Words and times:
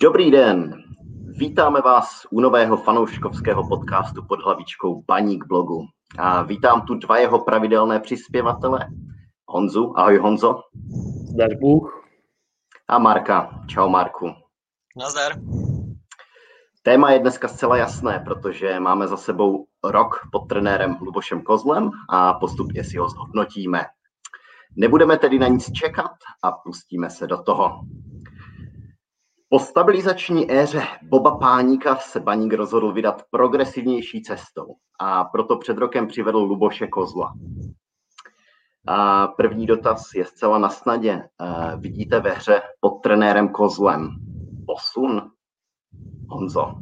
Dobrý 0.00 0.30
den, 0.30 0.82
vítáme 1.26 1.80
vás 1.80 2.26
u 2.30 2.40
nového 2.40 2.76
fanouškovského 2.76 3.68
podcastu 3.68 4.22
pod 4.28 4.42
hlavičkou 4.42 5.02
Baník 5.02 5.44
blogu. 5.46 5.86
A 6.18 6.42
vítám 6.42 6.82
tu 6.82 6.94
dva 6.94 7.18
jeho 7.18 7.38
pravidelné 7.38 8.00
přispěvatele, 8.00 8.86
Honzu. 9.48 9.98
Ahoj 9.98 10.18
Honzo. 10.18 10.60
Zdar 11.30 11.54
Bůh. 11.60 12.04
A 12.88 12.98
Marka. 12.98 13.64
Čau 13.66 13.88
Marku. 13.88 14.32
Nazdar. 14.96 15.32
Téma 16.82 17.10
je 17.10 17.18
dneska 17.18 17.48
zcela 17.48 17.76
jasné, 17.76 18.22
protože 18.24 18.80
máme 18.80 19.08
za 19.08 19.16
sebou 19.16 19.66
rok 19.84 20.20
pod 20.32 20.48
trenérem 20.48 20.98
Lubošem 21.00 21.42
Kozlem 21.42 21.90
a 22.10 22.34
postupně 22.34 22.84
si 22.84 22.98
ho 22.98 23.08
zhodnotíme. 23.08 23.84
Nebudeme 24.76 25.18
tedy 25.18 25.38
na 25.38 25.48
nic 25.48 25.72
čekat 25.72 26.12
a 26.42 26.52
pustíme 26.52 27.10
se 27.10 27.26
do 27.26 27.42
toho. 27.42 27.80
Po 29.50 29.58
stabilizační 29.58 30.52
éře 30.52 30.82
Boba 31.02 31.36
Páníka 31.36 31.96
se 31.96 32.20
Baník 32.20 32.52
rozhodl 32.52 32.92
vydat 32.92 33.22
progresivnější 33.30 34.22
cestou 34.22 34.74
a 35.00 35.24
proto 35.24 35.56
před 35.56 35.78
rokem 35.78 36.06
přivedl 36.06 36.38
Luboše 36.38 36.86
Kozla. 36.86 37.34
A 38.86 39.26
první 39.26 39.66
dotaz 39.66 40.14
je 40.14 40.24
zcela 40.24 40.58
na 40.58 40.68
snadě. 40.68 41.22
Vidíte 41.78 42.20
ve 42.20 42.30
hře 42.30 42.62
pod 42.80 42.90
trenérem 42.90 43.48
Kozlem 43.48 44.08
posun? 44.66 45.30
Honzo. 46.28 46.74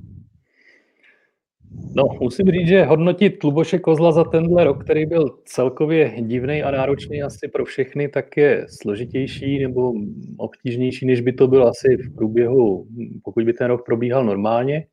No, 1.94 2.04
musím 2.20 2.46
říct, 2.46 2.68
že 2.68 2.84
hodnotit 2.84 3.44
Luboše 3.44 3.78
Kozla 3.78 4.12
za 4.12 4.24
tenhle 4.24 4.64
rok, 4.64 4.84
který 4.84 5.06
byl 5.06 5.38
celkově 5.44 6.14
divný 6.20 6.62
a 6.62 6.70
náročný 6.70 7.22
asi 7.22 7.48
pro 7.48 7.64
všechny, 7.64 8.08
tak 8.08 8.36
je 8.36 8.66
složitější 8.82 9.58
nebo 9.62 9.92
obtížnější, 10.36 11.06
než 11.06 11.20
by 11.20 11.32
to 11.32 11.48
byl 11.48 11.68
asi 11.68 11.96
v 11.96 12.14
průběhu, 12.14 12.86
pokud 13.24 13.44
by 13.44 13.52
ten 13.52 13.66
rok 13.66 13.86
probíhal 13.86 14.24
normálně. 14.24 14.86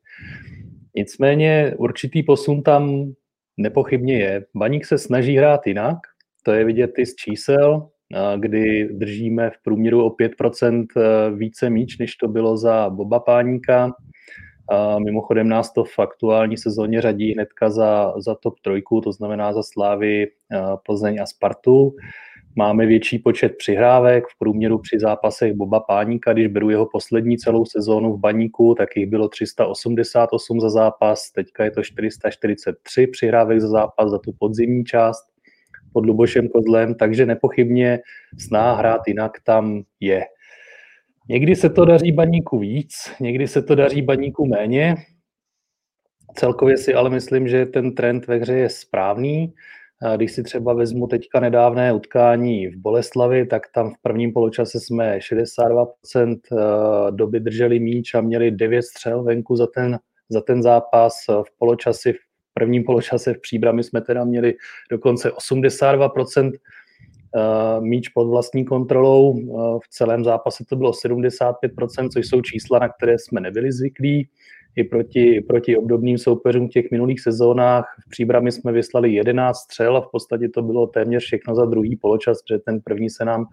Nicméně 0.95 1.73
určitý 1.77 2.23
posun 2.23 2.61
tam 2.61 3.13
nepochybně 3.57 4.19
je. 4.19 4.45
Baník 4.55 4.85
se 4.85 4.97
snaží 4.97 5.37
hrát 5.37 5.67
jinak, 5.67 5.97
to 6.43 6.51
je 6.51 6.65
vidět 6.65 6.91
i 6.97 7.05
z 7.05 7.15
čísel, 7.15 7.89
kdy 8.37 8.89
držíme 8.91 9.49
v 9.49 9.63
průměru 9.63 10.05
o 10.05 10.09
5% 10.09 10.85
více 11.35 11.69
míč, 11.69 11.97
než 11.97 12.15
to 12.15 12.27
bylo 12.27 12.57
za 12.57 12.89
Boba 12.89 13.19
Páníka. 13.19 13.91
A 14.69 14.99
mimochodem 14.99 15.49
nás 15.49 15.73
to 15.73 15.83
v 15.83 15.99
aktuální 15.99 16.57
sezóně 16.57 17.01
řadí 17.01 17.33
hnedka 17.33 17.69
za, 17.69 18.13
za 18.17 18.35
top 18.35 18.59
trojku, 18.59 19.01
to 19.01 19.11
znamená 19.11 19.53
za 19.53 19.63
Slávy, 19.63 20.27
Plzeň 20.85 21.21
a 21.21 21.25
Spartu. 21.25 21.95
Máme 22.55 22.85
větší 22.85 23.19
počet 23.19 23.57
přihrávek, 23.57 24.23
v 24.27 24.37
průměru 24.39 24.79
při 24.79 24.99
zápasech 24.99 25.53
Boba 25.53 25.79
Páníka, 25.79 26.33
když 26.33 26.47
beru 26.47 26.69
jeho 26.69 26.85
poslední 26.85 27.37
celou 27.37 27.65
sezónu 27.65 28.13
v 28.13 28.19
Baníku, 28.19 28.75
tak 28.75 28.89
jich 28.95 29.09
bylo 29.09 29.27
388 29.27 30.59
za 30.59 30.69
zápas, 30.69 31.31
teďka 31.31 31.63
je 31.63 31.71
to 31.71 31.83
443 31.83 33.07
přihrávek 33.07 33.61
za 33.61 33.67
zápas 33.67 34.11
za 34.11 34.19
tu 34.19 34.31
podzimní 34.39 34.85
část 34.85 35.33
pod 35.93 36.05
Lubošem 36.05 36.47
Kozlem, 36.47 36.95
takže 36.95 37.25
nepochybně 37.25 37.99
sná 38.39 38.75
hrát 38.75 39.01
jinak 39.07 39.31
tam 39.43 39.83
je. 39.99 40.25
Někdy 41.29 41.55
se 41.55 41.69
to 41.69 41.85
daří 41.85 42.11
baníku 42.11 42.59
víc, 42.59 42.93
někdy 43.19 43.47
se 43.47 43.61
to 43.61 43.75
daří 43.75 44.01
baníku 44.01 44.45
méně. 44.45 44.95
Celkově 46.35 46.77
si 46.77 46.93
ale 46.93 47.09
myslím, 47.09 47.47
že 47.47 47.65
ten 47.65 47.95
trend 47.95 48.27
ve 48.27 48.35
hře 48.35 48.53
je 48.53 48.69
správný. 48.69 49.53
Když 50.15 50.31
si 50.31 50.43
třeba 50.43 50.73
vezmu 50.73 51.07
teďka 51.07 51.39
nedávné 51.39 51.93
utkání 51.93 52.67
v 52.67 52.77
Boleslavi, 52.77 53.45
tak 53.45 53.61
tam 53.73 53.93
v 53.93 53.97
prvním 54.01 54.33
poločase 54.33 54.79
jsme 54.79 55.17
62% 55.17 56.39
eh, 56.51 57.11
doby 57.11 57.39
drželi 57.39 57.79
míč 57.79 58.13
a 58.13 58.21
měli 58.21 58.51
9 58.51 58.81
střel 58.81 59.23
venku 59.23 59.55
za 59.55 59.67
ten, 59.67 59.99
za 60.29 60.41
ten 60.41 60.63
zápas. 60.63 61.13
V 61.27 61.57
poločasi, 61.57 62.13
v 62.13 62.17
prvním 62.53 62.83
poločase 62.83 63.33
v 63.33 63.41
příbrami 63.41 63.83
jsme 63.83 64.01
teda 64.01 64.23
měli 64.23 64.53
dokonce 64.91 65.29
82% 65.29 66.51
Eh, 66.51 66.57
míč 67.79 68.09
pod 68.09 68.27
vlastní 68.27 68.65
kontrolou. 68.65 69.39
Eh, 69.39 69.79
v 69.83 69.89
celém 69.89 70.23
zápase 70.23 70.65
to 70.69 70.75
bylo 70.75 70.93
75%, 70.93 72.09
což 72.09 72.27
jsou 72.27 72.41
čísla, 72.41 72.79
na 72.79 72.89
které 72.89 73.19
jsme 73.19 73.41
nebyli 73.41 73.71
zvyklí. 73.71 74.29
I 74.75 74.83
proti, 74.83 75.41
proti 75.41 75.77
obdobným 75.77 76.17
soupeřům 76.17 76.67
v 76.67 76.71
těch 76.71 76.91
minulých 76.91 77.21
sezónách 77.21 77.85
v 78.07 78.09
příbrami 78.09 78.51
jsme 78.51 78.71
vyslali 78.71 79.13
11 79.13 79.57
střel 79.57 79.97
a 79.97 80.01
v 80.01 80.11
podstatě 80.11 80.49
to 80.49 80.61
bylo 80.61 80.87
téměř 80.87 81.23
všechno 81.23 81.55
za 81.55 81.65
druhý 81.65 81.95
poločas, 81.95 82.41
protože 82.41 82.59
ten 82.59 82.81
první 82.81 83.09
se 83.09 83.25
nám 83.25 83.45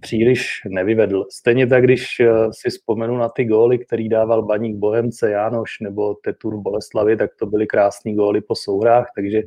příliš 0.00 0.46
nevyvedl. 0.68 1.26
Stejně 1.30 1.66
tak, 1.66 1.84
když 1.84 2.20
eh, 2.20 2.28
si 2.50 2.70
vzpomenu 2.70 3.16
na 3.16 3.28
ty 3.28 3.44
góly, 3.44 3.78
který 3.78 4.08
dával 4.08 4.42
Baník 4.42 4.76
Bohemce, 4.76 5.30
Jánoš 5.30 5.80
nebo 5.80 6.14
Tetur 6.14 6.56
v 6.56 6.62
Boleslavi, 6.62 7.16
tak 7.16 7.30
to 7.38 7.46
byly 7.46 7.66
krásné 7.66 8.14
góly 8.14 8.40
po 8.40 8.54
souhrách, 8.54 9.06
takže 9.16 9.42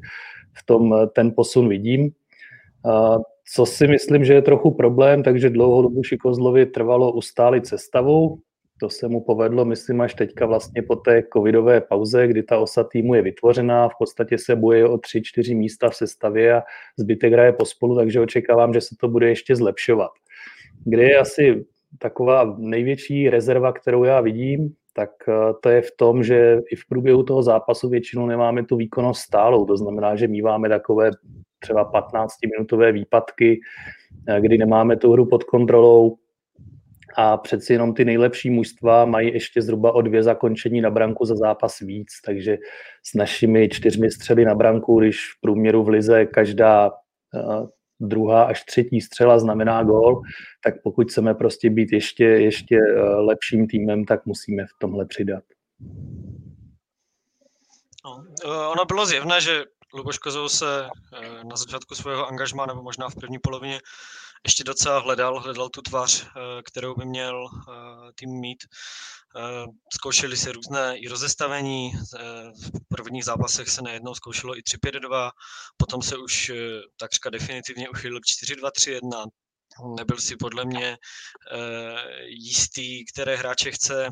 v 0.54 0.66
tom 0.66 0.96
ten 1.16 1.34
posun 1.36 1.70
vidím. 1.70 2.12
Co 3.54 3.66
si 3.66 3.88
myslím, 3.88 4.26
že 4.26 4.34
je 4.34 4.42
trochu 4.42 4.72
problém, 4.72 5.24
takže 5.24 5.50
dlouhodobu 5.50 6.04
Šikozlovi 6.04 6.66
trvalo 6.66 7.12
ustálit 7.12 7.68
sestavu. 7.68 8.40
To 8.80 8.90
se 8.90 9.08
mu 9.08 9.22
povedlo, 9.22 9.66
myslím, 9.66 10.02
až 10.02 10.14
teďka 10.14 10.46
vlastně 10.46 10.82
po 10.82 10.96
té 10.96 11.24
covidové 11.34 11.82
pauze, 11.82 12.28
kdy 12.28 12.44
ta 12.44 12.58
osa 12.58 12.84
týmu 12.84 13.16
je 13.16 13.22
vytvořená, 13.22 13.90
v 13.90 13.94
podstatě 14.00 14.38
se 14.38 14.56
boje 14.56 14.88
o 14.88 14.98
tři, 14.98 15.22
čtyři 15.22 15.56
místa 15.56 15.90
v 15.90 15.96
sestavě 15.96 16.54
a 16.54 16.64
zbytek 16.98 17.34
hraje 17.34 17.54
pospolu, 17.54 17.96
takže 17.96 18.20
očekávám, 18.20 18.74
že 18.74 18.82
se 18.82 18.96
to 19.00 19.08
bude 19.08 19.30
ještě 19.30 19.56
zlepšovat. 19.56 20.12
Kde 20.86 21.04
je 21.04 21.18
asi 21.18 21.66
taková 22.00 22.56
největší 22.58 23.30
rezerva, 23.30 23.74
kterou 23.74 24.04
já 24.04 24.22
vidím, 24.22 24.74
tak 24.94 25.10
eh, 25.28 25.34
to 25.62 25.70
je 25.70 25.82
v 25.82 25.92
tom, 25.96 26.24
že 26.24 26.62
i 26.72 26.76
v 26.76 26.86
průběhu 26.90 27.24
toho 27.24 27.44
zápasu 27.44 27.90
většinou 27.90 28.28
nemáme 28.28 28.66
tu 28.66 28.76
výkonnost 28.76 29.22
stálou. 29.22 29.66
To 29.66 29.78
znamená, 29.78 30.16
že 30.16 30.28
míváme 30.28 30.70
takové 30.70 31.12
třeba 31.66 31.92
15-minutové 31.92 32.92
výpadky, 32.92 33.60
eh, 34.28 34.42
kdy 34.42 34.58
nemáme 34.58 34.98
tu 34.98 35.12
hru 35.12 35.26
pod 35.26 35.44
kontrolou 35.44 36.18
a 37.18 37.38
přeci 37.38 37.74
jenom 37.74 37.94
ty 37.94 38.06
nejlepší 38.06 38.50
mužstva 38.50 39.06
mají 39.06 39.34
ještě 39.34 39.62
zhruba 39.62 39.92
o 39.92 40.02
dvě 40.02 40.24
zakončení 40.24 40.82
na 40.82 40.90
branku 40.90 41.26
za 41.26 41.36
zápas 41.36 41.80
víc, 41.80 42.08
takže 42.26 42.58
s 43.04 43.14
našimi 43.14 43.70
čtyřmi 43.70 44.12
střely 44.12 44.46
na 44.46 44.56
branku, 44.56 45.00
když 45.00 45.18
v 45.18 45.42
průměru 45.42 45.84
v 45.84 45.90
lize 45.90 46.26
každá 46.26 46.92
eh, 47.36 47.68
druhá 48.00 48.44
až 48.44 48.64
třetí 48.64 49.02
střela 49.02 49.40
znamená 49.40 49.84
gól, 49.84 50.22
tak 50.64 50.74
pokud 50.84 51.08
chceme 51.12 51.34
prostě 51.34 51.70
být 51.70 51.92
ještě, 51.92 52.24
ještě 52.24 52.78
eh, 52.78 53.02
lepším 53.02 53.68
týmem, 53.68 54.06
tak 54.06 54.26
musíme 54.26 54.66
v 54.66 54.80
tomhle 54.80 55.06
přidat. 55.06 55.44
No, 58.06 58.24
ono 58.72 58.86
bylo 58.86 59.06
zjevné, 59.06 59.42
že 59.42 59.64
Luboš 59.96 60.18
Kozou 60.18 60.50
se 60.50 60.90
eh, 61.14 61.44
na 61.44 61.56
začátku 61.56 61.96
svého 61.96 62.28
angažma, 62.28 62.66
nebo 62.66 62.82
možná 62.82 63.10
v 63.10 63.16
první 63.16 63.40
polovině, 63.40 63.82
ještě 64.46 64.64
docela 64.64 65.00
hledal, 65.00 65.40
hledal 65.40 65.70
tu 65.70 65.82
tvář, 65.82 66.26
eh, 66.26 66.62
kterou 66.64 66.96
by 66.96 67.06
měl 67.06 67.48
eh, 67.48 68.12
tým 68.16 68.40
mít. 68.40 68.64
Zkoušeli 69.94 70.38
se 70.38 70.52
různé 70.52 70.98
i 70.98 71.08
rozestavení, 71.08 71.92
v 72.64 72.96
prvních 72.96 73.26
zápasech 73.26 73.70
se 73.70 73.82
najednou 73.82 74.16
zkoušelo 74.16 74.58
i 74.58 74.62
3-5-2, 74.62 75.32
potom 75.78 76.02
se 76.02 76.18
už 76.18 76.52
takřka 76.98 77.30
definitivně 77.30 77.90
uchylil 77.90 78.20
k 78.20 78.24
4-2-3-1, 78.24 79.28
nebyl 79.98 80.18
si 80.18 80.36
podle 80.36 80.66
mě 80.66 80.98
jistý, 82.26 83.06
které 83.06 83.36
hráče 83.36 83.72
chce 83.72 84.10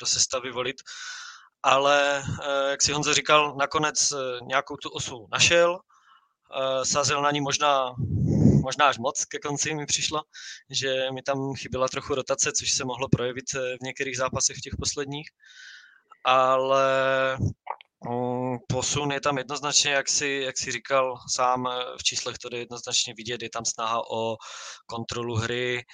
do 0.00 0.06
sestavy 0.06 0.50
volit 0.50 0.76
ale 1.62 2.22
eh, 2.22 2.70
jak 2.70 2.82
si 2.82 2.92
Honza 2.92 3.14
říkal, 3.14 3.54
nakonec 3.56 4.12
eh, 4.12 4.16
nějakou 4.44 4.76
tu 4.76 4.88
osu 4.88 5.28
našel, 5.32 5.78
eh, 5.80 6.84
sázil 6.84 7.22
na 7.22 7.30
ní 7.30 7.40
možná, 7.40 7.94
možná 8.62 8.86
až 8.88 8.98
moc 8.98 9.24
ke 9.24 9.38
konci 9.38 9.74
mi 9.74 9.86
přišlo, 9.86 10.22
že 10.70 11.10
mi 11.14 11.22
tam 11.22 11.54
chyběla 11.54 11.88
trochu 11.88 12.14
rotace, 12.14 12.52
což 12.52 12.72
se 12.72 12.84
mohlo 12.84 13.08
projevit 13.08 13.52
v 13.52 13.82
některých 13.82 14.16
zápasech 14.16 14.56
v 14.56 14.60
těch 14.60 14.72
posledních, 14.78 15.28
ale 16.24 17.36
mm, 18.08 18.58
posun 18.68 19.12
je 19.12 19.20
tam 19.20 19.38
jednoznačně, 19.38 19.92
jak 19.92 20.08
si, 20.08 20.42
jak 20.46 20.58
si 20.58 20.72
říkal 20.72 21.16
sám, 21.34 21.68
v 21.98 22.02
číslech 22.02 22.38
to 22.38 22.48
je 22.52 22.58
jednoznačně 22.58 23.14
vidět, 23.16 23.42
je 23.42 23.50
tam 23.50 23.64
snaha 23.64 24.10
o 24.10 24.36
kontrolu 24.86 25.34
hry, 25.36 25.84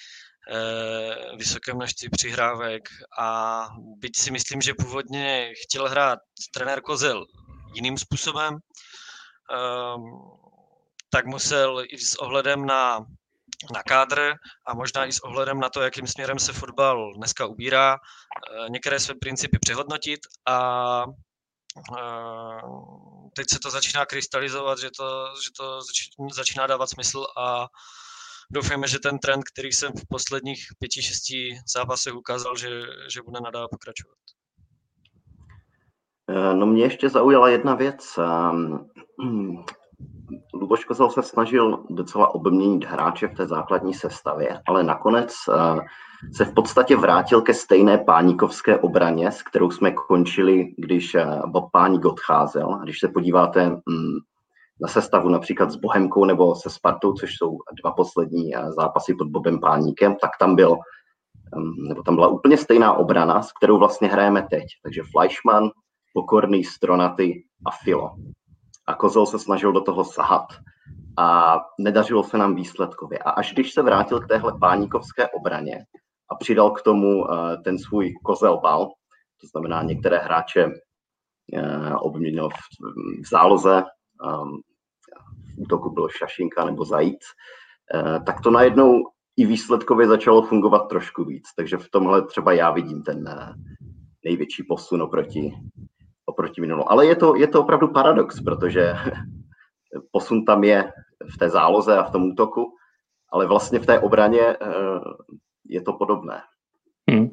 vysoké 1.36 1.74
množství 1.74 2.08
přihrávek 2.08 2.88
a 3.18 3.60
byť 3.98 4.16
si 4.16 4.30
myslím, 4.30 4.60
že 4.60 4.74
původně 4.74 5.52
chtěl 5.64 5.88
hrát 5.88 6.18
trenér 6.54 6.80
Kozel 6.80 7.26
jiným 7.74 7.98
způsobem, 7.98 8.58
ehm, 9.52 10.02
tak 11.10 11.26
musel 11.26 11.84
i 11.88 11.98
s 11.98 12.16
ohledem 12.16 12.66
na, 12.66 12.98
na 13.74 13.82
kádr 13.82 14.34
a 14.66 14.74
možná 14.74 15.06
i 15.06 15.12
s 15.12 15.20
ohledem 15.20 15.60
na 15.60 15.68
to, 15.68 15.80
jakým 15.80 16.06
směrem 16.06 16.38
se 16.38 16.52
fotbal 16.52 17.12
dneska 17.14 17.46
ubírá, 17.46 17.96
eh, 17.96 18.70
některé 18.70 19.00
své 19.00 19.14
principy 19.14 19.58
přehodnotit 19.58 20.20
a 20.46 21.04
eh, 21.98 22.62
teď 23.36 23.46
se 23.50 23.58
to 23.58 23.70
začíná 23.70 24.06
krystalizovat, 24.06 24.78
že 24.78 24.90
to, 24.96 25.34
že 25.44 25.50
to 25.56 25.80
začíná 26.32 26.66
dávat 26.66 26.90
smysl 26.90 27.26
a 27.36 27.66
doufejme, 28.50 28.88
že 28.88 28.98
ten 28.98 29.18
trend, 29.18 29.42
který 29.52 29.72
jsem 29.72 29.92
v 29.92 30.06
posledních 30.08 30.66
pěti, 30.78 31.02
šesti 31.02 31.58
zápasech 31.76 32.14
ukázal, 32.14 32.56
že, 32.56 32.68
že 33.12 33.22
bude 33.22 33.40
nadále 33.40 33.68
pokračovat. 33.70 34.18
No 36.54 36.66
mě 36.66 36.82
ještě 36.82 37.08
zaujala 37.08 37.48
jedna 37.48 37.74
věc. 37.74 38.18
Luboš 40.54 40.84
Kozel 40.84 41.10
se 41.10 41.22
snažil 41.22 41.84
docela 41.90 42.34
obměnit 42.34 42.84
hráče 42.84 43.28
v 43.28 43.34
té 43.34 43.46
základní 43.46 43.94
sestavě, 43.94 44.60
ale 44.68 44.82
nakonec 44.82 45.34
eh, 45.48 45.80
se 46.32 46.44
v 46.44 46.54
podstatě 46.54 46.96
vrátil 46.96 47.42
ke 47.42 47.54
stejné 47.54 47.98
páníkovské 47.98 48.78
obraně, 48.78 49.32
s 49.32 49.42
kterou 49.42 49.70
jsme 49.70 49.90
končili, 49.90 50.74
když 50.78 51.14
eh, 51.14 51.26
Bob 51.46 51.70
Páník 51.72 52.04
odcházel. 52.04 52.78
Když 52.82 53.00
se 53.00 53.08
podíváte 53.08 53.68
mm, 53.68 54.18
na 54.80 54.88
sestavu 54.88 55.28
například 55.28 55.70
s 55.70 55.76
Bohemkou 55.76 56.24
nebo 56.24 56.54
se 56.54 56.70
Spartou, 56.70 57.12
což 57.12 57.30
jsou 57.36 57.58
dva 57.82 57.92
poslední 57.92 58.56
eh, 58.56 58.72
zápasy 58.72 59.14
pod 59.14 59.28
Bobem 59.28 59.60
Páníkem, 59.60 60.16
tak 60.20 60.30
tam 60.40 60.56
byl 60.56 60.76
mm, 61.56 61.88
nebo 61.88 62.02
tam 62.02 62.14
byla 62.14 62.28
úplně 62.28 62.56
stejná 62.56 62.92
obrana, 62.92 63.42
s 63.42 63.52
kterou 63.52 63.78
vlastně 63.78 64.08
hrajeme 64.08 64.46
teď. 64.50 64.64
Takže 64.82 65.02
Fleischmann, 65.12 65.70
Pokorný, 66.14 66.64
Stronaty 66.64 67.44
a 67.66 67.70
Filo 67.70 68.10
a 68.86 68.94
Kozel 68.94 69.26
se 69.26 69.38
snažil 69.38 69.72
do 69.72 69.80
toho 69.80 70.04
sahat 70.04 70.46
a 71.18 71.58
nedařilo 71.80 72.24
se 72.24 72.38
nám 72.38 72.54
výsledkově. 72.54 73.18
A 73.18 73.30
až 73.30 73.52
když 73.52 73.72
se 73.72 73.82
vrátil 73.82 74.20
k 74.20 74.28
téhle 74.28 74.52
páníkovské 74.60 75.28
obraně 75.28 75.84
a 76.30 76.34
přidal 76.34 76.70
k 76.70 76.82
tomu 76.82 77.32
eh, 77.32 77.56
ten 77.64 77.78
svůj 77.78 78.14
kozel 78.24 78.60
bal, 78.60 78.86
to 79.40 79.46
znamená 79.46 79.82
některé 79.82 80.18
hráče 80.18 80.70
eh, 81.54 81.94
obměnil 81.94 82.48
v 83.24 83.30
záloze, 83.30 83.82
útoku 85.58 85.90
byl 85.90 86.08
Šašinka 86.08 86.64
nebo 86.64 86.84
Zajíc, 86.84 87.24
eh, 87.94 88.20
tak 88.26 88.40
to 88.40 88.50
najednou 88.50 89.02
i 89.36 89.46
výsledkově 89.46 90.08
začalo 90.08 90.42
fungovat 90.42 90.88
trošku 90.88 91.24
víc. 91.24 91.44
Takže 91.56 91.76
v 91.76 91.90
tomhle 91.90 92.26
třeba 92.26 92.52
já 92.52 92.70
vidím 92.70 93.02
ten 93.02 93.24
největší 94.24 94.62
posun 94.62 95.02
oproti 95.02 95.52
oproti 96.28 96.60
minulou. 96.60 96.84
Ale 96.88 97.06
je 97.06 97.16
to, 97.16 97.36
je 97.36 97.48
to 97.48 97.60
opravdu 97.60 97.88
paradox, 97.88 98.40
protože 98.40 98.94
posun 100.12 100.44
tam 100.44 100.64
je 100.64 100.92
v 101.34 101.38
té 101.38 101.50
záloze 101.50 101.96
a 101.96 102.04
v 102.04 102.12
tom 102.12 102.22
útoku, 102.22 102.72
ale 103.32 103.46
vlastně 103.46 103.78
v 103.78 103.86
té 103.86 104.00
obraně 104.00 104.40
eh, 104.40 104.56
je 105.68 105.82
to 105.82 105.92
podobné. 105.92 106.40
Hmm. 107.10 107.30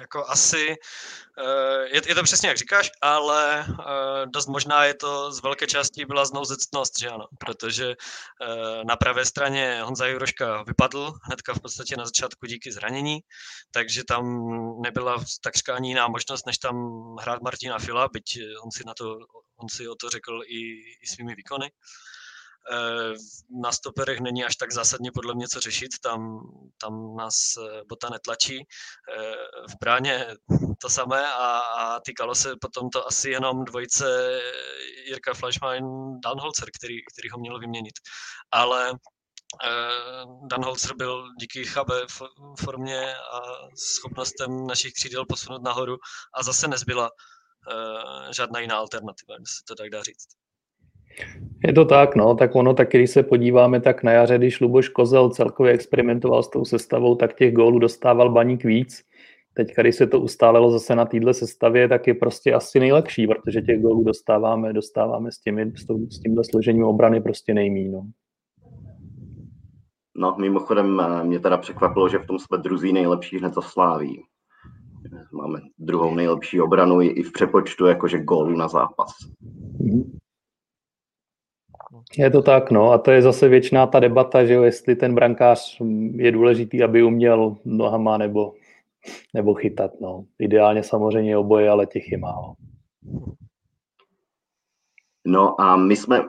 Jako 0.00 0.26
asi, 0.28 0.76
eh, 1.38 1.96
je, 1.96 2.02
je 2.06 2.14
to 2.14 2.22
přesně 2.22 2.48
jak 2.48 2.58
říkáš, 2.58 2.90
ale 3.00 3.66
eh, 3.68 4.26
dost 4.26 4.46
možná 4.46 4.84
je 4.84 4.94
to 4.94 5.32
z 5.32 5.42
velké 5.42 5.66
části 5.66 6.04
byla 6.04 6.24
znouzectnost, 6.24 6.98
že 6.98 7.08
ano, 7.08 7.26
protože 7.38 7.90
eh, 7.90 8.84
na 8.84 8.96
pravé 8.96 9.24
straně 9.24 9.82
Honza 9.82 10.06
Juroška 10.06 10.62
vypadl 10.62 11.12
hnedka 11.22 11.54
v 11.54 11.60
podstatě 11.60 11.96
na 11.96 12.04
začátku 12.04 12.46
díky 12.46 12.72
zranění, 12.72 13.20
takže 13.70 14.04
tam 14.04 14.24
nebyla 14.82 15.24
takřka 15.42 15.74
ani 15.74 15.88
jiná 15.88 16.08
možnost, 16.08 16.46
než 16.46 16.58
tam 16.58 16.76
hrát 17.20 17.42
Martina 17.42 17.78
Fila, 17.78 18.08
byť 18.08 18.38
on 18.64 18.70
si, 18.70 18.82
na 18.86 18.94
to, 18.94 19.18
on 19.56 19.68
si 19.68 19.88
o 19.88 19.94
to 19.94 20.10
řekl 20.10 20.40
i, 20.46 20.60
i 21.02 21.06
svými 21.06 21.34
výkony. 21.34 21.70
Na 23.62 23.72
stoperech 23.72 24.20
není 24.20 24.44
až 24.44 24.56
tak 24.56 24.72
zásadně 24.72 25.12
podle 25.12 25.34
mě 25.34 25.48
co 25.48 25.60
řešit, 25.60 25.90
tam, 26.02 26.40
tam 26.80 27.16
nás 27.16 27.54
eh, 27.56 27.82
Bota 27.88 28.10
netlačí. 28.10 28.58
Eh, 28.58 29.34
v 29.68 29.78
bráně 29.80 30.26
to 30.80 30.88
samé 30.90 31.32
a, 31.32 31.58
a 31.58 32.00
týkalo 32.00 32.34
se 32.34 32.56
potom 32.60 32.90
to 32.90 33.06
asi 33.06 33.30
jenom 33.30 33.64
dvojice 33.64 34.40
Jirka 35.06 35.34
Flashman, 35.34 35.84
Dan 36.20 36.40
Holzer, 36.40 36.68
který, 36.78 36.96
který 37.12 37.28
ho 37.30 37.38
měl 37.38 37.58
vyměnit. 37.58 37.94
Ale 38.50 38.92
Dan 40.50 40.64
Holzer 40.64 40.96
byl 40.96 41.24
díky 41.40 41.64
chabé 41.64 42.00
formě 42.60 43.16
a 43.16 43.40
schopnostem 43.76 44.66
našich 44.66 44.92
křídel 44.92 45.26
posunout 45.26 45.62
nahoru 45.62 45.96
a 46.34 46.42
zase 46.42 46.68
nezbyla 46.68 47.10
žádná 48.30 48.60
jiná 48.60 48.76
alternativa, 48.76 49.34
jestli 49.34 49.64
to 49.66 49.74
tak 49.74 49.90
dá 49.90 50.02
říct. 50.02 50.43
Je 51.66 51.72
to 51.72 51.84
tak, 51.84 52.16
no, 52.16 52.34
tak 52.34 52.54
ono, 52.54 52.74
tak 52.74 52.90
když 52.90 53.10
se 53.10 53.22
podíváme, 53.22 53.80
tak 53.80 54.02
na 54.02 54.12
jaře, 54.12 54.38
když 54.38 54.60
Luboš 54.60 54.88
Kozel 54.88 55.30
celkově 55.30 55.72
experimentoval 55.72 56.42
s 56.42 56.50
tou 56.50 56.64
sestavou, 56.64 57.14
tak 57.14 57.36
těch 57.36 57.54
gólů 57.54 57.78
dostával 57.78 58.32
baník 58.32 58.64
víc. 58.64 59.02
Teď, 59.54 59.74
když 59.80 59.96
se 59.96 60.06
to 60.06 60.20
ustálelo 60.20 60.70
zase 60.70 60.94
na 60.94 61.04
téhle 61.04 61.34
sestavě, 61.34 61.88
tak 61.88 62.06
je 62.06 62.14
prostě 62.14 62.54
asi 62.54 62.80
nejlepší, 62.80 63.26
protože 63.26 63.62
těch 63.62 63.82
gólů 63.82 64.04
dostáváme, 64.04 64.72
dostáváme 64.72 65.32
s, 65.32 65.38
těmi, 65.38 65.72
s, 66.08 66.20
tímhle 66.20 66.44
složením 66.44 66.84
obrany 66.84 67.20
prostě 67.20 67.54
nejmí. 67.54 67.88
No. 67.88 68.06
no, 70.16 70.36
mimochodem 70.38 71.00
eh, 71.00 71.24
mě 71.24 71.40
teda 71.40 71.56
překvapilo, 71.56 72.08
že 72.08 72.18
v 72.18 72.26
tom 72.26 72.38
jsme 72.38 72.58
druzí 72.58 72.92
nejlepší 72.92 73.38
hned 73.38 73.54
za 73.54 73.60
Sláví. 73.60 74.22
Máme 75.32 75.60
druhou 75.78 76.14
nejlepší 76.14 76.60
obranu 76.60 77.00
i 77.00 77.22
v 77.22 77.32
přepočtu 77.32 77.86
jakože 77.86 78.24
gólů 78.24 78.56
na 78.56 78.68
zápas. 78.68 79.10
Mm-hmm. 79.80 80.23
Je 82.18 82.30
to 82.30 82.42
tak, 82.42 82.70
no 82.70 82.92
a 82.92 82.98
to 82.98 83.10
je 83.10 83.22
zase 83.22 83.48
věčná 83.48 83.86
ta 83.86 84.00
debata, 84.00 84.44
že 84.44 84.54
jo, 84.54 84.62
jestli 84.62 84.96
ten 84.96 85.14
brankář 85.14 85.80
je 86.14 86.32
důležitý, 86.32 86.82
aby 86.82 87.02
uměl 87.02 87.56
nohama 87.64 88.18
nebo, 88.18 88.52
nebo 89.34 89.54
chytat, 89.54 89.90
no. 90.00 90.24
Ideálně 90.38 90.82
samozřejmě 90.82 91.36
oboje, 91.36 91.70
ale 91.70 91.86
těch 91.86 92.12
je 92.12 92.18
málo. 92.18 92.54
No 95.26 95.60
a 95.60 95.76
my 95.76 95.96
jsme 95.96 96.20
uh, 96.20 96.26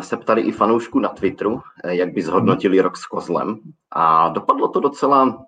se 0.00 0.16
ptali 0.16 0.42
i 0.42 0.52
fanoušku 0.52 0.98
na 0.98 1.08
Twitteru, 1.08 1.60
eh, 1.84 1.94
jak 1.94 2.12
by 2.12 2.22
zhodnotili 2.22 2.80
rok 2.80 2.96
s 2.96 3.06
Kozlem 3.06 3.60
a 3.90 4.28
dopadlo 4.28 4.68
to 4.68 4.80
docela 4.80 5.44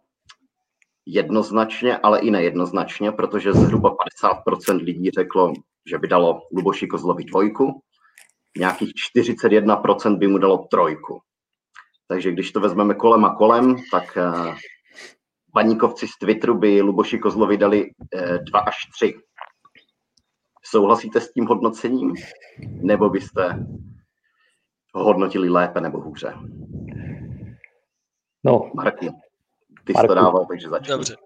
jednoznačně, 1.06 1.96
ale 1.96 2.20
i 2.20 2.30
nejednoznačně, 2.30 3.12
protože 3.12 3.52
zhruba 3.52 3.94
50% 4.24 4.82
lidí 4.82 5.10
řeklo, 5.10 5.52
že 5.90 5.98
by 5.98 6.08
dalo 6.08 6.42
Luboši 6.52 6.86
Kozlovi 6.86 7.24
dvojku, 7.24 7.82
nějakých 8.58 8.92
41% 9.16 10.18
by 10.18 10.26
mu 10.28 10.38
dalo 10.38 10.58
trojku. 10.70 11.20
Takže 12.08 12.32
když 12.32 12.52
to 12.52 12.60
vezmeme 12.60 12.94
kolem 12.94 13.24
a 13.24 13.34
kolem, 13.34 13.76
tak 13.90 14.16
uh, 14.16 14.54
baníkovci 15.54 16.08
z 16.08 16.18
Twitteru 16.20 16.58
by 16.58 16.82
Luboši 16.82 17.18
Kozlovi 17.18 17.56
dali 17.56 17.90
uh, 18.14 18.38
2 18.38 18.60
až 18.60 18.76
3. 18.94 19.14
Souhlasíte 20.64 21.20
s 21.20 21.32
tím 21.32 21.46
hodnocením? 21.46 22.14
Nebo 22.68 23.10
byste 23.10 23.66
ho 24.94 25.04
hodnotili 25.04 25.48
lépe 25.48 25.80
nebo 25.80 26.00
hůře? 26.00 26.34
No. 28.44 28.70
Marku, 28.74 29.20
ty 29.84 29.94
jsi 29.94 30.06
to 30.06 30.14
dával, 30.14 30.46
takže 30.46 30.68
začni. 30.68 30.88
Dobře. 30.88 31.16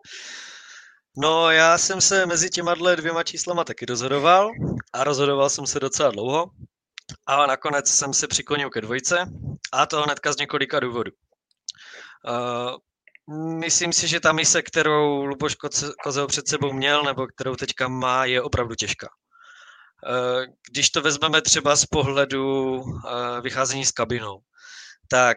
No, 1.17 1.51
já 1.51 1.79
jsem 1.79 2.01
se 2.01 2.27
mezi 2.27 2.51
těma 2.51 2.75
dvěma 2.75 3.23
číslama 3.23 3.65
taky 3.65 3.87
rozhodoval 3.87 4.51
a 4.93 5.05
rozhodoval 5.05 5.51
jsem 5.51 5.67
se 5.67 5.81
docela 5.81 6.11
dlouho. 6.11 6.51
A 7.27 7.47
nakonec 7.47 7.89
jsem 7.89 8.15
se 8.15 8.29
přiklonil 8.29 8.71
ke 8.71 8.81
dvojce 8.81 9.27
a 9.73 9.87
to 9.87 10.03
hnedka 10.03 10.33
z 10.33 10.37
několika 10.37 10.81
důvodů. 10.81 11.11
Uh, 12.29 12.77
myslím 13.59 13.93
si, 13.93 14.09
že 14.09 14.21
ta 14.21 14.33
mise, 14.33 14.63
kterou 14.63 15.25
Luboš 15.25 15.57
Kozel 16.03 16.27
před 16.27 16.49
sebou 16.49 16.73
měl, 16.73 17.03
nebo 17.03 17.27
kterou 17.27 17.57
teďka 17.57 17.89
má, 17.89 18.25
je 18.25 18.43
opravdu 18.43 18.75
těžká. 18.75 19.09
Uh, 19.09 20.45
když 20.71 20.91
to 20.91 21.03
vezmeme 21.03 21.43
třeba 21.43 21.77
z 21.77 21.87
pohledu 21.87 22.81
uh, 22.81 23.01
vycházení 23.43 23.85
s 23.85 23.93
kabinou, 23.93 24.41
tak 25.09 25.37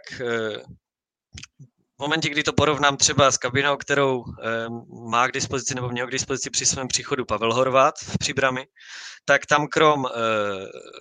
v 1.98 2.02
momentě, 2.02 2.30
kdy 2.30 2.44
to 2.44 2.54
porovnám 2.54 2.98
třeba 2.98 3.32
s 3.32 3.38
kabinou, 3.38 3.78
kterou 3.78 4.24
má 5.10 5.28
k 5.28 5.32
dispozici 5.32 5.76
nebo 5.76 5.90
měl 5.90 6.08
k 6.08 6.12
dispozici 6.12 6.50
při 6.50 6.66
svém 6.66 6.88
příchodu 6.88 7.26
Pavel 7.26 7.54
Horvát 7.54 7.96
v 8.00 8.18
Příbrami, 8.18 8.68
tak 9.26 9.46
tam 9.46 9.68
krom 9.68 10.04
uh, 10.04 10.10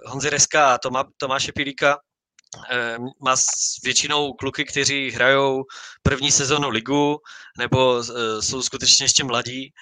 Honzy 0.07 0.31
Reska 0.31 0.75
a 0.75 0.79
Tomá, 0.79 1.05
Tomáše 1.17 1.53
Pilíka 1.53 1.97
uh, 1.97 3.07
má 3.25 3.37
s 3.37 3.45
většinou 3.85 4.33
kluky, 4.33 4.65
kteří 4.65 5.11
hrajou 5.11 5.65
první 6.03 6.33
sezonu 6.33 6.69
ligu 6.69 7.19
nebo 7.59 8.03
jsou 8.41 8.62
skutečně 8.62 9.05
ještě 9.05 9.25
mladí 9.25 9.73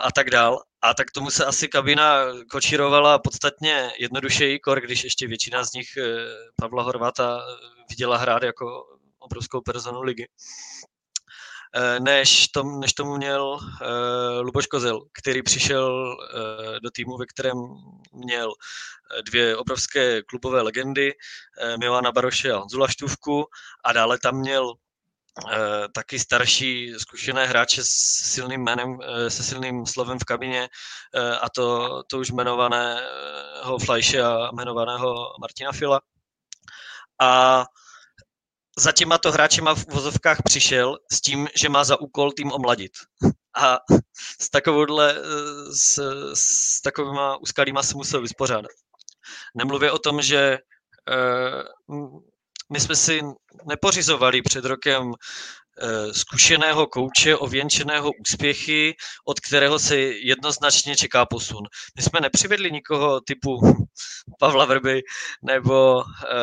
a 0.00 0.12
tak 0.12 0.30
dál. 0.30 0.62
A 0.82 0.94
tak 0.94 1.10
tomu 1.10 1.30
se 1.30 1.44
asi 1.44 1.68
kabina 1.68 2.24
kočírovala 2.50 3.18
podstatně 3.18 3.90
jednodušeji, 3.98 4.58
kor, 4.58 4.80
když 4.80 5.04
ještě 5.04 5.26
většina 5.26 5.64
z 5.64 5.72
nich 5.72 5.88
Pavla 6.56 6.82
Horváta 6.82 7.40
viděla 7.90 8.16
hrát 8.16 8.42
jako 8.42 8.97
obrovskou 9.28 9.60
personu 9.60 10.00
ligy. 10.02 10.26
Eh, 11.74 12.00
než, 12.00 12.48
tom, 12.48 12.80
než 12.80 12.92
tomu 12.92 13.16
měl 13.16 13.44
uh, 13.44 14.40
Luboš 14.40 14.66
Kozel, 14.66 15.00
který 15.12 15.42
přišel 15.42 16.16
uh, 16.16 16.80
do 16.82 16.90
týmu, 16.90 17.16
ve 17.16 17.26
kterém 17.26 17.56
měl 18.12 18.52
dvě 19.24 19.56
obrovské 19.56 20.22
klubové 20.22 20.62
legendy, 20.62 21.12
uh, 21.12 21.76
Milana 21.78 22.12
Baroše 22.12 22.52
a 22.52 22.58
Honzu 22.58 22.78
Laštůvku 22.78 23.46
a 23.84 23.92
dále 23.92 24.18
tam 24.18 24.36
měl 24.36 24.64
uh, 24.64 24.74
taky 25.94 26.18
starší 26.18 26.94
zkušené 26.98 27.46
hráče 27.46 27.84
s 27.84 27.90
silným 28.32 28.60
jménem, 28.60 28.90
uh, 28.90 28.98
se 29.28 29.42
silným 29.42 29.86
slovem 29.86 30.18
v 30.18 30.24
kabině 30.24 30.68
uh, 31.14 31.36
a 31.40 31.48
to, 31.54 32.02
to 32.06 32.18
už 32.18 32.28
jmenovaného 32.28 33.78
Fleische 33.84 34.22
a 34.22 34.48
jmenovaného 34.52 35.14
Martina 35.40 35.72
Fila. 35.72 36.00
A 37.20 37.64
za 38.78 38.92
těma 38.92 39.18
to 39.18 39.32
hráčema 39.32 39.74
v 39.74 39.86
vozovkách 39.88 40.38
přišel 40.44 40.98
s 41.12 41.20
tím, 41.20 41.48
že 41.56 41.68
má 41.68 41.84
za 41.84 42.00
úkol 42.00 42.32
tým 42.32 42.52
omladit. 42.52 42.92
A 43.56 43.78
s 44.40 44.50
takovouhle, 44.50 45.16
s, 45.72 45.98
s 46.34 46.80
takovýma 46.80 47.36
úskalýma 47.36 47.82
se 47.82 47.94
musel 47.94 48.22
vyspořádat. 48.22 48.70
Nemluvě 49.54 49.92
o 49.92 49.98
tom, 49.98 50.22
že 50.22 50.58
my 52.72 52.80
jsme 52.80 52.96
si 52.96 53.22
nepořizovali 53.64 54.42
před 54.42 54.64
rokem 54.64 55.12
Eh, 55.12 55.67
zkušeného 56.12 56.86
kouče, 56.86 57.36
ověnčeného 57.36 58.10
úspěchy, 58.20 58.96
od 59.24 59.40
kterého 59.40 59.78
se 59.78 59.96
jednoznačně 60.00 60.96
čeká 60.96 61.26
posun. 61.26 61.62
My 61.96 62.02
jsme 62.02 62.20
nepřivedli 62.20 62.70
nikoho 62.70 63.20
typu 63.20 63.60
Pavla 64.38 64.64
Vrby 64.64 65.02
nebo 65.42 66.02
eh, 66.02 66.34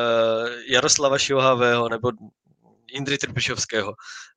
Jaroslava 0.69 1.17
Šilhavého 1.17 1.89
nebo 1.89 2.11
Indry 2.91 3.17
Trpišovského. 3.17 3.93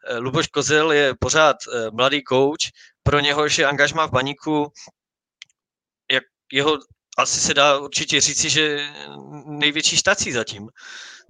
Eh, 0.06 0.18
Luboš 0.18 0.46
Kozel 0.46 0.92
je 0.92 1.14
pořád 1.20 1.56
mladý 1.92 2.22
kouč, 2.22 2.70
pro 3.02 3.20
něhož 3.20 3.58
je 3.58 3.66
angažma 3.66 4.06
v 4.06 4.10
baníku 4.10 4.72
jak 6.12 6.24
jeho 6.52 6.78
asi 7.18 7.40
se 7.40 7.54
dá 7.54 7.78
určitě 7.78 8.20
říci, 8.20 8.50
že 8.50 8.90
největší 9.46 9.96
štací 9.96 10.32
zatím. 10.32 10.68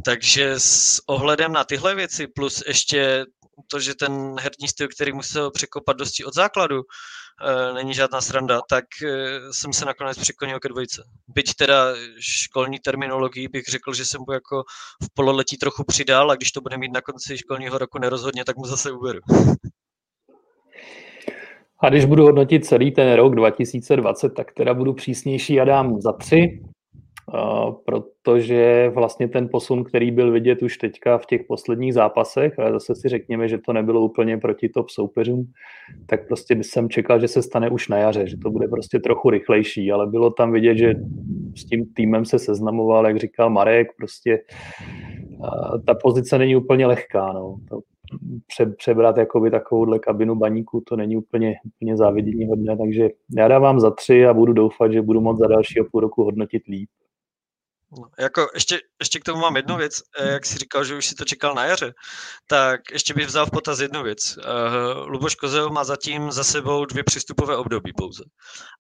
Takže 0.05 0.55
s 0.61 1.03
ohledem 1.07 1.53
na 1.53 1.65
tyhle 1.65 1.95
věci, 1.95 2.27
plus 2.27 2.63
ještě 2.67 3.25
to, 3.67 3.81
že 3.81 3.95
ten 3.95 4.37
herní 4.41 4.69
styl, 4.69 4.89
který 4.89 5.13
musel 5.13 5.51
překopat 5.51 5.97
dosti 5.97 6.25
od 6.25 6.35
základu, 6.35 6.81
e, 6.81 7.73
není 7.73 7.95
žádná 7.95 8.21
sranda, 8.21 8.61
tak 8.71 8.85
e, 9.05 9.39
jsem 9.53 9.73
se 9.73 9.85
nakonec 9.85 10.19
přiklonil 10.19 10.61
ke 10.61 10.69
dvojce. 10.69 11.03
Byť 11.29 11.55
teda 11.55 11.95
školní 12.21 12.79
terminologii 12.79 13.49
bych 13.49 13.65
řekl, 13.65 13.95
že 13.95 14.05
jsem 14.05 14.21
mu 14.27 14.33
jako 14.33 14.63
v 15.03 15.15
pololetí 15.15 15.57
trochu 15.57 15.85
přidal 15.85 16.31
a 16.31 16.37
když 16.37 16.53
to 16.53 16.61
bude 16.61 16.79
mít 16.79 16.93
na 16.93 17.01
konci 17.01 17.39
školního 17.39 17.79
roku 17.79 17.99
nerozhodně, 17.99 18.45
tak 18.45 18.57
mu 18.57 18.65
zase 18.65 18.93
uberu. 18.93 19.21
A 21.81 21.91
když 21.91 22.05
budu 22.05 22.23
hodnotit 22.23 22.65
celý 22.65 22.91
ten 22.91 23.15
rok 23.15 23.35
2020, 23.35 24.29
tak 24.29 24.53
teda 24.53 24.75
budu 24.75 24.93
přísnější 24.93 25.61
a 25.61 25.65
dám 25.65 26.01
za 26.01 26.13
tři 26.13 26.61
protože 27.85 28.91
vlastně 28.95 29.29
ten 29.29 29.49
posun, 29.49 29.85
který 29.85 30.11
byl 30.11 30.33
vidět 30.33 30.63
už 30.63 30.77
teďka 30.77 31.19
v 31.19 31.27
těch 31.27 31.45
posledních 31.49 31.95
zápasech, 31.95 32.59
ale 32.59 32.73
zase 32.73 32.95
si 32.95 33.09
řekněme, 33.09 33.49
že 33.49 33.59
to 33.59 33.73
nebylo 33.73 34.01
úplně 34.01 34.39
proti 34.39 34.69
top 34.69 34.91
soupeřům, 34.91 35.45
tak 36.07 36.27
prostě 36.29 36.57
jsem 36.63 36.89
čekal, 36.89 37.21
že 37.21 37.29
se 37.29 37.43
stane 37.43 37.71
už 37.71 37.89
na 37.89 37.97
jaře, 37.97 38.29
že 38.29 38.37
to 38.37 38.51
bude 38.51 38.69
prostě 38.69 38.99
trochu 38.99 39.31
rychlejší, 39.31 39.93
ale 39.93 40.07
bylo 40.07 40.31
tam 40.31 40.53
vidět, 40.53 40.77
že 40.77 40.95
s 41.57 41.65
tím 41.65 41.87
týmem 41.95 42.25
se 42.25 42.39
seznamoval, 42.39 43.07
jak 43.07 43.17
říkal 43.17 43.51
Marek, 43.51 43.89
prostě 43.97 44.41
ta 45.87 45.95
pozice 45.95 46.39
není 46.39 46.57
úplně 46.57 46.87
lehká, 46.87 47.33
no. 47.33 47.57
To 47.69 47.81
pře, 48.47 48.67
přebrat 48.67 49.17
jakoby 49.17 49.51
takovouhle 49.51 49.99
kabinu 49.99 50.35
baníku, 50.35 50.83
to 50.89 50.97
není 50.97 51.17
úplně, 51.17 51.55
úplně 51.65 51.97
závidění 51.97 52.47
hodné, 52.47 52.77
takže 52.77 53.09
já 53.37 53.49
dávám 53.49 53.81
za 53.81 53.91
tři 53.91 54.27
a 54.27 54.35
budu 54.35 54.53
doufat, 54.53 54.93
že 54.93 55.03
budu 55.03 55.21
moct 55.21 55.39
za 55.39 55.47
dalšího 55.47 55.87
půl 55.93 56.01
roku 56.01 56.25
hodnotit 56.25 56.63
líp. 56.67 56.89
No, 57.93 58.03
jako 58.19 58.49
ještě, 58.55 58.81
ještě 59.01 59.21
k 59.21 59.25
tomu 59.25 59.41
mám 59.41 59.57
jednu 59.57 59.77
věc, 59.77 60.03
eh, 60.19 60.33
jak 60.33 60.47
jsi 60.47 60.59
říkal, 60.59 60.85
že 60.85 60.97
už 60.97 61.07
si 61.07 61.15
to 61.15 61.25
čekal 61.25 61.55
na 61.55 61.65
jaře, 61.65 61.93
tak 62.47 62.81
ještě 62.93 63.15
bych 63.15 63.27
vzal 63.27 63.47
v 63.47 63.51
potaz 63.51 63.81
jednu 63.81 64.03
věc. 64.03 64.37
Uh, 64.37 65.09
Luboš 65.09 65.35
Kozel 65.35 65.71
má 65.71 65.85
zatím 65.85 66.33
za 66.33 66.45
sebou 66.45 66.85
dvě 66.85 67.05
přístupové 67.05 67.57
období 67.57 67.93
pouze. 67.97 68.25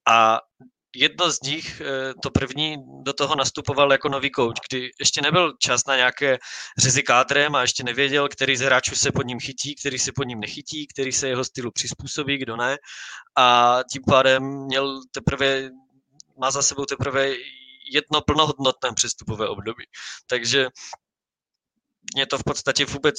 A 0.08 0.40
jedno 0.96 1.30
z 1.32 1.40
nich, 1.40 1.80
eh, 1.80 2.14
to 2.22 2.30
první, 2.30 2.76
do 3.02 3.12
toho 3.12 3.36
nastupoval 3.36 3.92
jako 3.92 4.08
nový 4.08 4.30
coach, 4.36 4.56
kdy 4.70 4.90
ještě 5.00 5.22
nebyl 5.22 5.52
čas 5.58 5.86
na 5.86 5.96
nějaké 5.96 6.38
řezy 6.78 7.02
kádrem 7.02 7.54
a 7.54 7.62
ještě 7.62 7.84
nevěděl, 7.84 8.28
který 8.28 8.56
z 8.56 8.60
hráčů 8.60 8.94
se 8.94 9.12
pod 9.12 9.22
ním 9.22 9.40
chytí, 9.40 9.74
který 9.74 9.98
se 9.98 10.12
pod 10.12 10.24
ním 10.24 10.40
nechytí, 10.40 10.86
který 10.86 11.12
se 11.12 11.28
jeho 11.28 11.44
stylu 11.44 11.70
přizpůsobí, 11.70 12.38
kdo 12.38 12.56
ne. 12.56 12.76
A 13.36 13.78
tím 13.92 14.02
pádem 14.06 14.42
měl 14.42 15.00
teprve, 15.12 15.70
má 16.40 16.50
za 16.50 16.62
sebou 16.62 16.84
teprve 16.84 17.34
jedno 17.92 18.20
plnohodnotné 18.20 18.92
přestupové 18.94 19.48
období. 19.48 19.84
Takže 20.26 20.68
mě 22.14 22.26
to 22.26 22.38
v 22.38 22.44
podstatě 22.44 22.84
vůbec, 22.84 23.16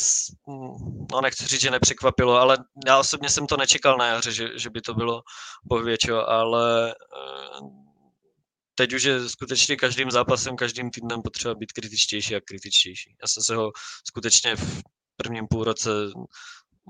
no 1.12 1.22
nechci 1.22 1.48
říct, 1.48 1.62
že 1.62 1.72
nepřekvapilo, 1.72 2.36
ale 2.36 2.58
já 2.88 3.00
osobně 3.00 3.30
jsem 3.30 3.48
to 3.48 3.58
nečekal 3.58 3.98
na 3.98 4.08
jaře, 4.08 4.32
že, 4.32 4.60
že 4.60 4.70
by 4.70 4.82
to 4.82 4.94
bylo 4.94 5.22
bohvěčo, 5.64 6.30
ale 6.30 6.92
eh, 6.92 7.60
teď 8.76 8.94
už 8.94 9.04
je 9.04 9.30
skutečně 9.30 9.76
každým 9.76 10.12
zápasem, 10.12 10.56
každým 10.56 10.92
týdnem 10.92 11.22
potřeba 11.22 11.56
být 11.56 11.72
kritičtější 11.72 12.36
a 12.36 12.42
kritičtější. 12.42 13.16
Já 13.22 13.28
jsem 13.28 13.44
se 13.44 13.56
ho 13.56 13.72
skutečně 14.08 14.56
v 14.56 14.82
prvním 15.18 15.48
půlroce 15.48 15.90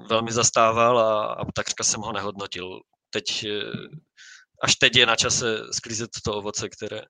velmi 0.10 0.32
zastával 0.32 1.00
a, 1.00 1.34
a 1.34 1.52
takřka 1.52 1.84
jsem 1.84 2.02
ho 2.02 2.14
nehodnotil. 2.14 2.80
Teď, 3.10 3.44
eh, 3.44 3.72
až 4.64 4.76
teď 4.76 4.96
je 4.96 5.06
na 5.06 5.16
čase 5.16 5.62
sklízet 5.72 6.10
to 6.24 6.34
ovoce, 6.34 6.70
které, 6.70 7.02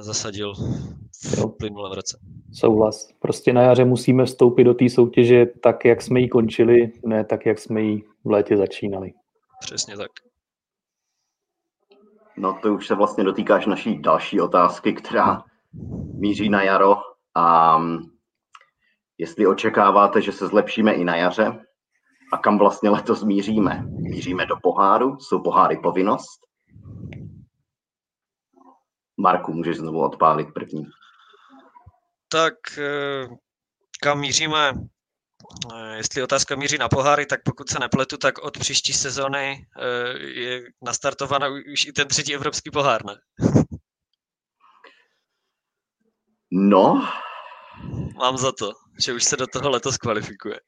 zasadil 0.00 0.54
v 0.54 1.46
plynulém 1.58 1.92
roce. 1.92 2.18
Souhlas. 2.52 3.08
Prostě 3.18 3.52
na 3.52 3.62
jaře 3.62 3.84
musíme 3.84 4.24
vstoupit 4.24 4.64
do 4.64 4.74
té 4.74 4.90
soutěže 4.90 5.46
tak, 5.46 5.84
jak 5.84 6.02
jsme 6.02 6.20
ji 6.20 6.28
končili, 6.28 6.92
ne 7.06 7.24
tak, 7.24 7.46
jak 7.46 7.58
jsme 7.58 7.82
ji 7.82 8.02
v 8.24 8.30
létě 8.30 8.56
začínali. 8.56 9.12
Přesně 9.60 9.96
tak. 9.96 10.10
No 12.36 12.58
to 12.62 12.74
už 12.74 12.86
se 12.86 12.94
vlastně 12.94 13.24
dotýkáš 13.24 13.66
naší 13.66 14.02
další 14.02 14.40
otázky, 14.40 14.92
která 14.92 15.44
míří 16.14 16.48
na 16.48 16.62
jaro. 16.62 16.96
A 17.34 17.78
jestli 19.18 19.46
očekáváte, 19.46 20.22
že 20.22 20.32
se 20.32 20.46
zlepšíme 20.46 20.92
i 20.92 21.04
na 21.04 21.16
jaře 21.16 21.64
a 22.32 22.38
kam 22.38 22.58
vlastně 22.58 22.90
letos 22.90 23.24
míříme? 23.24 23.84
Míříme 23.86 24.46
do 24.46 24.56
poháru? 24.62 25.16
Jsou 25.20 25.42
poháry 25.42 25.76
povinnost? 25.82 26.40
Marku, 29.16 29.52
můžeš 29.52 29.76
znovu 29.76 30.02
odpálit 30.04 30.54
první. 30.54 30.84
Tak 32.28 32.54
eh, 32.78 33.28
kam 34.00 34.20
míříme? 34.20 34.72
Eh, 35.74 35.96
jestli 35.96 36.22
otázka 36.22 36.56
míří 36.56 36.78
na 36.78 36.88
poháry, 36.88 37.26
tak 37.26 37.40
pokud 37.44 37.68
se 37.68 37.78
nepletu, 37.78 38.16
tak 38.16 38.38
od 38.38 38.58
příští 38.58 38.92
sezony 38.92 39.66
eh, 39.78 40.18
je 40.18 40.62
nastartována 40.82 41.48
už 41.72 41.86
i 41.86 41.92
ten 41.92 42.08
třetí 42.08 42.34
evropský 42.34 42.70
pohár, 42.70 43.04
ne? 43.04 43.14
No. 46.50 47.08
Mám 48.16 48.36
za 48.36 48.52
to, 48.52 48.72
že 49.04 49.12
už 49.12 49.24
se 49.24 49.36
do 49.36 49.46
toho 49.46 49.70
letos 49.70 49.96
kvalifikuje. 49.96 50.60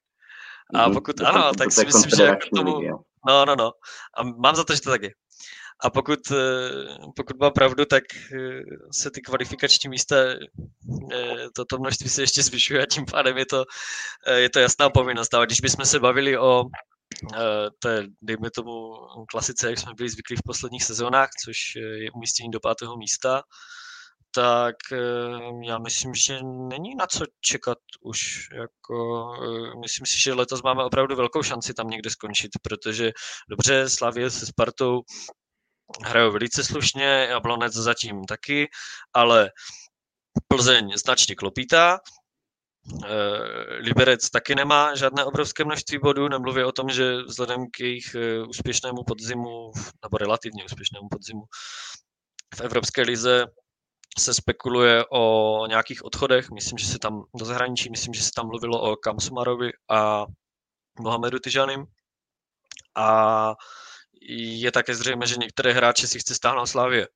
A 0.75 0.87
mhm. 0.87 0.95
pokud 0.95 1.21
ano, 1.21 1.53
tak 1.59 1.73
si 1.73 1.85
myslím, 1.85 2.11
že 2.17 2.23
jako 2.23 2.49
tomu... 2.57 2.81
No, 3.29 3.45
no, 3.45 3.57
no. 3.57 3.73
A 4.17 4.23
mám 4.23 4.55
za 4.55 4.65
to, 4.65 4.75
že 4.75 4.81
to 4.81 4.91
tak 4.91 5.03
je. 5.03 5.11
A 5.85 5.91
pokud, 5.91 6.19
eh, 6.31 6.37
pokud 7.17 7.41
má 7.41 7.51
pravdu, 7.51 7.85
tak 7.85 8.05
eh, 8.15 8.63
se 8.93 9.11
ty 9.11 9.21
kvalifikační 9.21 9.91
místa, 9.91 10.17
eh, 10.17 10.39
toto 11.55 11.79
množství 11.79 12.09
se 12.09 12.23
ještě 12.23 12.43
zvyšuje 12.43 12.83
a 12.83 12.87
tím 12.87 13.05
pádem 13.05 13.39
je 13.39 13.47
to, 13.47 13.65
je 14.35 14.51
to 14.51 14.59
jasná 14.59 14.91
povinnost. 14.91 15.35
Ale 15.35 15.47
když 15.47 15.61
bychom 15.61 15.85
se 15.85 16.01
bavili 16.01 16.39
o 16.39 16.65
té, 17.79 18.07
dejme 18.23 18.51
tomu, 18.51 18.95
klasice, 19.29 19.71
jak 19.71 19.79
jsme 19.79 19.93
byli 19.97 20.09
zvyklí 20.09 20.37
v 20.37 20.47
posledních 20.47 20.85
sezónách, 20.85 21.29
což 21.45 21.57
je 21.77 22.11
umístění 22.11 22.51
do 22.51 22.61
pátého 22.61 22.97
místa, 22.97 23.43
tak 24.35 24.77
já 25.63 25.79
myslím, 25.79 26.15
že 26.15 26.39
není 26.43 26.95
na 26.95 27.07
co 27.07 27.25
čekat 27.41 27.79
už. 28.01 28.49
Jako, 28.55 29.27
myslím 29.83 30.07
si, 30.07 30.21
že 30.21 30.35
letos 30.35 30.63
máme 30.63 30.85
opravdu 30.85 31.17
velkou 31.17 31.43
šanci 31.43 31.75
tam 31.75 31.89
někde 31.89 32.11
skončit, 32.11 32.51
protože 32.63 33.13
dobře, 33.51 33.91
Slavě 33.91 34.31
se 34.31 34.47
Spartou 34.47 35.01
hrajou 36.05 36.33
velice 36.33 36.65
slušně, 36.65 37.05
Jablonec 37.05 37.73
zatím 37.73 38.25
taky, 38.25 38.69
ale 39.13 39.51
Plzeň 40.49 40.93
značně 40.97 41.35
klopítá, 41.35 41.99
eh, 43.05 43.09
Liberec 43.79 44.31
taky 44.31 44.55
nemá 44.55 44.95
žádné 44.95 45.25
obrovské 45.25 45.65
množství 45.65 45.99
bodů, 45.99 46.29
nemluví 46.29 46.65
o 46.65 46.73
tom, 46.73 46.91
že 46.91 47.23
vzhledem 47.23 47.67
k 47.71 47.81
jejich 47.81 48.15
eh, 48.15 48.43
úspěšnému 48.43 49.05
podzimu, 49.05 49.71
nebo 50.03 50.19
relativně 50.19 50.65
úspěšnému 50.65 51.09
podzimu 51.09 51.43
v 52.57 52.61
Evropské 52.61 53.03
lize 53.03 53.47
se 54.19 54.35
spekuluje 54.35 55.05
o 55.13 55.67
nějakých 55.67 56.05
odchodech. 56.05 56.51
Myslím, 56.51 56.79
že 56.79 56.87
se 56.87 56.99
tam 56.99 57.25
do 57.35 57.45
zahraničí, 57.45 57.91
myslím, 57.91 58.15
že 58.15 58.23
se 58.23 58.31
tam 58.37 58.47
mluvilo 58.47 58.81
o 58.81 58.97
Kamsumarovi 58.97 59.73
a 59.91 60.27
Mohamedu 61.01 61.39
Tyžanim. 61.39 61.87
A 62.97 63.55
je 64.29 64.73
také 64.73 64.95
zřejmé, 64.95 65.27
že 65.27 65.37
některé 65.41 65.73
hráče 65.73 66.07
si 66.07 66.19
chce 66.19 66.35
stáhnout 66.35 66.67
Slávě. 66.67 67.09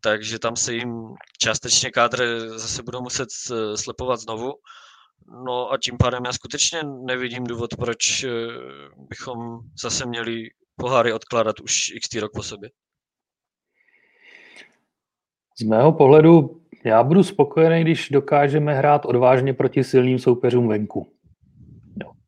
Takže 0.00 0.38
tam 0.38 0.56
se 0.56 0.74
jim 0.74 1.14
částečně 1.38 1.90
kádry 1.90 2.24
zase 2.50 2.82
budou 2.82 3.02
muset 3.02 3.28
slepovat 3.74 4.16
znovu. 4.16 4.52
No 5.46 5.72
a 5.72 5.78
tím 5.78 5.96
pádem 5.98 6.24
já 6.24 6.32
skutečně 6.32 6.82
nevidím 7.06 7.44
důvod, 7.44 7.76
proč 7.76 8.24
eh, 8.24 8.28
bychom 9.08 9.38
zase 9.82 10.06
měli 10.06 10.48
poháry 10.76 11.12
odkládat 11.12 11.60
už 11.60 11.90
x 11.90 12.14
rok 12.14 12.32
po 12.34 12.42
sobě. 12.42 12.70
Z 15.60 15.62
mého 15.62 15.92
pohledu 15.92 16.62
já 16.84 17.02
budu 17.02 17.22
spokojený, 17.22 17.80
když 17.80 18.08
dokážeme 18.08 18.74
hrát 18.74 19.04
odvážně 19.04 19.54
proti 19.54 19.84
silným 19.84 20.18
soupeřům 20.18 20.68
venku. 20.68 21.12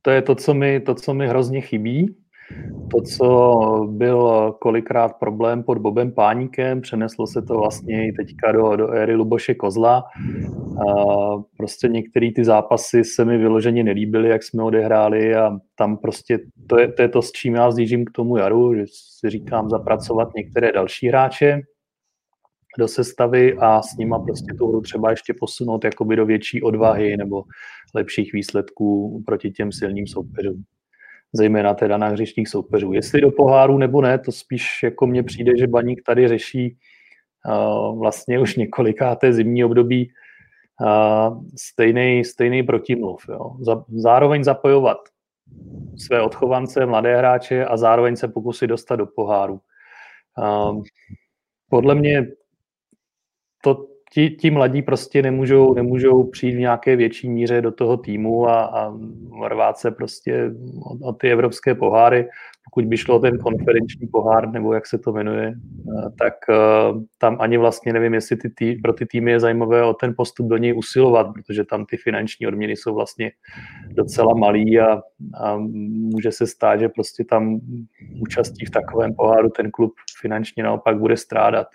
To 0.02 0.10
je 0.10 0.22
to 0.22 0.34
co, 0.34 0.54
mi, 0.54 0.80
to, 0.80 0.94
co 0.94 1.14
mi 1.14 1.28
hrozně 1.28 1.60
chybí. 1.60 2.21
To, 2.90 3.00
co 3.00 3.86
byl 3.90 4.52
kolikrát 4.60 5.12
problém 5.20 5.62
pod 5.62 5.78
Bobem 5.78 6.12
Páníkem, 6.12 6.80
přeneslo 6.80 7.26
se 7.26 7.42
to 7.42 7.58
vlastně 7.58 8.08
i 8.08 8.12
teďka 8.12 8.52
do, 8.52 8.76
do 8.76 8.90
éry 8.92 9.14
Luboše 9.14 9.54
Kozla. 9.54 10.04
A 10.88 10.92
prostě 11.56 11.88
některé 11.88 12.30
ty 12.36 12.44
zápasy 12.44 13.04
se 13.04 13.24
mi 13.24 13.38
vyloženě 13.38 13.84
nelíbily, 13.84 14.28
jak 14.28 14.42
jsme 14.42 14.62
odehráli 14.62 15.34
a 15.34 15.50
tam 15.74 15.96
prostě 15.96 16.38
to 16.68 16.78
je, 16.78 16.92
to 16.92 17.02
je 17.02 17.08
to, 17.08 17.22
s 17.22 17.32
čím 17.32 17.54
já 17.54 17.70
zjížím 17.70 18.04
k 18.04 18.10
tomu 18.10 18.36
jaru, 18.36 18.74
že 18.74 18.84
si 18.86 19.30
říkám 19.30 19.70
zapracovat 19.70 20.28
některé 20.36 20.72
další 20.72 21.08
hráče, 21.08 21.62
do 22.78 22.88
sestavy 22.88 23.54
a 23.58 23.82
s 23.82 23.96
nima 23.96 24.18
prostě 24.18 24.54
tu 24.58 24.68
hru 24.68 24.80
třeba 24.80 25.10
ještě 25.10 25.34
posunout 25.40 25.84
jakoby 25.84 26.16
do 26.16 26.26
větší 26.26 26.62
odvahy 26.62 27.16
nebo 27.16 27.44
lepších 27.94 28.32
výsledků 28.32 29.22
proti 29.26 29.50
těm 29.50 29.72
silným 29.72 30.06
soupeřům. 30.06 30.64
Zejména 31.34 31.74
teda 31.74 31.96
na 31.96 32.08
hřištích 32.08 32.48
soupeřů. 32.48 32.92
Jestli 32.92 33.20
do 33.20 33.30
poháru 33.30 33.78
nebo 33.78 34.02
ne, 34.02 34.18
to 34.18 34.32
spíš 34.32 34.82
jako 34.82 35.06
mně 35.06 35.22
přijde, 35.22 35.52
že 35.58 35.66
Baník 35.66 36.02
tady 36.06 36.28
řeší 36.28 36.76
uh, 37.48 37.98
vlastně 37.98 38.38
už 38.38 38.56
několikáté 38.56 39.32
zimní 39.32 39.64
období 39.64 40.12
uh, 40.80 41.44
stejný, 41.56 42.24
stejný 42.24 42.62
protimluv. 42.62 43.24
Jo. 43.28 43.56
Zároveň 43.88 44.44
zapojovat 44.44 44.98
své 45.96 46.22
odchovance, 46.22 46.86
mladé 46.86 47.16
hráče 47.16 47.64
a 47.64 47.76
zároveň 47.76 48.16
se 48.16 48.28
pokusit 48.28 48.70
dostat 48.70 48.96
do 48.96 49.06
poháru. 49.06 49.60
Uh, 50.38 50.82
podle 51.70 51.94
mě 51.94 52.26
to, 53.62 53.86
ti, 54.12 54.30
ti 54.30 54.50
mladí 54.50 54.82
prostě 54.82 55.22
nemůžou, 55.22 55.74
nemůžou 55.74 56.24
přijít 56.24 56.54
v 56.54 56.58
nějaké 56.58 56.96
větší 56.96 57.30
míře 57.30 57.60
do 57.60 57.72
toho 57.72 57.96
týmu 57.96 58.48
a, 58.48 58.64
a 58.64 58.94
rvát 59.48 59.78
se 59.78 59.90
prostě 59.90 60.50
o, 60.84 61.08
o 61.08 61.12
ty 61.12 61.30
evropské 61.30 61.74
poháry. 61.74 62.28
Pokud 62.64 62.84
by 62.84 62.96
šlo 62.96 63.18
ten 63.18 63.38
konferenční 63.38 64.06
pohár, 64.06 64.50
nebo 64.50 64.74
jak 64.74 64.86
se 64.86 64.98
to 64.98 65.12
jmenuje, 65.12 65.54
eh, 65.54 66.10
tak 66.18 66.34
uh, 66.48 67.02
tam 67.18 67.36
ani 67.40 67.58
vlastně 67.58 67.92
nevím, 67.92 68.14
jestli 68.14 68.36
ty 68.36 68.50
tý, 68.50 68.76
pro 68.76 68.92
ty 68.92 69.06
týmy 69.06 69.30
je 69.30 69.40
zajímavé 69.40 69.84
o 69.84 69.94
ten 69.94 70.14
postup 70.16 70.46
do 70.46 70.56
něj 70.56 70.78
usilovat, 70.78 71.26
protože 71.34 71.64
tam 71.64 71.86
ty 71.86 71.96
finanční 71.96 72.46
odměny 72.46 72.76
jsou 72.76 72.94
vlastně 72.94 73.32
docela 73.90 74.34
malý 74.34 74.80
a, 74.80 75.00
a 75.40 75.56
může 76.12 76.32
se 76.32 76.46
stát, 76.46 76.80
že 76.80 76.88
prostě 76.88 77.24
tam 77.24 77.60
účastí 78.20 78.66
v 78.66 78.70
takovém 78.70 79.14
poháru 79.14 79.48
ten 79.48 79.70
klub 79.70 79.92
finančně 80.20 80.62
naopak 80.62 80.98
bude 80.98 81.16
strádat. 81.16 81.66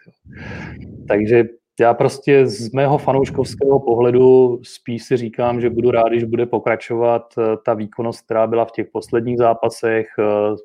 Takže 1.07 1.43
já 1.79 1.93
prostě 1.93 2.47
z 2.47 2.71
mého 2.71 2.97
fanouškovského 2.97 3.79
pohledu 3.79 4.59
spíš 4.63 5.03
si 5.03 5.17
říkám, 5.17 5.61
že 5.61 5.69
budu 5.69 5.91
rád, 5.91 6.07
když 6.09 6.23
bude 6.23 6.45
pokračovat 6.45 7.33
eh, 7.37 7.57
ta 7.65 7.73
výkonnost, 7.73 8.21
která 8.21 8.47
byla 8.47 8.65
v 8.65 8.71
těch 8.71 8.87
posledních 8.91 9.37
zápasech, 9.37 10.07
eh, 10.19 10.55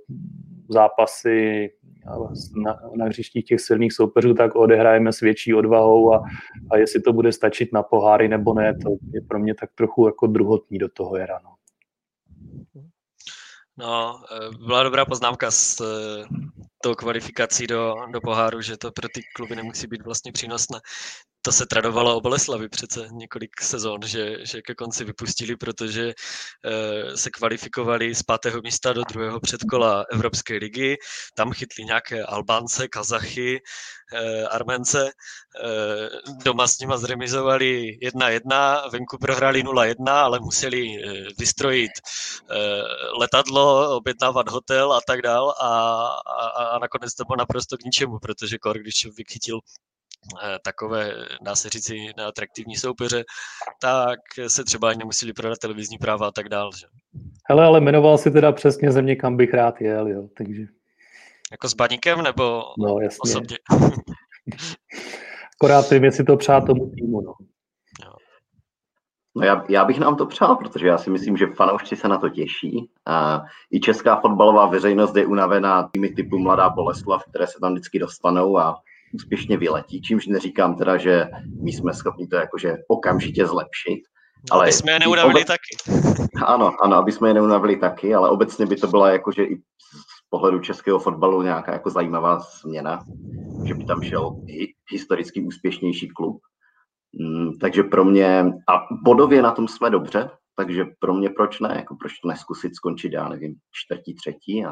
zápasy 0.69 1.71
na, 2.64 2.78
na 2.97 3.04
hřištích 3.04 3.45
těch 3.45 3.61
silných 3.61 3.92
soupeřů, 3.92 4.35
tak 4.35 4.54
odehrajeme 4.54 5.12
s 5.12 5.21
větší 5.21 5.54
odvahou 5.54 6.14
a, 6.14 6.25
a 6.71 6.76
jestli 6.76 7.00
to 7.00 7.12
bude 7.12 7.33
stačit 7.33 7.73
na 7.73 7.83
poháry 7.83 8.28
nebo 8.28 8.54
ne, 8.54 8.75
to 8.83 8.90
je 9.14 9.21
pro 9.28 9.38
mě 9.38 9.54
tak 9.54 9.71
trochu 9.75 10.07
jako 10.07 10.26
druhotní 10.26 10.78
do 10.78 10.88
toho 10.88 11.16
je 11.16 11.26
ráno. 11.26 11.62
No, 13.76 14.23
eh, 14.33 14.50
byla 14.67 14.83
dobrá 14.83 15.05
poznámka 15.05 15.50
s 15.50 15.83
tou 16.83 16.95
kvalifikací 16.95 17.67
do, 17.67 17.95
do 18.12 18.21
poháru, 18.21 18.61
že 18.61 18.76
to 18.76 18.93
pro 18.93 19.09
ty 19.09 19.21
kluby 19.37 19.57
nemusí 19.57 19.87
být 19.87 20.02
vlastně 20.02 20.33
přínosné 20.33 20.81
to 21.42 21.52
se 21.52 21.66
tradovalo 21.66 22.16
o 22.16 22.20
Boleslavi 22.20 22.68
přece 22.68 23.08
několik 23.11 23.61
sezon, 23.61 24.02
že, 24.04 24.46
že 24.46 24.62
ke 24.62 24.75
konci 24.75 25.04
vypustili, 25.04 25.56
protože 25.56 26.14
e, 26.64 27.16
se 27.16 27.30
kvalifikovali 27.30 28.14
z 28.14 28.22
pátého 28.22 28.61
místa 28.64 28.92
do 28.92 29.02
druhého 29.04 29.40
předkola 29.40 30.04
Evropské 30.12 30.54
ligy. 30.54 30.96
Tam 31.34 31.52
chytli 31.52 31.84
nějaké 31.84 32.25
Albánce, 32.25 32.88
Kazachy, 32.88 33.61
e, 34.14 34.46
Armence. 34.46 35.09
E, 35.09 35.12
doma 36.44 36.66
s 36.66 36.78
nima 36.78 36.96
zremizovali 36.96 37.98
1-1, 38.02 38.90
venku 38.90 39.18
prohráli 39.18 39.64
0-1, 39.64 39.94
ale 40.09 40.40
museli 40.40 40.87
vystrojit 41.38 41.92
letadlo, 43.18 43.96
objednávat 43.96 44.48
hotel 44.48 44.92
a 44.92 45.00
tak 45.07 45.22
dál 45.22 45.55
a, 45.61 45.68
a, 46.26 46.64
a 46.64 46.78
nakonec 46.78 47.14
to 47.14 47.24
bylo 47.24 47.37
naprosto 47.37 47.76
k 47.76 47.85
ničemu, 47.85 48.18
protože 48.18 48.59
Kor, 48.59 48.78
když 48.78 48.94
člověk 48.94 49.31
chytil 49.31 49.61
Eh, 49.61 49.91
takové, 50.64 51.12
dá 51.42 51.56
se 51.56 51.68
říci, 51.68 51.96
neatraktivní 52.16 52.76
soupeře, 52.76 53.24
tak 53.80 54.20
se 54.46 54.64
třeba 54.64 54.88
ani 54.88 54.98
nemuseli 54.98 55.32
prodat 55.32 55.58
televizní 55.58 55.98
práva 55.98 56.28
a 56.28 56.30
tak 56.30 56.48
dál. 56.48 56.70
Že? 56.80 56.87
Hele, 57.48 57.64
ale 57.64 57.80
jmenoval 57.80 58.18
si 58.18 58.30
teda 58.30 58.52
přesně 58.52 58.92
země, 58.92 59.16
kam 59.16 59.37
bych 59.37 59.54
rád 59.54 59.80
jel, 59.80 60.08
jo, 60.08 60.28
takže... 60.37 60.62
Jako 61.52 61.68
s 61.68 61.74
baníkem, 61.74 62.22
nebo 62.22 62.62
no, 62.78 63.00
jasně. 63.00 63.20
osobně? 63.24 63.56
Akorát 65.61 65.88
ty 65.88 65.98
věci 65.98 66.24
to 66.24 66.37
přát 66.37 66.66
tomu 66.66 66.90
týmu, 66.90 67.20
no. 67.20 67.32
No 69.37 69.44
já, 69.44 69.64
já 69.68 69.85
bych 69.85 69.98
nám 69.98 70.16
to 70.16 70.26
přál, 70.26 70.56
protože 70.56 70.87
já 70.87 70.98
si 70.98 71.11
myslím, 71.11 71.37
že 71.37 71.46
fanoušci 71.46 71.96
se 71.96 72.08
na 72.08 72.18
to 72.18 72.28
těší. 72.28 72.90
A 73.06 73.42
I 73.70 73.80
česká 73.80 74.20
fotbalová 74.20 74.66
veřejnost 74.66 75.16
je 75.16 75.26
unavená 75.26 75.88
týmy 75.92 76.08
typu 76.08 76.38
Mladá 76.38 76.70
Boleslav, 76.70 77.24
které 77.24 77.46
se 77.46 77.61
tam 77.61 77.72
vždycky 77.72 77.98
dostanou 77.98 78.58
a 78.58 78.82
úspěšně 79.12 79.57
vyletí, 79.57 80.03
čímž 80.03 80.27
neříkám 80.27 80.77
teda, 80.77 80.96
že 80.96 81.29
my 81.62 81.72
jsme 81.72 81.94
schopni 81.94 82.27
to 82.27 82.37
jakože 82.37 82.77
okamžitě 82.88 83.46
zlepšit. 83.46 84.03
No, 84.51 84.57
ale 84.57 84.64
aby 84.64 84.72
jsme 84.72 84.92
je 84.92 84.98
neunavili 84.98 85.35
obec... 85.35 85.46
taky. 85.46 86.01
Ano, 86.46 86.72
ano, 86.83 86.96
aby 86.96 87.12
jsme 87.12 87.29
je 87.29 87.35
neunavili 87.35 87.77
taky, 87.77 88.14
ale 88.14 88.31
obecně 88.31 88.66
by 88.66 88.77
to 88.77 88.87
byla 88.87 89.11
jakože 89.11 89.44
i 89.44 89.57
z 89.57 90.29
pohledu 90.31 90.61
českého 90.61 90.98
fotbalu 90.98 91.42
nějaká 91.42 91.72
jako 91.72 91.90
zajímavá 91.90 92.38
změna, 92.38 93.05
že 93.66 93.75
by 93.75 93.85
tam 93.85 94.03
šel 94.03 94.37
i 94.48 94.66
historicky 94.90 95.40
úspěšnější 95.40 96.09
klub. 96.09 96.40
Mm, 97.20 97.59
takže 97.59 97.83
pro 97.83 98.05
mě, 98.05 98.44
a 98.68 98.87
bodově 99.05 99.42
na 99.42 99.53
tom 99.53 99.68
jsme 99.68 99.90
dobře, 99.90 100.31
takže 100.57 100.85
pro 100.98 101.14
mě 101.14 101.31
proč 101.31 101.61
ne, 101.61 101.72
jako 101.77 101.96
proč 101.96 102.12
to 102.18 102.29
neskusit 102.29 102.77
skončit, 102.77 103.12
já 103.12 103.29
nevím, 103.29 103.55
čtvrtí, 103.72 104.14
třetí 104.14 104.64
a, 104.64 104.70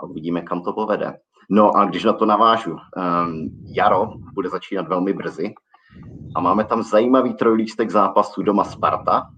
a 0.00 0.04
uvidíme, 0.04 0.42
kam 0.42 0.62
to 0.62 0.72
povede. 0.72 1.14
No 1.50 1.76
a 1.76 1.84
když 1.84 2.04
na 2.04 2.12
to 2.12 2.26
navážu, 2.26 2.72
um, 2.72 3.50
jaro 3.64 4.12
bude 4.34 4.48
začínat 4.48 4.88
velmi 4.88 5.12
brzy 5.12 5.54
a 6.34 6.40
máme 6.40 6.64
tam 6.64 6.82
zajímavý 6.82 7.34
trojlístek 7.34 7.90
zápasů 7.90 8.42
doma 8.42 8.64
Sparta, 8.64 9.30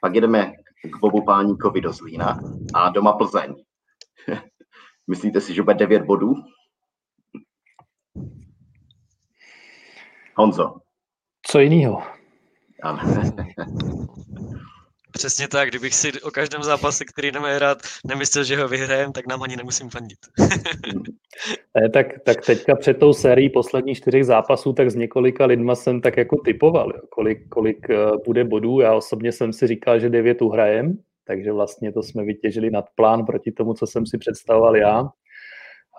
pak 0.00 0.14
jedeme 0.14 0.52
k 0.92 0.98
Bobu 1.00 1.24
Páníkovi 1.24 1.80
do 1.80 1.92
Zlína 1.92 2.38
a 2.74 2.88
doma 2.88 3.12
Plzeň. 3.12 3.54
Myslíte 5.06 5.40
si, 5.40 5.54
že 5.54 5.62
bude 5.62 5.74
9 5.74 6.02
bodů? 6.02 6.34
Honzo. 10.34 10.74
Co 11.42 11.60
jiného? 11.60 12.02
Přesně 15.12 15.48
tak, 15.48 15.68
kdybych 15.68 15.94
si 15.94 16.12
o 16.22 16.30
každém 16.30 16.62
zápase, 16.62 17.04
který 17.04 17.30
jdeme 17.30 17.54
hrát, 17.54 17.78
nemyslel, 18.06 18.44
že 18.44 18.56
ho 18.56 18.68
vyhrajeme, 18.68 19.12
tak 19.12 19.26
nám 19.26 19.42
ani 19.42 19.56
nemusím 19.56 19.90
fandit. 19.90 20.18
ne, 21.80 21.88
tak, 21.92 22.06
tak 22.24 22.46
teďka 22.46 22.76
před 22.76 22.98
tou 22.98 23.12
sérií 23.12 23.50
posledních 23.50 23.98
čtyřech 23.98 24.24
zápasů, 24.24 24.72
tak 24.72 24.90
s 24.90 24.94
několika 24.94 25.46
lidma 25.46 25.74
jsem 25.74 26.00
tak 26.00 26.16
jako 26.16 26.36
typoval, 26.44 26.92
jo, 26.94 27.00
kolik, 27.08 27.48
kolik 27.48 27.86
uh, 27.88 28.16
bude 28.24 28.44
bodů. 28.44 28.80
Já 28.80 28.94
osobně 28.94 29.32
jsem 29.32 29.52
si 29.52 29.66
říkal, 29.66 29.98
že 29.98 30.10
devět 30.10 30.42
uhrajem, 30.42 30.98
takže 31.26 31.52
vlastně 31.52 31.92
to 31.92 32.02
jsme 32.02 32.24
vytěžili 32.24 32.70
nad 32.70 32.84
plán 32.94 33.26
proti 33.26 33.52
tomu, 33.52 33.74
co 33.74 33.86
jsem 33.86 34.06
si 34.06 34.18
představoval 34.18 34.76
já. 34.76 35.00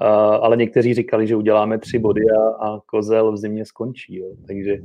Uh, 0.02 0.08
ale 0.42 0.58
někteří 0.58 0.94
říkali, 0.94 1.28
že 1.28 1.36
uděláme 1.36 1.78
tři 1.78 2.00
body 2.00 2.22
a, 2.22 2.66
a 2.66 2.80
kozel 2.86 3.32
v 3.32 3.38
zimě 3.38 3.66
skončí. 3.66 4.16
Jo. 4.16 4.28
Takže 4.48 4.78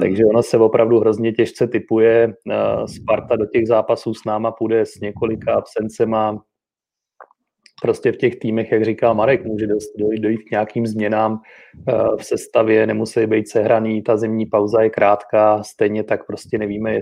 takže 0.00 0.24
ono 0.24 0.42
se 0.42 0.58
opravdu 0.58 1.00
hrozně 1.00 1.32
těžce 1.32 1.66
typuje. 1.66 2.34
Eh, 2.50 2.88
Sparta 2.88 3.36
do 3.36 3.46
těch 3.46 3.66
zápasů 3.66 4.14
s 4.14 4.24
náma 4.24 4.50
půjde 4.50 4.86
s 4.86 5.00
několika 5.00 5.54
absencema. 5.54 6.42
Prostě 7.82 8.12
v 8.12 8.16
těch 8.16 8.36
týmech, 8.36 8.72
jak 8.72 8.84
říkal 8.84 9.14
Marek, 9.14 9.44
může 9.44 9.66
dojít, 9.98 10.20
dojít 10.20 10.42
k 10.42 10.50
nějakým 10.50 10.86
změnám 10.86 11.40
eh, 11.88 11.92
v 12.16 12.24
sestavě, 12.24 12.86
nemusí 12.86 13.26
být 13.26 13.48
sehraný, 13.48 14.02
ta 14.02 14.16
zimní 14.16 14.46
pauza 14.46 14.82
je 14.82 14.90
krátká, 14.90 15.62
stejně 15.62 16.04
tak 16.04 16.26
prostě 16.26 16.58
nevíme, 16.58 16.98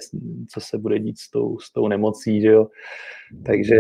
co 0.51 0.61
se 0.61 0.79
bude 0.79 0.99
dít 0.99 1.19
s 1.19 1.31
tou, 1.31 1.59
s 1.59 1.73
tou 1.73 1.89
nemocí, 1.89 2.41
že 2.41 2.49
jo. 2.49 2.67
Takže 3.47 3.77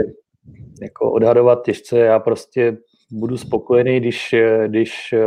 jako 0.83 1.13
odhadovat 1.13 1.65
těžce, 1.65 1.99
já 1.99 2.19
prostě 2.19 2.77
budu 3.13 3.37
spokojený, 3.37 4.01
když, 4.01 4.35
když 4.67 5.13
eh, 5.13 5.23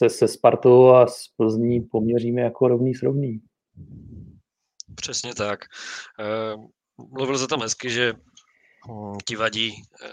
se 0.00 0.10
se 0.10 0.28
Spartou 0.28 0.88
a 0.88 1.06
s 1.06 1.28
Plzní 1.36 1.80
poměříme 1.80 2.40
jako 2.40 2.68
rovný 2.68 2.94
s 2.94 3.02
rovný. 3.02 3.40
Přesně 4.94 5.34
tak. 5.34 5.60
Eh, 6.20 6.56
mluvil 7.12 7.38
se 7.38 7.46
tam 7.46 7.60
hezky, 7.60 7.90
že 7.90 8.12
hm, 8.12 9.16
ti 9.26 9.36
vadí 9.36 9.82
eh, 10.04 10.08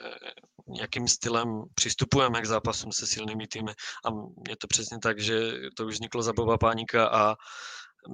jakým 0.79 1.07
stylem 1.07 1.63
přistupujeme 1.73 2.41
k 2.41 2.45
zápasům 2.45 2.91
se 2.91 3.07
silnými 3.07 3.47
týmy. 3.47 3.71
A 4.05 4.09
je 4.49 4.55
to 4.57 4.67
přesně 4.67 4.97
tak, 4.99 5.19
že 5.19 5.51
to 5.77 5.85
už 5.85 5.93
vzniklo 5.93 6.21
za 6.21 6.33
Boba 6.33 6.57
Páníka 6.57 7.07
a 7.07 7.35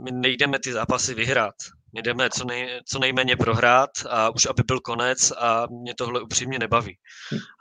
my 0.04 0.12
nejdeme 0.12 0.60
ty 0.60 0.74
zápasy 0.74 1.14
vyhrát. 1.14 1.56
My 1.94 2.02
jdeme 2.02 2.30
co, 2.30 2.46
nej, 2.46 2.82
co 2.88 3.00
nejméně 3.00 3.36
prohrát 3.36 3.90
a 4.10 4.30
už 4.30 4.46
aby 4.46 4.64
byl 4.68 4.80
konec 4.80 5.32
a 5.32 5.68
mě 5.82 5.94
tohle 5.96 6.22
upřímně 6.22 6.60
nebaví. 6.60 6.98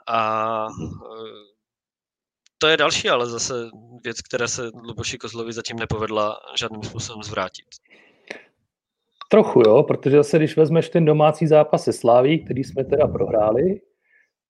A 0.07 0.67
to 2.63 2.67
je 2.67 2.77
další, 2.77 3.09
ale 3.09 3.25
zase 3.25 3.53
věc, 4.03 4.21
která 4.21 4.47
se 4.47 4.61
Luboši 4.87 5.17
Kozlovi 5.17 5.53
zatím 5.53 5.79
nepovedla 5.79 6.37
žádným 6.59 6.83
způsobem 6.83 7.23
zvrátit. 7.23 7.65
Trochu 9.31 9.59
jo, 9.59 9.83
protože 9.83 10.17
zase 10.17 10.37
když 10.37 10.57
vezmeš 10.57 10.89
ten 10.89 11.05
domácí 11.05 11.47
zápas 11.47 11.83
se 11.83 11.93
Sláví, 11.93 12.45
který 12.45 12.63
jsme 12.63 12.83
teda 12.83 13.07
prohráli, 13.07 13.81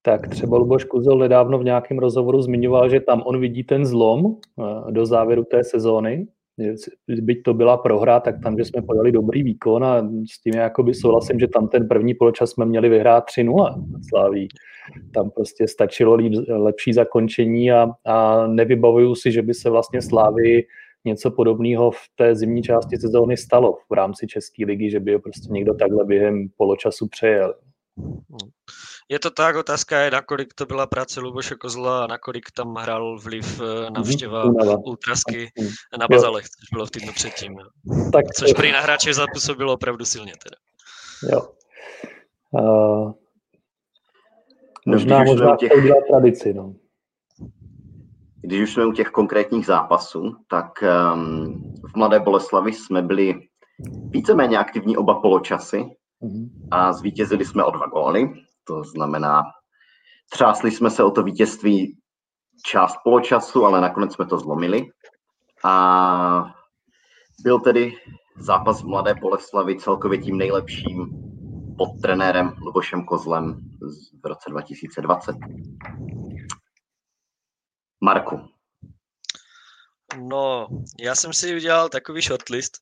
tak 0.02 0.28
třeba 0.28 0.58
Luboš 0.58 0.84
Kuzel 0.84 1.18
nedávno 1.18 1.58
v 1.58 1.64
nějakém 1.64 1.98
rozhovoru 1.98 2.42
zmiňoval, 2.42 2.88
že 2.88 3.00
tam 3.00 3.22
on 3.26 3.40
vidí 3.40 3.64
ten 3.64 3.86
zlom 3.86 4.26
eh, 4.26 4.92
do 4.92 5.06
závěru 5.06 5.44
té 5.44 5.64
sezóny, 5.64 6.26
byť 7.08 7.42
to 7.42 7.54
byla 7.54 7.76
prohra, 7.76 8.20
tak 8.20 8.34
tam, 8.42 8.58
že 8.58 8.64
jsme 8.64 8.82
podali 8.82 9.12
dobrý 9.12 9.42
výkon 9.42 9.84
a 9.84 10.02
s 10.32 10.40
tím 10.42 10.54
jakoby 10.54 10.94
souhlasím, 10.94 11.38
že 11.38 11.48
tam 11.48 11.68
ten 11.68 11.88
první 11.88 12.14
poločas 12.14 12.50
jsme 12.50 12.64
měli 12.64 12.88
vyhrát 12.88 13.24
3-0 13.24 13.84
Sláví. 14.08 14.48
Tam 15.14 15.30
prostě 15.30 15.68
stačilo 15.68 16.14
líp, 16.14 16.32
lepší 16.48 16.92
zakončení 16.92 17.72
a, 17.72 17.86
a 18.04 18.46
nevybavuju 18.46 19.14
si, 19.14 19.32
že 19.32 19.42
by 19.42 19.54
se 19.54 19.70
vlastně 19.70 20.02
Slávy 20.02 20.66
něco 21.04 21.30
podobného 21.30 21.90
v 21.90 22.00
té 22.14 22.36
zimní 22.36 22.62
části 22.62 22.96
sezóny 22.96 23.36
stalo 23.36 23.78
v 23.90 23.92
rámci 23.92 24.26
České 24.26 24.64
ligy, 24.66 24.90
že 24.90 25.00
by 25.00 25.12
ho 25.12 25.20
prostě 25.20 25.48
někdo 25.52 25.74
takhle 25.74 26.04
během 26.04 26.48
poločasu 26.56 27.08
přejel. 27.08 27.54
Je 29.08 29.18
to 29.18 29.30
tak, 29.30 29.56
otázka 29.56 29.98
je, 29.98 30.10
nakolik 30.10 30.54
to 30.54 30.66
byla 30.66 30.86
práce 30.86 31.20
Luboše 31.20 31.54
Kozla 31.54 32.04
a 32.04 32.06
nakolik 32.06 32.50
tam 32.50 32.74
hrál 32.74 33.18
vliv 33.18 33.60
eh, 33.60 33.90
návštěva 33.90 34.44
mm, 34.44 34.54
Ultrasky 34.84 35.52
na 35.98 36.08
Bazalech, 36.08 36.44
což 36.44 36.68
bylo 36.72 36.86
v 36.86 36.90
týdnu 36.90 37.12
předtím. 37.12 37.56
Tak, 38.12 38.24
což 38.34 38.52
prý 38.52 38.72
na 38.72 38.80
hráče 38.80 39.14
zapůsobilo 39.14 39.72
opravdu 39.72 40.04
silně 40.04 40.32
teda. 40.42 40.56
Jo. 41.32 41.48
Uh, 42.50 43.12
možná, 44.86 45.24
možná 45.24 45.56
těch... 45.56 45.72
tradici, 46.10 46.54
no. 46.54 46.74
Když 48.40 48.60
už 48.60 48.72
jsme 48.72 48.86
u 48.86 48.92
těch 48.92 49.08
konkrétních 49.08 49.66
zápasů, 49.66 50.36
tak 50.48 50.66
um, 51.14 51.72
v 51.92 51.96
Mladé 51.96 52.20
Boleslavi 52.20 52.72
jsme 52.72 53.02
byli 53.02 53.34
víceméně 54.08 54.58
aktivní 54.58 54.96
oba 54.96 55.14
poločasy 55.14 55.84
mm-hmm. 56.22 56.48
a 56.70 56.92
zvítězili 56.92 57.44
jsme 57.44 57.64
o 57.64 57.70
dva 57.70 57.86
góly. 57.86 58.32
To 58.64 58.84
znamená, 58.84 59.42
třásli 60.30 60.70
jsme 60.70 60.90
se 60.90 61.04
o 61.04 61.10
to 61.10 61.22
vítězství 61.22 61.98
část 62.66 62.96
poločasu, 63.04 63.64
ale 63.64 63.80
nakonec 63.80 64.14
jsme 64.14 64.26
to 64.26 64.38
zlomili. 64.38 64.86
A 65.64 66.44
byl 67.42 67.60
tedy 67.60 67.92
zápas 68.38 68.82
v 68.82 68.86
Mladé 68.86 69.14
Boleslavy 69.14 69.76
celkově 69.76 70.18
tím 70.18 70.38
nejlepším 70.38 71.23
pod 71.78 71.88
trenérem 72.02 72.48
Lubošem 72.48 73.04
Kozlem 73.04 73.60
v 74.22 74.26
roce 74.26 74.50
2020. 74.50 75.36
Marku. 78.00 78.48
No, 80.18 80.68
já 81.00 81.14
jsem 81.14 81.32
si 81.32 81.56
udělal 81.56 81.88
takový 81.88 82.22
shortlist 82.22 82.72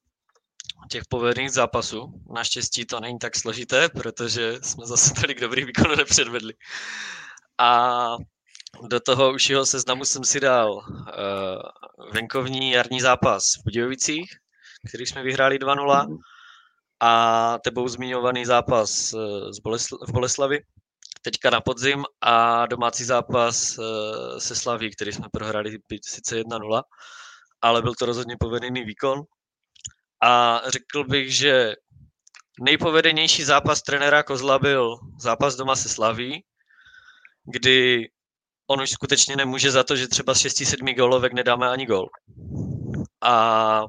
těch 0.90 1.02
povedených 1.09 1.50
zápasů. 1.50 2.22
Naštěstí 2.35 2.85
to 2.85 3.00
není 3.00 3.18
tak 3.18 3.37
složité, 3.37 3.88
protože 3.88 4.59
jsme 4.62 4.87
zase 4.87 5.14
tolik 5.14 5.40
dobrých 5.40 5.66
výkonů 5.66 5.96
nepředvedli. 5.96 6.55
A 7.59 8.16
do 8.88 9.00
toho 9.00 9.33
užšího 9.33 9.66
seznamu 9.66 10.05
jsem 10.05 10.24
si 10.24 10.40
dal 10.40 10.72
uh, 10.72 10.85
venkovní 12.12 12.70
jarní 12.70 13.00
zápas 13.00 13.44
v 13.61 13.64
Budějovicích, 13.64 14.31
který 14.88 15.07
jsme 15.07 15.22
vyhráli 15.22 15.59
2-0 15.59 16.18
a 17.02 17.58
tebou 17.64 17.88
zmiňovaný 17.88 18.44
zápas 18.44 19.12
uh, 19.12 19.20
z 19.50 19.58
Bolesl- 19.60 19.98
v 20.08 20.12
Boleslavi, 20.12 20.60
teďka 21.22 21.50
na 21.50 21.60
podzim 21.60 22.04
a 22.20 22.66
domácí 22.66 23.04
zápas 23.04 23.78
uh, 23.78 23.84
se 24.38 24.56
Slaví, 24.56 24.90
který 24.90 25.12
jsme 25.12 25.26
prohráli 25.32 25.78
sice 26.04 26.42
1-0, 26.42 26.82
ale 27.62 27.82
byl 27.82 27.94
to 27.94 28.06
rozhodně 28.06 28.36
povedený 28.40 28.84
výkon 28.84 29.22
a 30.22 30.62
řekl 30.66 31.04
bych, 31.04 31.36
že 31.36 31.74
nejpovedenější 32.60 33.44
zápas 33.44 33.82
trenéra 33.82 34.22
Kozla 34.22 34.58
byl 34.58 34.96
zápas 35.20 35.56
doma 35.56 35.76
se 35.76 35.88
Slaví, 35.88 36.44
kdy 37.44 38.08
on 38.70 38.80
už 38.80 38.90
skutečně 38.90 39.36
nemůže 39.36 39.70
za 39.70 39.84
to, 39.84 39.96
že 39.96 40.08
třeba 40.08 40.34
z 40.34 40.38
6-7 40.38 40.96
gólovek 40.96 41.32
nedáme 41.32 41.68
ani 41.68 41.86
gol. 41.86 42.06
A 43.22 43.84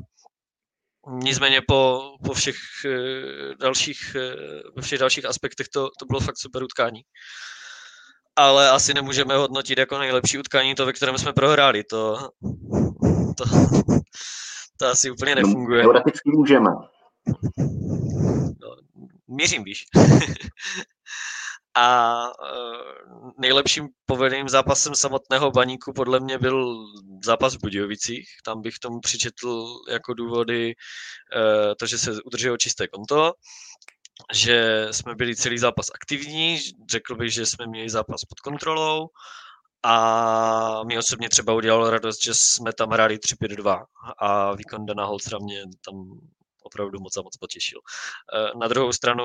nicméně 1.10 1.62
po, 1.68 2.12
po 2.26 2.34
všech 2.34 2.56
eh, 2.86 3.56
dalších, 3.60 4.16
po 4.74 4.80
eh, 4.80 4.82
všech 4.82 5.00
dalších 5.00 5.26
aspektech 5.26 5.68
to, 5.68 5.90
to 6.00 6.06
bylo 6.06 6.20
fakt 6.20 6.38
super 6.38 6.64
utkání. 6.64 7.02
Ale 8.36 8.70
asi 8.70 8.94
nemůžeme 8.94 9.38
hodnotit 9.38 9.78
jako 9.78 9.98
nejlepší 9.98 10.38
utkání 10.38 10.76
to, 10.76 10.86
ve 10.86 10.94
kterém 10.94 11.18
jsme 11.18 11.34
prohráli. 11.34 11.84
To, 11.84 12.30
to, 13.38 13.44
to 14.80 14.88
asi 14.88 15.12
úplně 15.12 15.36
nefunguje. 15.36 15.84
No, 15.84 15.84
teoreticky 15.84 16.32
můžeme. 16.32 16.70
No, 18.62 18.76
mířím, 19.28 19.64
víš. 19.64 19.86
A 21.76 22.28
uh, 22.28 23.32
nejlepším 23.38 23.88
povedeným 24.06 24.50
zápasem 24.50 24.96
samotného 24.96 25.52
baníku 25.52 25.94
podle 25.94 26.20
mě 26.20 26.38
byl 26.38 26.86
zápas 27.26 27.56
v 27.56 27.62
Budějovicích. 27.62 28.28
Tam 28.46 28.62
bych 28.62 28.80
tomu 28.80 29.00
přičetl 29.00 29.76
jako 29.90 30.14
důvody 30.14 30.74
uh, 30.76 31.74
to, 31.80 31.86
že 31.86 31.98
se 31.98 32.12
udrželo 32.26 32.58
čisté 32.58 32.88
konto, 32.88 33.34
že 34.34 34.88
jsme 34.92 35.16
byli 35.16 35.36
celý 35.36 35.58
zápas 35.58 35.88
aktivní, 35.96 36.60
řekl 36.90 37.16
bych, 37.16 37.34
že 37.34 37.46
jsme 37.46 37.68
měli 37.68 37.90
zápas 37.90 38.26
pod 38.26 38.40
kontrolou 38.40 39.10
a 39.84 40.84
mi 40.84 40.98
osobně 40.98 41.30
třeba 41.30 41.54
udělalo 41.54 41.90
radost, 41.90 42.24
že 42.24 42.34
jsme 42.34 42.74
tam 42.74 42.90
hráli 42.90 43.18
3-5-2 43.18 43.86
a 44.18 44.56
výkon 44.56 44.86
Dana 44.86 45.06
Holcera 45.06 45.38
mě 45.40 45.64
tam 45.86 46.20
opravdu 46.64 47.00
moc 47.00 47.18
a 47.18 47.22
moc 47.22 47.38
potěšil. 47.38 47.80
Eh, 48.34 48.58
na 48.60 48.68
druhou 48.68 48.94
stranu 48.94 49.24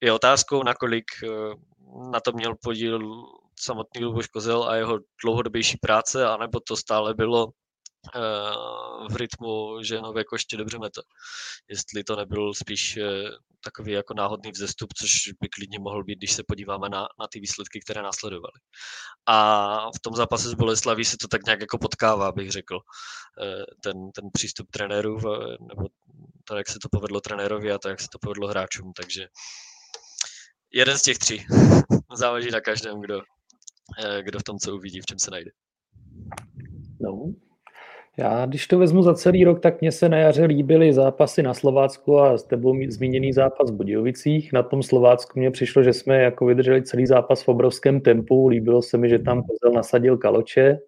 je 0.00 0.12
otázkou, 0.12 0.62
nakolik 0.62 1.04
eh, 1.24 1.28
na 2.10 2.20
to 2.20 2.32
měl 2.32 2.54
podíl 2.62 3.24
samotný 3.60 4.04
Luboš 4.04 4.26
Kozel 4.26 4.64
a 4.64 4.76
jeho 4.76 4.98
dlouhodobější 5.24 5.78
práce, 5.78 6.26
anebo 6.26 6.60
to 6.60 6.76
stále 6.76 7.14
bylo 7.14 7.52
Eh, 8.16 9.08
v 9.10 9.16
rytmu, 9.16 9.82
že 9.82 10.00
nové 10.00 10.24
koště 10.24 10.56
dobře 10.56 10.78
mete. 10.78 11.00
Jestli 11.68 12.04
to 12.04 12.16
nebyl 12.16 12.54
spíš 12.54 12.96
eh, 12.96 13.30
takový 13.64 13.92
jako 13.92 14.14
náhodný 14.14 14.50
vzestup, 14.50 14.92
což 14.92 15.10
by 15.40 15.48
klidně 15.48 15.78
mohl 15.78 16.04
být, 16.04 16.18
když 16.18 16.32
se 16.32 16.42
podíváme 16.48 16.88
na, 16.88 17.00
na 17.20 17.26
ty 17.32 17.40
výsledky, 17.40 17.80
které 17.80 18.02
následovaly. 18.02 18.60
A 19.26 19.76
v 19.96 20.00
tom 20.02 20.14
zápase 20.14 20.48
s 20.48 20.54
Boleslaví 20.54 21.04
se 21.04 21.16
to 21.16 21.28
tak 21.28 21.44
nějak 21.46 21.60
jako 21.60 21.78
potkává, 21.78 22.32
bych 22.32 22.50
řekl, 22.50 22.78
ten, 23.82 24.12
ten 24.12 24.24
přístup 24.32 24.70
trenérů, 24.70 25.18
nebo 25.60 25.88
to, 26.44 26.56
jak 26.56 26.68
se 26.68 26.78
to 26.82 26.88
povedlo 26.88 27.20
trenérovi 27.20 27.72
a 27.72 27.78
to, 27.78 27.88
jak 27.88 28.00
se 28.00 28.08
to 28.12 28.18
povedlo 28.18 28.48
hráčům, 28.48 28.92
takže 28.92 29.28
jeden 30.74 30.98
z 30.98 31.02
těch 31.02 31.18
tří. 31.18 31.46
Záleží 32.14 32.50
na 32.50 32.60
každém, 32.60 33.00
kdo, 33.00 33.20
kdo 34.22 34.38
v 34.38 34.42
tom, 34.42 34.58
co 34.58 34.76
uvidí, 34.76 35.00
v 35.00 35.06
čem 35.06 35.18
se 35.18 35.30
najde. 35.30 35.50
No, 37.00 37.32
já, 38.20 38.46
když 38.46 38.66
to 38.66 38.78
vezmu 38.78 39.02
za 39.02 39.14
celý 39.14 39.44
rok, 39.44 39.60
tak 39.60 39.80
mně 39.80 39.92
se 39.92 40.08
na 40.08 40.18
jaře 40.18 40.44
líbily 40.44 40.92
zápasy 40.92 41.42
na 41.42 41.54
Slovácku 41.54 42.20
a 42.20 42.38
s 42.38 42.42
tebou 42.42 42.76
zmíněný 42.88 43.32
zápas 43.32 43.70
v 43.70 43.74
Budějovicích. 43.74 44.52
Na 44.52 44.62
tom 44.62 44.82
Slovácku 44.82 45.38
mě 45.38 45.50
přišlo, 45.50 45.82
že 45.82 45.92
jsme 45.92 46.22
jako 46.22 46.46
vydrželi 46.46 46.82
celý 46.82 47.06
zápas 47.06 47.42
v 47.42 47.48
obrovském 47.48 48.00
tempu. 48.00 48.48
Líbilo 48.48 48.82
se 48.82 48.98
mi, 48.98 49.08
že 49.08 49.18
tam 49.18 49.42
Kozel 49.42 49.74
nasadil 49.74 50.16
Kaloče, 50.16 50.78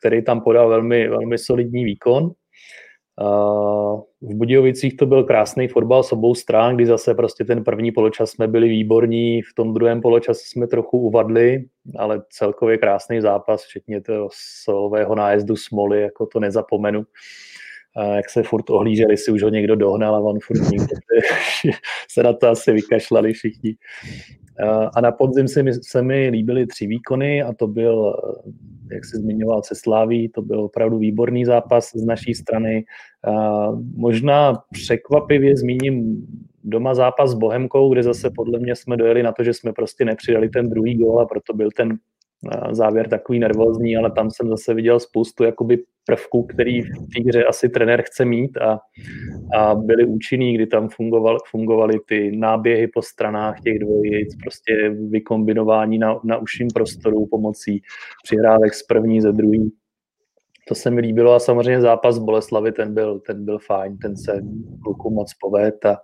který 0.00 0.24
tam 0.24 0.40
podal 0.40 0.68
velmi, 0.68 1.08
velmi 1.08 1.38
solidní 1.38 1.84
výkon. 1.84 2.30
V 4.20 4.34
Budějovicích 4.34 4.96
to 4.96 5.06
byl 5.06 5.24
krásný 5.24 5.68
fotbal 5.68 6.02
s 6.02 6.12
obou 6.12 6.34
stran, 6.34 6.74
kdy 6.74 6.86
zase 6.86 7.14
prostě 7.14 7.44
ten 7.44 7.64
první 7.64 7.92
poločas 7.92 8.30
jsme 8.30 8.48
byli 8.48 8.68
výborní, 8.68 9.42
v 9.42 9.54
tom 9.54 9.74
druhém 9.74 10.00
poločase 10.00 10.40
jsme 10.44 10.66
trochu 10.66 10.98
uvadli, 10.98 11.64
ale 11.98 12.22
celkově 12.30 12.78
krásný 12.78 13.20
zápas, 13.20 13.64
včetně 13.64 14.00
toho 14.00 14.28
solového 14.64 15.14
nájezdu 15.14 15.56
Smoly, 15.56 16.02
jako 16.02 16.26
to 16.26 16.40
nezapomenu. 16.40 17.04
Jak 18.16 18.30
se 18.30 18.42
furt 18.42 18.70
ohlíželi, 18.70 19.16
si 19.16 19.32
už 19.32 19.42
ho 19.42 19.48
někdo 19.48 19.76
dohnal 19.76 20.16
a 20.16 20.20
on 20.20 20.38
furt 20.40 20.70
nikdo 20.70 20.96
se 22.10 22.22
na 22.22 22.32
to 22.32 22.48
asi 22.48 22.72
vykašlali 22.72 23.32
všichni. 23.32 23.76
A 24.96 25.00
na 25.00 25.12
podzim 25.12 25.48
se 25.48 25.62
mi, 25.62 25.74
se 25.74 26.02
mi 26.02 26.28
líbily 26.28 26.66
tři 26.66 26.86
výkony 26.86 27.42
a 27.42 27.52
to 27.52 27.66
byl 27.66 28.14
jak 28.92 29.04
se 29.04 29.16
zmiňoval 29.16 29.62
se 29.62 29.74
Sláví, 29.74 30.28
to 30.28 30.42
byl 30.42 30.60
opravdu 30.60 30.98
výborný 30.98 31.44
zápas 31.44 31.90
z 31.94 32.04
naší 32.04 32.34
strany. 32.34 32.84
Možná 33.96 34.62
překvapivě 34.72 35.56
zmíním 35.56 36.26
doma 36.64 36.94
zápas 36.94 37.30
s 37.30 37.34
Bohemkou, 37.34 37.92
kde 37.92 38.02
zase 38.02 38.30
podle 38.36 38.58
mě 38.58 38.76
jsme 38.76 38.96
dojeli 38.96 39.22
na 39.22 39.32
to, 39.32 39.44
že 39.44 39.54
jsme 39.54 39.72
prostě 39.72 40.04
nepřidali 40.04 40.48
ten 40.48 40.70
druhý 40.70 40.94
gól 40.94 41.20
a 41.20 41.26
proto 41.26 41.54
byl 41.54 41.68
ten 41.76 41.98
závěr 42.70 43.08
takový 43.08 43.38
nervózní, 43.38 43.96
ale 43.96 44.10
tam 44.10 44.30
jsem 44.30 44.48
zase 44.48 44.74
viděl 44.74 45.00
spoustu 45.00 45.44
jakoby 45.44 45.78
prvků, 46.06 46.42
který 46.42 46.82
v 46.82 46.88
té 46.88 47.22
hře 47.28 47.44
asi 47.44 47.68
trenér 47.68 48.02
chce 48.02 48.24
mít 48.24 48.56
a, 48.56 48.78
a 49.56 49.74
byly 49.74 50.04
účinný, 50.04 50.54
kdy 50.54 50.66
tam 50.66 50.88
fungoval, 50.88 51.38
fungovaly 51.50 51.94
ty 52.08 52.36
náběhy 52.36 52.88
po 52.88 53.02
stranách 53.02 53.60
těch 53.60 53.78
dvojic, 53.78 54.36
prostě 54.42 54.90
vykombinování 55.10 55.98
na, 55.98 56.20
na 56.24 56.36
uším 56.36 56.68
prostoru 56.74 57.26
pomocí 57.26 57.82
přihrávek 58.24 58.74
z 58.74 58.82
první, 58.82 59.20
ze 59.20 59.32
druhý. 59.32 59.72
To 60.68 60.74
se 60.74 60.90
mi 60.90 61.00
líbilo 61.00 61.34
a 61.34 61.38
samozřejmě 61.38 61.80
zápas 61.80 62.18
Boleslavy, 62.18 62.72
ten 62.72 62.94
byl, 62.94 63.20
ten 63.20 63.44
byl 63.44 63.58
fajn, 63.58 63.98
ten 63.98 64.16
se 64.16 64.42
kluku 64.82 65.10
moc 65.10 65.34
poved 65.34 65.84
a, 65.84 65.96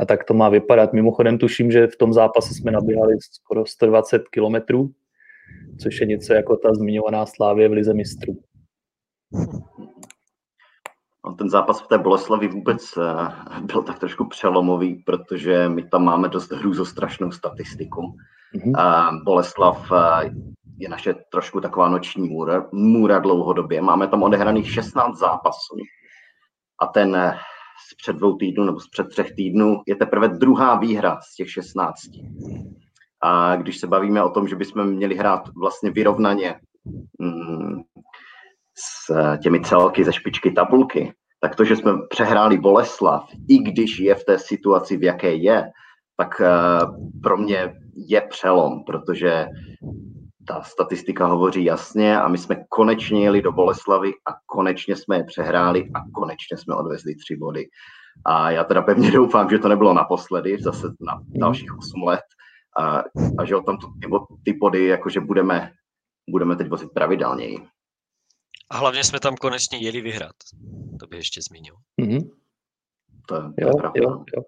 a 0.00 0.04
tak 0.04 0.24
to 0.24 0.34
má 0.34 0.48
vypadat. 0.48 0.92
Mimochodem 0.92 1.38
tuším, 1.38 1.70
že 1.70 1.86
v 1.86 1.96
tom 1.96 2.12
zápase 2.12 2.54
jsme 2.54 2.70
nabíhali 2.70 3.14
skoro 3.20 3.66
120 3.66 4.28
kilometrů, 4.28 4.90
což 5.82 6.00
je 6.00 6.06
něco 6.06 6.32
jako 6.32 6.56
ta 6.56 6.74
zmiňovaná 6.74 7.26
Slávě 7.26 7.68
v 7.68 7.72
Lize 7.72 7.94
mistrů. 7.94 8.38
No, 11.26 11.34
ten 11.34 11.50
zápas 11.50 11.80
v 11.80 11.86
té 11.86 11.98
Boleslavi 11.98 12.48
vůbec 12.48 12.96
uh, 12.96 13.60
byl 13.60 13.82
tak 13.82 13.98
trošku 13.98 14.28
přelomový, 14.28 15.02
protože 15.06 15.68
my 15.68 15.88
tam 15.88 16.04
máme 16.04 16.28
dost 16.28 16.52
hrůzostrašnou 16.52 17.30
statistiku. 17.30 18.00
Mm-hmm. 18.54 19.24
Boleslav 19.24 19.90
uh, 19.90 19.98
je 20.78 20.88
naše 20.88 21.14
trošku 21.32 21.60
taková 21.60 21.88
noční 21.88 22.28
můra, 22.28 22.68
můra 22.72 23.18
dlouhodobě. 23.18 23.82
Máme 23.82 24.08
tam 24.08 24.22
odehraných 24.22 24.72
16 24.72 25.18
zápasů 25.18 25.76
a 26.80 26.86
ten 26.86 27.34
z 27.90 27.94
před 27.94 28.16
dvou 28.16 28.36
týdnů 28.36 28.64
nebo 28.64 28.80
z 28.80 28.88
před 28.88 29.08
třech 29.08 29.34
týdnů 29.34 29.82
je 29.86 29.96
teprve 29.96 30.28
druhá 30.28 30.78
výhra 30.78 31.20
z 31.20 31.34
těch 31.36 31.50
16. 31.50 31.94
A 33.26 33.56
když 33.56 33.80
se 33.80 33.86
bavíme 33.86 34.22
o 34.22 34.30
tom, 34.30 34.48
že 34.48 34.56
bychom 34.56 34.84
měli 34.84 35.14
hrát 35.14 35.48
vlastně 35.56 35.90
vyrovnaně 35.90 36.54
mm, 37.18 37.82
s 38.78 39.14
těmi 39.38 39.60
celky 39.60 40.04
ze 40.04 40.12
špičky 40.12 40.50
tabulky, 40.50 41.12
tak 41.40 41.56
to, 41.56 41.64
že 41.64 41.76
jsme 41.76 41.92
přehráli 42.10 42.58
Boleslav, 42.58 43.24
i 43.48 43.58
když 43.58 43.98
je 43.98 44.14
v 44.14 44.24
té 44.24 44.38
situaci, 44.38 44.96
v 44.96 45.02
jaké 45.02 45.34
je, 45.34 45.64
tak 46.16 46.40
eh, 46.40 46.50
pro 47.22 47.36
mě 47.36 47.74
je 47.96 48.20
přelom, 48.20 48.84
protože 48.84 49.46
ta 50.48 50.62
statistika 50.62 51.26
hovoří 51.26 51.64
jasně 51.64 52.20
a 52.20 52.28
my 52.28 52.38
jsme 52.38 52.56
konečně 52.68 53.24
jeli 53.24 53.42
do 53.42 53.52
Boleslavy 53.52 54.08
a 54.08 54.32
konečně 54.46 54.96
jsme 54.96 55.16
je 55.16 55.24
přehráli 55.24 55.90
a 55.94 55.98
konečně 56.14 56.56
jsme 56.56 56.74
odvezli 56.74 57.14
tři 57.14 57.36
body. 57.36 57.64
A 58.26 58.50
já 58.50 58.64
teda 58.64 58.82
pevně 58.82 59.10
doufám, 59.10 59.50
že 59.50 59.58
to 59.58 59.68
nebylo 59.68 59.94
naposledy, 59.94 60.56
zase 60.62 60.86
na 61.00 61.20
dalších 61.40 61.78
8 61.78 62.02
let, 62.02 62.24
a, 62.78 63.04
a 63.38 63.44
že 63.44 63.54
tam 63.66 63.78
ty, 63.78 64.08
ty 64.44 64.52
body 64.52 64.86
jakože 64.86 65.20
budeme, 65.20 65.72
budeme 66.30 66.56
teď 66.56 66.68
vozit 66.68 66.90
pravidelněji. 66.94 67.58
A 68.70 68.76
hlavně 68.76 69.04
jsme 69.04 69.20
tam 69.20 69.36
konečně 69.36 69.78
jeli 69.78 70.00
vyhrát. 70.00 70.34
To 71.00 71.06
by 71.06 71.16
ještě 71.16 71.40
zmínil. 71.42 71.74
Mm-hmm. 72.00 72.30
To, 73.26 73.36
to 73.36 73.42
jo, 73.58 73.70
je 73.94 74.02
jo, 74.02 74.24
jo. 74.36 74.42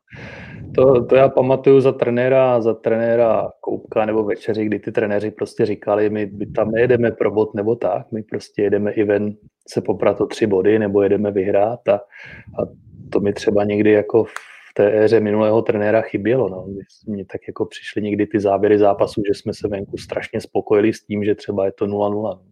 To, 0.74 1.04
to 1.04 1.14
já 1.14 1.28
pamatuju 1.28 1.80
za 1.80 1.92
trenéra, 1.92 2.60
za 2.60 2.74
trenéra 2.74 3.50
Koupka 3.60 4.06
nebo 4.06 4.24
večeři, 4.24 4.64
kdy 4.64 4.78
ty 4.78 4.92
trenéři 4.92 5.30
prostě 5.30 5.66
říkali, 5.66 6.10
my, 6.10 6.26
my 6.26 6.46
tam 6.46 6.70
nejedeme 6.70 7.10
pro 7.10 7.30
bod 7.30 7.54
nebo 7.54 7.76
tak, 7.76 8.12
my 8.12 8.22
prostě 8.22 8.62
jedeme 8.62 8.92
i 8.92 9.04
ven 9.04 9.36
se 9.68 9.80
poprat 9.80 10.20
o 10.20 10.26
tři 10.26 10.46
body 10.46 10.78
nebo 10.78 11.02
jedeme 11.02 11.30
vyhrát 11.30 11.88
a, 11.88 11.94
a 11.94 12.66
to 13.12 13.20
mi 13.20 13.32
třeba 13.32 13.64
někdy 13.64 13.92
jako 13.92 14.24
v 14.24 14.34
té 14.76 15.04
éře 15.04 15.20
minulého 15.20 15.62
trenéra 15.62 16.02
chybělo. 16.02 16.48
No. 16.48 16.66
Mně 17.06 17.24
tak 17.24 17.40
jako 17.48 17.66
přišly 17.66 18.02
někdy 18.02 18.26
ty 18.26 18.40
záběry 18.40 18.78
zápasů, 18.78 19.22
že 19.28 19.34
jsme 19.34 19.54
se 19.54 19.68
venku 19.68 19.98
strašně 19.98 20.40
spokojili 20.40 20.92
s 20.92 21.04
tím, 21.04 21.24
že 21.24 21.34
třeba 21.34 21.64
je 21.64 21.72
to 21.72 21.86
0-0. 21.86 22.42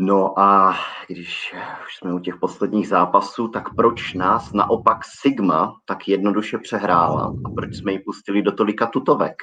No 0.00 0.38
a 0.38 0.74
když 1.08 1.54
už 1.86 1.96
jsme 1.96 2.14
u 2.14 2.18
těch 2.18 2.36
posledních 2.40 2.88
zápasů, 2.88 3.48
tak 3.48 3.74
proč 3.74 4.14
nás 4.14 4.52
naopak 4.52 4.98
Sigma 5.04 5.80
tak 5.84 6.08
jednoduše 6.08 6.58
přehrála 6.58 7.34
a 7.44 7.50
proč 7.50 7.76
jsme 7.76 7.92
ji 7.92 7.98
pustili 7.98 8.42
do 8.42 8.52
tolika 8.52 8.86
tutovek? 8.86 9.36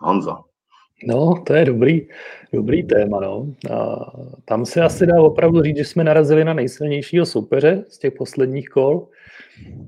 Honzo. 0.00 0.51
No, 1.06 1.34
to 1.46 1.54
je 1.54 1.64
dobrý, 1.64 2.06
dobrý 2.52 2.82
téma. 2.82 3.20
No. 3.20 3.46
A 3.70 4.06
tam 4.44 4.66
se 4.66 4.82
asi 4.82 5.06
dá 5.06 5.22
opravdu 5.22 5.62
říct, 5.62 5.76
že 5.76 5.84
jsme 5.84 6.04
narazili 6.04 6.44
na 6.44 6.54
nejsilnějšího 6.54 7.26
soupeře 7.26 7.84
z 7.88 7.98
těch 7.98 8.12
posledních 8.12 8.68
kol. 8.68 9.08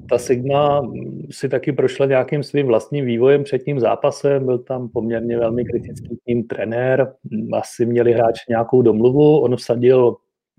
Ta 0.09 0.18
Sigma 0.18 0.92
si 1.31 1.48
taky 1.48 1.72
prošla 1.72 2.07
nějakým 2.07 2.42
svým 2.42 2.66
vlastním 2.66 3.05
vývojem 3.05 3.44
před 3.44 3.59
tím 3.59 3.81
zápasem, 3.81 4.44
byl 4.44 4.59
tam 4.59 4.88
poměrně 4.88 5.38
velmi 5.38 5.64
kritický 5.64 6.18
tým 6.24 6.46
trenér, 6.46 7.12
asi 7.53 7.87
měli 7.87 8.12
hráči 8.12 8.44
nějakou 8.48 8.83
domluvu, 8.83 9.38
on 9.38 9.57
vsadil 9.57 10.16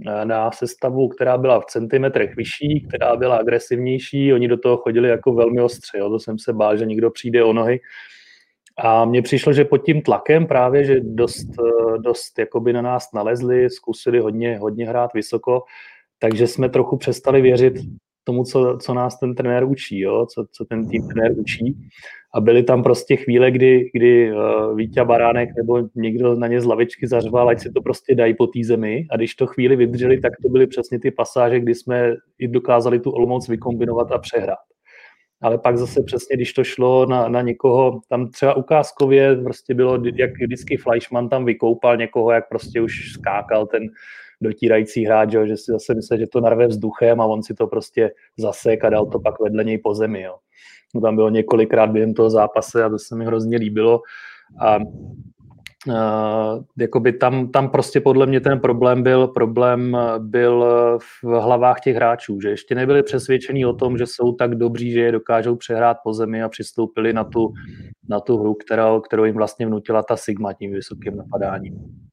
eh, 0.08 0.26
na 0.26 0.52
sestavu, 0.52 1.08
která 1.08 1.38
byla 1.38 1.60
v 1.60 1.66
centimetrech 1.66 2.36
vyšší, 2.36 2.86
která 2.88 3.16
byla 3.16 3.38
agresivnější, 3.38 4.34
oni 4.34 4.48
do 4.48 4.58
toho 4.58 4.78
chodili 4.78 5.10
jako 5.10 5.34
velmi 5.34 5.62
ostře, 5.62 5.98
jo. 5.98 6.10
to 6.10 6.20
jsem 6.20 6.40
se 6.40 6.54
bál, 6.54 6.78
že 6.78 6.86
někdo 6.86 7.12
přijde 7.12 7.44
o 7.44 7.54
nohy. 7.54 7.80
A 8.78 9.06
mně 9.06 9.22
přišlo, 9.22 9.54
že 9.54 9.66
pod 9.66 9.78
tím 9.78 10.02
tlakem 10.02 10.48
právě, 10.48 10.84
že 10.84 11.00
dost, 11.00 11.48
eh, 11.60 11.98
dost 11.98 12.40
jakoby 12.40 12.74
na 12.74 12.82
nás 12.82 13.14
nalezli, 13.14 13.70
zkusili 13.70 14.20
hodně, 14.20 14.58
hodně 14.58 14.86
hrát 14.88 15.14
vysoko, 15.14 15.64
takže 16.20 16.48
jsme 16.48 16.70
trochu 16.70 16.98
přestali 16.98 17.42
věřit 17.42 17.74
tomu, 18.24 18.44
co, 18.44 18.78
co 18.82 18.94
nás 18.94 19.20
ten 19.20 19.36
trenér 19.36 19.64
učí, 19.64 20.00
jo? 20.00 20.26
Co, 20.26 20.46
co 20.52 20.66
ten 20.66 20.88
tým 20.88 21.08
trenér 21.08 21.40
učí. 21.40 21.78
A 22.34 22.42
byly 22.42 22.64
tam 22.64 22.84
prostě 22.84 23.16
chvíle, 23.16 23.52
kdy, 23.52 23.90
kdy 23.94 24.32
uh, 24.32 24.78
Vítě 24.78 25.04
Baránek 25.04 25.50
nebo 25.58 25.82
někdo 25.96 26.36
na 26.36 26.48
ně 26.48 26.62
z 26.62 26.66
lavičky 26.66 27.08
zařval, 27.08 27.50
ať 27.50 27.60
si 27.60 27.72
to 27.72 27.82
prostě 27.82 28.16
dají 28.16 28.34
po 28.34 28.48
té 28.48 28.60
zemi. 28.64 29.08
A 29.12 29.18
když 29.18 29.36
to 29.36 29.48
chvíli 29.48 29.76
vydrželi, 29.76 30.20
tak 30.20 30.34
to 30.44 30.50
byly 30.50 30.68
přesně 30.68 31.00
ty 31.00 31.12
pasáže, 31.12 31.60
kdy 31.60 31.76
jsme 31.76 32.14
i 32.40 32.48
dokázali 32.48 33.00
tu 33.00 33.12
Olomouc 33.12 33.48
vykombinovat 33.48 34.12
a 34.12 34.18
přehrát. 34.18 34.75
Ale 35.42 35.58
pak 35.58 35.78
zase 35.78 36.04
přesně, 36.04 36.36
když 36.36 36.54
to 36.54 36.64
šlo 36.64 37.06
na, 37.06 37.28
na 37.28 37.42
někoho, 37.42 38.00
tam 38.10 38.28
třeba 38.28 38.54
ukázkově 38.54 39.36
prostě 39.36 39.74
bylo, 39.74 40.00
jak 40.16 40.32
vždycky 40.32 40.78
Fleischmann 40.78 41.30
tam 41.30 41.46
vykoupal 41.46 41.98
někoho, 41.98 42.32
jak 42.32 42.50
prostě 42.50 42.82
už 42.82 43.12
skákal 43.14 43.66
ten 43.66 43.84
dotírající 44.42 45.06
hráč, 45.06 45.32
že, 45.32 45.48
že 45.48 45.58
si 45.58 45.72
zase 45.72 45.94
myslel, 45.94 46.20
že 46.20 46.28
to 46.28 46.42
narve 46.42 46.68
vzduchem 46.68 47.22
a 47.22 47.26
on 47.26 47.44
si 47.44 47.54
to 47.54 47.68
prostě 47.68 48.12
zasek 48.38 48.86
a 48.86 48.90
dal 48.90 49.06
to 49.06 49.20
pak 49.20 49.40
vedle 49.40 49.64
něj 49.64 49.78
po 49.78 49.94
zemi. 49.94 50.22
Jo. 50.22 50.36
No, 50.96 51.02
tam 51.02 51.16
bylo 51.16 51.30
několikrát 51.30 51.92
během 51.92 52.14
toho 52.14 52.30
zápase 52.30 52.84
a 52.84 52.90
to 52.90 53.00
se 53.00 53.16
mi 53.16 53.26
hrozně 53.26 53.58
líbilo. 53.58 54.02
A 54.62 54.80
Uh, 55.88 56.64
jakoby 56.78 57.14
tam, 57.14 57.52
tam 57.52 57.70
prostě 57.70 58.02
podle 58.02 58.26
mě 58.26 58.42
ten 58.42 58.60
problém 58.60 59.04
byl, 59.04 59.28
problém 59.28 59.98
byl 60.18 60.66
v 61.00 61.24
hlavách 61.24 61.80
těch 61.80 61.96
hráčů, 61.96 62.42
že 62.42 62.50
ještě 62.50 62.76
nebyli 62.76 63.04
přesvědčení 63.04 63.66
o 63.66 63.74
tom, 63.74 63.98
že 63.98 64.06
jsou 64.08 64.32
tak 64.32 64.56
dobří, 64.56 64.92
že 64.92 65.00
je 65.00 65.12
dokážou 65.12 65.56
přehrát 65.56 65.98
po 66.04 66.14
zemi 66.14 66.44
a 66.44 66.50
přistoupili 66.50 67.14
na 67.14 67.24
tu, 67.24 67.54
na 68.10 68.20
tu 68.20 68.38
hru, 68.38 68.54
kterou, 68.54 69.00
kterou 69.00 69.24
jim 69.24 69.36
vlastně 69.36 69.68
vnutila 69.68 70.04
ta 70.04 70.18
Sigma 70.18 70.54
tím 70.54 70.74
vysokým 70.74 71.18
napadáním. 71.18 72.06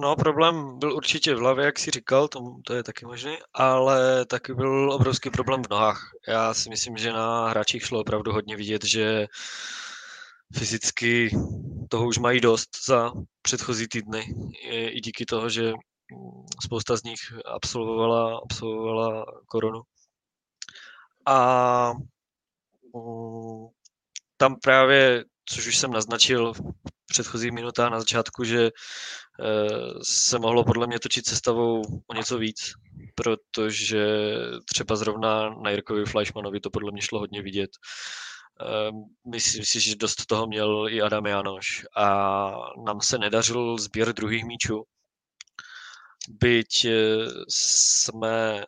No, 0.00 0.16
problém 0.16 0.78
byl 0.78 0.96
určitě 0.96 1.34
v 1.34 1.38
hlavě, 1.38 1.64
jak 1.64 1.78
jsi 1.78 1.90
říkal, 1.90 2.28
to, 2.28 2.40
to 2.66 2.74
je 2.74 2.82
taky 2.82 3.06
možné, 3.06 3.36
ale 3.54 4.26
taky 4.26 4.54
byl 4.54 4.92
obrovský 4.92 5.30
problém 5.30 5.62
v 5.62 5.70
nohách. 5.70 6.10
Já 6.28 6.54
si 6.54 6.70
myslím, 6.70 6.96
že 6.96 7.12
na 7.12 7.48
hráčích 7.48 7.82
šlo 7.82 8.00
opravdu 8.00 8.32
hodně 8.32 8.56
vidět, 8.56 8.84
že 8.84 9.26
fyzicky 10.54 11.30
toho 11.88 12.06
už 12.06 12.18
mají 12.18 12.40
dost 12.40 12.68
za 12.86 13.12
předchozí 13.42 13.88
týdny. 13.88 14.34
I 14.70 15.00
díky 15.00 15.26
toho, 15.26 15.48
že 15.48 15.72
spousta 16.64 16.96
z 16.96 17.02
nich 17.02 17.18
absolvovala, 17.54 18.40
absolvovala 18.50 19.24
koronu. 19.46 19.82
A 21.26 21.92
mm, 22.94 23.66
tam 24.36 24.56
právě, 24.62 25.24
což 25.44 25.66
už 25.66 25.76
jsem 25.76 25.90
naznačil 25.90 26.52
v 26.52 26.60
předchozích 27.06 27.52
minutách 27.52 27.90
na 27.90 27.98
začátku, 28.00 28.44
že 28.44 28.70
Eh, 29.40 29.98
se 30.02 30.38
mohlo 30.38 30.64
podle 30.64 30.86
mě 30.86 30.98
točit 30.98 31.26
sestavou 31.26 31.82
o 32.06 32.14
něco 32.14 32.38
víc, 32.38 32.72
protože 33.14 34.06
třeba 34.64 34.96
zrovna 34.96 35.50
na 35.50 35.70
Jirkovi 35.70 36.04
Fleischmanovi 36.04 36.60
to 36.60 36.70
podle 36.70 36.92
mě 36.92 37.02
šlo 37.02 37.18
hodně 37.18 37.42
vidět. 37.42 37.70
Eh, 38.60 38.90
myslím 39.30 39.64
si, 39.64 39.80
že 39.80 39.96
dost 39.96 40.26
toho 40.26 40.46
měl 40.46 40.88
i 40.88 41.02
Adam 41.02 41.26
Janoš 41.26 41.86
a 41.96 42.06
nám 42.86 43.00
se 43.00 43.18
nedařil 43.18 43.78
sběr 43.78 44.12
druhých 44.12 44.44
míčů. 44.44 44.84
Byť 46.28 46.84
eh, 46.84 46.92
jsme 47.48 48.64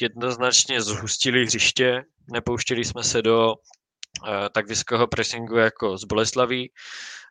jednoznačně 0.00 0.82
zhustili 0.82 1.44
hřiště, 1.44 2.02
nepouštěli 2.32 2.84
jsme 2.84 3.04
se 3.04 3.22
do 3.22 3.54
eh, 3.54 4.48
tak 4.54 4.68
vysokého 4.68 5.06
pressingu 5.06 5.56
jako 5.56 5.98
z 5.98 6.04
Boleslaví. 6.04 6.72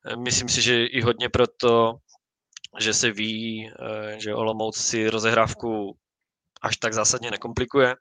Eh, 0.06 0.16
myslím 0.16 0.50
si, 0.50 0.62
že 0.62 0.86
i 0.86 1.02
hodně 1.02 1.30
proto, 1.30 1.94
že 2.80 2.94
se 2.94 3.12
ví, 3.12 3.72
že 4.18 4.36
Olomouc 4.36 4.78
si 4.78 5.10
rozehrávku 5.10 5.98
až 6.62 6.78
tak 6.78 6.94
zásadně 6.94 7.32
nekomplikuje 7.32 7.96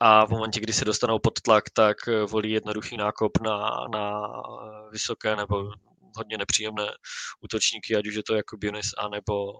a 0.00 0.24
v 0.26 0.30
momentě, 0.30 0.60
kdy 0.60 0.72
se 0.72 0.84
dostanou 0.84 1.18
pod 1.18 1.40
tlak, 1.40 1.64
tak 1.70 1.96
volí 2.26 2.50
jednoduchý 2.50 2.96
nákop 2.96 3.40
na, 3.40 3.86
na 3.92 4.32
vysoké 4.92 5.36
nebo 5.36 5.72
hodně 6.16 6.38
nepříjemné 6.38 6.86
útočníky, 7.40 7.96
ať 7.96 8.06
už 8.06 8.14
je 8.14 8.22
to 8.22 8.34
jako 8.34 8.56
Bionis 8.56 8.90
anebo, 8.98 9.52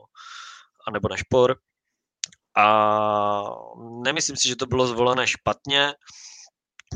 anebo 0.89 1.09
na 1.09 1.17
Špor. 1.17 1.57
A 2.57 2.67
nemyslím 4.05 4.37
si, 4.37 4.49
že 4.49 4.57
to 4.57 4.67
bylo 4.67 4.87
zvolené 4.87 5.27
špatně, 5.27 5.95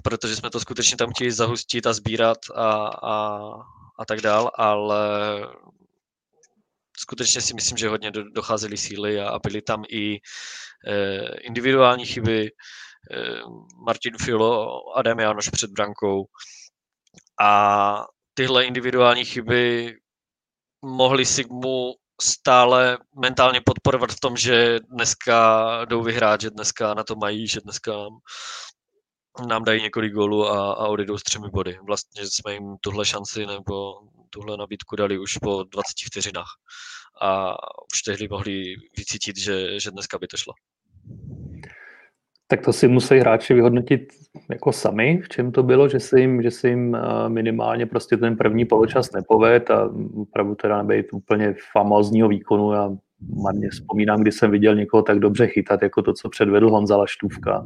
protože 0.04 0.36
jsme 0.36 0.50
to 0.50 0.60
skutečně 0.60 0.96
tam 0.96 1.10
chtěli 1.10 1.32
zahustit 1.32 1.86
a 1.86 1.92
sbírat 1.92 2.38
a, 2.54 2.88
a, 2.88 3.38
a 3.98 4.04
tak 4.08 4.20
dál, 4.20 4.50
ale 4.54 4.98
skutečně 6.98 7.40
si 7.40 7.54
myslím, 7.54 7.78
že 7.78 7.88
hodně 7.88 8.10
docházely 8.10 8.76
síly 8.76 9.20
a 9.20 9.38
byly 9.38 9.62
tam 9.62 9.84
i 9.88 10.20
eh, 10.88 11.36
individuální 11.40 12.06
chyby. 12.06 12.50
Eh, 13.10 13.42
Martin 13.86 14.14
Filo, 14.18 14.82
Adam 14.96 15.18
Janoš 15.18 15.48
před 15.48 15.70
brankou 15.70 16.24
a 17.40 18.04
tyhle 18.34 18.64
individuální 18.64 19.24
chyby 19.24 19.94
mohly 20.84 21.26
Sigmu 21.26 21.94
stále 22.22 22.98
mentálně 23.20 23.60
podporovat 23.60 24.12
v 24.12 24.20
tom, 24.20 24.36
že 24.36 24.80
dneska 24.80 25.84
jdou 25.84 26.02
vyhrát, 26.02 26.40
že 26.40 26.50
dneska 26.50 26.94
na 26.94 27.04
to 27.04 27.16
mají, 27.16 27.48
že 27.48 27.60
dneska 27.60 27.92
nám, 29.48 29.64
dají 29.64 29.82
několik 29.82 30.12
gólů 30.12 30.48
a, 30.48 30.72
a 30.72 30.86
odejdou 30.86 31.18
s 31.18 31.22
třemi 31.22 31.48
body. 31.50 31.78
Vlastně 31.86 32.26
jsme 32.26 32.52
jim 32.52 32.76
tuhle 32.80 33.04
šanci 33.04 33.46
nebo 33.46 33.94
tuhle 34.30 34.56
nabídku 34.56 34.96
dali 34.96 35.18
už 35.18 35.38
po 35.38 35.62
20 35.62 35.84
vteřinách 36.06 36.48
a 37.20 37.54
už 37.94 38.02
tehdy 38.02 38.28
mohli 38.28 38.74
vycítit, 38.96 39.36
že, 39.36 39.80
že 39.80 39.90
dneska 39.90 40.18
by 40.18 40.26
to 40.26 40.36
šlo. 40.36 40.54
Tak 42.46 42.64
to 42.64 42.72
si 42.72 42.88
musí 42.88 43.18
hráči 43.18 43.54
vyhodnotit 43.54 44.12
jako 44.50 44.72
sami, 44.72 45.20
v 45.24 45.28
čem 45.28 45.52
to 45.52 45.62
bylo, 45.62 45.88
že 45.88 46.00
se 46.00 46.20
jim, 46.20 46.42
že 46.42 46.50
se 46.50 46.68
jim 46.68 46.94
eh, 46.94 47.28
minimálně 47.28 47.86
prostě 47.86 48.16
ten 48.16 48.36
první 48.36 48.64
poločas 48.64 49.12
nepoved 49.12 49.70
a 49.70 49.90
opravdu 50.16 50.54
teda 50.54 50.78
nebejt 50.78 51.12
úplně 51.12 51.54
famózního 51.72 52.28
výkonu. 52.28 52.72
Já 52.72 52.90
marně 53.42 53.70
vzpomínám, 53.70 54.20
kdy 54.20 54.32
jsem 54.32 54.50
viděl 54.50 54.74
někoho 54.74 55.02
tak 55.02 55.18
dobře 55.18 55.46
chytat, 55.46 55.82
jako 55.82 56.02
to, 56.02 56.12
co 56.12 56.28
předvedl 56.28 56.70
Honza 56.70 56.96
Laštůvka 56.96 57.64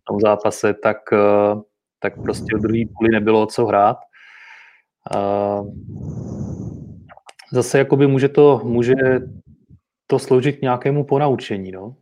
v 0.00 0.04
tom 0.04 0.20
zápase, 0.20 0.74
tak, 0.74 0.96
eh, 1.12 1.60
tak 2.00 2.22
prostě 2.22 2.56
v 2.56 2.60
druhé 2.60 2.82
půli 2.98 3.10
nebylo 3.10 3.42
o 3.42 3.46
co 3.46 3.66
hrát. 3.66 3.96
Zase 7.52 7.78
jakoby 7.78 8.06
může 8.06 8.28
to, 8.28 8.60
může 8.64 8.94
to 10.06 10.18
sloužit 10.18 10.56
k 10.56 10.62
nějakému 10.62 11.04
ponaučení, 11.04 11.72
no? 11.72 11.94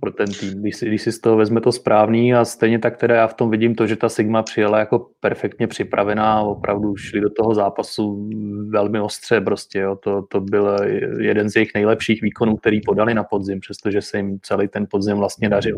Pro 0.00 0.12
ten 0.12 0.32
tým, 0.32 0.60
když 0.62 0.76
si, 0.76 0.86
když 0.86 1.02
si 1.02 1.12
z 1.12 1.20
toho 1.20 1.36
vezme 1.36 1.60
to 1.60 1.72
správný 1.72 2.34
a 2.34 2.44
stejně 2.44 2.78
tak 2.78 2.96
teda 2.96 3.14
já 3.14 3.26
v 3.26 3.34
tom 3.34 3.50
vidím 3.50 3.74
to, 3.74 3.86
že 3.86 3.96
ta 3.96 4.08
Sigma 4.08 4.42
přijela 4.42 4.78
jako 4.78 5.10
perfektně 5.20 5.66
připravená 5.66 6.34
a 6.34 6.40
opravdu 6.40 6.96
šli 6.96 7.20
do 7.20 7.30
toho 7.30 7.54
zápasu 7.54 8.30
velmi 8.68 9.00
ostře 9.00 9.40
prostě, 9.40 9.78
jo. 9.78 9.96
To, 9.96 10.22
to 10.30 10.40
byl 10.40 10.76
jeden 11.20 11.50
z 11.50 11.56
jejich 11.56 11.74
nejlepších 11.74 12.22
výkonů, 12.22 12.56
který 12.56 12.80
podali 12.80 13.14
na 13.14 13.24
podzim, 13.24 13.60
přestože 13.60 14.02
se 14.02 14.16
jim 14.16 14.38
celý 14.42 14.68
ten 14.68 14.86
podzim 14.90 15.16
vlastně 15.16 15.48
dařil. 15.48 15.76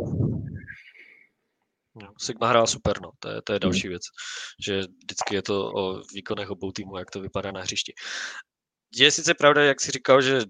Sigma 2.18 2.48
hrál 2.48 2.66
super, 2.66 3.00
no. 3.02 3.11
to, 3.18 3.28
je, 3.28 3.42
to 3.42 3.52
je 3.52 3.58
další 3.58 3.82
hmm. 3.82 3.90
věc, 3.90 4.02
že 4.66 4.80
vždycky 4.80 5.34
je 5.34 5.42
to 5.42 5.72
o 5.74 6.02
výkonech 6.14 6.50
obou 6.50 6.72
týmů, 6.72 6.98
jak 6.98 7.11
to 7.11 7.20
vypadá 7.20 7.52
na 7.52 7.61
hřišti. 7.61 7.92
Je 8.96 9.11
sice 9.11 9.34
pravda, 9.34 9.64
jak 9.64 9.80
si 9.80 9.90
říkal, 9.90 10.22
že 10.22 10.40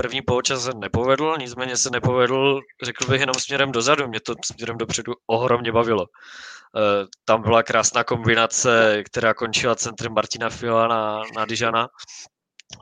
první 0.00 0.22
poločas 0.22 0.64
se 0.64 0.70
nepovedl, 0.74 1.34
nicméně 1.38 1.76
se 1.76 1.90
nepovedl, 1.90 2.60
řekl 2.82 3.06
bych, 3.06 3.20
jenom 3.20 3.34
směrem 3.34 3.72
dozadu. 3.72 4.08
Mě 4.08 4.20
to 4.20 4.34
směrem 4.44 4.78
dopředu 4.78 5.12
ohromně 5.26 5.72
bavilo. 5.72 6.06
Eh, 6.76 7.06
tam 7.24 7.42
byla 7.42 7.62
krásná 7.62 8.04
kombinace, 8.04 9.02
která 9.04 9.34
končila 9.34 9.74
centrem 9.74 10.12
Martina 10.12 10.50
Fila 10.50 10.88
na, 10.88 11.22
na 11.36 11.44
Dijana, 11.44 11.88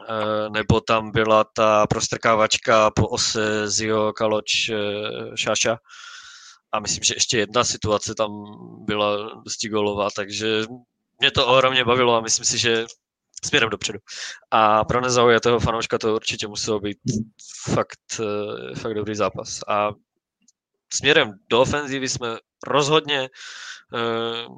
eh, 0.09 0.50
nebo 0.50 0.81
tam 0.81 1.11
byla 1.11 1.44
ta 1.44 1.87
prostrkávačka 1.87 2.90
po 2.90 3.09
ose 3.09 3.68
Zio 3.68 4.12
Kaloč 4.12 4.68
eh, 4.68 4.77
Šáša. 5.37 5.79
A 6.72 6.81
myslím, 6.81 7.05
že 7.05 7.14
ještě 7.16 7.38
jedna 7.38 7.64
situace 7.64 8.14
tam 8.14 8.31
byla 8.87 9.35
dosti 9.44 9.68
golová, 9.68 10.09
takže 10.16 10.64
mě 11.20 11.31
to 11.31 11.46
ohromně 11.46 11.85
bavilo 11.85 12.14
a 12.14 12.20
myslím 12.20 12.44
si, 12.44 12.59
že 12.59 12.87
směrem 13.44 13.70
dopředu. 13.70 13.98
A 14.50 14.85
pro 14.85 15.00
nezaujatého 15.00 15.61
fanouška 15.61 15.98
to 15.98 16.14
určitě 16.14 16.46
muselo 16.46 16.80
být 16.80 16.98
fakt, 17.74 18.20
eh, 18.20 18.74
fakt 18.74 18.94
dobrý 18.94 19.14
zápas. 19.14 19.61
A 19.68 19.90
směrem 20.94 21.33
do 21.50 21.61
ofenzívy 21.61 22.09
jsme 22.09 22.37
rozhodně 22.66 23.28
uh, 23.92 24.57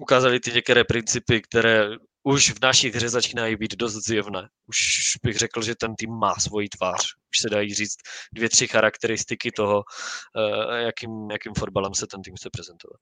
ukázali 0.00 0.40
ty 0.40 0.52
některé 0.52 0.84
principy, 0.84 1.42
které 1.42 1.88
už 2.22 2.50
v 2.50 2.62
naší 2.62 2.90
hře 2.90 3.08
začínají 3.08 3.56
být 3.56 3.76
dost 3.76 3.94
zjevné. 3.94 4.48
Už 4.66 4.76
bych 5.22 5.38
řekl, 5.38 5.62
že 5.62 5.74
ten 5.74 5.94
tým 5.94 6.10
má 6.10 6.34
svoji 6.34 6.68
tvář. 6.68 7.00
Už 7.30 7.38
se 7.40 7.50
dají 7.50 7.74
říct 7.74 7.96
dvě, 8.32 8.48
tři 8.48 8.68
charakteristiky 8.68 9.50
toho, 9.52 9.76
uh, 9.76 10.74
jakým, 10.74 11.30
jakým 11.30 11.52
fotbalem 11.58 11.94
se 11.94 12.06
ten 12.06 12.22
tým 12.22 12.34
chce 12.36 12.50
prezentovat. 12.52 13.00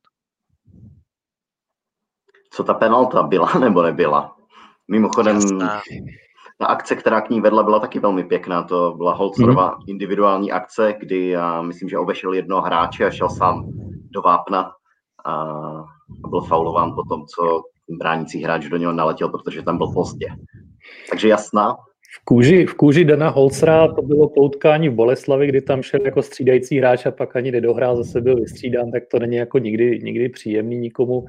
Co 2.52 2.64
ta 2.64 2.74
penalta 2.74 3.22
byla 3.22 3.52
nebo 3.58 3.82
nebyla? 3.82 4.39
Mimochodem, 4.90 5.34
Jasná. 5.36 5.80
ta 6.58 6.66
akce, 6.66 6.96
která 6.96 7.20
k 7.20 7.30
ní 7.30 7.40
vedla, 7.40 7.62
byla 7.62 7.80
taky 7.80 7.98
velmi 7.98 8.24
pěkná. 8.24 8.62
To 8.62 8.94
byla 8.96 9.14
Holcerova 9.14 9.68
mm. 9.68 9.84
individuální 9.86 10.52
akce, 10.52 10.94
kdy 11.00 11.28
já 11.28 11.62
myslím, 11.62 11.88
že 11.88 11.98
obešel 11.98 12.32
jednoho 12.32 12.62
hráče 12.62 13.04
a 13.04 13.10
šel 13.10 13.28
sám 13.28 13.72
do 14.10 14.22
vápna 14.22 14.72
a 15.26 15.54
byl 16.30 16.40
faulován 16.40 16.94
po 16.94 17.02
tom, 17.14 17.26
co 17.26 17.62
bránící 17.98 18.42
hráč 18.42 18.68
do 18.68 18.76
něho 18.76 18.92
naletěl, 18.92 19.28
protože 19.28 19.62
tam 19.62 19.78
byl 19.78 19.92
pozdě. 19.92 20.26
Takže 21.10 21.28
jasná. 21.28 21.76
V 22.20 22.24
kůži, 22.24 22.66
v 22.66 22.74
kůži 22.74 23.04
Dana 23.04 23.28
Holcera 23.28 23.88
to 23.88 24.02
bylo 24.02 24.28
poutkání 24.28 24.88
v 24.88 24.94
Boleslavi, 24.94 25.46
kdy 25.46 25.60
tam 25.60 25.82
šel 25.82 26.00
jako 26.04 26.22
střídající 26.22 26.78
hráč 26.78 27.06
a 27.06 27.10
pak 27.10 27.36
ani 27.36 27.50
nedohrál, 27.50 27.96
zase 27.96 28.20
byl 28.20 28.36
vystřídán, 28.36 28.90
tak 28.90 29.02
to 29.10 29.18
není 29.18 29.36
jako 29.36 29.58
nikdy, 29.58 30.00
nikdy 30.02 30.28
příjemný 30.28 30.76
nikomu 30.76 31.24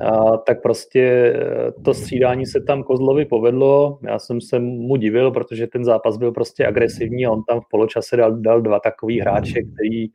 a, 0.00 0.36
tak 0.36 0.62
prostě 0.62 1.00
eh, 1.00 1.72
to 1.84 1.94
střídání 1.94 2.46
se 2.46 2.60
tam 2.60 2.82
Kozlovi 2.82 3.24
povedlo. 3.24 3.98
Já 4.02 4.18
jsem 4.18 4.40
se 4.40 4.58
mu 4.58 4.96
divil, 4.96 5.30
protože 5.30 5.66
ten 5.66 5.84
zápas 5.84 6.16
byl 6.16 6.32
prostě 6.32 6.66
agresivní 6.66 7.26
a 7.26 7.30
on 7.30 7.42
tam 7.48 7.60
v 7.60 7.68
poločase 7.70 8.16
dal, 8.16 8.36
dal 8.36 8.62
dva 8.62 8.80
takový 8.80 9.20
hráče, 9.20 9.62
který 9.62 10.06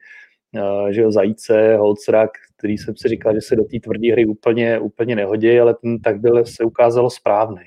eh, 0.56 0.94
že 0.94 1.02
jo, 1.02 1.12
Zajíce, 1.12 1.76
Holcrak, 1.78 2.30
který 2.58 2.78
jsem 2.78 2.96
si 2.96 3.08
říkal, 3.08 3.34
že 3.34 3.42
se 3.42 3.56
do 3.56 3.64
té 3.64 3.80
tvrdé 3.80 4.12
hry 4.12 4.26
úplně, 4.26 4.80
úplně 4.80 5.16
nehodí, 5.16 5.60
ale 5.60 5.74
ten 5.74 6.00
tak 6.00 6.20
byl, 6.20 6.46
se 6.46 6.64
ukázalo 6.64 7.10
správný. 7.10 7.62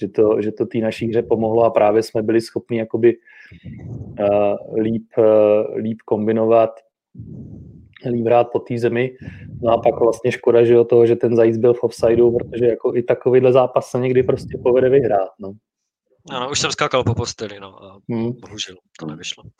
Že 0.00 0.08
to, 0.08 0.42
že 0.42 0.52
to 0.52 0.66
té 0.66 0.78
naší 0.78 1.08
hře 1.08 1.22
pomohlo 1.22 1.64
a 1.64 1.70
právě 1.70 2.02
jsme 2.02 2.22
byli 2.22 2.40
schopni 2.40 2.78
jakoby 2.78 3.16
uh, 4.20 4.78
líp, 4.78 5.06
uh, 5.18 5.76
líp 5.76 5.98
kombinovat 6.04 6.70
líp 8.10 8.26
hrát 8.26 8.44
po 8.52 8.58
té 8.58 8.78
zemi. 8.78 9.10
No 9.62 9.72
a 9.72 9.78
pak 9.78 10.00
vlastně 10.00 10.32
škoda, 10.32 10.64
že 10.64 10.78
o 10.78 10.84
toho, 10.84 11.06
že 11.06 11.16
ten 11.16 11.36
zajíc 11.36 11.56
byl 11.56 11.74
v 11.74 11.82
offsideu, 11.82 12.38
protože 12.38 12.66
jako 12.66 12.96
i 12.96 13.02
takovýhle 13.02 13.52
zápas 13.52 13.90
se 13.90 13.98
někdy 13.98 14.22
prostě 14.22 14.58
povede 14.62 14.88
vyhrát. 14.88 15.28
No. 15.40 15.52
Ano, 16.30 16.50
už 16.50 16.60
jsem 16.60 16.72
skákal 16.72 17.04
po 17.04 17.14
posteli, 17.14 17.60
no 17.60 17.84
a 17.84 17.98
hmm. 18.10 18.32
bohužel 18.32 18.76
to 19.00 19.06
nevyšlo. 19.06 19.44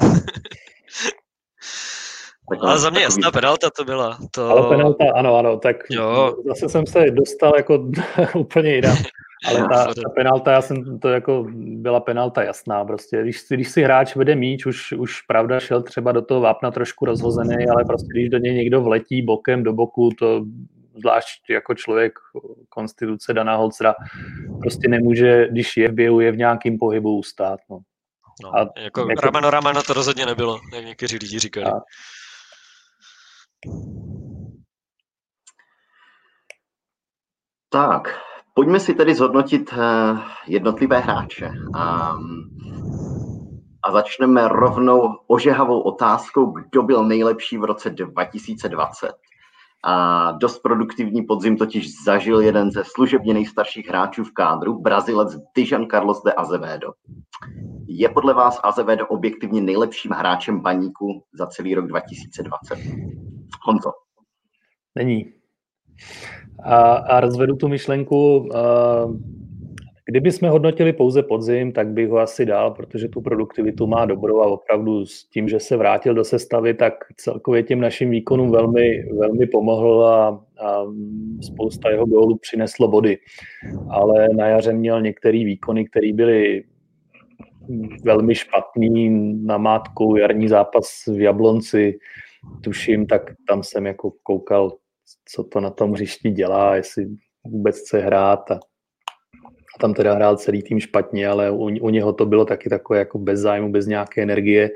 Ale 2.60 2.78
za 2.78 2.90
mě 2.90 3.00
jasná 3.00 3.30
penalta 3.30 3.70
to 3.70 3.84
byla. 3.84 4.18
To... 4.30 4.48
Ale 4.48 4.68
penalta, 4.68 5.04
ano, 5.14 5.36
ano, 5.36 5.58
tak 5.58 5.76
jo. 5.90 6.36
zase 6.46 6.68
jsem 6.68 6.86
se 6.86 7.10
dostal 7.10 7.52
jako 7.56 7.90
úplně 8.36 8.74
jinam. 8.74 8.96
Ale 9.44 9.68
ta, 9.68 9.94
ta 9.94 10.08
penalta, 10.14 10.52
já 10.52 10.62
jsem 10.62 10.98
to 10.98 11.08
jako, 11.08 11.46
byla 11.54 12.00
penalta 12.00 12.42
jasná 12.42 12.84
prostě. 12.84 13.22
Když, 13.22 13.44
když 13.50 13.68
si 13.68 13.82
hráč 13.82 14.16
vede 14.16 14.34
míč, 14.34 14.66
už, 14.66 14.92
už 14.92 15.22
pravda 15.22 15.60
šel 15.60 15.82
třeba 15.82 16.12
do 16.12 16.22
toho 16.22 16.40
vápna 16.40 16.70
trošku 16.70 17.04
rozhozený, 17.04 17.68
ale 17.68 17.84
prostě 17.84 18.08
když 18.12 18.28
do 18.28 18.38
něj 18.38 18.54
někdo 18.54 18.82
vletí 18.82 19.22
bokem 19.22 19.62
do 19.62 19.72
boku, 19.72 20.10
to 20.18 20.44
zvlášť 20.98 21.50
jako 21.50 21.74
člověk 21.74 22.12
konstituce 22.68 23.34
Dana 23.34 23.56
Holcera 23.56 23.94
prostě 24.60 24.88
nemůže, 24.88 25.48
když 25.50 25.76
je 25.76 25.88
v 25.88 25.92
běhu, 25.92 26.20
je 26.20 26.32
v 26.32 26.36
nějakým 26.36 26.78
pohybu 26.78 27.18
ustát. 27.18 27.60
No. 27.70 27.78
No, 28.42 28.56
a 28.56 28.60
jako, 28.78 29.00
jako 29.00 29.20
rameno 29.20 29.50
rameno 29.50 29.82
to 29.82 29.92
rozhodně 29.92 30.26
nebylo, 30.26 30.60
jak 30.74 30.84
někteří 30.84 31.18
lidi 31.18 31.38
říkali. 31.38 31.66
A, 31.66 31.80
tak, 37.68 38.08
Pojďme 38.54 38.80
si 38.80 38.94
tedy 38.94 39.14
zhodnotit 39.14 39.72
eh, 39.72 40.18
jednotlivé 40.46 40.98
hráče. 40.98 41.50
A 43.84 43.92
začneme 43.92 44.48
rovnou 44.48 45.08
ožehavou 45.26 45.80
otázkou, 45.80 46.46
kdo 46.46 46.82
byl 46.82 47.04
nejlepší 47.04 47.58
v 47.58 47.64
roce 47.64 47.90
2020. 47.90 49.12
A 49.84 50.32
dost 50.32 50.58
produktivní 50.58 51.22
podzim 51.22 51.56
totiž 51.56 52.04
zažil 52.04 52.40
jeden 52.40 52.70
ze 52.70 52.82
služebně 52.84 53.34
nejstarších 53.34 53.88
hráčů 53.88 54.24
v 54.24 54.32
kádru, 54.32 54.80
Brazilec 54.80 55.36
Dijan 55.56 55.86
Carlos 55.90 56.22
de 56.22 56.32
Azevedo. 56.32 56.92
Je 57.86 58.08
podle 58.08 58.34
vás 58.34 58.60
Azevedo 58.62 59.06
objektivně 59.06 59.60
nejlepším 59.60 60.10
hráčem 60.10 60.60
baníku 60.60 61.24
za 61.32 61.46
celý 61.46 61.74
rok 61.74 61.86
2020? 61.86 62.78
Honzo. 63.62 63.92
Není. 64.94 65.32
A, 66.64 66.92
a 66.92 67.20
rozvedu 67.20 67.56
tu 67.56 67.68
myšlenku. 67.68 68.48
Kdyby 70.04 70.32
jsme 70.32 70.50
hodnotili 70.50 70.92
pouze 70.92 71.22
podzim, 71.22 71.72
tak 71.72 71.88
bych 71.88 72.08
ho 72.08 72.18
asi 72.18 72.46
dal, 72.46 72.70
protože 72.70 73.08
tu 73.08 73.20
produktivitu 73.20 73.86
má 73.86 74.04
dobrou 74.04 74.40
a 74.40 74.46
opravdu 74.46 75.06
s 75.06 75.24
tím, 75.24 75.48
že 75.48 75.60
se 75.60 75.76
vrátil 75.76 76.14
do 76.14 76.24
sestavy, 76.24 76.74
tak 76.74 76.94
celkově 77.16 77.62
těm 77.62 77.80
našim 77.80 78.10
výkonům 78.10 78.50
velmi, 78.50 79.04
velmi 79.18 79.46
pomohl 79.46 80.06
a, 80.06 80.44
a 80.60 80.84
spousta 81.42 81.90
jeho 81.90 82.06
gólů 82.06 82.38
přineslo 82.38 82.88
body. 82.88 83.18
Ale 83.90 84.28
na 84.36 84.46
jaře 84.46 84.72
měl 84.72 85.02
některé 85.02 85.38
výkony, 85.38 85.84
které 85.84 86.12
byly 86.12 86.64
velmi 88.04 88.34
špatný 88.34 89.10
na 89.46 89.58
mátku, 89.58 90.16
jarní 90.16 90.48
zápas 90.48 90.86
v 91.06 91.20
Jablonci, 91.20 91.98
tuším, 92.60 93.06
tak 93.06 93.22
tam 93.48 93.62
jsem 93.62 93.86
jako 93.86 94.12
koukal, 94.22 94.72
co 95.24 95.44
to 95.44 95.60
na 95.60 95.70
tom 95.70 95.92
hřišti 95.92 96.30
dělá, 96.30 96.76
jestli 96.76 97.06
vůbec 97.44 97.78
chce 97.78 98.00
hrát 98.00 98.50
a 98.50 98.60
a 99.76 99.78
tam 99.80 99.94
teda 99.94 100.14
hrál 100.14 100.36
celý 100.36 100.62
tým 100.62 100.80
špatně, 100.80 101.28
ale 101.28 101.50
u, 101.50 101.56
u 101.56 101.90
něho 101.90 102.12
to 102.12 102.26
bylo 102.26 102.44
taky 102.44 102.68
takové 102.68 102.98
jako 102.98 103.18
bez 103.18 103.40
zájmu, 103.40 103.72
bez 103.72 103.86
nějaké 103.86 104.22
energie. 104.22 104.70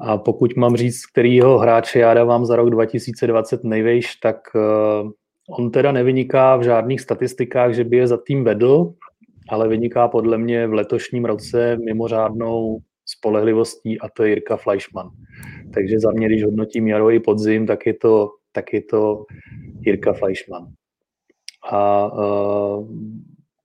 A 0.00 0.18
pokud 0.18 0.56
mám 0.56 0.76
říct, 0.76 1.06
kterýho 1.06 1.58
hráče 1.58 1.98
já 1.98 2.14
dávám 2.14 2.46
za 2.46 2.56
rok 2.56 2.70
2020 2.70 3.64
nejvejš, 3.64 4.16
tak 4.16 4.36
uh, 4.54 5.10
on 5.58 5.70
teda 5.70 5.92
nevyniká 5.92 6.56
v 6.56 6.62
žádných 6.62 7.00
statistikách, 7.00 7.74
že 7.74 7.84
by 7.84 7.96
je 7.96 8.06
za 8.06 8.16
tým 8.26 8.44
vedl, 8.44 8.92
ale 9.48 9.68
vyniká 9.68 10.08
podle 10.08 10.38
mě 10.38 10.66
v 10.66 10.72
letošním 10.72 11.24
roce 11.24 11.76
mimořádnou 11.76 12.78
spolehlivostí 13.06 14.00
a 14.00 14.08
to 14.08 14.22
je 14.22 14.28
Jirka 14.28 14.56
Fleischmann. 14.56 15.10
Takže 15.74 16.00
za 16.00 16.10
mě, 16.10 16.26
když 16.26 16.44
hodnotím 16.44 16.88
jaro 16.88 17.10
i 17.10 17.20
podzim, 17.20 17.66
tak 17.66 17.86
je 17.86 17.94
to, 17.94 18.30
tak 18.52 18.72
je 18.72 18.82
to 18.82 19.24
Jirka 19.80 20.12
Fleischmann. 20.12 20.66
A 21.70 22.12
uh, 22.12 22.88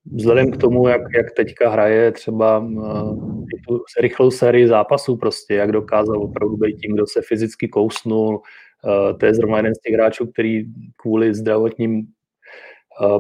vzhledem 0.06 0.52
k 0.52 0.58
tomu, 0.58 0.88
jak, 0.88 1.02
jak 1.16 1.32
teďka 1.32 1.70
hraje 1.70 2.12
třeba 2.12 2.60
uh, 2.60 3.46
tu 3.68 3.84
rychlou 4.02 4.32
sérii 4.32 4.68
zápasů 4.68 5.18
prostě, 5.18 5.54
jak 5.54 5.72
dokázal 5.72 6.24
opravdu 6.24 6.58
být 6.58 6.78
tím, 6.78 6.94
kdo 6.94 7.08
se 7.08 7.22
fyzicky 7.22 7.68
kousnul, 7.68 8.36
uh, 8.36 9.18
to 9.18 9.26
je 9.26 9.34
zrovna 9.34 9.58
jeden 9.58 9.76
z 9.76 9.80
těch 9.80 9.94
hráčů, 9.94 10.28
který 10.28 10.66
kvůli 10.98 11.34
zdravotním 11.34 12.08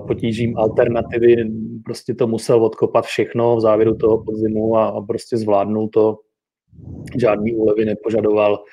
potížím 0.07 0.57
alternativy 0.57 1.35
prostě 1.85 2.13
to 2.13 2.27
musel 2.27 2.65
odkopat 2.65 3.05
všechno 3.05 3.55
v 3.55 3.61
závěru 3.61 3.95
toho 3.95 4.23
podzimu 4.23 4.77
a, 4.77 4.87
a 4.87 5.01
prostě 5.01 5.37
zvládnul 5.37 5.89
to, 5.89 6.19
žádný 7.19 7.55
úlevy 7.55 7.85
nepožadoval 7.85 8.63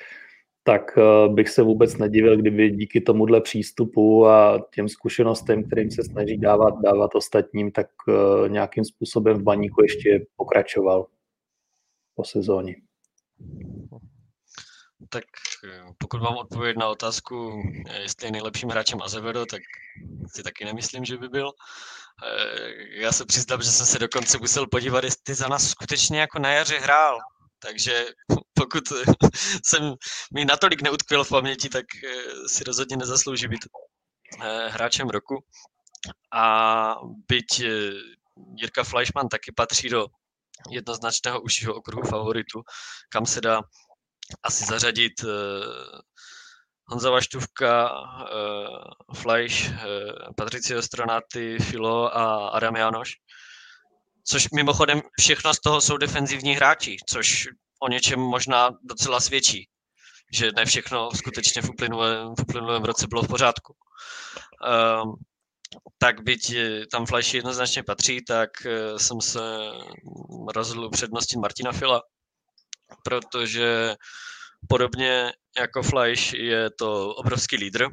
tak 0.63 0.97
eh, 0.97 1.29
bych 1.29 1.49
se 1.49 1.61
vůbec 1.61 1.97
nedivil, 1.97 2.37
kdyby 2.37 2.69
díky 2.69 3.01
tomuhle 3.01 3.41
přístupu 3.41 4.27
a 4.27 4.67
těm 4.73 4.89
zkušenostem, 4.89 5.63
kterým 5.63 5.91
se 5.91 6.03
snaží 6.03 6.37
dávat, 6.37 6.73
dávat 6.83 7.15
ostatním, 7.15 7.71
tak 7.71 7.87
eh, 8.09 8.49
nějakým 8.49 8.85
způsobem 8.85 9.37
v 9.37 9.43
baníku 9.43 9.83
ještě 9.83 10.25
pokračoval 10.35 11.07
po 12.15 12.23
sezóně. 12.23 12.75
Tak 15.09 15.23
eh, 15.67 15.93
pokud 15.97 16.21
mám 16.21 16.37
odpověď 16.37 16.77
na 16.77 16.87
otázku, 16.87 17.63
jestli 18.01 18.27
je 18.27 18.31
nejlepším 18.31 18.69
hráčem 18.69 19.01
Azevedo, 19.01 19.45
tak 19.45 19.61
si 20.27 20.43
taky 20.43 20.65
nemyslím, 20.65 21.05
že 21.05 21.17
by 21.17 21.29
byl. 21.29 21.51
Já 22.95 23.11
se 23.11 23.25
přiznám, 23.25 23.61
že 23.61 23.69
jsem 23.69 23.85
se 23.85 23.99
dokonce 23.99 24.37
musel 24.37 24.67
podívat, 24.67 25.03
jestli 25.03 25.35
za 25.35 25.47
nás 25.47 25.69
skutečně 25.69 26.19
jako 26.19 26.39
na 26.39 26.51
jaře 26.51 26.79
hrál. 26.79 27.17
Takže 27.59 28.05
pokud 28.63 28.83
jsem 29.65 29.93
mi 30.33 30.45
natolik 30.45 30.81
neutkvěl 30.81 31.23
v 31.23 31.29
paměti, 31.29 31.69
tak 31.69 31.85
eh, 31.95 32.47
si 32.47 32.63
rozhodně 32.63 32.97
nezaslouží 32.97 33.47
být 33.47 33.65
eh, 34.41 34.69
hráčem 34.69 35.09
roku. 35.09 35.45
A 36.33 36.95
byť 37.29 37.59
eh, 37.59 37.69
Jirka 38.55 38.83
Fleischmann 38.83 39.29
taky 39.29 39.51
patří 39.55 39.89
do 39.89 40.07
jednoznačného 40.69 41.41
užšího 41.41 41.75
okruhu 41.75 42.07
favoritu, 42.07 42.61
kam 43.09 43.25
se 43.25 43.41
dá 43.41 43.61
asi 44.43 44.65
zařadit 44.65 45.13
Honza 46.87 47.09
Vaštůvka, 47.09 47.91
Fleisch, 49.15 49.71
Patricio 50.37 50.81
Stronaty, 50.81 51.57
Filo 51.59 52.17
a 52.17 52.47
Adam 52.47 52.75
Jánoš. 52.75 53.11
Což 54.23 54.49
mimochodem 54.49 55.01
všechno 55.19 55.53
z 55.53 55.59
toho 55.59 55.81
jsou 55.81 55.97
defenzivní 55.97 56.55
hráči, 56.55 56.97
což 57.09 57.47
o 57.83 57.87
něčem 57.87 58.19
možná 58.19 58.69
docela 58.83 59.19
svědčí, 59.19 59.69
že 60.33 60.51
ne 60.55 60.65
všechno 60.65 61.11
skutečně 61.11 61.61
v 61.61 61.69
uplynulém, 61.69 62.35
v 62.35 62.41
uplynulém 62.41 62.83
roce 62.83 63.07
bylo 63.07 63.21
v 63.23 63.27
pořádku. 63.27 63.75
Um, 65.03 65.15
tak 65.97 66.23
byť 66.23 66.55
tam 66.91 67.05
Flash 67.05 67.33
jednoznačně 67.33 67.83
patří, 67.83 68.25
tak 68.25 68.49
eh, 68.65 68.99
jsem 68.99 69.21
se 69.21 69.39
rozhodl 70.55 70.89
předností 70.89 71.39
Martina 71.39 71.71
Fila, 71.71 72.01
protože 73.03 73.95
podobně 74.69 75.33
jako 75.59 75.83
Flash 75.83 76.33
je 76.33 76.69
to 76.71 77.15
obrovský 77.15 77.55
lídr, 77.55 77.87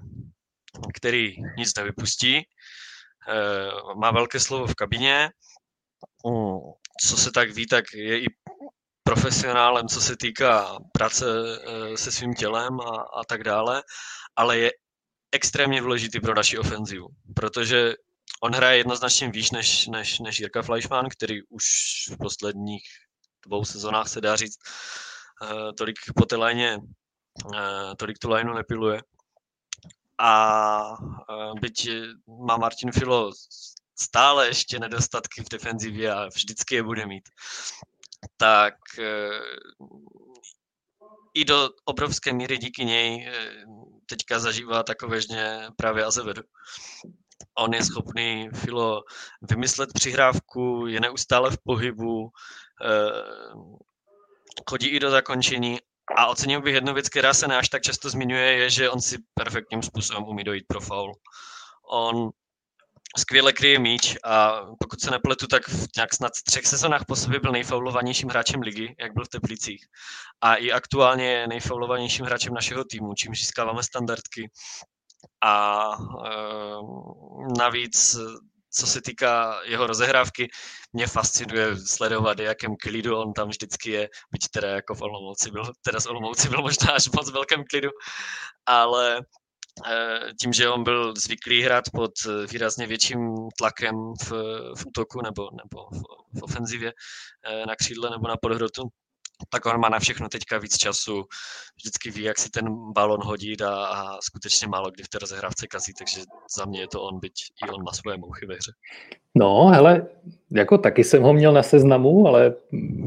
který 0.95 1.37
nic 1.57 1.75
nevypustí, 1.75 2.37
eh, 2.37 2.45
má 3.97 4.11
velké 4.11 4.41
slovo 4.41 4.67
v 4.67 4.75
kabině, 4.75 5.31
mm, 6.27 6.59
co 7.01 7.17
se 7.17 7.31
tak 7.31 7.51
ví, 7.51 7.67
tak 7.67 7.85
je 7.95 8.21
i 8.21 8.27
profesionálem, 9.11 9.89
co 9.89 10.01
se 10.01 10.17
týká 10.17 10.79
práce 10.93 11.27
eh, 11.27 11.97
se 11.97 12.13
svým 12.13 12.35
tělem 12.35 12.81
a, 12.81 13.05
a 13.21 13.25
tak 13.29 13.45
dále, 13.45 13.83
ale 14.37 14.59
je 14.59 14.71
extrémně 15.33 15.81
důležitý 15.81 16.21
pro 16.21 16.35
naši 16.35 16.59
ofenzivu, 16.59 17.09
protože 17.35 17.95
on 18.43 18.55
hraje 18.55 18.79
jednoznačně 18.79 19.31
výš 19.31 19.51
než, 19.51 19.87
než, 19.87 20.19
než 20.19 20.41
Jirka 20.41 20.63
Fleischmann, 20.63 21.09
který 21.09 21.43
už 21.43 21.65
v 22.11 22.17
posledních 22.17 22.83
dvou 23.47 23.65
sezónách 23.65 24.09
se 24.09 24.21
dá 24.21 24.37
říct, 24.37 24.59
uh, 25.43 25.73
tolik 25.79 25.97
po 26.17 26.27
té 26.27 26.37
léně, 26.37 26.79
uh, 27.45 27.95
tolik 27.97 28.19
tu 28.19 28.29
lénu 28.29 28.55
nepiluje. 28.55 29.03
A 30.19 30.83
byť 31.61 31.89
má 32.47 32.57
Martin 32.57 32.93
Filo 32.93 33.33
stále 33.99 34.47
ještě 34.47 34.79
nedostatky 34.79 35.43
v 35.43 35.49
defenzivě 35.49 36.13
a 36.13 36.27
vždycky 36.27 36.75
je 36.75 36.83
bude 36.83 37.07
mít, 37.07 37.29
tak 38.37 38.75
eh, 38.99 39.41
i 41.35 41.45
do 41.45 41.71
obrovské 41.85 42.33
míry 42.33 42.59
díky 42.59 42.85
něj 42.85 43.29
eh, 43.29 43.65
teďka 44.07 44.39
zažívá 44.39 44.83
takovéžně 44.83 45.69
právě 45.77 46.05
Azevedo. 46.05 46.43
On 47.59 47.75
je 47.75 47.85
schopný 47.85 48.49
Filo 48.55 49.03
vymyslet 49.43 49.91
přihrávku, 49.93 50.87
je 50.87 51.01
neustále 51.01 51.51
v 51.51 51.59
pohybu, 51.65 52.31
eh, 52.85 53.81
chodí 54.69 54.89
i 54.89 55.01
do 55.01 55.11
zakončení 55.11 55.79
a 56.17 56.27
ocenil 56.27 56.63
bych 56.63 56.75
jednu 56.75 56.95
věc, 56.95 57.09
která 57.09 57.35
se 57.35 57.47
až 57.47 57.69
tak 57.69 57.83
často 57.83 58.11
zmiňuje, 58.11 58.53
je, 58.53 58.71
že 58.71 58.91
on 58.91 59.01
si 59.01 59.19
perfektním 59.35 59.83
způsobem 59.83 60.25
umí 60.25 60.45
dojít 60.45 60.65
pro 60.69 60.81
faul. 60.81 61.15
On 61.91 62.31
skvěle 63.19 63.53
kryje 63.53 63.79
míč 63.79 64.17
a 64.25 64.63
pokud 64.79 65.01
se 65.01 65.11
nepletu, 65.11 65.47
tak 65.47 65.69
v 65.69 65.87
nějak 65.97 66.15
snad 66.15 66.33
třech 66.47 66.67
sezonách 66.67 67.05
po 67.09 67.17
sobě 67.17 67.41
byl 67.41 67.53
nejfaulovanějším 67.53 68.29
hráčem 68.29 68.61
ligy, 68.61 68.95
jak 68.99 69.15
byl 69.15 69.25
v 69.25 69.29
Teplicích. 69.29 69.87
A 70.41 70.55
i 70.55 70.73
aktuálně 70.73 71.33
je 71.33 71.49
nejfaulovanějším 71.49 72.27
hráčem 72.27 72.55
našeho 72.55 72.85
týmu, 72.85 73.15
čím 73.15 73.35
získáváme 73.35 73.83
standardky. 73.83 74.51
A 75.45 75.87
e, 76.27 76.31
navíc, 77.59 78.17
co 78.71 78.87
se 78.87 79.03
týká 79.03 79.61
jeho 79.65 79.87
rozehrávky, 79.87 80.49
mě 80.93 81.07
fascinuje 81.07 81.77
sledovat, 81.77 82.39
jakém 82.39 82.77
klidu 82.77 83.17
on 83.17 83.33
tam 83.33 83.49
vždycky 83.49 83.91
je, 83.91 84.09
byť 84.31 84.49
teda 84.51 84.69
jako 84.69 84.95
v 84.95 85.03
Olomouci 85.03 85.51
byl, 85.51 85.73
teda 85.83 86.01
z 86.01 86.07
Olomouci 86.07 86.49
byl 86.49 86.63
možná 86.63 86.93
až 86.93 87.09
moc 87.09 87.31
velkém 87.31 87.65
klidu, 87.71 87.91
ale 88.67 89.21
tím, 90.41 90.53
že 90.53 90.69
on 90.69 90.85
byl 90.85 91.15
zvyklý 91.17 91.63
hrát 91.63 91.85
pod 91.93 92.11
eh, 92.27 92.47
výrazně 92.47 92.87
větším 92.87 93.49
tlakem 93.59 93.95
v, 94.23 94.31
v 94.75 94.87
útoku 94.87 95.23
nebo, 95.23 95.49
nebo 95.53 95.89
v, 95.91 96.03
v 96.39 96.43
ofenzivě 96.43 96.93
eh, 97.47 97.67
na 97.67 97.77
křídle 97.77 98.11
nebo 98.11 98.29
na 98.29 98.37
podhrotu, 98.37 98.83
tak 99.49 99.67
on 99.67 99.81
má 99.81 99.89
na 99.89 99.99
všechno 99.99 100.29
teďka 100.29 100.59
víc 100.59 100.77
času, 100.77 101.25
vždycky 101.77 102.11
ví, 102.11 102.23
jak 102.23 102.39
si 102.39 102.51
ten 102.51 102.65
balon 102.93 103.21
hodit 103.23 103.63
a, 103.63 103.87
a 103.87 104.21
skutečně 104.21 104.69
málo 104.69 104.91
kdy 104.91 105.03
v 105.03 105.09
té 105.09 105.19
rozehrávce 105.19 105.67
kazí, 105.67 105.93
takže 105.99 106.21
za 106.57 106.65
mě 106.65 106.81
je 106.81 106.89
to 106.89 107.03
on, 107.03 107.21
byť 107.21 107.33
i 107.67 107.71
on 107.71 107.85
má 107.85 107.93
svoje 107.93 108.17
mouchy 108.17 108.47
ve 108.47 108.55
hře. 108.55 108.73
No, 109.35 109.67
hele, 109.67 110.07
jako 110.51 110.79
taky 110.79 111.05
jsem 111.05 111.23
ho 111.23 111.33
měl 111.33 111.53
na 111.53 111.63
seznamu, 111.63 112.27
ale 112.27 112.55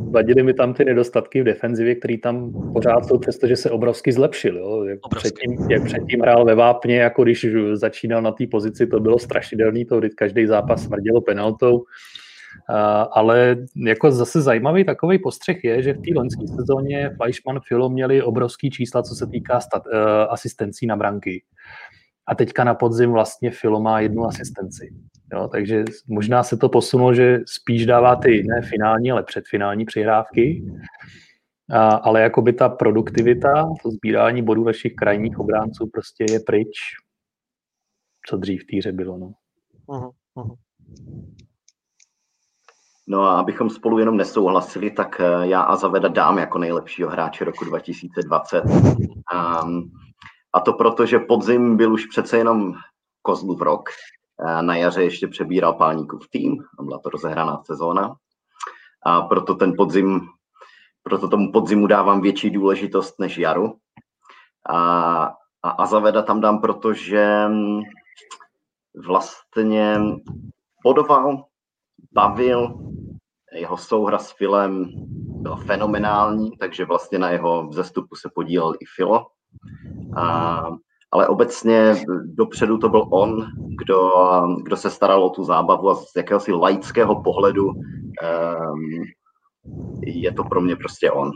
vadily 0.10 0.44
mi 0.44 0.54
tam 0.54 0.74
ty 0.74 0.86
nedostatky 0.86 1.42
v 1.42 1.46
defenzivě, 1.46 1.96
který 1.96 2.18
tam 2.18 2.54
pořád 2.74 3.06
jsou, 3.06 3.18
přestože 3.18 3.56
se 3.56 3.72
obrovsky 3.72 4.12
zlepšil. 4.12 4.58
Jo. 4.58 4.84
Jak, 4.84 5.00
předtím, 5.16 5.68
jak 5.70 5.86
předtím 5.86 6.22
hrál 6.22 6.46
ve 6.46 6.56
Vápně, 6.56 6.98
jako 6.98 7.24
když 7.24 7.46
začínal 7.74 8.22
na 8.22 8.32
té 8.32 8.48
pozici, 8.48 8.88
to 8.88 9.00
bylo 9.00 9.20
strašidelný, 9.20 9.86
to 9.86 10.02
každý 10.16 10.48
zápas 10.48 10.84
smrdělo 10.84 11.22
penaltou. 11.22 11.86
Ale 13.12 13.58
jako 13.86 14.12
zase 14.12 14.42
zajímavý 14.42 14.86
takový 14.86 15.20
postřeh 15.20 15.64
je, 15.64 15.84
že 15.84 15.94
v 15.94 16.02
té 16.02 16.10
loňské 16.16 16.48
sezóně 16.48 17.12
Fleischmann 17.18 17.60
Filo 17.68 17.90
měli 17.90 18.22
obrovský 18.22 18.70
čísla, 18.70 19.04
co 19.04 19.16
se 19.16 19.28
týká 19.28 19.60
stat, 19.60 19.84
uh, 19.86 19.94
asistencí 20.30 20.88
na 20.88 20.96
branky. 20.96 21.44
A 22.28 22.36
teďka 22.36 22.64
na 22.64 22.76
podzim 22.76 23.12
vlastně 23.12 23.52
Filo 23.52 23.82
má 23.82 24.00
jednu 24.00 24.26
asistenci. 24.26 24.94
Jo, 25.34 25.48
takže 25.48 25.84
možná 26.08 26.44
se 26.44 26.58
to 26.58 26.70
posunulo, 26.70 27.14
že 27.14 27.40
spíš 27.46 27.86
dává 27.86 28.16
ty 28.16 28.44
ne 28.44 28.62
finální, 28.62 29.12
ale 29.12 29.24
předfinální 29.24 29.86
přihrávky. 29.86 30.64
A, 31.70 31.90
ale 31.90 32.22
jako 32.22 32.42
by 32.42 32.54
ta 32.54 32.70
produktivita, 32.70 33.70
to 33.84 33.92
sbírání 33.92 34.42
bodů 34.42 34.64
vašich 34.64 34.96
krajních 34.96 35.40
obránců 35.40 35.90
prostě 35.94 36.26
je 36.32 36.40
pryč, 36.40 36.78
co 38.30 38.38
dřív 38.38 38.64
v 38.64 38.68
týře 38.68 38.92
bylo. 38.92 39.18
No. 39.18 39.34
Uh-huh, 39.88 40.12
uh-huh. 40.38 40.56
No 43.08 43.24
a 43.24 43.40
abychom 43.40 43.70
spolu 43.70 44.00
jenom 44.00 44.18
nesouhlasili, 44.18 44.92
tak 44.92 45.20
eh, 45.20 45.48
já 45.48 45.62
a 45.62 45.76
Zaveda 45.76 46.08
dám 46.08 46.38
jako 46.38 46.58
nejlepšího 46.58 47.10
hráče 47.10 47.46
roku 47.46 47.66
2020. 47.66 48.64
Um, 48.66 49.92
a 50.54 50.60
to 50.60 50.74
proto, 50.74 51.06
že 51.06 51.20
podzim 51.20 51.78
byl 51.78 51.94
už 51.94 52.06
přece 52.06 52.38
jenom 52.38 52.74
Kozlův 53.22 53.62
rok. 53.62 53.90
Eh, 54.48 54.62
na 54.62 54.76
jaře 54.76 55.04
ještě 55.04 55.28
přebíral 55.28 55.74
Pálníkův 55.74 56.28
tým 56.30 56.64
a 56.80 56.84
byla 56.84 57.00
to 57.00 57.10
rozehraná 57.10 57.62
sezóna. 57.66 58.16
A 59.06 59.22
proto 59.22 59.56
ten 59.56 59.74
podzim, 59.78 60.22
proto 61.04 61.28
tomu 61.28 61.52
podzimu 61.52 61.88
dávám 61.88 62.22
větší 62.22 62.50
důležitost 62.50 63.20
než 63.20 63.38
jaru. 63.38 63.76
A, 64.70 65.24
a 65.64 65.70
Azaveda 65.70 66.22
tam 66.22 66.42
dám, 66.42 66.62
protože 66.62 67.48
mm, 67.48 67.82
vlastně 69.08 70.00
bodoval, 70.84 71.46
bavil, 72.12 72.93
jeho 73.54 73.78
souhra 73.78 74.20
s 74.20 74.32
Filem 74.32 74.90
byla 75.42 75.56
fenomenální, 75.56 76.52
takže 76.58 76.86
vlastně 76.86 77.20
na 77.20 77.30
jeho 77.30 77.68
vzestupu 77.68 78.16
se 78.16 78.30
podílel 78.36 78.74
i 78.80 78.86
Filo. 78.96 79.28
A, 80.18 80.62
ale 81.12 81.28
obecně 81.28 82.06
dopředu 82.24 82.78
to 82.78 82.90
byl 82.90 83.08
on, 83.12 83.48
kdo, 83.78 84.12
kdo 84.64 84.78
se 84.78 84.90
staral 84.90 85.24
o 85.24 85.30
tu 85.30 85.44
zábavu 85.44 85.90
a 85.90 85.96
z 85.96 86.16
jakéhosi 86.18 86.52
laického 86.52 87.24
pohledu 87.24 87.66
um, 87.66 89.04
je 90.06 90.34
to 90.34 90.44
pro 90.44 90.62
mě 90.62 90.76
prostě 90.76 91.12
on. 91.12 91.32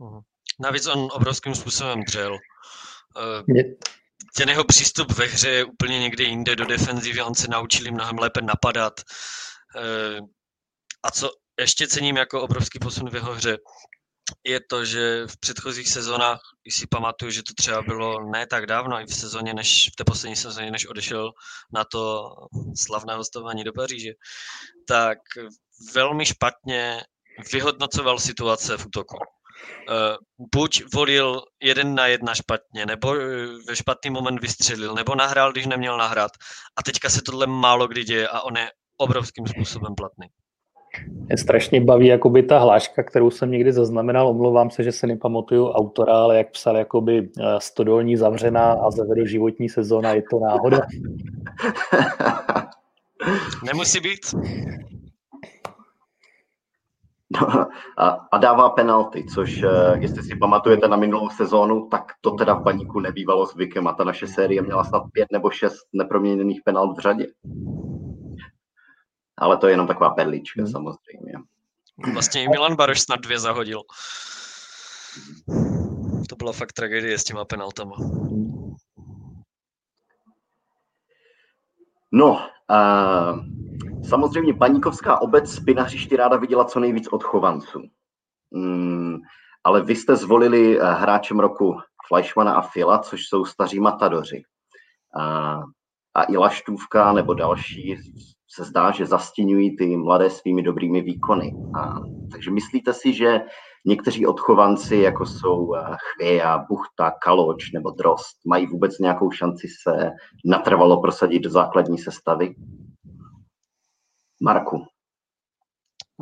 Mhm. 0.00 0.20
Navíc 0.60 0.86
on 0.86 1.08
obrovským 1.12 1.54
způsobem 1.54 2.02
dřel. 2.02 2.32
Uh, 2.32 3.62
ten 4.36 4.48
jeho 4.48 4.64
přístup 4.64 5.12
ve 5.12 5.24
hře 5.24 5.50
je 5.50 5.64
úplně 5.64 5.98
někde 5.98 6.24
jinde 6.24 6.56
do 6.56 6.64
defenzivy, 6.64 7.22
on 7.22 7.34
se 7.34 7.48
naučil 7.50 7.92
mnohem 7.92 8.18
lépe 8.18 8.40
napadat. 8.42 9.00
A 11.02 11.10
co 11.10 11.30
ještě 11.58 11.88
cením 11.88 12.16
jako 12.16 12.42
obrovský 12.42 12.78
posun 12.78 13.10
v 13.10 13.14
jeho 13.14 13.34
hře, 13.34 13.58
je 14.44 14.60
to, 14.70 14.84
že 14.84 15.26
v 15.26 15.40
předchozích 15.40 15.88
sezónách, 15.88 16.40
když 16.62 16.76
si 16.76 16.86
pamatuju, 16.86 17.30
že 17.30 17.42
to 17.42 17.54
třeba 17.54 17.82
bylo 17.82 18.30
ne 18.30 18.46
tak 18.46 18.66
dávno, 18.66 19.00
i 19.00 19.06
v 19.06 19.14
sezóně, 19.14 19.54
než 19.54 19.90
v 19.92 19.96
té 19.96 20.04
poslední 20.04 20.36
sezóně, 20.36 20.70
než 20.70 20.86
odešel 20.86 21.32
na 21.72 21.84
to 21.84 22.30
slavné 22.76 23.14
hostování 23.14 23.64
do 23.64 23.72
Paříže, 23.72 24.12
tak 24.88 25.18
velmi 25.94 26.26
špatně 26.26 27.02
vyhodnocoval 27.52 28.18
situace 28.18 28.76
v 28.76 28.86
útoku. 28.86 29.16
Uh, 29.16 30.16
buď 30.52 30.82
volil 30.94 31.42
jeden 31.62 31.94
na 31.94 32.06
jedna 32.06 32.34
špatně, 32.34 32.86
nebo 32.86 33.14
ve 33.66 33.76
špatný 33.76 34.10
moment 34.10 34.40
vystřelil, 34.40 34.94
nebo 34.94 35.14
nahrál, 35.14 35.52
když 35.52 35.66
neměl 35.66 35.96
nahrát. 35.96 36.30
A 36.76 36.82
teďka 36.82 37.10
se 37.10 37.22
tohle 37.22 37.46
málo 37.46 37.88
kdy 37.88 38.04
děje 38.04 38.28
a 38.28 38.40
on 38.40 38.56
je 38.56 38.72
obrovským 38.96 39.46
způsobem 39.46 39.94
platný. 39.94 40.26
Mě 41.06 41.36
strašně 41.36 41.80
baví 41.80 42.06
jakoby 42.06 42.42
ta 42.42 42.58
hláška, 42.58 43.02
kterou 43.02 43.30
jsem 43.30 43.50
někdy 43.50 43.72
zaznamenal, 43.72 44.28
omlouvám 44.28 44.70
se, 44.70 44.82
že 44.82 44.92
se 44.92 45.06
nepamatuju 45.06 45.68
autora, 45.68 46.12
ale 46.12 46.38
jak 46.38 46.50
psal 46.50 46.76
jakoby 46.76 47.28
eh, 47.40 47.44
stodolní 47.58 48.16
zavřená 48.16 48.72
a 48.72 48.90
zavedu 48.90 49.26
životní 49.26 49.68
sezóna, 49.68 50.12
je 50.12 50.22
to 50.30 50.40
náhoda. 50.40 50.80
Nemusí 53.64 54.00
být. 54.00 54.20
No, 57.30 57.66
a, 57.98 58.08
a 58.32 58.38
dává 58.38 58.70
penalty, 58.70 59.24
což 59.34 59.62
eh, 59.62 59.98
jestli 59.98 60.22
si 60.22 60.36
pamatujete 60.36 60.88
na 60.88 60.96
minulou 60.96 61.30
sezónu, 61.30 61.88
tak 61.90 62.04
to 62.20 62.30
teda 62.30 62.54
v 62.54 62.62
baníku 62.62 63.00
nebývalo 63.00 63.46
zvykem 63.46 63.86
a 63.86 63.92
ta 63.92 64.04
naše 64.04 64.26
série 64.26 64.62
měla 64.62 64.84
snad 64.84 65.02
pět 65.12 65.28
nebo 65.32 65.50
šest 65.50 65.86
neproměněných 65.92 66.60
penalt 66.64 66.98
v 66.98 67.00
řadě. 67.00 67.26
Ale 69.38 69.56
to 69.56 69.66
je 69.66 69.72
jenom 69.72 69.86
taková 69.86 70.10
perlička 70.10 70.62
hmm. 70.62 70.72
samozřejmě. 70.72 71.32
Vlastně 72.12 72.44
i 72.44 72.48
Milan 72.48 72.76
Baroš 72.76 73.00
snad 73.00 73.20
dvě 73.20 73.38
zahodil. 73.38 73.82
To 76.28 76.36
byla 76.36 76.52
fakt 76.52 76.72
tragédie 76.72 77.18
s 77.18 77.24
těma 77.24 77.44
penaltama. 77.44 77.96
No, 82.12 82.40
uh, 82.70 83.44
samozřejmě 84.08 84.54
paníkovská 84.54 85.22
obec 85.22 85.58
by 85.58 85.74
na 85.74 85.82
hřišti 85.82 86.16
ráda 86.16 86.36
viděla 86.36 86.64
co 86.64 86.80
nejvíc 86.80 87.08
odchovanců. 87.08 87.82
Um, 88.50 89.20
ale 89.64 89.82
vy 89.82 89.96
jste 89.96 90.16
zvolili 90.16 90.80
uh, 90.80 90.88
hráčem 90.88 91.40
roku 91.40 91.80
Fleischmana 92.08 92.54
a 92.54 92.62
Fila, 92.62 92.98
což 92.98 93.26
jsou 93.26 93.44
staří 93.44 93.80
matadoři. 93.80 94.42
Uh, 95.16 95.64
a 96.14 96.22
i 96.28 96.36
Laštůvka 96.36 97.12
nebo 97.12 97.34
další 97.34 97.96
se 98.50 98.64
zdá, 98.64 98.90
že 98.90 99.06
zastínují 99.06 99.76
ty 99.76 99.96
mladé 99.96 100.30
svými 100.30 100.62
dobrými 100.62 101.00
výkony. 101.00 101.52
A, 101.80 102.00
takže 102.32 102.50
myslíte 102.50 102.94
si, 102.94 103.12
že 103.12 103.40
někteří 103.86 104.26
odchovanci, 104.26 104.96
jako 104.96 105.26
jsou 105.26 105.74
eh, 105.74 105.96
Chvěja, 106.12 106.58
Buchta, 106.58 107.10
Kaloč 107.10 107.72
nebo 107.72 107.90
Drost, 107.90 108.36
mají 108.46 108.66
vůbec 108.66 108.98
nějakou 108.98 109.30
šanci 109.30 109.68
se 109.82 110.10
natrvalo 110.44 111.00
prosadit 111.00 111.40
do 111.40 111.50
základní 111.50 111.98
sestavy? 111.98 112.54
Marku. 114.42 114.86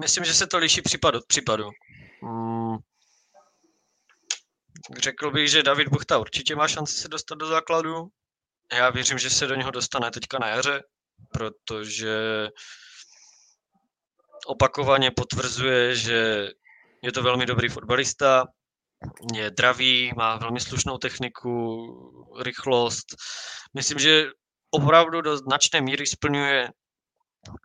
Myslím, 0.01 0.25
že 0.25 0.35
se 0.35 0.47
to 0.47 0.59
liší 0.59 0.83
případ 0.83 1.15
od 1.15 1.27
případu. 1.27 1.65
Hmm. 2.23 2.77
Řekl 4.99 5.31
bych, 5.31 5.51
že 5.51 5.63
David 5.63 5.89
Buchta 5.89 6.19
určitě 6.19 6.57
má 6.57 6.69
šanci 6.69 6.95
se 6.95 7.09
dostat 7.09 7.39
do 7.39 7.47
základu. 7.47 8.09
Já 8.73 8.91
věřím, 8.91 9.19
že 9.19 9.31
se 9.31 9.47
do 9.47 9.55
něho 9.55 9.71
dostane 9.71 10.11
teďka 10.11 10.39
na 10.39 10.49
jaře, 10.49 10.83
protože 11.33 12.49
opakovaně 14.47 15.11
potvrzuje, 15.11 15.97
že 15.97 16.51
je 17.03 17.13
to 17.13 17.23
velmi 17.23 17.47
dobrý 17.47 17.69
fotbalista, 17.69 18.47
je 19.35 19.51
dravý, 19.51 20.13
má 20.17 20.37
velmi 20.37 20.61
slušnou 20.61 20.99
techniku, 20.99 21.87
rychlost. 22.43 23.07
Myslím, 23.75 23.99
že 23.99 24.27
opravdu 24.71 25.21
do 25.21 25.37
značné 25.37 25.81
míry 25.81 26.07
splňuje 26.07 26.71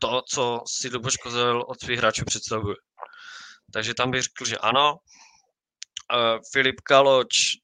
to, 0.01 0.21
co 0.29 0.63
si 0.67 0.89
Luboš 0.89 1.17
Kozel 1.17 1.65
od 1.67 1.79
svých 1.79 1.97
hráčů 1.97 2.25
představuje. 2.25 2.75
Takže 3.73 3.93
tam 3.93 4.11
bych 4.11 4.21
řekl, 4.21 4.45
že 4.45 4.57
ano. 4.57 4.97
Filip 6.51 6.81
Kaloč 6.81 7.57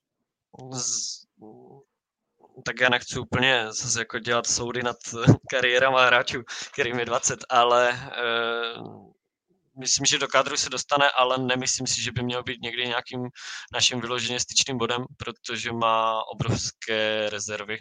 tak 2.65 2.79
já 2.81 2.89
nechci 2.89 3.19
úplně 3.19 3.65
zase 3.69 3.99
jako 3.99 4.19
dělat 4.19 4.47
soudy 4.47 4.83
nad 4.83 4.97
kariérama 5.49 6.05
hráčů, 6.05 6.43
kterým 6.73 6.99
je 6.99 7.05
20, 7.05 7.39
ale 7.49 8.11
uh, 8.77 9.11
myslím, 9.79 10.05
že 10.05 10.19
do 10.19 10.27
kádru 10.27 10.57
se 10.57 10.69
dostane, 10.69 11.11
ale 11.11 11.37
nemyslím 11.37 11.87
si, 11.87 12.01
že 12.01 12.11
by 12.11 12.23
měl 12.23 12.43
být 12.43 12.61
někdy 12.61 12.87
nějakým 12.87 13.27
naším 13.73 14.01
vyloženě 14.01 14.39
styčným 14.39 14.77
bodem, 14.77 15.05
protože 15.17 15.71
má 15.71 16.21
obrovské 16.33 17.29
rezervy 17.29 17.77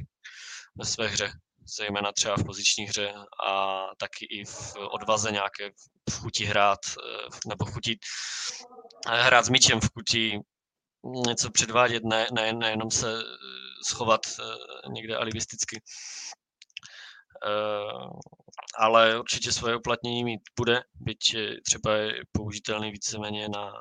ve 0.77 0.85
své 0.85 1.09
hře, 1.09 1.33
zejména 1.79 2.12
třeba 2.12 2.37
v 2.37 2.45
poziční 2.45 2.85
hře 2.85 3.14
a 3.47 3.83
taky 3.99 4.24
i 4.24 4.45
v 4.45 4.77
odvaze 4.77 5.33
nějaké 5.33 5.70
v 6.11 6.18
chuti 6.18 6.45
hrát, 6.45 6.79
eh, 6.87 7.49
nebo 7.49 7.64
v 7.64 7.72
chuti 7.72 7.99
eh, 9.09 9.22
hrát 9.22 9.45
s 9.45 9.49
míčem, 9.49 9.81
v 9.81 9.91
chuti 9.95 10.41
něco 11.27 11.51
předvádět, 11.51 12.05
ne, 12.05 12.27
ne, 12.33 12.53
nejenom 12.53 12.91
se 12.91 13.22
schovat 13.85 14.20
eh, 14.27 14.89
někde 14.93 15.16
alibisticky. 15.16 15.83
Eh, 17.47 18.09
ale 18.79 19.20
určitě 19.20 19.53
svoje 19.53 19.77
uplatnění 19.77 20.24
mít 20.24 20.41
bude, 20.59 20.83
byť 20.95 21.37
třeba 21.66 21.97
je 21.97 22.14
použitelný 22.33 22.91
víceméně 22.91 23.49
na 23.49 23.72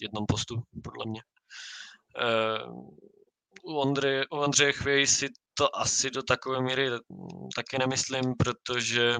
jednom 0.00 0.26
postu, 0.26 0.62
podle 0.84 1.04
mě. 1.06 1.22
U 3.64 3.76
Ondřeje, 3.76 4.26
u 4.26 4.36
Ondřeje 4.36 4.72
Chvěj 4.72 5.06
si 5.06 5.28
to 5.54 5.76
asi 5.76 6.10
do 6.10 6.22
takové 6.22 6.62
míry 6.62 6.90
taky 7.56 7.78
nemyslím, 7.78 8.34
protože 8.38 9.16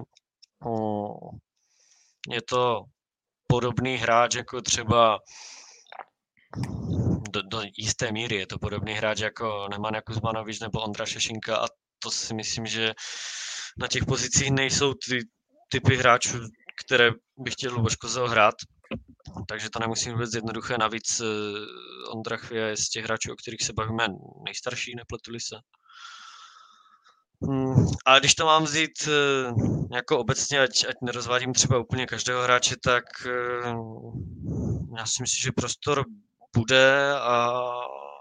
je 2.29 2.43
to 2.49 2.85
podobný 3.47 3.97
hráč 3.97 4.35
jako 4.35 4.61
třeba 4.61 5.19
do, 7.33 7.43
do 7.43 7.63
jisté 7.77 8.13
míry 8.13 8.37
je 8.37 8.47
to 8.47 8.59
podobný 8.59 8.93
hráč 8.93 9.21
jako 9.21 9.69
Neman 9.71 9.95
Kuzmanovič 10.07 10.61
nebo 10.61 10.81
Ondra 10.81 11.07
Šešinka 11.07 11.57
a 11.57 11.67
to 11.99 12.11
si 12.11 12.35
myslím, 12.35 12.67
že 12.67 12.95
na 13.79 13.89
těch 13.89 14.05
pozicích 14.05 14.51
nejsou 14.51 14.95
ty 14.95 15.29
typy 15.69 15.97
hráčů, 15.97 16.39
které 16.85 17.11
by 17.39 17.51
chtěl 17.51 17.75
Luboš 17.75 17.97
Kozel 17.97 18.29
hrát. 18.29 18.55
Takže 19.49 19.71
to 19.71 19.79
nemusí 19.79 20.11
vůbec 20.11 20.35
jednoduché. 20.35 20.79
Navíc 20.79 21.21
eh, 21.21 21.25
Ondra 22.11 22.37
Chvě 22.37 22.63
je 22.63 22.77
z 22.77 22.89
těch 22.89 23.05
hráčů, 23.05 23.33
o 23.33 23.37
kterých 23.37 23.63
se 23.63 23.73
bavíme, 23.73 24.07
nejstarší, 24.45 24.95
nepletuli 24.95 25.41
se. 25.41 25.57
Hmm, 27.49 27.87
ale 28.07 28.21
když 28.21 28.35
to 28.35 28.45
mám 28.45 28.65
vzít 28.65 29.09
eh, 29.09 29.53
jako 29.95 30.19
obecně, 30.19 30.61
ať, 30.61 30.85
ať 30.89 30.95
nerozvádím 31.03 31.53
třeba 31.53 31.79
úplně 31.79 32.07
každého 32.07 32.43
hráče, 32.43 32.77
tak 32.85 33.05
eh, 33.27 33.75
já 34.99 35.07
si 35.07 35.23
myslím, 35.23 35.43
že 35.43 35.53
prostor 35.53 36.05
bude 36.57 37.15
a, 37.15 37.63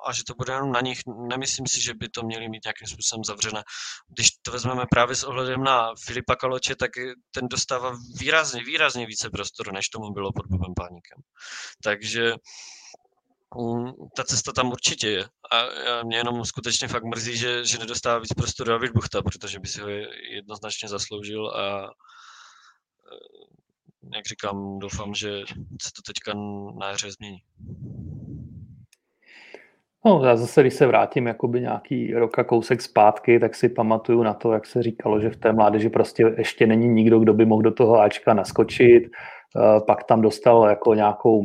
a 0.06 0.14
že 0.14 0.24
to 0.24 0.34
bude 0.34 0.54
jenom 0.54 0.72
na 0.72 0.82
nich. 0.82 1.00
Nemyslím 1.30 1.68
si, 1.68 1.82
že 1.82 1.94
by 1.94 2.10
to 2.10 2.24
měli 2.24 2.50
mít 2.50 2.66
nějakým 2.66 2.88
způsobem 2.88 3.24
zavřené. 3.24 3.64
Když 4.08 4.30
to 4.42 4.52
vezmeme 4.52 4.86
právě 4.90 5.16
s 5.16 5.24
ohledem 5.24 5.64
na 5.64 5.90
Filipa 6.06 6.36
Kaloče, 6.36 6.76
tak 6.76 6.92
ten 7.32 7.48
dostává 7.48 7.94
výrazně, 8.20 8.64
výrazně 8.64 9.06
více 9.06 9.30
prostoru, 9.30 9.72
než 9.72 9.90
tomu 9.90 10.14
bylo 10.14 10.32
pod 10.34 10.46
Bobem 10.46 10.74
Páníkem. 10.76 11.18
Takže 11.84 12.34
mm, 13.58 13.92
ta 14.16 14.24
cesta 14.24 14.52
tam 14.52 14.72
určitě 14.72 15.10
je. 15.10 15.26
A 15.52 15.64
mě 16.04 16.18
jenom 16.18 16.46
skutečně 16.46 16.88
fakt 16.88 17.04
mrzí, 17.04 17.38
že, 17.38 17.66
že 17.66 17.78
nedostává 17.78 18.20
víc 18.20 18.34
prostoru 18.34 18.70
David 18.70 18.92
Buchta, 18.92 19.22
protože 19.22 19.60
by 19.60 19.68
si 19.68 19.82
ho 19.82 19.90
jednoznačně 20.32 20.90
zasloužil 20.90 21.50
a 21.50 21.84
e, 21.84 21.88
jak 24.16 24.26
říkám, 24.26 24.80
doufám, 24.80 25.14
že 25.14 25.40
se 25.82 25.90
to 25.96 26.02
teďka 26.06 26.34
na 26.80 26.90
jaře 26.90 27.12
změní. 27.12 27.44
No, 30.06 30.24
já 30.26 30.36
zase, 30.36 30.62
když 30.62 30.74
se 30.74 30.88
vrátím 30.88 31.28
jakoby 31.28 31.62
nějaký 31.62 32.14
rok 32.14 32.40
a 32.40 32.44
kousek 32.44 32.82
zpátky, 32.82 33.40
tak 33.40 33.56
si 33.56 33.70
pamatuju 33.70 34.24
na 34.24 34.34
to, 34.34 34.54
jak 34.54 34.66
se 34.66 34.84
říkalo, 34.84 35.20
že 35.20 35.30
v 35.30 35.38
té 35.38 35.54
mládeži 35.54 35.90
prostě 35.90 36.34
ještě 36.38 36.68
není 36.68 36.88
nikdo, 36.88 37.20
kdo 37.20 37.34
by 37.34 37.46
mohl 37.46 37.62
do 37.62 37.72
toho 37.72 38.00
Ačka 38.00 38.34
naskočit. 38.34 39.04
Eh, 39.06 39.82
pak 39.88 40.04
tam 40.04 40.22
dostal 40.22 40.70
jako 40.70 40.94
nějakou 40.94 41.44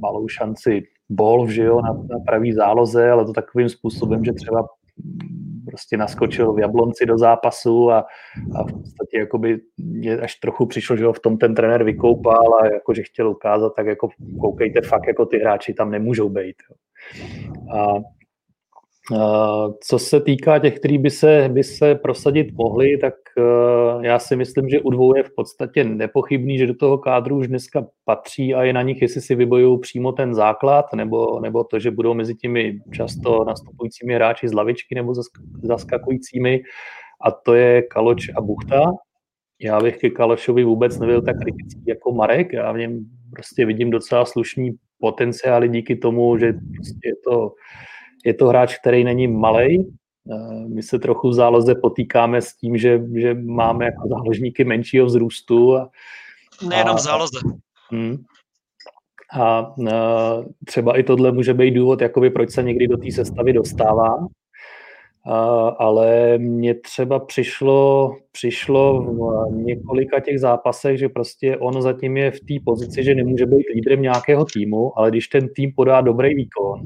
malou 0.00 0.28
šanci 0.28 0.82
bol, 1.08 1.48
že 1.48 1.64
jo, 1.64 1.80
na, 1.80 1.92
na 1.92 2.18
pravý 2.26 2.52
záloze, 2.52 3.10
ale 3.10 3.24
to 3.24 3.32
takovým 3.32 3.68
způsobem, 3.68 4.24
že 4.24 4.32
třeba 4.32 4.66
prostě 5.66 5.96
naskočil 5.96 6.52
v 6.52 6.58
Jablonci 6.58 7.06
do 7.06 7.18
zápasu 7.18 7.90
a, 7.90 7.98
a 8.54 8.62
v 8.64 8.72
podstatě 8.72 9.18
jakoby 9.18 9.60
mě 9.78 10.18
až 10.18 10.34
trochu 10.34 10.66
přišlo, 10.66 10.96
že 10.96 11.06
ho 11.06 11.12
v 11.12 11.20
tom 11.20 11.38
ten 11.38 11.54
trenér 11.54 11.84
vykoupal 11.84 12.54
a 12.54 12.66
jakože 12.66 13.02
chtěl 13.02 13.30
ukázat, 13.30 13.72
tak 13.76 13.86
jako 13.86 14.08
koukejte 14.40 14.80
fakt, 14.82 15.06
jako 15.06 15.26
ty 15.26 15.38
hráči 15.38 15.74
tam 15.74 15.90
nemůžou 15.90 16.28
být. 16.28 16.56
Jo. 16.70 16.76
A 17.76 17.94
co 19.80 19.98
se 19.98 20.20
týká 20.20 20.58
těch, 20.58 20.78
kteří 20.78 20.98
by 20.98 21.10
se, 21.10 21.48
by 21.52 21.64
se 21.64 21.94
prosadit 21.94 22.52
mohli, 22.52 22.98
tak 22.98 23.14
e, 23.38 23.42
já 24.06 24.18
si 24.18 24.36
myslím, 24.36 24.68
že 24.68 24.80
u 24.80 24.90
dvou 24.90 25.16
je 25.16 25.22
v 25.22 25.34
podstatě 25.36 25.84
nepochybný, 25.84 26.58
že 26.58 26.66
do 26.66 26.74
toho 26.74 26.98
kádru 26.98 27.36
už 27.36 27.48
dneska 27.48 27.86
patří 28.04 28.54
a 28.54 28.62
je 28.62 28.72
na 28.72 28.82
nich, 28.82 29.02
jestli 29.02 29.20
si 29.20 29.34
vybojují 29.34 29.80
přímo 29.80 30.12
ten 30.12 30.34
základ, 30.34 30.86
nebo, 30.94 31.40
nebo 31.40 31.64
to, 31.64 31.78
že 31.78 31.90
budou 31.90 32.14
mezi 32.14 32.34
těmi 32.34 32.78
často 32.92 33.44
nastupujícími 33.44 34.14
hráči 34.14 34.48
z 34.48 34.52
lavičky 34.52 34.94
nebo 34.94 35.14
zaskakujícími. 35.62 36.60
A 37.24 37.30
to 37.30 37.54
je 37.54 37.82
Kaloč 37.82 38.28
a 38.36 38.40
Buchta. 38.40 38.92
Já 39.60 39.80
bych 39.80 39.98
ke 39.98 40.10
Kalošovi 40.10 40.64
vůbec 40.64 40.98
nebyl 40.98 41.22
tak 41.22 41.38
kritický 41.38 41.82
jako 41.86 42.12
Marek. 42.12 42.52
Já 42.52 42.72
v 42.72 42.78
něm 42.78 43.04
prostě 43.34 43.66
vidím 43.66 43.90
docela 43.90 44.24
slušný 44.24 44.70
potenciály 45.00 45.68
díky 45.68 45.96
tomu, 45.96 46.38
že 46.38 46.52
prostě 46.52 47.08
je 47.08 47.14
to, 47.24 47.54
je 48.24 48.34
to 48.34 48.46
hráč, 48.46 48.78
který 48.78 49.04
není 49.04 49.28
malý. 49.28 49.96
Eh, 50.32 50.68
my 50.68 50.82
se 50.82 50.98
trochu 50.98 51.28
v 51.28 51.34
záloze 51.34 51.74
potýkáme 51.74 52.42
s 52.42 52.56
tím, 52.56 52.76
že, 52.76 53.02
že 53.14 53.34
máme 53.34 53.84
jako 53.84 54.08
záložníky 54.08 54.64
menšího 54.64 55.06
vzrůstu. 55.06 55.76
A, 55.76 55.90
Nejenom 56.68 56.96
v 56.96 57.00
záloze. 57.00 57.38
Hm. 57.92 58.16
A, 59.32 59.42
a 59.42 59.74
eh, 59.88 60.44
třeba 60.64 60.98
i 60.98 61.02
tohle 61.02 61.32
může 61.32 61.54
být 61.54 61.70
důvod, 61.70 62.00
jakoby, 62.00 62.30
proč 62.30 62.50
se 62.50 62.62
někdy 62.62 62.88
do 62.88 62.96
té 62.96 63.12
sestavy 63.12 63.52
dostává. 63.52 64.26
A, 65.26 65.68
ale 65.68 66.38
mně 66.38 66.74
třeba 66.74 67.18
přišlo, 67.18 68.12
přišlo 68.32 69.02
v 69.02 69.52
několika 69.52 70.20
těch 70.20 70.40
zápasech, 70.40 70.98
že 70.98 71.08
prostě 71.08 71.56
on 71.56 71.82
zatím 71.82 72.16
je 72.16 72.30
v 72.30 72.40
té 72.40 72.54
pozici, 72.64 73.04
že 73.04 73.14
nemůže 73.14 73.46
být 73.46 73.66
lídrem 73.74 74.02
nějakého 74.02 74.44
týmu, 74.44 74.98
ale 74.98 75.10
když 75.10 75.28
ten 75.28 75.48
tým 75.48 75.72
podá 75.76 76.00
dobrý 76.00 76.34
výkon, 76.34 76.80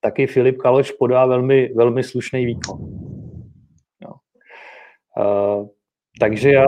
taky 0.00 0.26
Filip 0.26 0.56
Kaloč 0.56 0.90
podá 0.90 1.26
velmi, 1.26 1.72
velmi 1.74 2.02
slušný 2.02 2.46
výkon. 2.46 2.78
No. 4.04 4.12
A, 5.22 5.56
takže 6.20 6.50
já 6.50 6.66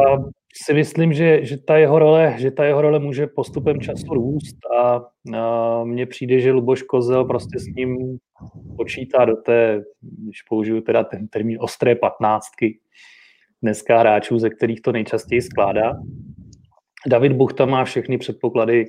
si 0.62 0.74
myslím, 0.74 1.12
že, 1.12 1.44
že, 1.44 1.58
ta 1.58 1.76
jeho 1.76 1.98
role, 1.98 2.34
že 2.38 2.50
ta 2.50 2.64
jeho 2.64 2.82
role 2.82 2.98
může 2.98 3.26
postupem 3.26 3.80
času 3.80 4.14
růst 4.14 4.56
a, 4.78 5.02
a 5.38 5.84
mně 5.84 6.06
přijde, 6.06 6.40
že 6.40 6.52
Luboš 6.52 6.82
Kozel 6.82 7.24
prostě 7.24 7.58
s 7.58 7.66
ním 7.66 8.18
počítá 8.76 9.24
do 9.24 9.36
té, 9.36 9.82
když 10.00 10.42
použiju 10.42 10.80
teda 10.80 11.04
ten 11.04 11.28
termín 11.28 11.58
ostré 11.60 11.94
patnáctky 11.94 12.78
dneska 13.62 13.98
hráčů, 13.98 14.38
ze 14.38 14.50
kterých 14.50 14.80
to 14.80 14.92
nejčastěji 14.92 15.42
skládá. 15.42 15.92
David 17.06 17.32
Buchta 17.32 17.66
má 17.66 17.84
všechny 17.84 18.18
předpoklady 18.18 18.84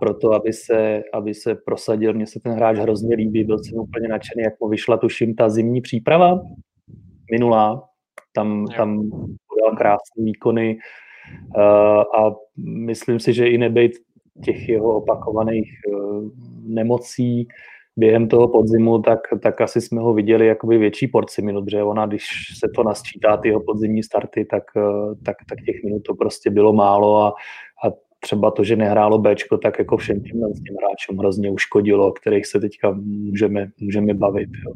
pro 0.00 0.14
to, 0.14 0.32
aby 0.32 0.52
se, 0.52 1.02
aby 1.12 1.34
se 1.34 1.54
prosadil. 1.54 2.12
Mně 2.12 2.26
se 2.26 2.40
ten 2.40 2.52
hráč 2.52 2.78
hrozně 2.78 3.16
líbí, 3.16 3.44
byl 3.44 3.58
jsem 3.58 3.78
úplně 3.78 4.08
nadšený, 4.08 4.42
jak 4.42 4.60
mu 4.60 4.68
vyšla, 4.68 4.96
tuším, 4.96 5.34
ta 5.34 5.48
zimní 5.48 5.80
příprava 5.80 6.40
minulá. 7.30 7.88
Tam, 8.34 8.66
tam 8.76 9.10
podal 9.48 9.76
krásné 9.76 10.24
výkony 10.24 10.78
a 12.18 12.34
myslím 12.66 13.20
si, 13.20 13.32
že 13.32 13.48
i 13.48 13.58
nebejt 13.58 13.92
těch 14.44 14.68
jeho 14.68 14.96
opakovaných 14.96 15.70
eh, 15.88 15.94
nemocí, 16.62 17.48
během 17.96 18.28
toho 18.28 18.48
podzimu, 18.48 18.98
tak, 18.98 19.20
tak 19.42 19.60
asi 19.60 19.80
jsme 19.80 20.00
ho 20.00 20.14
viděli 20.14 20.46
jakoby 20.46 20.78
větší 20.78 21.08
porci 21.08 21.42
minut, 21.42 21.64
protože 21.64 21.82
ona, 21.82 22.06
když 22.06 22.24
se 22.58 22.68
to 22.74 22.82
nasčítá, 22.82 23.36
ty 23.36 23.48
jeho 23.48 23.60
podzimní 23.60 24.02
starty, 24.02 24.44
tak, 24.44 24.64
eh, 24.76 25.14
tak, 25.24 25.36
tak 25.48 25.58
těch 25.66 25.82
minut 25.84 26.00
to 26.00 26.14
prostě 26.14 26.50
bylo 26.50 26.72
málo 26.72 27.16
a, 27.18 27.28
a 27.86 27.92
třeba 28.20 28.50
to, 28.50 28.64
že 28.64 28.76
nehrálo 28.76 29.18
Bčko, 29.18 29.58
tak 29.58 29.78
jako 29.78 29.96
všem 29.96 30.20
těm 30.20 30.40
hráčům 30.80 31.18
hrozně 31.18 31.50
uškodilo, 31.50 32.08
o 32.08 32.12
kterých 32.12 32.46
se 32.46 32.60
teďka 32.60 32.90
můžeme, 32.90 33.70
můžeme 33.80 34.14
bavit. 34.14 34.50
Jo. 34.66 34.72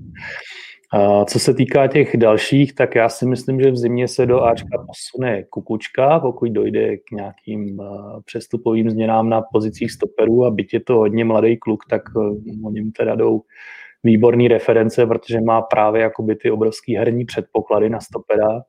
A 0.92 1.24
co 1.24 1.38
se 1.38 1.54
týká 1.54 1.86
těch 1.86 2.16
dalších, 2.16 2.74
tak 2.74 2.94
já 2.94 3.08
si 3.08 3.26
myslím, 3.26 3.60
že 3.60 3.70
v 3.70 3.76
zimě 3.76 4.08
se 4.08 4.26
do 4.26 4.42
Ačka 4.42 4.84
posune 4.86 5.42
Kukučka, 5.42 6.20
pokud 6.20 6.50
dojde 6.50 6.96
k 6.96 7.10
nějakým 7.10 7.82
přestupovým 8.24 8.90
změnám 8.90 9.28
na 9.28 9.42
pozicích 9.52 9.92
stoperů 9.92 10.44
a 10.44 10.50
byť 10.50 10.74
je 10.74 10.80
to 10.80 10.96
hodně 10.96 11.24
mladý 11.24 11.56
kluk, 11.56 11.84
tak 11.90 12.02
e, 12.16 12.20
o 12.64 12.70
něm 12.70 12.92
teda 12.92 13.14
jdou 13.14 13.42
výborné 14.04 14.48
reference, 14.48 15.06
protože 15.06 15.40
má 15.40 15.62
právě 15.62 16.02
jakoby 16.02 16.36
ty 16.36 16.50
obrovský 16.50 16.96
herní 16.96 17.24
předpoklady 17.24 17.90
na 17.90 18.00
stopera 18.00 18.62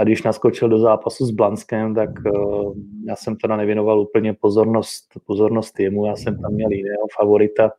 a 0.00 0.04
když 0.04 0.22
naskočil 0.22 0.68
do 0.68 0.78
zápasu 0.78 1.26
s 1.26 1.30
Blanskem, 1.30 1.94
tak 1.94 2.10
uh, 2.34 2.74
já 3.06 3.16
jsem 3.16 3.36
teda 3.36 3.56
nevěnoval 3.56 4.00
úplně 4.00 4.34
pozornost, 4.34 5.04
pozornost 5.26 5.80
jemu, 5.80 6.06
já 6.06 6.16
jsem 6.16 6.38
tam 6.40 6.52
měl 6.52 6.70
jiného 6.70 7.06
favorita, 7.18 7.72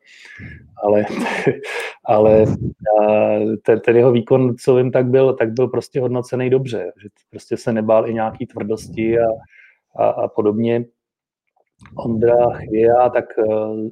ale, 0.84 1.06
ale 2.06 2.44
uh, 2.44 3.56
ten, 3.66 3.80
ten, 3.80 3.98
jeho 3.98 4.12
výkon, 4.12 4.56
co 4.56 4.76
vím, 4.76 4.92
tak 4.92 5.06
byl, 5.06 5.34
tak 5.34 5.52
byl 5.52 5.68
prostě 5.68 6.02
hodnocený 6.02 6.50
dobře, 6.50 6.92
že 7.02 7.10
prostě 7.30 7.58
se 7.58 7.74
nebál 7.74 8.10
i 8.10 8.14
nějaký 8.14 8.46
tvrdosti 8.46 9.20
a, 9.20 9.28
a, 9.96 10.10
a 10.10 10.28
podobně. 10.28 10.86
Ondra 11.98 12.50
Chvěja, 12.50 13.10
tak 13.10 13.26
uh, 13.38 13.90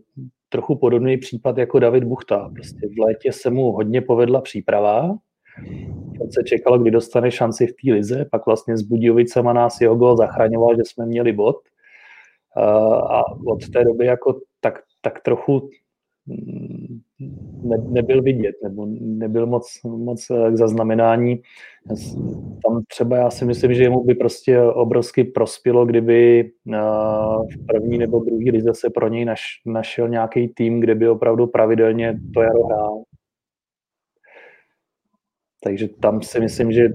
trochu 0.50 0.76
podobný 0.76 1.18
případ 1.18 1.58
jako 1.58 1.80
David 1.80 2.04
Buchta. 2.04 2.50
Prostě 2.54 2.88
v 2.88 3.00
létě 3.00 3.32
se 3.32 3.50
mu 3.50 3.72
hodně 3.72 4.02
povedla 4.02 4.42
příprava, 4.42 5.18
se 6.32 6.44
čekalo, 6.44 6.80
kdy 6.80 6.92
dostane 6.92 7.32
šanci 7.32 7.68
v 7.68 7.72
té 7.72 7.94
lize, 7.94 8.26
pak 8.32 8.46
vlastně 8.46 8.78
s 8.78 8.82
Budějovicema 8.82 9.54
nás 9.54 9.82
jeho 9.82 9.96
gol 9.96 10.18
zachraňoval, 10.18 10.76
že 10.76 10.82
jsme 10.86 11.06
měli 11.06 11.34
bod. 11.34 11.56
A 13.12 13.24
od 13.48 13.70
té 13.70 13.84
doby 13.84 14.06
jako 14.06 14.40
tak, 14.62 14.80
tak 15.02 15.20
trochu 15.22 15.70
mm, 16.28 17.00
ne, 17.64 17.78
nebyl 17.90 18.22
vidět, 18.22 18.56
nebo 18.64 18.88
nebyl 19.00 19.46
moc, 19.46 19.80
moc 19.84 20.26
k 20.52 20.58
zaznamenání. 20.58 21.42
Tam 22.66 22.84
třeba 22.88 23.18
já 23.18 23.30
si 23.30 23.46
myslím, 23.46 23.74
že 23.74 23.90
mu 23.90 24.04
by 24.04 24.16
prostě 24.16 24.62
obrovsky 24.62 25.24
prospělo, 25.24 25.86
kdyby 25.86 26.52
v 27.54 27.66
první 27.68 27.98
nebo 27.98 28.20
druhý 28.20 28.52
lize 28.52 28.74
se 28.74 28.90
pro 28.90 29.08
něj 29.08 29.26
naš, 29.26 29.42
našel 29.66 30.10
nějaký 30.10 30.48
tým, 30.48 30.80
kde 30.80 30.96
by 30.96 31.10
opravdu 31.10 31.48
pravidelně 31.48 32.20
to 32.34 32.42
jaro 32.42 32.66
hrál. 32.66 33.04
Takže 35.64 35.88
tam 35.88 36.22
si 36.22 36.40
myslím, 36.40 36.72
že 36.72 36.90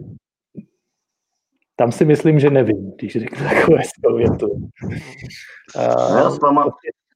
tam 1.77 1.93
si 1.93 2.05
myslím, 2.05 2.41
že 2.41 2.51
nevím, 2.51 2.93
když 2.99 3.13
řeknu 3.13 3.47
takové 3.49 4.17
větu. 4.17 4.69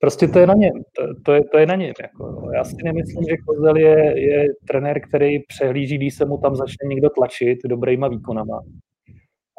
Prostě 0.00 0.28
to 0.28 0.38
je 0.38 0.46
na 0.46 0.54
něm. 0.54 0.72
To, 0.96 1.02
to, 1.24 1.32
je, 1.32 1.44
to 1.44 1.58
je 1.58 1.66
na 1.66 1.74
něm. 1.74 1.92
Jako. 2.02 2.50
Já 2.54 2.64
si 2.64 2.76
nemyslím, 2.84 3.24
že 3.28 3.36
Kozel 3.36 3.76
je, 3.76 4.20
je 4.20 4.46
trenér, 4.68 5.00
který 5.08 5.38
přehlíží, 5.38 5.96
když 5.96 6.14
se 6.14 6.24
mu 6.24 6.38
tam 6.38 6.56
začne 6.56 6.88
někdo 6.88 7.10
tlačit 7.10 7.58
dobrýma 7.64 8.08
výkonama. 8.08 8.60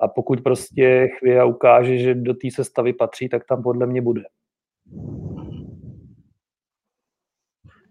A 0.02 0.08
pokud 0.08 0.42
prostě 0.42 1.08
chvíle 1.20 1.46
ukáže, 1.46 1.98
že 1.98 2.16
do 2.16 2.34
té 2.34 2.52
sestavy 2.52 2.94
patří, 2.94 3.30
tak 3.30 3.46
tam 3.46 3.64
podle 3.64 3.88
mě 3.88 4.02
bude. 4.02 4.22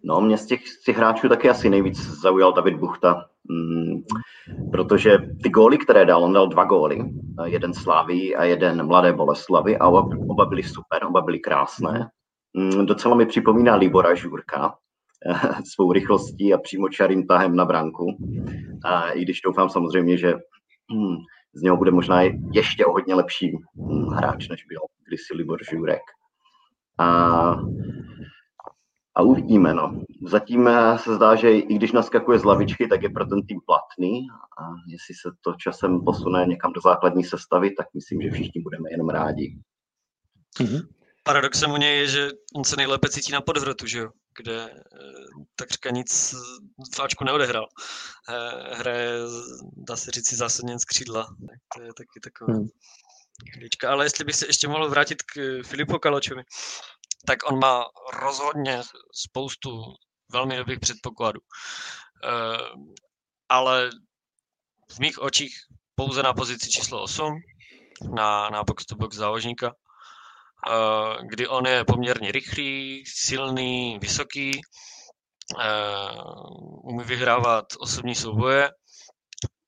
No, 0.09 0.21
mě 0.21 0.39
z 0.39 0.47
těch, 0.47 0.69
z 0.69 0.83
těch 0.85 0.97
hráčů 0.97 1.29
taky 1.29 1.51
asi 1.51 1.71
nejvíc 1.71 1.99
zaujal 1.99 2.53
David 2.53 2.77
Buchta, 2.77 3.25
mm, 3.51 4.03
protože 4.73 5.19
ty 5.43 5.51
góly, 5.51 5.79
které 5.79 6.05
dal, 6.05 6.25
on 6.25 6.33
dal 6.33 6.49
dva 6.49 6.65
góly, 6.65 6.99
jeden 7.45 7.75
Slávy 7.75 8.37
a 8.37 8.45
jeden 8.45 8.87
Mladé 8.87 9.13
Boleslavy 9.13 9.79
a 9.79 9.89
oba, 9.89 10.09
oba 10.29 10.47
byly 10.47 10.63
super, 10.63 11.05
oba 11.05 11.21
byly 11.21 11.39
krásné. 11.39 12.11
Mm, 12.55 12.87
docela 12.87 13.17
mi 13.17 13.27
připomíná 13.27 13.75
Libora 13.75 14.15
Žurka 14.15 14.75
svou 15.75 15.93
rychlostí 15.93 16.55
a 16.55 16.59
přímo 16.59 16.89
čarým 16.89 17.27
tahem 17.27 17.57
na 17.57 17.65
branku. 17.65 18.07
A 18.85 19.11
I 19.11 19.23
když 19.23 19.41
doufám 19.41 19.69
samozřejmě, 19.69 20.17
že 20.17 20.35
hm, 20.93 21.17
z 21.55 21.63
něho 21.63 21.77
bude 21.77 21.91
možná 21.91 22.23
ještě 22.53 22.87
o 22.87 22.93
hodně 22.93 23.15
lepší 23.15 23.53
hm, 23.77 24.07
hráč, 24.07 24.49
než 24.49 24.65
byl 24.65 24.81
kdysi 25.09 25.35
Libor 25.35 25.59
Žurek. 25.71 26.03
A, 26.99 27.57
a 29.19 29.23
uvidíme. 29.23 29.75
No. 29.75 30.01
Zatím 30.27 30.69
eh, 30.69 30.99
se 30.99 31.15
zdá, 31.15 31.35
že 31.35 31.59
i 31.59 31.75
když 31.75 31.93
naskakuje 31.93 32.39
z 32.39 32.45
lavičky, 32.45 32.89
tak 32.89 33.03
je 33.03 33.09
pro 33.09 33.27
ten 33.27 33.47
tým 33.47 33.61
platný. 33.67 34.27
A 34.61 34.63
jestli 34.89 35.15
se 35.15 35.37
to 35.41 35.53
časem 35.53 36.05
posune 36.05 36.47
někam 36.47 36.73
do 36.73 36.81
základní 36.81 37.25
sestavy, 37.25 37.71
tak 37.71 37.87
myslím, 37.95 38.23
že 38.23 38.31
všichni 38.31 38.63
budeme 38.63 38.91
jenom 38.91 39.09
rádi. 39.09 39.59
Mm-hmm 40.61 40.99
paradoxem 41.29 41.71
u 41.71 41.77
něj 41.77 41.99
je, 41.99 42.07
že 42.07 42.31
on 42.57 42.65
se 42.65 42.77
nejlépe 42.77 43.09
cítí 43.09 43.33
na 43.33 43.41
podhrotu, 43.41 43.87
že 43.87 43.99
jo? 43.99 44.11
kde 44.39 44.71
eh, 44.71 44.77
takřka 45.57 45.91
nic 45.91 46.35
v 46.95 47.01
Ačku 47.01 47.25
neodehrál. 47.25 47.67
Eh, 48.29 48.77
hraje, 48.77 49.13
dá 49.77 49.97
se 49.97 50.11
říct, 50.11 50.33
zásadně 50.33 50.79
z 50.79 50.85
křídla. 50.85 51.23
Tak 51.25 51.59
to 51.77 51.83
je 51.83 51.93
taky 51.95 52.21
taková 52.25 52.53
hmm. 52.53 52.69
chvílička. 53.53 53.91
Ale 53.91 54.05
jestli 54.05 54.25
bych 54.25 54.37
se 54.37 54.47
ještě 54.47 54.69
mohl 54.69 54.89
vrátit 54.89 55.23
k 55.23 55.61
Filipu 55.67 55.99
Kaločovi, 55.99 56.43
tak 57.27 57.39
on 57.51 57.59
má 57.59 57.85
rozhodně 58.13 58.83
spoustu 59.13 59.85
velmi 60.33 60.57
dobrých 60.57 60.81
předpokladů. 60.81 61.41
Eh, 62.25 62.59
ale 63.49 63.91
v 64.91 64.99
mých 64.99 65.19
očích 65.19 65.55
pouze 65.95 66.23
na 66.23 66.35
pozici 66.35 66.71
číslo 66.71 67.03
8, 67.03 67.41
na, 68.15 68.51
na 68.51 68.65
box-to-box 68.65 69.17
záložníka, 69.17 69.75
kdy 71.31 71.49
on 71.49 71.67
je 71.67 71.85
poměrně 71.85 72.33
rychlý, 72.33 73.05
silný, 73.07 73.99
vysoký, 73.99 74.61
umí 76.83 77.05
vyhrávat 77.05 77.67
osobní 77.79 78.15
souboje 78.15 78.71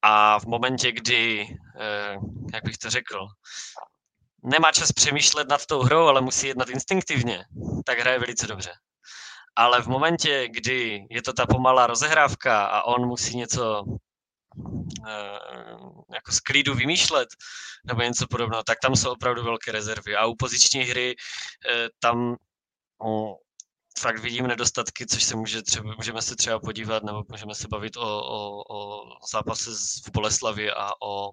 a 0.02 0.40
v 0.40 0.46
momentě, 0.46 0.92
kdy, 0.92 1.46
jak 2.52 2.64
bych 2.64 2.78
to 2.78 2.90
řekl, 2.90 3.26
nemá 4.42 4.72
čas 4.72 4.92
přemýšlet 4.92 5.48
nad 5.48 5.66
tou 5.66 5.82
hrou, 5.82 6.06
ale 6.06 6.20
musí 6.20 6.46
jednat 6.46 6.68
instinktivně, 6.68 7.44
tak 7.86 7.98
hraje 7.98 8.18
velice 8.18 8.46
dobře. 8.46 8.72
Ale 9.56 9.82
v 9.82 9.86
momentě, 9.86 10.48
kdy 10.48 11.06
je 11.10 11.22
to 11.22 11.32
ta 11.32 11.46
pomalá 11.46 11.86
rozehrávka 11.86 12.66
a 12.66 12.82
on 12.82 13.06
musí 13.06 13.36
něco 13.36 13.84
Eh, 15.08 15.38
jako 16.14 16.32
z 16.32 16.40
vymýšlet 16.74 17.28
nebo 17.84 18.02
něco 18.02 18.26
podobného, 18.26 18.62
tak 18.62 18.78
tam 18.82 18.96
jsou 18.96 19.12
opravdu 19.12 19.44
velké 19.44 19.72
rezervy. 19.72 20.16
A 20.16 20.26
u 20.26 20.34
poziční 20.34 20.80
hry 20.80 21.16
eh, 21.68 21.88
tam 21.98 22.36
no, 23.04 23.36
fakt 23.98 24.18
vidím 24.18 24.46
nedostatky, 24.46 25.06
což 25.06 25.24
se 25.24 25.36
může 25.36 25.62
třeba, 25.62 25.94
můžeme 25.96 26.22
se 26.22 26.36
třeba 26.36 26.58
podívat, 26.58 27.02
nebo 27.02 27.24
můžeme 27.28 27.54
se 27.54 27.68
bavit 27.68 27.96
o, 27.96 28.02
o, 28.02 28.62
o 28.76 29.04
zápase 29.32 29.70
v 30.06 30.10
Boleslavi 30.12 30.70
a 30.70 30.90
o 31.02 31.30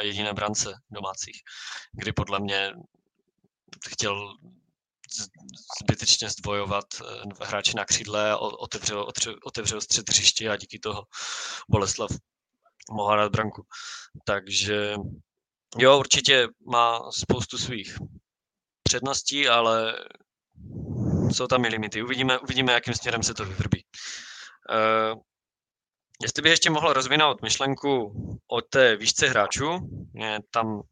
jediné 0.00 0.32
brance 0.32 0.74
domácích, 0.90 1.42
kdy 1.92 2.12
podle 2.12 2.40
mě 2.40 2.72
chtěl 3.88 4.34
zbytečně 5.82 6.30
zdvojovat 6.30 6.84
hráči 7.44 7.76
na 7.76 7.84
křídle, 7.84 8.36
otevřel, 8.36 9.06
otevřel 9.44 9.80
střed 9.80 10.08
hřiště 10.08 10.50
a 10.50 10.56
díky 10.56 10.78
toho 10.78 11.04
Boleslav 11.70 12.10
mohl 12.90 13.12
hrát 13.12 13.32
branku. 13.32 13.66
Takže 14.24 14.94
jo, 15.78 15.98
určitě 15.98 16.48
má 16.70 17.10
spoustu 17.10 17.58
svých 17.58 17.98
předností, 18.82 19.48
ale 19.48 20.06
jsou 21.32 21.46
tam 21.46 21.64
i 21.64 21.68
limity. 21.68 22.02
Uvidíme, 22.02 22.38
uvidíme 22.38 22.72
jakým 22.72 22.94
směrem 22.94 23.22
se 23.22 23.34
to 23.34 23.44
vyvrbí. 23.44 23.84
Uh, 24.70 25.20
jestli 26.22 26.42
bych 26.42 26.50
ještě 26.50 26.70
mohl 26.70 26.92
rozvinout 26.92 27.42
myšlenku 27.42 28.12
o 28.46 28.60
té 28.60 28.96
výšce 28.96 29.28
hráčů, 29.28 29.78
je 30.14 30.38
tam 30.50 30.82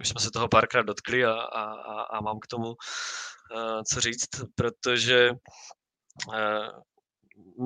už 0.00 0.08
jsme 0.08 0.20
se 0.20 0.30
toho 0.30 0.48
párkrát 0.48 0.82
dotkli 0.82 1.24
a, 1.24 1.32
a, 1.32 2.02
a 2.02 2.20
mám 2.20 2.38
k 2.40 2.46
tomu 2.46 2.68
uh, 2.68 3.82
co 3.92 4.00
říct, 4.00 4.28
protože 4.54 5.30
uh, 5.30 6.68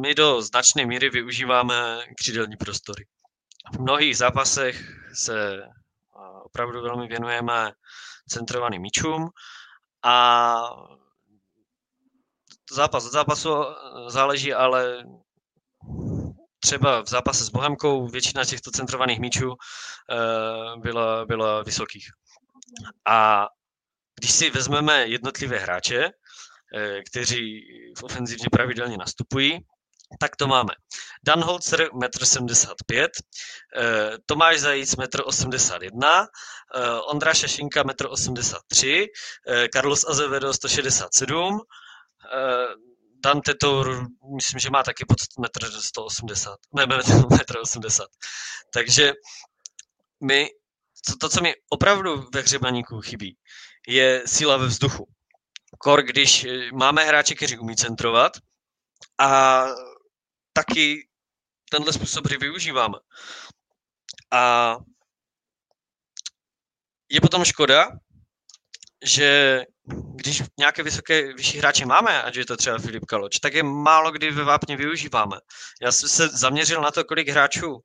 my 0.00 0.14
do 0.14 0.42
značné 0.42 0.86
míry 0.86 1.10
využíváme 1.10 2.06
křídelní 2.18 2.56
prostory. 2.56 3.06
V 3.74 3.80
mnohých 3.80 4.16
zápasech 4.16 4.80
se 5.14 5.62
opravdu 6.42 6.82
velmi 6.82 7.06
věnujeme 7.06 7.72
centrovaným 8.28 8.82
míčům 8.82 9.28
a 10.02 10.56
zápas 12.72 13.06
od 13.06 13.12
zápasu 13.12 13.50
záleží, 14.06 14.54
ale 14.54 15.04
třeba 16.60 17.02
v 17.02 17.08
zápase 17.08 17.44
s 17.44 17.48
Bohemkou 17.48 18.08
většina 18.08 18.44
těchto 18.44 18.70
centrovaných 18.70 19.18
míčů 19.18 19.54
byla, 20.76 21.26
byla 21.26 21.62
vysokých. 21.62 22.06
A 23.06 23.46
když 24.20 24.30
si 24.30 24.50
vezmeme 24.50 25.06
jednotlivé 25.06 25.58
hráče, 25.58 26.10
kteří 27.10 27.60
v 27.98 28.02
ofenzivně 28.02 28.46
pravidelně 28.52 28.96
nastupují, 28.96 29.60
tak 30.20 30.36
to 30.36 30.46
máme. 30.48 30.74
Dan 31.22 31.42
Holzer 31.42 31.88
1,75 31.92 33.02
m, 33.02 33.08
eh, 33.76 34.18
Tomáš 34.26 34.60
Zajíc 34.60 34.96
1,81 34.96 36.20
m, 36.22 36.28
eh, 36.74 37.00
Ondra 37.00 37.34
Šašinka 37.34 37.82
1,83 37.84 39.02
m, 39.02 39.06
eh, 39.48 39.68
Carlos 39.68 40.04
Azevedo 40.08 40.54
167 40.54 41.60
Dan 43.24 43.40
Tetour, 43.40 44.06
myslím, 44.36 44.60
že 44.60 44.70
má 44.70 44.82
taky 44.82 45.04
pod 45.04 45.18
1,180 45.38 46.50
m, 46.50 46.88
ne, 46.88 46.96
1,80 47.02 48.02
m. 48.02 48.08
Takže 48.72 49.12
my, 50.24 50.48
to, 51.06 51.16
to, 51.20 51.28
co 51.28 51.40
mi 51.40 51.54
opravdu 51.70 52.28
ve 52.34 52.40
hřebaníku 52.40 53.00
chybí, 53.00 53.36
je 53.88 54.22
síla 54.26 54.56
ve 54.56 54.66
vzduchu. 54.66 55.06
Kor, 55.78 56.02
když 56.02 56.46
máme 56.72 57.04
hráče, 57.04 57.34
kteří 57.34 57.58
umí 57.58 57.76
centrovat 57.76 58.32
a 59.20 59.64
taky 60.52 61.08
tenhle 61.70 61.92
způsob 61.92 62.26
hry 62.26 62.36
využíváme. 62.36 62.98
A 64.32 64.76
je 67.08 67.20
potom 67.20 67.44
škoda, 67.44 67.88
že 69.04 69.62
když 70.18 70.42
nějaké 70.58 70.82
vysoké, 70.82 71.32
vyšší 71.34 71.58
hráče 71.58 71.86
máme, 71.86 72.22
ať 72.22 72.36
je 72.36 72.46
to 72.46 72.56
třeba 72.56 72.78
Filip 72.78 73.04
Kaloč, 73.04 73.38
tak 73.38 73.54
je 73.54 73.62
málo 73.62 74.10
kdy 74.10 74.30
ve 74.30 74.44
vápně 74.44 74.76
využíváme. 74.76 75.36
Já 75.82 75.92
jsem 75.92 76.08
se 76.08 76.28
zaměřil 76.28 76.80
na 76.80 76.90
to, 76.90 77.04
kolik 77.04 77.28
hráčů 77.28 77.78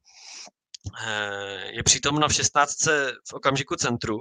eh, 1.05 1.71
je 1.71 1.83
přítomno 1.83 2.27
v 2.27 2.33
16. 2.33 2.85
v 3.29 3.33
okamžiku 3.33 3.75
centru 3.75 4.19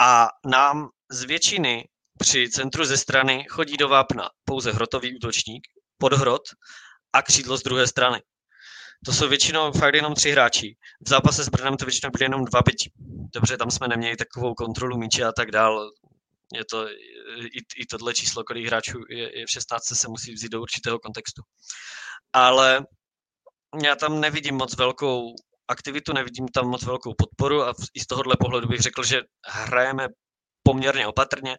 a 0.00 0.28
nám 0.46 0.88
z 1.10 1.24
většiny 1.24 1.88
při 2.18 2.50
centru 2.50 2.84
ze 2.84 2.96
strany 2.96 3.46
chodí 3.48 3.76
do 3.76 3.88
vápna 3.88 4.30
pouze 4.44 4.72
hrotový 4.72 5.16
útočník, 5.16 5.66
podhrot 5.98 6.42
a 7.12 7.22
křídlo 7.22 7.56
z 7.56 7.62
druhé 7.62 7.86
strany. 7.86 8.22
To 9.04 9.12
jsou 9.12 9.28
většinou 9.28 9.72
fakt 9.72 9.94
jenom 9.94 10.14
tři 10.14 10.30
hráči. 10.30 10.76
V 11.06 11.08
zápase 11.08 11.44
s 11.44 11.48
Brnem 11.48 11.76
to 11.76 11.84
většinou 11.84 12.10
byly 12.10 12.24
jenom 12.24 12.44
dva 12.44 12.62
byť. 12.62 12.90
Dobře, 13.34 13.56
tam 13.56 13.70
jsme 13.70 13.88
neměli 13.88 14.16
takovou 14.16 14.54
kontrolu 14.54 14.98
míče 14.98 15.24
a 15.24 15.32
tak 15.32 15.50
dál. 15.50 15.90
Je 16.54 16.64
to, 16.64 16.88
i, 16.88 17.60
i 17.76 17.86
tohle 17.90 18.14
číslo, 18.14 18.44
kolik 18.44 18.66
hráčů 18.66 18.98
je, 19.08 19.38
je 19.38 19.46
v 19.46 19.50
16, 19.50 19.84
se 19.84 20.08
musí 20.08 20.32
vzít 20.32 20.52
do 20.52 20.62
určitého 20.62 20.98
kontextu. 20.98 21.42
Ale 22.32 22.86
já 23.82 23.96
tam 23.96 24.20
nevidím 24.20 24.54
moc 24.54 24.76
velkou 24.76 25.34
aktivitu, 25.68 26.12
nevidím 26.12 26.48
tam 26.48 26.68
moc 26.68 26.82
velkou 26.82 27.14
podporu 27.14 27.62
a 27.62 27.72
i 27.94 28.00
z 28.00 28.06
tohohle 28.06 28.36
pohledu 28.40 28.68
bych 28.68 28.80
řekl, 28.80 29.04
že 29.04 29.20
hrajeme 29.46 30.08
poměrně 30.62 31.06
opatrně 31.06 31.56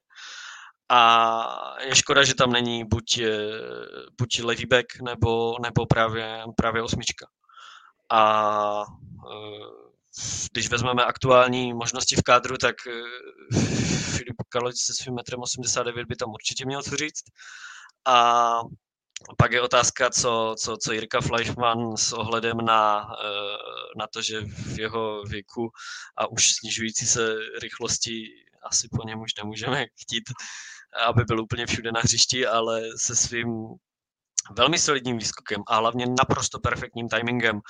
a 0.90 1.76
je 1.82 1.96
škoda, 1.96 2.24
že 2.24 2.36
tam 2.36 2.52
není 2.52 2.84
buď, 2.86 3.18
eh, 3.18 3.30
buď 4.18 4.40
levý 4.44 4.66
back 4.66 4.86
nebo, 5.02 5.56
nebo 5.62 5.86
právě, 5.86 6.44
právě 6.58 6.82
osmička. 6.84 7.28
A 8.12 8.84
eh, 9.32 9.89
když 10.52 10.70
vezmeme 10.70 11.06
aktuální 11.06 11.74
možnosti 11.74 12.16
v 12.16 12.24
kádru, 12.24 12.58
tak 12.58 12.76
eh, 12.88 13.60
Filip 14.18 14.36
Kaloč 14.50 14.76
se 14.76 14.94
svým 14.94 15.16
metrem 15.16 15.40
89 15.40 16.08
by 16.08 16.16
tam 16.16 16.30
určitě 16.30 16.66
měl 16.66 16.84
co 16.84 16.96
říct. 16.96 17.24
A 18.08 18.60
pak 19.38 19.52
je 19.52 19.62
otázka, 19.62 20.10
co, 20.10 20.56
co, 20.60 20.78
co 20.78 20.94
Jirka 20.94 21.22
Fleischmann 21.22 21.98
s 21.98 22.14
ohledem 22.14 22.58
na, 22.58 23.08
na 23.98 24.08
to, 24.14 24.22
že 24.22 24.42
v 24.42 24.80
jeho 24.80 25.24
věku 25.24 25.70
a 26.18 26.28
už 26.28 26.52
snižující 26.54 27.06
se 27.06 27.36
rychlosti 27.62 28.28
asi 28.64 28.88
po 28.92 29.04
něm 29.04 29.22
už 29.22 29.36
nemůžeme 29.36 29.86
chtít 30.02 30.24
aby 31.08 31.24
byl 31.24 31.42
úplně 31.42 31.66
všude 31.66 31.92
na 31.92 32.00
hřišti, 32.00 32.48
ale 32.48 32.82
se 32.98 33.16
svým 33.16 33.68
velmi 34.52 34.80
solidním 34.80 35.18
výskokem 35.18 35.62
a 35.68 35.76
hlavně 35.76 36.06
naprosto 36.20 36.60
perfektním 36.60 37.10
timingem 37.10 37.58
eh, 37.58 37.62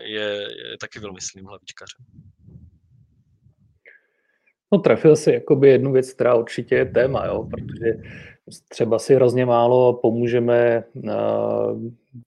je, 0.00 0.48
je 0.70 0.78
taky 0.80 0.98
velmyslným 0.98 1.46
hlavičkařem. 1.46 2.04
No 4.72 4.78
trefil 4.78 5.16
si 5.16 5.32
jakoby 5.32 5.68
jednu 5.68 5.92
věc, 5.92 6.12
která 6.12 6.34
určitě 6.34 6.74
je 6.74 6.84
téma, 6.84 7.26
jo, 7.26 7.48
protože 7.50 7.86
třeba 8.68 8.98
si 8.98 9.14
hrozně 9.14 9.46
málo 9.46 9.92
pomůžeme 9.92 10.84
uh, 10.94 11.10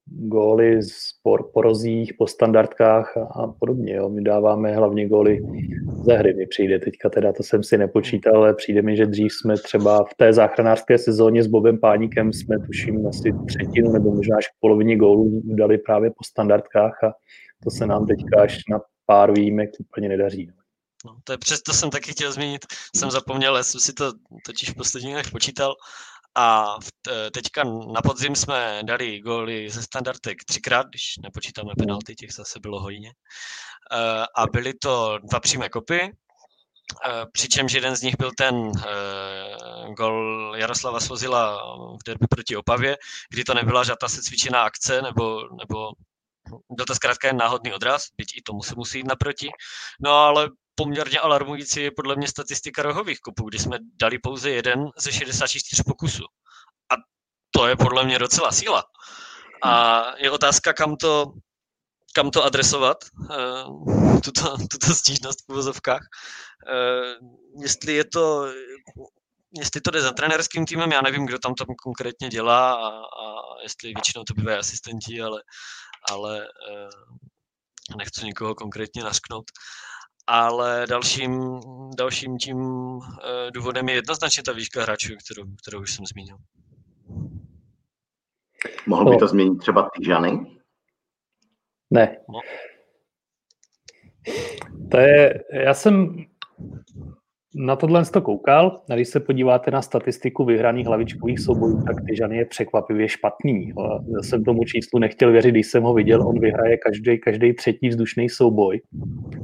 góly 0.05 0.79
po, 1.23 1.37
po 1.53 1.61
rozích, 1.61 2.13
po 2.13 2.27
standardkách 2.27 3.17
a, 3.17 3.21
a 3.21 3.47
podobně. 3.47 3.93
Jo. 3.93 4.09
My 4.09 4.21
dáváme 4.21 4.75
hlavně 4.75 5.07
góly 5.07 5.41
ze 6.05 6.13
hry. 6.13 6.33
Mi 6.33 6.47
přijde 6.47 6.79
teďka, 6.79 7.09
teda 7.09 7.33
to 7.33 7.43
jsem 7.43 7.63
si 7.63 7.77
nepočítal, 7.77 8.35
ale 8.35 8.53
přijde 8.53 8.81
mi, 8.81 8.95
že 8.95 9.05
dřív 9.05 9.33
jsme 9.33 9.57
třeba 9.57 10.03
v 10.03 10.15
té 10.17 10.33
záchranářské 10.33 10.97
sezóně 10.97 11.43
s 11.43 11.47
Bobem 11.47 11.77
Páníkem 11.77 12.33
jsme 12.33 12.59
tuším 12.59 13.07
asi 13.07 13.33
třetinu 13.47 13.91
nebo 13.91 14.11
možná 14.11 14.37
až 14.37 14.45
polovině 14.59 14.97
gólů 14.97 15.41
dali 15.43 15.77
právě 15.77 16.09
po 16.09 16.23
standardkách 16.23 17.03
a 17.03 17.13
to 17.63 17.69
se 17.71 17.87
nám 17.87 18.05
teďka 18.05 18.41
až 18.41 18.57
na 18.71 18.81
pár 19.05 19.31
výjimek 19.31 19.69
úplně 19.79 20.09
nedaří. 20.09 20.47
No. 20.47 20.58
No, 21.05 21.17
to 21.23 21.31
je 21.31 21.37
přesto 21.37 21.73
jsem 21.73 21.89
taky 21.89 22.11
chtěl 22.11 22.31
zmínit, 22.31 22.65
jsem 22.95 23.11
zapomněl, 23.11 23.57
já 23.57 23.63
jsem 23.63 23.81
si 23.81 23.93
to 23.93 24.13
totiž 24.45 24.69
v 24.69 24.75
posledních 24.75 25.13
dnech 25.13 25.31
počítal 25.31 25.75
a 26.35 26.75
teďka 27.33 27.63
na 27.63 28.01
podzim 28.01 28.35
jsme 28.35 28.81
dali 28.83 29.19
góly 29.19 29.69
ze 29.69 29.83
standardek 29.83 30.43
třikrát, 30.47 30.87
když 30.87 31.17
nepočítáme 31.23 31.71
penalty, 31.77 32.15
těch 32.15 32.33
zase 32.33 32.59
bylo 32.59 32.79
hodně. 32.79 33.11
Eh, 33.91 34.25
a 34.35 34.47
byly 34.47 34.73
to 34.73 35.17
dva 35.17 35.39
přímé 35.39 35.69
kopy, 35.69 36.01
eh, 36.01 37.25
přičemž 37.31 37.73
jeden 37.73 37.95
z 37.95 38.01
nich 38.01 38.17
byl 38.17 38.31
ten 38.37 38.71
gol 39.97 40.53
Jaroslava 40.57 40.99
Svozila 40.99 41.63
v 41.95 42.03
derby 42.05 42.27
proti 42.29 42.55
Opavě, 42.55 42.97
kdy 43.29 43.43
to 43.43 43.53
nebyla 43.53 43.83
žádná 43.83 44.09
se 44.09 44.21
cvičená 44.21 44.63
akce, 44.63 45.01
nebo, 45.01 45.41
nebo 45.59 45.91
byl 46.71 46.85
to 46.85 46.95
zkrátka 46.95 47.27
jen 47.27 47.37
náhodný 47.37 47.73
odraz, 47.73 48.05
byť 48.17 48.37
i 48.37 48.41
tomu 48.41 48.63
se 48.63 48.73
musí 48.75 48.97
jít 48.97 49.07
naproti. 49.07 49.49
No 50.01 50.11
ale 50.11 50.49
poměrně 50.79 51.19
alarmující 51.19 51.81
je 51.81 51.91
podle 51.91 52.15
mě 52.15 52.27
statistika 52.27 52.83
rohových 52.83 53.19
kopů, 53.19 53.49
kdy 53.49 53.59
jsme 53.59 53.77
dali 54.01 54.19
pouze 54.19 54.49
jeden 54.49 54.89
ze 54.97 55.11
64 55.11 55.83
pokusů. 55.83 56.23
A 56.91 56.95
to 57.51 57.67
je 57.67 57.75
podle 57.75 58.03
mě 58.03 58.19
docela 58.19 58.51
síla. 58.51 58.83
A 59.63 60.03
je 60.17 60.31
otázka, 60.31 60.73
kam 60.73 60.95
to, 60.95 61.33
kam 62.15 62.31
to 62.31 62.43
adresovat, 62.43 62.97
uh, 63.19 64.19
tuto, 64.19 64.57
tuto 64.71 64.95
stížnost 64.95 65.39
v 65.47 65.51
uvozovkách. 65.51 66.01
Uh, 66.01 67.29
jestli 67.63 67.93
je 67.93 68.05
to 68.05 68.47
jestli 69.59 69.81
to 69.81 69.91
jde 69.91 70.01
za 70.01 70.11
trenérským 70.11 70.65
týmem, 70.65 70.91
já 70.91 71.01
nevím, 71.01 71.25
kdo 71.25 71.39
tam 71.39 71.53
to 71.53 71.65
konkrétně 71.83 72.29
dělá 72.29 72.73
a, 72.73 72.89
a 72.99 73.25
jestli 73.63 73.93
většinou 73.93 74.23
to 74.23 74.33
bývají 74.33 74.57
asistenti, 74.57 75.21
ale, 75.21 75.41
ale 76.11 76.39
uh, 76.39 77.97
nechci 77.97 78.25
nikoho 78.25 78.55
konkrétně 78.55 79.03
nasknout 79.03 79.45
ale 80.29 80.85
dalším, 80.89 81.59
dalším 81.97 82.37
tím 82.37 82.59
eh, 83.01 83.51
důvodem 83.51 83.89
je 83.89 83.95
jednoznačně 83.95 84.43
ta 84.43 84.51
výška 84.51 84.81
hráčů, 84.81 85.13
kterou, 85.25 85.47
kterou 85.55 85.81
už 85.81 85.93
jsem 85.93 86.05
zmínil. 86.05 86.37
Mohl 88.87 89.09
by 89.11 89.17
to 89.17 89.27
změnit 89.27 89.57
třeba 89.57 89.89
Tyžany? 89.95 90.59
Ne. 91.91 92.17
No. 92.29 92.39
To 94.91 94.97
je, 94.97 95.43
já 95.53 95.73
jsem 95.73 96.25
na 97.55 97.75
tohle 97.75 98.05
to 98.05 98.21
koukal, 98.21 98.81
když 98.93 99.07
se 99.07 99.19
podíváte 99.19 99.71
na 99.71 99.81
statistiku 99.81 100.45
vyhraných 100.45 100.87
hlavičkových 100.87 101.39
soubojů, 101.39 101.83
tak 101.87 101.95
Tyžany 102.07 102.37
je 102.37 102.45
překvapivě 102.45 103.09
špatný. 103.09 103.73
Já 104.15 104.21
jsem 104.21 104.43
tomu 104.43 104.63
číslu 104.63 104.99
nechtěl 104.99 105.31
věřit, 105.31 105.51
když 105.51 105.67
jsem 105.67 105.83
ho 105.83 105.93
viděl, 105.93 106.27
on 106.27 106.39
vyhraje 106.39 106.77
každý, 106.77 107.19
každý 107.19 107.53
třetí 107.53 107.89
vzdušný 107.89 108.29
souboj. 108.29 108.81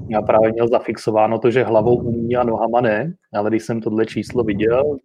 Já 0.09 0.21
právě 0.21 0.51
měl 0.51 0.67
zafixováno 0.67 1.39
to, 1.39 1.51
že 1.51 1.63
hlavou 1.63 1.95
umí 1.95 2.35
a 2.35 2.43
nohama 2.43 2.81
ne, 2.81 3.13
ale 3.33 3.49
když 3.49 3.63
jsem 3.63 3.81
tohle 3.81 4.05
číslo 4.05 4.43
viděl, 4.43 4.97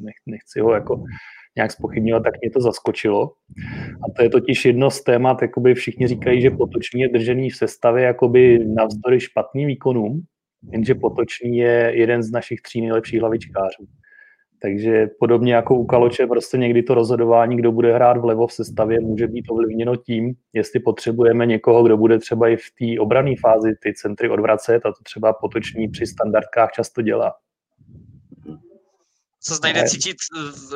nech, 0.00 0.14
nechci 0.26 0.60
ho 0.60 0.74
jako 0.74 1.02
nějak 1.56 1.72
spochybňovat, 1.72 2.22
tak 2.22 2.34
mě 2.40 2.50
to 2.50 2.60
zaskočilo. 2.60 3.32
A 4.04 4.12
to 4.16 4.22
je 4.22 4.30
totiž 4.30 4.64
jedno 4.64 4.90
z 4.90 5.02
témat, 5.02 5.42
jakoby 5.42 5.74
všichni 5.74 6.06
říkají, 6.06 6.40
že 6.40 6.50
potoční 6.50 7.00
je 7.00 7.08
držený 7.08 7.50
v 7.50 7.56
sestavě 7.56 8.04
jakoby 8.04 8.58
navzdory 8.66 9.20
špatným 9.20 9.68
výkonům, 9.68 10.22
jenže 10.62 10.94
Potočný 10.94 11.56
je 11.56 11.92
jeden 11.94 12.22
z 12.22 12.30
našich 12.30 12.60
tří 12.60 12.80
nejlepších 12.80 13.20
hlavičkářů. 13.20 13.86
Takže 14.62 15.06
podobně 15.20 15.54
jako 15.54 15.74
u 15.74 15.86
Kaloče, 15.86 16.26
prostě 16.26 16.56
někdy 16.56 16.82
to 16.82 16.94
rozhodování, 16.94 17.56
kdo 17.56 17.72
bude 17.72 17.94
hrát 17.94 18.16
vlevo 18.16 18.46
v 18.46 18.52
sestavě, 18.52 19.00
může 19.00 19.26
být 19.26 19.44
ovlivněno 19.50 19.96
tím, 19.96 20.34
jestli 20.52 20.80
potřebujeme 20.80 21.46
někoho, 21.46 21.82
kdo 21.82 21.96
bude 21.96 22.18
třeba 22.18 22.48
i 22.48 22.56
v 22.56 22.70
té 22.78 23.00
obrané 23.00 23.34
fázi 23.40 23.74
ty 23.82 23.94
centry 23.94 24.30
odvracet 24.30 24.86
a 24.86 24.92
to 24.92 25.02
třeba 25.02 25.32
Potoční 25.32 25.88
při 25.88 26.06
standardkách 26.06 26.70
často 26.72 27.02
dělá. 27.02 27.34
Co 29.40 29.54
se 29.54 29.60
nejde 29.62 29.84
cítit 29.84 30.16
v, 30.34 30.74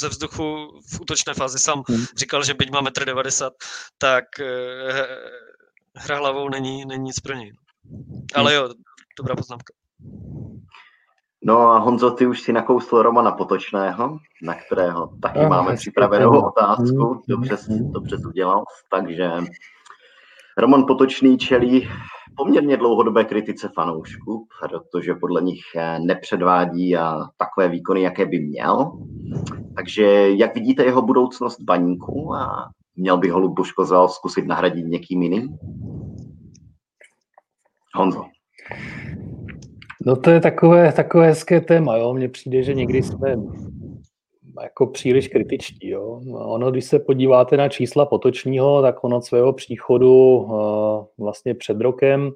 ze 0.00 0.08
vzduchu 0.08 0.44
v 0.92 1.00
útočné 1.00 1.34
fázi. 1.34 1.58
Sam 1.58 1.82
hmm. 1.88 2.04
říkal, 2.16 2.44
že 2.44 2.54
byť 2.54 2.70
má 2.70 2.82
1,90 2.82 3.46
m, 3.46 3.50
tak 3.98 4.24
eh, 4.40 5.06
hra 5.94 6.18
hlavou 6.18 6.48
není, 6.48 6.84
není 6.84 7.04
nic 7.04 7.20
pro 7.20 7.34
něj. 7.34 7.52
Ale 8.34 8.54
jo, 8.54 8.68
dobrá 9.18 9.36
poznámka. 9.36 9.74
No 11.46 11.58
a 11.58 11.78
Honzo, 11.78 12.10
ty 12.10 12.26
už 12.26 12.40
si 12.40 12.52
nakousl 12.52 13.02
Romana 13.02 13.32
Potočného, 13.32 14.18
na 14.42 14.54
kterého 14.54 15.10
taky 15.22 15.38
no, 15.38 15.48
máme 15.48 15.76
připravenou 15.76 16.40
otázku. 16.40 17.22
Dobře, 17.28 17.56
mm. 17.68 17.92
dobře 17.92 18.18
to 18.18 18.28
udělal. 18.28 18.64
Takže 18.90 19.30
Roman 20.58 20.84
Potočný 20.86 21.38
čelí 21.38 21.88
poměrně 22.36 22.76
dlouhodobé 22.76 23.24
kritice 23.24 23.68
fanoušků, 23.74 24.48
protože 24.60 25.14
podle 25.14 25.42
nich 25.42 25.62
nepředvádí 25.98 26.96
a 26.96 27.18
takové 27.36 27.68
výkony, 27.68 28.02
jaké 28.02 28.26
by 28.26 28.38
měl. 28.38 28.92
Takže 29.76 30.30
jak 30.30 30.54
vidíte 30.54 30.84
jeho 30.84 31.02
budoucnost 31.02 31.60
baníku 31.60 32.34
a 32.34 32.70
měl 32.96 33.18
by 33.18 33.28
ho 33.28 33.38
Luboš 33.38 33.72
Kozal 33.72 34.08
zkusit 34.08 34.46
nahradit 34.46 34.86
někým 34.86 35.22
jiným? 35.22 35.58
Honzo. 37.94 38.24
No 40.06 40.16
to 40.16 40.30
je 40.30 40.40
takové, 40.40 40.92
takové 40.92 41.26
hezké 41.26 41.60
téma, 41.60 41.96
jo. 41.96 42.14
Mně 42.14 42.28
přijde, 42.28 42.62
že 42.62 42.74
někdy 42.74 43.02
jsme 43.02 43.36
jako 44.62 44.86
příliš 44.86 45.28
kritičtí, 45.28 45.88
jo. 45.88 46.20
Ono, 46.32 46.70
když 46.70 46.84
se 46.84 46.98
podíváte 46.98 47.56
na 47.56 47.68
čísla 47.68 48.06
Potočního, 48.06 48.82
tak 48.82 49.04
on 49.04 49.14
od 49.14 49.24
svého 49.24 49.52
příchodu 49.52 50.36
uh, 50.36 51.04
vlastně 51.18 51.54
před 51.54 51.80
rokem 51.80 52.30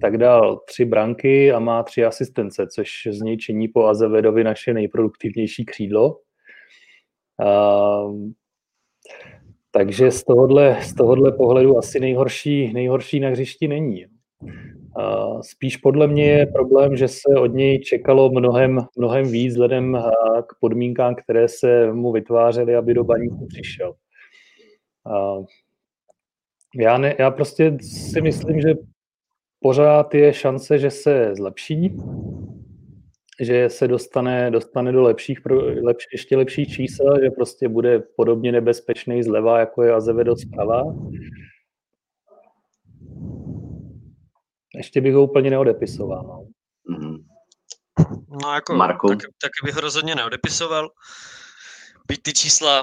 tak 0.00 0.18
dal 0.18 0.56
tři 0.56 0.84
branky 0.84 1.52
a 1.52 1.58
má 1.58 1.82
tři 1.82 2.04
asistence, 2.04 2.66
což 2.66 2.88
z 3.10 3.20
něj 3.20 3.36
činí 3.36 3.68
po 3.68 3.84
Azevedovi 3.84 4.44
naše 4.44 4.74
nejproduktivnější 4.74 5.64
křídlo. 5.64 6.18
Uh, 7.42 8.30
takže 9.70 10.10
z 10.10 10.24
tohohle, 10.24 10.78
z 10.82 10.94
tohohle 10.94 11.32
pohledu 11.32 11.78
asi 11.78 12.00
nejhorší, 12.00 12.72
nejhorší 12.72 13.20
na 13.20 13.28
hřišti 13.28 13.68
není. 13.68 14.06
Spíš 15.40 15.76
podle 15.76 16.06
mě 16.06 16.24
je 16.24 16.46
problém, 16.46 16.96
že 16.96 17.08
se 17.08 17.40
od 17.40 17.46
něj 17.46 17.80
čekalo 17.80 18.30
mnohem, 18.30 18.80
mnohem 18.98 19.30
víc 19.30 19.52
vzhledem 19.52 20.02
k 20.48 20.54
podmínkám, 20.60 21.14
které 21.14 21.48
se 21.48 21.92
mu 21.92 22.12
vytvářely, 22.12 22.76
aby 22.76 22.94
do 22.94 23.04
baníku 23.04 23.46
přišel. 23.46 23.94
Já, 26.76 26.98
ne, 26.98 27.14
já 27.18 27.30
prostě 27.30 27.76
si 28.10 28.20
myslím, 28.20 28.60
že 28.60 28.74
pořád 29.60 30.14
je 30.14 30.32
šance, 30.32 30.78
že 30.78 30.90
se 30.90 31.34
zlepší. 31.34 31.96
že 33.40 33.68
se 33.68 33.88
dostane, 33.88 34.50
dostane 34.50 34.92
do 34.92 35.02
lepších, 35.02 35.38
lepší, 35.82 36.06
ještě 36.12 36.36
lepších 36.36 36.68
čísel, 36.68 37.20
že 37.22 37.30
prostě 37.30 37.68
bude 37.68 38.02
podobně 38.16 38.52
nebezpečný 38.52 39.22
zleva, 39.22 39.58
jako 39.58 39.82
je 39.82 39.92
Azevedo 39.92 40.36
zprava. 40.36 40.94
Ještě 44.74 45.00
bych 45.00 45.14
ho 45.14 45.24
úplně 45.24 45.50
neodepisoval. 45.50 46.22
No. 46.22 46.46
Mm-hmm. 46.96 47.24
No 48.42 48.54
jako, 48.54 48.74
Marku. 48.74 49.08
Tak, 49.08 49.18
tak 49.18 49.50
bych 49.64 49.74
ho 49.74 49.80
rozhodně 49.80 50.14
neodepisoval. 50.14 50.90
Byť 52.06 52.22
ty 52.22 52.32
čísla 52.32 52.82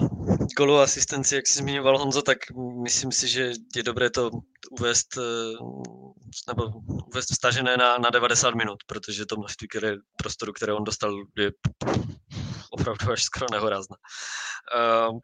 golu 0.58 0.78
asistenci, 0.78 1.36
jak 1.36 1.48
jsi 1.48 1.60
zmiňoval 1.60 1.98
Honzo, 1.98 2.22
tak 2.22 2.38
myslím 2.84 3.12
si, 3.12 3.28
že 3.28 3.52
je 3.76 3.84
dobré 3.84 4.10
to 4.10 4.32
uvést, 4.72 5.18
eh, 5.18 5.58
nebo 6.48 6.64
uvést 7.08 7.32
vstažené 7.32 7.78
na, 7.78 7.98
na 7.98 8.10
90 8.10 8.56
minut, 8.56 8.78
protože 8.88 9.26
to 9.26 9.36
množství 9.36 9.68
které, 9.68 9.96
prostoru, 10.18 10.54
které 10.54 10.74
on 10.74 10.84
dostal, 10.84 11.24
je 11.38 11.52
opravdu 12.72 13.12
až 13.12 13.24
skoro 13.24 13.46
nehorázné. 13.52 13.96
Uh, 15.10 15.20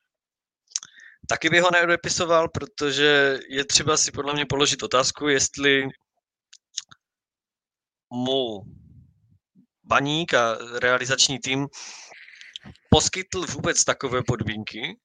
taky 1.29 1.49
bych 1.49 1.61
ho 1.61 1.71
neodepisoval, 1.71 2.49
protože 2.49 3.39
je 3.49 3.65
třeba 3.65 3.97
si 3.97 4.11
podle 4.11 4.33
mě 4.33 4.45
položit 4.45 4.83
otázku, 4.83 5.27
jestli 5.27 5.89
mu 8.09 8.61
baník 9.83 10.33
a 10.33 10.57
realizační 10.79 11.39
tým 11.39 11.67
poskytl 12.89 13.45
vůbec 13.45 13.83
takové 13.83 14.23
podmínky, 14.23 14.99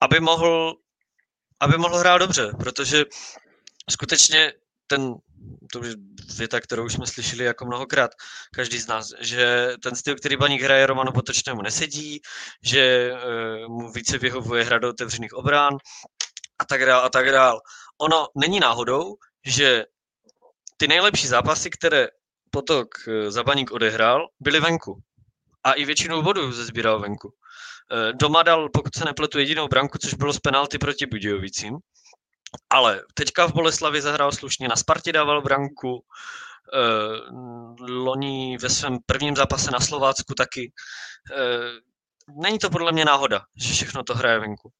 aby 0.00 0.20
mohl, 0.20 0.74
aby 1.60 1.78
mohl 1.78 1.98
hrát 1.98 2.18
dobře, 2.18 2.52
protože 2.58 3.04
skutečně 3.90 4.52
ten, 4.86 5.14
to 5.72 5.84
je 5.84 5.94
věta, 6.36 6.60
kterou 6.60 6.84
už 6.84 6.92
jsme 6.92 7.06
slyšeli 7.06 7.44
jako 7.44 7.66
mnohokrát, 7.66 8.10
každý 8.54 8.78
z 8.78 8.86
nás, 8.86 9.12
že 9.20 9.72
ten 9.82 9.96
styl, 9.96 10.14
který 10.14 10.36
baník 10.36 10.62
hraje 10.62 10.86
Romanu 10.86 11.12
Potočnému 11.12 11.62
nesedí, 11.62 12.20
že 12.62 13.12
uh, 13.12 13.68
mu 13.68 13.92
více 13.92 14.18
vyhovuje 14.18 14.64
hra 14.64 14.78
do 14.78 14.88
otevřených 14.88 15.34
obrán 15.34 15.76
a 16.58 16.64
tak 16.64 16.86
dál 16.86 17.04
a 17.04 17.08
tak 17.08 17.30
dál. 17.30 17.60
Ono 18.00 18.26
není 18.36 18.60
náhodou, 18.60 19.14
že 19.46 19.84
ty 20.80 20.88
nejlepší 20.88 21.26
zápasy, 21.26 21.70
které 21.70 22.08
Potok 22.50 22.88
eh, 23.08 23.30
za 23.30 23.42
baník 23.42 23.72
odehrál, 23.72 24.28
byly 24.40 24.60
venku 24.60 25.02
a 25.64 25.72
i 25.72 25.84
většinou 25.84 26.22
bodu 26.22 26.52
zezbíral 26.52 27.00
venku. 27.00 27.34
Eh, 27.92 28.12
doma 28.12 28.42
dal, 28.42 28.68
pokud 28.68 28.94
se 28.94 29.04
nepletu, 29.04 29.38
jedinou 29.38 29.68
branku, 29.68 29.98
což 29.98 30.14
bylo 30.14 30.32
z 30.32 30.38
penalty 30.38 30.78
proti 30.78 31.06
Budějovicím. 31.06 31.78
Ale 32.70 33.02
teďka 33.14 33.46
v 33.46 33.52
Boleslavi 33.52 34.02
zahrál 34.02 34.32
slušně, 34.32 34.68
na 34.68 34.76
Spartě 34.76 35.12
dával 35.12 35.42
branku, 35.42 36.04
eh, 36.74 37.92
loni 37.92 38.58
ve 38.58 38.70
svém 38.70 38.98
prvním 39.06 39.36
zápase 39.36 39.70
na 39.70 39.80
Slovácku 39.80 40.34
taky. 40.34 40.72
Není 42.42 42.58
to 42.58 42.70
podle 42.70 42.92
mě 42.92 43.04
náhoda, 43.04 43.44
že 43.56 43.72
všechno 43.72 44.02
to 44.02 44.14
hraje 44.14 44.38
venku, 44.38 44.72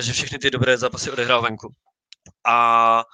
že 0.00 0.12
všechny 0.12 0.38
ty 0.38 0.50
dobré 0.50 0.78
zápasy 0.78 1.10
odehrál 1.10 1.42
venku. 1.42 1.74
A 2.46 3.04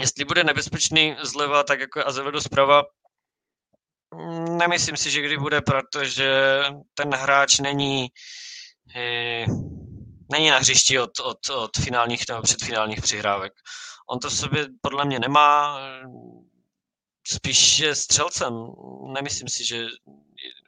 jestli 0.00 0.24
bude 0.24 0.44
nebezpečný 0.44 1.16
zleva, 1.22 1.62
tak 1.62 1.80
jako 1.80 2.06
Azevedo 2.06 2.40
zprava, 2.40 2.82
Nemyslím 4.48 4.96
si, 4.96 5.10
že 5.10 5.22
kdy 5.22 5.38
bude, 5.38 5.60
protože 5.60 6.60
ten 6.94 7.14
hráč 7.14 7.58
není, 7.58 8.08
e, 8.96 9.46
není 10.32 10.50
na 10.50 10.58
hřišti 10.58 10.98
od, 10.98 11.18
od, 11.20 11.50
od 11.50 11.76
finálních 11.76 12.28
nebo 12.28 12.42
předfinálních 12.42 13.00
přihrávek. 13.00 13.52
On 14.10 14.18
to 14.18 14.28
v 14.28 14.32
sobě 14.32 14.66
podle 14.82 15.04
mě 15.04 15.18
nemá, 15.18 15.80
spíš 17.26 17.78
je 17.78 17.94
střelcem. 17.94 18.52
Nemyslím 19.12 19.48
si, 19.48 19.64
že 19.64 19.86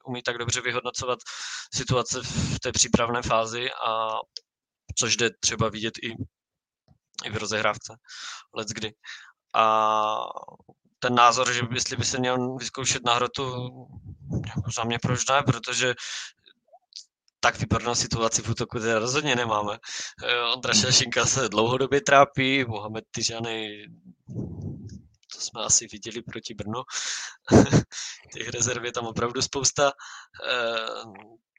umí 0.05 0.23
tak 0.23 0.39
dobře 0.39 0.61
vyhodnocovat 0.61 1.19
situace 1.75 2.23
v 2.23 2.61
té 2.61 2.73
přípravné 2.73 3.23
fázi, 3.23 3.71
a 3.87 4.19
což 4.99 5.17
jde 5.17 5.31
třeba 5.41 5.69
vidět 5.69 5.95
i, 6.03 6.15
i 7.25 7.31
v 7.31 7.37
rozehrávce 7.37 7.95
let's 8.55 8.73
kdy. 8.73 8.93
A 9.55 10.17
ten 10.99 11.15
názor, 11.15 11.53
že 11.53 11.61
jestli 11.75 11.97
by 11.97 12.05
se 12.05 12.19
měl 12.19 12.55
vyzkoušet 12.55 13.05
na 13.05 13.15
hrotu, 13.15 13.69
jako 14.47 14.71
za 14.77 14.85
mě 14.85 14.99
proč 14.99 15.29
ne, 15.29 15.43
protože 15.43 15.95
tak 17.41 17.59
vypadnou 17.59 17.95
situaci 17.95 18.43
v 18.43 18.49
útoku 18.49 18.79
teda 18.79 18.99
rozhodně 18.99 19.37
nemáme. 19.37 19.79
Eh, 20.25 20.43
Ondra 20.55 20.75
Šašinka 20.75 21.27
se 21.27 21.49
dlouhodobě 21.49 22.01
trápí, 22.01 22.65
Mohamed 22.65 23.05
Tyžany, 23.11 23.87
to 25.35 25.41
jsme 25.41 25.63
asi 25.63 25.87
viděli 25.93 26.23
proti 26.23 26.55
Brnu. 26.55 26.83
Těch 28.33 28.49
rezerv 28.49 28.85
je 28.85 28.93
tam 28.93 29.07
opravdu 29.07 29.43
spousta. 29.43 29.93
Eh, 30.49 31.03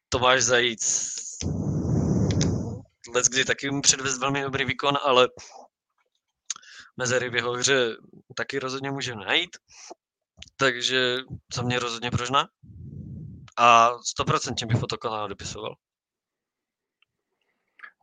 Tomáš 0.10 0.44
Zajíc, 0.44 1.14
let 3.16 3.26
kdy 3.26 3.46
taky 3.46 3.72
mu 3.72 3.82
předvést 3.82 4.18
velmi 4.18 4.42
dobrý 4.42 4.66
výkon, 4.66 4.98
ale 5.04 5.30
mezery 6.98 7.30
v 7.30 7.36
jeho 7.36 7.52
hře 7.52 7.98
taky 8.36 8.60
rozhodně 8.60 8.92
můžeme 8.92 9.26
najít. 9.26 9.58
Takže 10.58 11.18
za 11.54 11.62
mě 11.62 11.80
rozhodně 11.80 12.12
proč 12.12 12.30
ne? 12.30 12.48
A 13.58 13.92
100% 14.20 14.68
bych 14.68 14.80
fotokanál 14.80 15.28
dopisoval. 15.28 15.76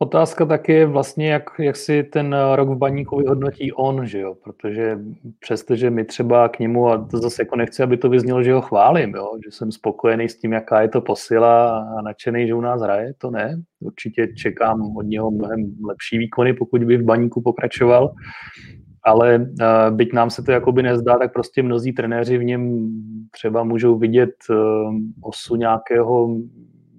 Otázka 0.01 0.45
taky 0.45 0.73
je 0.73 0.85
vlastně, 0.85 1.31
jak, 1.31 1.43
jak 1.59 1.75
si 1.75 2.03
ten 2.03 2.35
rok 2.55 2.69
v 2.69 2.75
baníku 2.75 3.17
vyhodnotí 3.17 3.73
on, 3.73 4.05
že 4.05 4.19
jo? 4.19 4.35
protože 4.43 4.99
přestože 5.39 5.89
my 5.89 6.05
třeba 6.05 6.49
k 6.49 6.59
němu, 6.59 6.89
a 6.89 7.07
to 7.11 7.17
zase 7.17 7.41
jako 7.41 7.55
nechci, 7.55 7.83
aby 7.83 7.97
to 7.97 8.09
vyznělo, 8.09 8.43
že 8.43 8.53
ho 8.53 8.61
chválím, 8.61 9.09
jo? 9.09 9.31
že 9.45 9.51
jsem 9.51 9.71
spokojený 9.71 10.29
s 10.29 10.39
tím, 10.39 10.53
jaká 10.53 10.81
je 10.81 10.87
to 10.87 11.01
posila 11.01 11.79
a 11.79 12.01
nadšený, 12.01 12.47
že 12.47 12.53
u 12.53 12.61
nás 12.61 12.81
hraje, 12.81 13.13
to 13.17 13.31
ne. 13.31 13.61
Určitě 13.79 14.27
čekám 14.27 14.97
od 14.97 15.01
něho 15.01 15.31
mnohem 15.31 15.75
lepší 15.85 16.17
výkony, 16.17 16.53
pokud 16.53 16.83
by 16.83 16.97
v 16.97 17.05
baníku 17.05 17.41
pokračoval, 17.41 18.13
ale 19.03 19.37
uh, 19.37 19.95
byť 19.95 20.13
nám 20.13 20.29
se 20.29 20.43
to 20.43 20.51
jakoby 20.51 20.83
nezdá, 20.83 21.17
tak 21.17 21.33
prostě 21.33 21.63
mnozí 21.63 21.93
trenéři 21.93 22.37
v 22.37 22.43
něm 22.43 22.91
třeba 23.31 23.63
můžou 23.63 23.97
vidět 23.97 24.33
uh, 24.49 24.95
osu 25.21 25.55
nějakého 25.55 26.37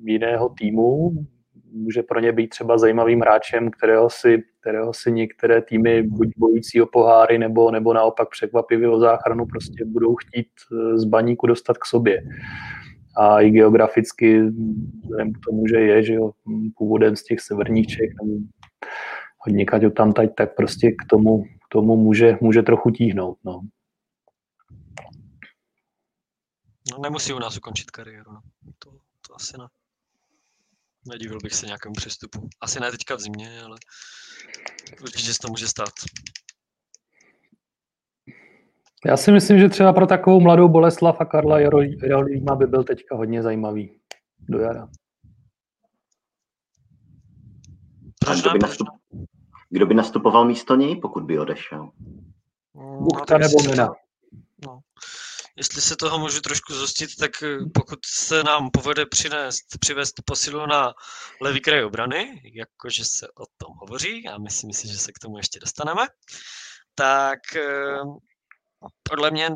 jiného 0.05 0.49
týmu, 0.49 1.13
může 1.73 2.03
pro 2.03 2.21
ně 2.21 2.33
být 2.33 2.49
třeba 2.49 2.79
zajímavým 2.79 3.21
hráčem, 3.21 3.71
kterého 3.71 4.11
si, 4.11 4.43
kterého 4.61 4.95
si 4.95 5.13
některé 5.13 5.63
týmy 5.63 6.03
buď 6.03 6.29
bojící 6.37 6.83
o 6.83 6.87
poháry, 6.87 7.39
nebo, 7.39 7.71
nebo 7.71 7.95
naopak 7.95 8.29
překvapivě 8.31 8.89
o 8.89 9.01
záchranu 9.01 9.47
prostě 9.47 9.85
budou 9.85 10.17
chtít 10.17 10.49
eh, 10.73 10.99
z 10.99 11.05
baníku 11.05 11.47
dostat 11.47 11.79
k 11.79 11.87
sobě. 11.87 12.23
A 13.17 13.41
i 13.41 13.51
geograficky, 13.51 14.43
vzhledem 15.03 15.33
k 15.33 15.39
tomu, 15.49 15.67
že 15.67 15.77
je, 15.77 16.03
že 16.03 16.15
jo, 16.15 16.31
původem 16.77 17.17
z 17.17 17.25
těch 17.25 17.41
severních 17.41 17.87
Čech, 17.87 18.11
nebo 18.23 18.39
hodně 19.39 19.67
tam 19.97 20.13
teď, 20.13 20.31
tak 20.37 20.57
prostě 20.57 20.91
k 20.91 21.05
tomu, 21.11 21.45
tomu 21.69 21.97
může, 21.97 22.39
může 22.41 22.63
trochu 22.63 22.91
tíhnout. 22.91 23.39
No. 23.45 23.61
No, 26.93 26.99
nemusí 27.03 27.33
u 27.33 27.39
nás 27.39 27.57
ukončit 27.57 27.91
kariéru. 27.91 28.33
No. 28.33 28.41
To, 28.79 28.91
to 29.27 29.35
asi 29.35 29.59
ne. 29.59 29.67
Nedivil 31.09 31.39
bych 31.43 31.55
se 31.55 31.67
nějakému 31.67 31.95
přestupu. 31.95 32.49
Asi 32.61 32.81
ne 32.81 32.91
teďka 32.91 33.15
v 33.17 33.21
zimě, 33.21 33.63
ale 33.63 33.77
určitě 35.03 35.33
se 35.33 35.39
to 35.43 35.49
může 35.49 35.69
stát. 35.69 35.93
Já 39.07 39.17
si 39.17 39.33
myslím, 39.33 39.59
že 39.59 39.69
třeba 39.69 39.93
pro 39.93 40.07
takovou 40.07 40.41
mladou 40.41 40.69
Boleslav 40.69 41.21
a 41.21 41.25
Karla 41.25 41.61
Jarolíma 41.61 42.55
by 42.55 42.67
byl 42.67 42.85
teďka 42.85 43.17
hodně 43.17 43.43
zajímavý 43.43 44.01
do 44.49 44.59
jara. 44.59 44.89
Proč 48.25 48.41
kdo 48.41 48.51
by, 48.51 48.59
nastup, 48.59 48.89
kdo 49.71 49.87
by 49.87 49.95
nastupoval 49.95 50.45
místo 50.45 50.77
něj, 50.77 51.01
pokud 51.01 51.25
by 51.25 51.39
odešel? 51.39 51.91
No, 52.75 53.01
Buchta 53.01 53.39
nebo 53.39 53.63
Mina. 53.71 53.95
Jestli 55.57 55.83
se 55.83 55.97
toho 55.97 56.19
můžu 56.19 56.41
trošku 56.41 56.75
zostit, 56.75 57.17
tak 57.17 57.43
eh, 57.43 57.59
pokud 57.75 57.99
se 58.07 58.43
nám 58.43 58.71
povede 58.71 59.07
přinést, 59.07 59.65
přivést 59.81 60.15
posilu 60.25 60.67
na 60.67 60.95
levý 61.41 61.61
kraj 61.61 61.85
obrany, 61.85 62.43
jakože 62.55 63.05
se 63.05 63.29
o 63.29 63.45
tom 63.57 63.77
hovoří, 63.81 64.29
a 64.29 64.39
myslím 64.39 64.73
si, 64.73 64.89
že 64.89 64.99
se 64.99 65.13
k 65.13 65.19
tomu 65.19 65.37
ještě 65.37 65.61
dostaneme, 65.61 66.07
tak 66.95 67.39
eh, 67.57 68.01
podle 69.03 69.31
mě 69.31 69.51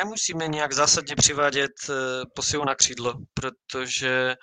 nemusíme 0.00 0.48
nějak 0.48 0.72
zásadně 0.72 1.16
přivádět 1.16 1.72
eh, 1.90 1.94
posilu 2.34 2.64
na 2.64 2.74
křídlo, 2.74 3.14
protože 3.34 4.36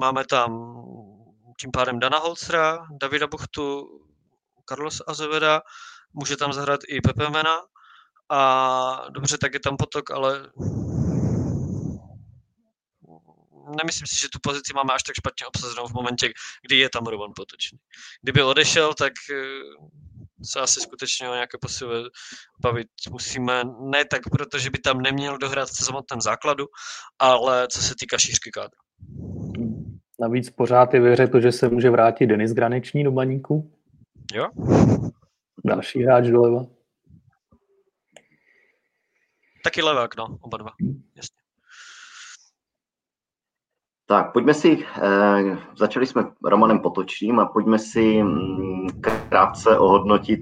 máme 0.00 0.24
tam 0.24 0.74
tím 1.60 1.70
pádem 1.70 1.98
Dana 1.98 2.18
Holcera, 2.18 2.78
Davida 3.00 3.26
Buchtu, 3.26 3.88
Carlos 4.68 5.02
Azeveda, 5.06 5.60
může 6.12 6.36
tam 6.36 6.52
zahrát 6.52 6.80
i 6.88 7.00
Pepe 7.00 7.30
Mena 7.30 7.58
a 8.30 9.08
dobře, 9.10 9.38
tak 9.38 9.54
je 9.54 9.60
tam 9.60 9.76
potok, 9.76 10.10
ale 10.10 10.50
nemyslím 13.68 14.06
si, 14.06 14.20
že 14.20 14.28
tu 14.32 14.38
pozici 14.42 14.72
máme 14.74 14.94
až 14.94 15.02
tak 15.02 15.16
špatně 15.16 15.46
obsazenou 15.46 15.86
v 15.86 15.94
momentě, 15.94 16.32
kdy 16.66 16.78
je 16.78 16.88
tam 16.90 17.06
Roman 17.06 17.32
Potočný. 17.36 17.78
Kdyby 18.22 18.42
odešel, 18.42 18.94
tak 18.94 19.12
eh, 19.32 19.36
se 20.44 20.60
asi 20.60 20.80
skutečně 20.80 21.28
o 21.28 21.34
nějaké 21.34 21.58
posile 21.60 22.10
bavit 22.60 22.88
musíme, 23.10 23.64
ne 23.64 24.04
tak 24.04 24.22
protože 24.30 24.70
by 24.70 24.78
tam 24.78 25.00
neměl 25.00 25.38
dohrát 25.38 25.68
v 25.68 25.84
samotném 25.84 26.20
základu, 26.20 26.66
ale 27.18 27.68
co 27.68 27.82
se 27.82 27.94
týká 28.00 28.18
šířky 28.18 28.50
kádru. 28.50 28.78
Navíc 30.20 30.50
pořád 30.50 30.94
je 30.94 31.00
ve 31.00 31.12
hře 31.12 31.28
to, 31.28 31.40
že 31.40 31.52
se 31.52 31.68
může 31.68 31.90
vrátit 31.90 32.26
Denis 32.26 32.52
Graneční 32.52 33.04
do 33.04 33.12
baníku. 33.12 33.72
Jo. 34.34 34.48
Další 35.64 36.02
hráč 36.02 36.26
doleva. 36.26 36.77
Taky 39.68 39.82
levák, 39.82 40.16
no, 40.16 40.38
oba 40.40 40.58
dva. 40.58 40.70
Jasně. 41.16 41.36
Tak, 44.06 44.32
pojďme 44.32 44.54
si, 44.54 44.86
eh, 45.02 45.58
začali 45.76 46.06
jsme 46.06 46.24
Romanem 46.44 46.80
Potočím 46.80 47.40
a 47.40 47.46
pojďme 47.46 47.78
si 47.78 48.22
mm, 48.22 48.88
krátce 49.28 49.78
ohodnotit 49.78 50.40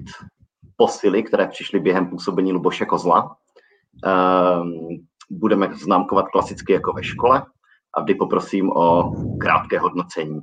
posily, 0.75 1.23
které 1.23 1.47
přišly 1.47 1.79
během 1.79 2.09
působení 2.09 2.53
Luboše 2.53 2.85
Kozla. 2.85 3.35
Eh, 4.05 4.61
budeme 5.29 5.73
známkovat 5.73 6.27
klasicky 6.27 6.73
jako 6.73 6.93
ve 6.93 7.03
škole 7.03 7.45
a 7.93 8.01
vždy 8.01 8.15
poprosím 8.15 8.71
o 8.71 9.13
krátké 9.39 9.79
hodnocení. 9.79 10.39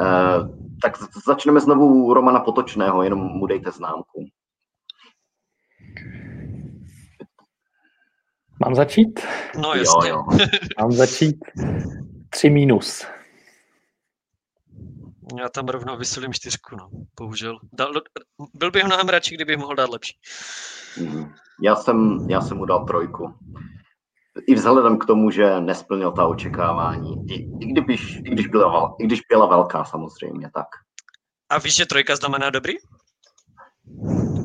Eh, 0.00 0.38
tak 0.82 0.92
začneme 1.26 1.60
znovu 1.60 2.14
Romana 2.14 2.40
Potočného, 2.40 3.02
jenom 3.02 3.18
mu 3.18 3.46
dejte 3.46 3.70
známku. 3.70 4.26
Mám 8.64 8.74
začít? 8.74 9.20
No 9.56 9.74
jasně. 9.74 10.10
Jo, 10.10 10.24
jo. 10.30 10.38
Mám 10.80 10.92
začít. 10.92 11.36
Tři 12.30 12.50
minus. 12.50 13.06
Já 15.38 15.48
tam 15.48 15.66
rovnou 15.66 15.96
vysilím 15.96 16.32
čtyřku, 16.32 16.76
no. 16.76 16.90
Bohužel. 17.20 17.58
Dal, 17.72 17.92
byl 18.54 18.70
bych 18.70 18.84
mnohem 18.84 19.08
radši, 19.08 19.34
kdybych 19.34 19.58
mohl 19.58 19.74
dát 19.74 19.90
lepší. 19.90 20.18
Mhm. 21.00 21.32
Já 21.62 21.76
jsem, 21.76 22.26
já 22.30 22.40
jsem 22.40 22.56
mu 22.56 22.64
dal 22.64 22.84
trojku. 22.84 23.34
I 24.46 24.54
vzhledem 24.54 24.98
k 24.98 25.06
tomu, 25.06 25.30
že 25.30 25.60
nesplnil 25.60 26.12
ta 26.12 26.26
očekávání. 26.26 27.26
I, 27.28 27.34
i, 27.34 27.72
když, 27.72 28.16
i, 28.16 28.30
když 28.30 28.46
byla, 28.46 28.94
I 29.00 29.06
když 29.06 29.20
byla 29.28 29.46
velká 29.46 29.84
samozřejmě, 29.84 30.50
tak. 30.54 30.66
A 31.48 31.58
víš, 31.58 31.76
že 31.76 31.86
trojka 31.86 32.16
znamená 32.16 32.50
dobrý? 32.50 32.74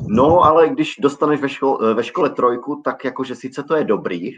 No, 0.08 0.44
ale 0.44 0.68
když 0.68 0.96
dostaneš 1.00 1.40
ve, 1.40 1.48
škole, 1.48 1.94
ve 1.94 2.04
škole 2.04 2.30
trojku, 2.30 2.82
tak 2.84 3.04
jakože 3.04 3.34
sice 3.34 3.62
to 3.62 3.76
je 3.76 3.84
dobrý, 3.84 4.30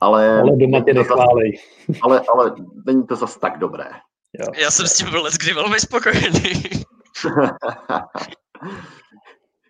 ale... 0.00 0.40
Ale 0.40 0.56
doma 0.56 0.80
tě 0.80 0.94
nechválej. 0.94 1.58
Ale, 2.02 2.22
ale 2.34 2.54
není 2.86 3.06
to 3.06 3.16
zas 3.16 3.36
tak 3.36 3.58
dobré. 3.58 3.90
Jo. 4.38 4.46
Já 4.62 4.70
jsem 4.70 4.86
s 4.86 4.96
tím 4.96 5.10
byl 5.10 5.28
kdy 5.40 5.52
velmi 5.52 5.80
spokojený. 5.80 6.62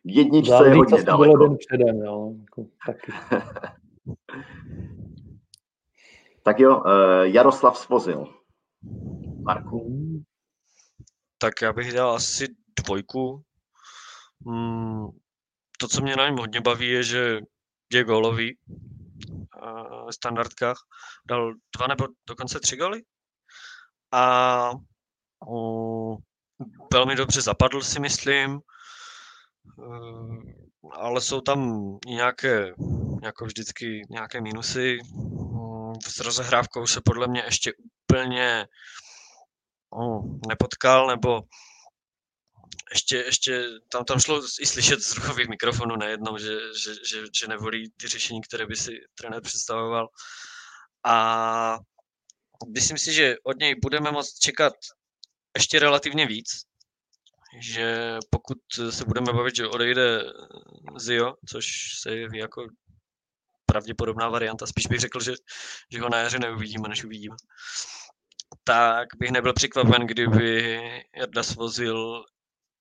Jedničce 0.05 0.51
Záleží, 0.51 0.71
je 0.71 0.77
hodně 0.77 1.03
daleko. 1.03 1.23
bylo 1.23 1.49
den 1.49 1.57
předem, 1.57 2.03
jo. 2.03 2.33
Jako, 2.41 2.67
taky. 2.87 3.13
tak 6.43 6.61
jo, 6.61 6.77
uh, 6.77 7.23
Jaroslav 7.23 7.79
Svozil. 7.79 8.27
Marku. 9.43 9.99
Tak 11.39 11.63
já 11.63 11.73
bych 11.73 11.93
dal 11.93 12.11
asi 12.11 12.47
dvojku. 12.85 13.43
Hmm, 14.47 15.09
to, 15.83 15.89
co 15.89 16.01
mě 16.01 16.17
na 16.17 16.27
něm 16.27 16.37
hodně 16.37 16.61
baví, 16.61 16.89
je, 16.89 17.03
že 17.03 17.41
je 17.93 18.05
gólový 18.05 18.59
ve 20.07 20.13
standardkách. 20.13 20.77
Dal 21.29 21.53
dva 21.77 21.87
nebo 21.87 22.07
dokonce 22.29 22.61
tři 22.61 22.77
goly. 22.77 23.03
A 24.13 24.71
o, 25.49 26.17
velmi 26.93 27.17
dobře 27.17 27.43
zapadl 27.43 27.81
si 27.81 28.01
myslím, 28.01 28.61
ale 30.93 31.21
jsou 31.21 31.41
tam 31.41 31.89
i 32.07 32.15
nějaké, 32.15 32.75
jako 33.23 33.45
vždycky, 33.45 34.03
nějaké 34.11 34.41
minusy. 34.41 34.99
S 36.09 36.21
rozehrávkou 36.21 36.87
se 36.87 37.01
podle 37.05 37.29
mě 37.29 37.43
ještě 37.45 37.73
úplně 38.05 38.67
nepotkal, 40.49 41.07
nebo 41.07 41.43
ještě, 42.93 43.17
ještě 43.17 43.69
tam, 43.89 44.05
tam 44.05 44.21
šlo 44.21 44.43
i 44.61 44.67
slyšet 44.67 45.03
z 45.03 45.15
ruchových 45.15 45.49
mikrofonů 45.49 45.97
najednou, 45.97 46.39
že, 46.39 46.59
že, 46.83 46.95
že, 46.95 47.25
že 47.41 47.47
nevolí 47.49 47.91
ty 47.97 48.09
řešení, 48.09 48.41
které 48.43 48.67
by 48.67 48.77
si 48.77 49.01
trenér 49.15 49.43
představoval. 49.43 50.09
A 51.05 51.79
myslím 52.75 52.99
si, 52.99 53.13
že 53.13 53.37
od 53.45 53.59
něj 53.59 53.75
budeme 53.75 54.13
moct 54.13 54.39
čekat 54.39 54.75
ještě 55.57 55.79
relativně 55.79 56.27
víc, 56.27 56.49
že 57.61 58.19
pokud 58.31 58.59
se 58.91 59.05
budeme 59.05 59.33
bavit, 59.33 59.57
že 59.57 59.69
odejde 59.69 60.25
Zio, 60.99 61.35
což 61.49 61.67
se 62.01 62.17
jeví 62.17 62.39
jako 62.39 62.67
pravděpodobná 63.67 64.29
varianta, 64.29 64.67
spíš 64.67 64.87
bych 64.87 65.01
řekl, 65.01 65.21
že, 65.21 65.33
že 65.93 66.01
ho 66.01 66.09
na 66.09 66.19
jaře 66.19 66.39
neuvidíme, 66.39 66.89
než 66.89 67.05
uvidíme, 67.05 67.37
tak 68.65 69.09
bych 69.19 69.31
nebyl 69.31 69.53
překvapen, 69.53 70.07
kdyby 70.07 70.81
Jarda 71.17 71.43
svozil 71.43 72.25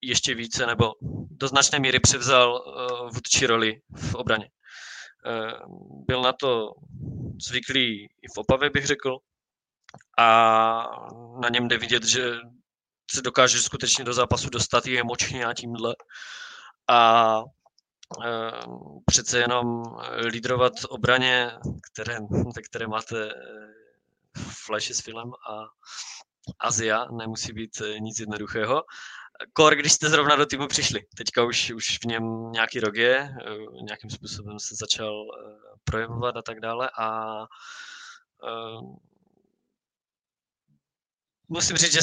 ještě 0.01 0.35
více 0.35 0.67
nebo 0.67 0.93
do 1.31 1.47
značné 1.47 1.79
míry 1.79 1.99
převzal 1.99 2.53
uh, 2.53 3.09
vůdčí 3.09 3.45
roli 3.45 3.81
v 3.95 4.15
obraně. 4.15 4.49
Uh, 5.25 6.05
byl 6.05 6.21
na 6.21 6.33
to 6.33 6.71
zvyklý 7.41 8.03
i 8.03 8.27
v 8.35 8.37
Opavě, 8.37 8.69
bych 8.69 8.85
řekl, 8.85 9.17
a 10.17 10.27
na 11.41 11.49
něm 11.49 11.67
jde 11.67 11.77
vidět, 11.77 12.03
že 12.03 12.33
se 13.11 13.21
dokáže 13.21 13.61
skutečně 13.61 14.03
do 14.03 14.13
zápasu 14.13 14.49
dostat 14.49 14.87
i 14.87 14.99
emočně 14.99 15.45
a 15.45 15.53
tímhle. 15.53 15.95
A 16.87 17.39
uh, 17.39 18.99
přece 19.05 19.39
jenom 19.39 19.83
lídrovat 20.25 20.73
obraně, 20.89 21.51
které, 21.91 22.19
ve 22.55 22.61
které 22.61 22.87
máte 22.87 23.29
flashy 24.65 24.93
s 24.93 25.01
filmem 25.01 25.31
a 25.49 25.65
Azia, 26.59 27.05
nemusí 27.05 27.53
být 27.53 27.81
nic 27.99 28.19
jednoduchého 28.19 28.83
kor, 29.53 29.75
když 29.75 29.93
jste 29.93 30.09
zrovna 30.09 30.35
do 30.35 30.45
týmu 30.45 30.67
přišli. 30.67 31.01
Teďka 31.17 31.43
už, 31.43 31.71
už 31.71 31.99
v 32.03 32.05
něm 32.05 32.51
nějaký 32.51 32.79
rok 32.79 32.95
je, 32.95 33.17
eh, 33.17 33.83
nějakým 33.83 34.09
způsobem 34.09 34.59
se 34.59 34.75
začal 34.75 35.25
eh, 35.25 35.71
projevovat 35.83 36.37
a 36.37 36.41
tak 36.41 36.59
dále 36.59 36.89
a 36.99 37.37
uh, 38.43 38.95
musím 41.49 41.77
říct, 41.77 41.93
že 41.93 41.99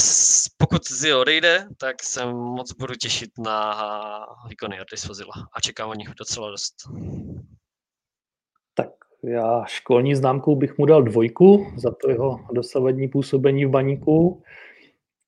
pokud 0.57 0.87
Zio 0.91 1.21
odejde, 1.21 1.67
tak 1.77 2.03
se 2.03 2.25
moc 2.25 2.73
budu 2.73 2.95
těšit 2.95 3.29
na 3.37 3.77
výkony 4.49 4.75
Jardy 4.75 4.97
Svozila 4.97 5.33
a 5.53 5.61
čekám 5.61 5.89
o 5.89 5.93
nich 5.93 6.09
docela 6.17 6.51
dost. 6.51 6.75
Tak 8.73 8.89
já 9.23 9.65
školní 9.65 10.15
známkou 10.15 10.55
bych 10.55 10.77
mu 10.77 10.85
dal 10.85 11.03
dvojku 11.03 11.73
za 11.77 11.91
to 11.91 12.09
jeho 12.09 12.39
dosavadní 12.53 13.07
působení 13.07 13.65
v 13.65 13.69
baníku. 13.69 14.43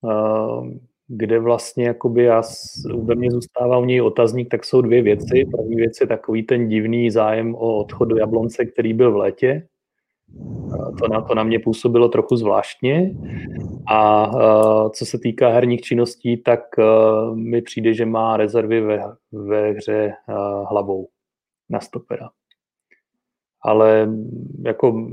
Uh, 0.01 0.67
kde 1.13 1.39
vlastně 1.39 1.85
jakoby 1.85 2.23
já, 2.23 2.41
ve 3.03 3.15
mně 3.15 3.31
zůstává 3.31 3.77
u 3.77 3.85
něj 3.85 4.01
otazník, 4.01 4.49
tak 4.49 4.65
jsou 4.65 4.81
dvě 4.81 5.01
věci. 5.01 5.45
První 5.51 5.75
věc 5.75 6.01
je 6.01 6.07
takový 6.07 6.43
ten 6.43 6.67
divný 6.67 7.11
zájem 7.11 7.55
o 7.55 7.77
odchod 7.77 8.05
do 8.05 8.17
Jablonce, 8.17 8.65
který 8.65 8.93
byl 8.93 9.11
v 9.11 9.15
létě. 9.15 9.67
To 10.99 11.07
na, 11.07 11.21
to 11.21 11.35
na 11.35 11.43
mě 11.43 11.59
působilo 11.59 12.09
trochu 12.09 12.35
zvláštně. 12.35 13.15
A 13.91 14.31
co 14.89 15.05
se 15.05 15.19
týká 15.19 15.49
herních 15.49 15.81
činností, 15.81 16.37
tak 16.37 16.59
mi 17.33 17.61
přijde, 17.61 17.93
že 17.93 18.05
má 18.05 18.37
rezervy 18.37 18.81
ve, 18.81 19.01
ve 19.31 19.71
hře 19.71 20.13
hlavou 20.69 21.07
na 21.69 21.79
stopera. 21.79 22.29
Ale 23.61 24.09
jako 24.65 25.09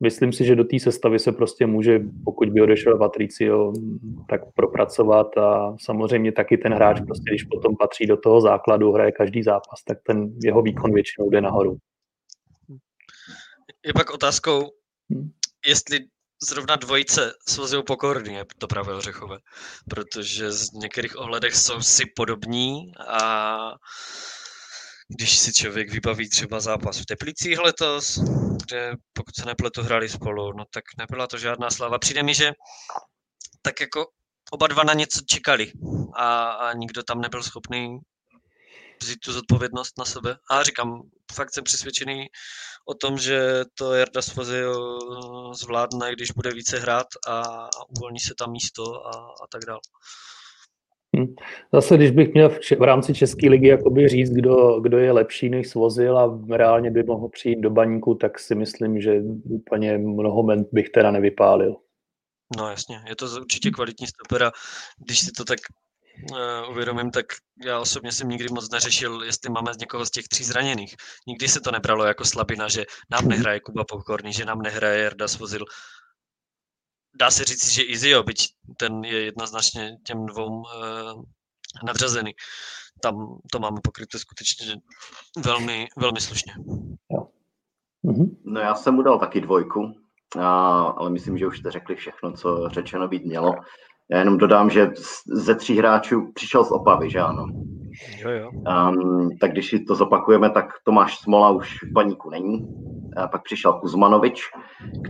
myslím 0.00 0.32
si, 0.32 0.44
že 0.44 0.56
do 0.56 0.64
té 0.64 0.80
sestavy 0.80 1.18
se 1.18 1.32
prostě 1.32 1.66
může, 1.66 2.00
pokud 2.24 2.48
by 2.48 2.60
odešel 2.60 2.98
Patricio, 2.98 3.72
tak 4.28 4.40
propracovat 4.54 5.38
a 5.38 5.76
samozřejmě 5.80 6.32
taky 6.32 6.58
ten 6.58 6.74
hráč, 6.74 7.00
prostě, 7.06 7.30
když 7.30 7.44
potom 7.44 7.76
patří 7.76 8.06
do 8.06 8.16
toho 8.16 8.40
základu, 8.40 8.92
hraje 8.92 9.12
každý 9.12 9.42
zápas, 9.42 9.82
tak 9.84 9.98
ten 10.06 10.32
jeho 10.42 10.62
výkon 10.62 10.94
většinou 10.94 11.30
jde 11.30 11.40
nahoru. 11.40 11.76
Je 13.86 13.92
pak 13.92 14.10
otázkou, 14.10 14.60
hmm. 15.10 15.30
jestli 15.66 15.98
zrovna 16.42 16.76
dvojice 16.76 17.32
svozil 17.48 17.82
pokorný 17.82 18.34
je 18.34 18.44
to 18.58 18.66
pravé 18.66 18.94
ořechové, 18.94 19.38
protože 19.90 20.52
z 20.52 20.72
některých 20.72 21.18
ohledech 21.18 21.54
jsou 21.54 21.80
si 21.80 22.06
podobní 22.16 22.92
a 23.08 23.74
když 25.08 25.38
si 25.38 25.52
člověk 25.52 25.90
vybaví 25.90 26.28
třeba 26.28 26.60
zápas 26.60 26.98
v 26.98 27.06
Teplicích 27.06 27.58
letos, 27.58 28.18
kde 28.64 28.92
pokud 29.12 29.36
se 29.36 29.46
nepletu 29.46 29.82
hráli 29.82 30.08
spolu, 30.08 30.52
no 30.52 30.64
tak 30.70 30.84
nebyla 30.98 31.26
to 31.26 31.38
žádná 31.38 31.70
sláva. 31.70 31.98
Přijde 31.98 32.22
mi, 32.22 32.34
že 32.34 32.52
tak 33.62 33.80
jako 33.80 34.06
oba 34.50 34.66
dva 34.66 34.82
na 34.84 34.94
něco 34.94 35.20
čekali 35.26 35.72
a, 36.14 36.50
a 36.50 36.72
nikdo 36.72 37.02
tam 37.02 37.20
nebyl 37.20 37.42
schopný 37.42 37.98
vzít 39.02 39.20
tu 39.24 39.32
zodpovědnost 39.32 39.98
na 39.98 40.04
sebe. 40.04 40.36
A 40.50 40.62
říkám, 40.62 41.02
fakt 41.32 41.54
jsem 41.54 41.64
přesvědčený 41.64 42.26
o 42.88 42.94
tom, 42.94 43.18
že 43.18 43.64
to 43.74 43.94
Jarda 43.94 44.22
Svozil 44.22 44.98
zvládne, 45.54 46.12
když 46.12 46.30
bude 46.30 46.52
více 46.52 46.78
hrát 46.78 47.06
a 47.26 47.68
uvolní 47.88 48.20
se 48.20 48.34
tam 48.38 48.52
místo 48.52 49.06
a, 49.06 49.10
a 49.44 49.46
tak 49.52 49.64
dále. 49.66 49.80
Hm. 51.16 51.34
Zase, 51.72 51.96
když 51.96 52.10
bych 52.10 52.34
měl 52.34 52.48
v, 52.48 52.58
v 52.78 52.82
rámci 52.82 53.14
České 53.14 53.48
ligy 53.48 53.68
jakoby 53.68 54.08
říct, 54.08 54.30
kdo, 54.30 54.80
kdo 54.80 54.98
je 54.98 55.12
lepší 55.12 55.48
než 55.48 55.68
Svozil 55.68 56.18
a 56.18 56.40
reálně 56.50 56.90
by 56.90 57.02
mohl 57.02 57.28
přijít 57.28 57.60
do 57.60 57.70
baníku, 57.70 58.14
tak 58.14 58.38
si 58.38 58.54
myslím, 58.54 59.00
že 59.00 59.20
úplně 59.44 59.98
mnoho 59.98 60.42
ment 60.42 60.68
bych 60.72 60.90
teda 60.90 61.10
nevypálil. 61.10 61.76
No 62.56 62.70
jasně, 62.70 63.00
je 63.08 63.16
to 63.16 63.26
určitě 63.40 63.70
kvalitní 63.70 64.06
stoper 64.06 64.42
a 64.42 64.52
když 64.98 65.18
si 65.20 65.32
to 65.32 65.44
tak 65.44 65.58
uh, 66.32 66.70
uvědomím, 66.70 67.10
tak 67.10 67.26
já 67.64 67.80
osobně 67.80 68.12
jsem 68.12 68.28
nikdy 68.28 68.48
moc 68.48 68.70
neřešil, 68.70 69.22
jestli 69.22 69.50
máme 69.50 69.74
z 69.74 69.78
někoho 69.78 70.06
z 70.06 70.10
těch 70.10 70.28
tří 70.28 70.44
zraněných. 70.44 70.96
Nikdy 71.26 71.48
se 71.48 71.60
to 71.60 71.70
nebralo 71.70 72.04
jako 72.04 72.24
slabina, 72.24 72.68
že 72.68 72.84
nám 73.10 73.28
nehraje 73.28 73.60
Kuba 73.60 73.84
Pokorný, 73.84 74.32
že 74.32 74.44
nám 74.44 74.62
nehraje 74.62 75.02
Jarda 75.02 75.28
Svozil. 75.28 75.64
Dá 77.18 77.30
se 77.30 77.44
říct, 77.44 77.72
že 77.72 77.82
Izio, 77.82 78.22
byť 78.22 78.54
ten 78.76 79.04
je 79.04 79.24
jednoznačně 79.24 79.96
těm 80.06 80.26
dvou 80.26 80.60
uh, 80.60 81.22
nadřazený. 81.86 82.34
Tam 83.02 83.38
to 83.52 83.58
máme 83.58 83.80
pokryté 83.82 84.18
skutečně 84.18 84.76
velmi, 85.44 85.88
velmi 85.96 86.20
slušně. 86.20 86.52
Jo. 87.10 87.26
Mhm. 88.02 88.36
No 88.44 88.60
já 88.60 88.74
jsem 88.74 88.94
mu 88.94 89.02
dal 89.02 89.18
taky 89.18 89.40
dvojku, 89.40 89.92
a, 90.40 90.80
ale 90.82 91.10
myslím, 91.10 91.38
že 91.38 91.46
už 91.46 91.58
jste 91.58 91.70
řekli 91.70 91.96
všechno, 91.96 92.32
co 92.32 92.68
řečeno 92.68 93.08
být 93.08 93.24
mělo. 93.24 93.54
Já 94.10 94.18
jenom 94.18 94.38
dodám, 94.38 94.70
že 94.70 94.90
ze 95.26 95.54
tří 95.54 95.78
hráčů 95.78 96.32
přišel 96.34 96.64
z 96.64 96.70
Opavy, 96.70 97.10
že 97.10 97.20
ano? 97.20 97.46
Um, 98.52 99.30
tak 99.40 99.52
když 99.52 99.70
si 99.70 99.80
to 99.80 99.94
zopakujeme, 99.94 100.50
tak 100.50 100.66
Tomáš 100.84 101.18
Smola 101.18 101.50
už 101.50 101.82
v 101.82 101.92
paníku 101.94 102.30
není. 102.30 102.66
A 103.16 103.28
pak 103.28 103.42
přišel 103.42 103.72
Kuzmanovič, 103.72 104.42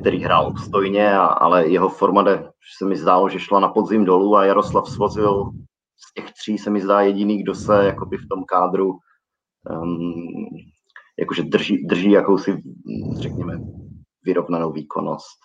který 0.01 0.24
hrál 0.24 0.56
stojně, 0.56 1.12
a, 1.12 1.24
ale 1.24 1.69
jeho 1.69 1.89
forma 1.89 2.23
jde, 2.23 2.51
se 2.78 2.85
mi 2.85 2.97
zdálo, 2.97 3.28
že 3.28 3.39
šla 3.39 3.60
na 3.60 3.69
podzim 3.69 4.05
dolů 4.05 4.36
a 4.36 4.44
Jaroslav 4.44 4.89
Svozil 4.89 5.51
z 5.97 6.15
těch 6.15 6.32
tří 6.32 6.59
se 6.59 6.70
mi 6.70 6.81
zdá 6.81 7.01
jediný, 7.01 7.43
kdo 7.43 7.55
se 7.55 7.85
jakoby 7.85 8.16
v 8.16 8.28
tom 8.31 8.44
kádru 8.44 8.98
um, 9.70 10.47
jakože 11.19 11.43
drží, 11.43 11.86
drží 11.86 12.10
jakousi, 12.10 12.62
řekněme, 13.20 13.59
vyrovnanou 14.24 14.73
výkonnost. 14.73 15.39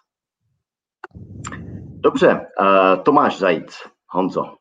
Dobře, 1.85 2.47
uh, 2.59 3.03
Tomáš 3.03 3.39
Zajíc, 3.39 3.77
Honzo. 4.09 4.55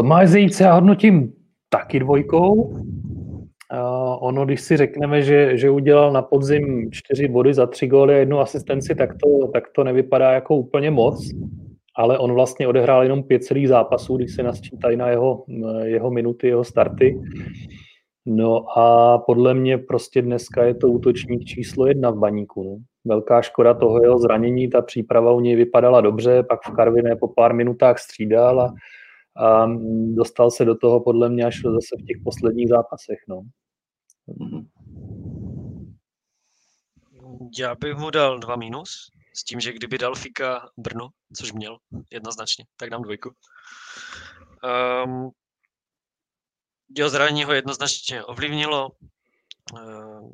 Tomáš 0.00 0.28
Zajíc 0.28 0.60
já 0.60 0.74
hodnotím 0.74 1.32
taky 1.68 1.98
dvojkou. 1.98 2.52
Uh, 2.52 2.78
ono, 4.20 4.44
když 4.44 4.60
si 4.60 4.76
řekneme, 4.76 5.22
že, 5.22 5.56
že 5.56 5.70
udělal 5.70 6.12
na 6.12 6.22
podzim 6.22 6.92
čtyři 6.92 7.28
body 7.28 7.54
za 7.54 7.66
tři 7.66 7.86
góly 7.86 8.14
a 8.14 8.18
jednu 8.18 8.40
asistenci, 8.40 8.94
tak 8.94 9.10
to, 9.10 9.48
tak 9.52 9.64
to 9.74 9.84
nevypadá 9.84 10.32
jako 10.32 10.56
úplně 10.56 10.90
moc, 10.90 11.30
ale 11.96 12.18
on 12.18 12.32
vlastně 12.32 12.68
odehrál 12.68 13.02
jenom 13.02 13.22
pět 13.22 13.44
celých 13.44 13.68
zápasů, 13.68 14.16
když 14.16 14.34
se 14.34 14.42
nasčítají 14.42 14.96
na 14.96 15.08
jeho, 15.08 15.44
jeho 15.82 16.10
minuty, 16.10 16.48
jeho 16.48 16.64
starty. 16.64 17.20
No 18.26 18.78
a 18.78 19.18
podle 19.18 19.54
mě 19.54 19.78
prostě 19.78 20.22
dneska 20.22 20.64
je 20.64 20.74
to 20.74 20.88
útočník 20.88 21.44
číslo 21.44 21.86
jedna 21.86 22.10
v 22.10 22.18
baníku. 22.18 22.64
No. 22.64 22.76
Velká 23.04 23.42
škoda 23.42 23.74
toho 23.74 24.02
jeho 24.02 24.18
zranění, 24.18 24.68
ta 24.68 24.82
příprava 24.82 25.32
u 25.32 25.40
něj 25.40 25.56
vypadala 25.56 26.00
dobře, 26.00 26.42
pak 26.42 26.60
v 26.68 26.70
Karviné 26.70 27.16
po 27.16 27.28
pár 27.28 27.54
minutách 27.54 27.98
střídal 27.98 28.60
a, 28.60 28.74
a 29.40 29.66
dostal 30.14 30.50
se 30.50 30.64
do 30.64 30.74
toho 30.74 31.00
podle 31.00 31.28
mě 31.28 31.44
až 31.44 31.60
zase 31.62 31.96
v 32.02 32.06
těch 32.06 32.16
posledních 32.24 32.68
zápasech. 32.68 33.18
No. 33.28 33.42
Já 37.58 37.74
bych 37.74 37.96
mu 37.96 38.10
dal 38.10 38.38
dva 38.38 38.56
minus, 38.56 39.10
s 39.34 39.44
tím, 39.44 39.60
že 39.60 39.72
kdyby 39.72 39.98
dal 39.98 40.14
Fika 40.14 40.68
Brno, 40.76 41.08
což 41.36 41.52
měl 41.52 41.78
jednoznačně, 42.10 42.64
tak 42.76 42.90
dám 42.90 43.02
dvojku. 43.02 43.30
Um, 45.04 45.30
jeho 46.96 47.10
zranění 47.10 47.44
ho 47.44 47.52
jednoznačně 47.52 48.24
ovlivnilo. 48.24 48.90
Ehm, 49.78 50.30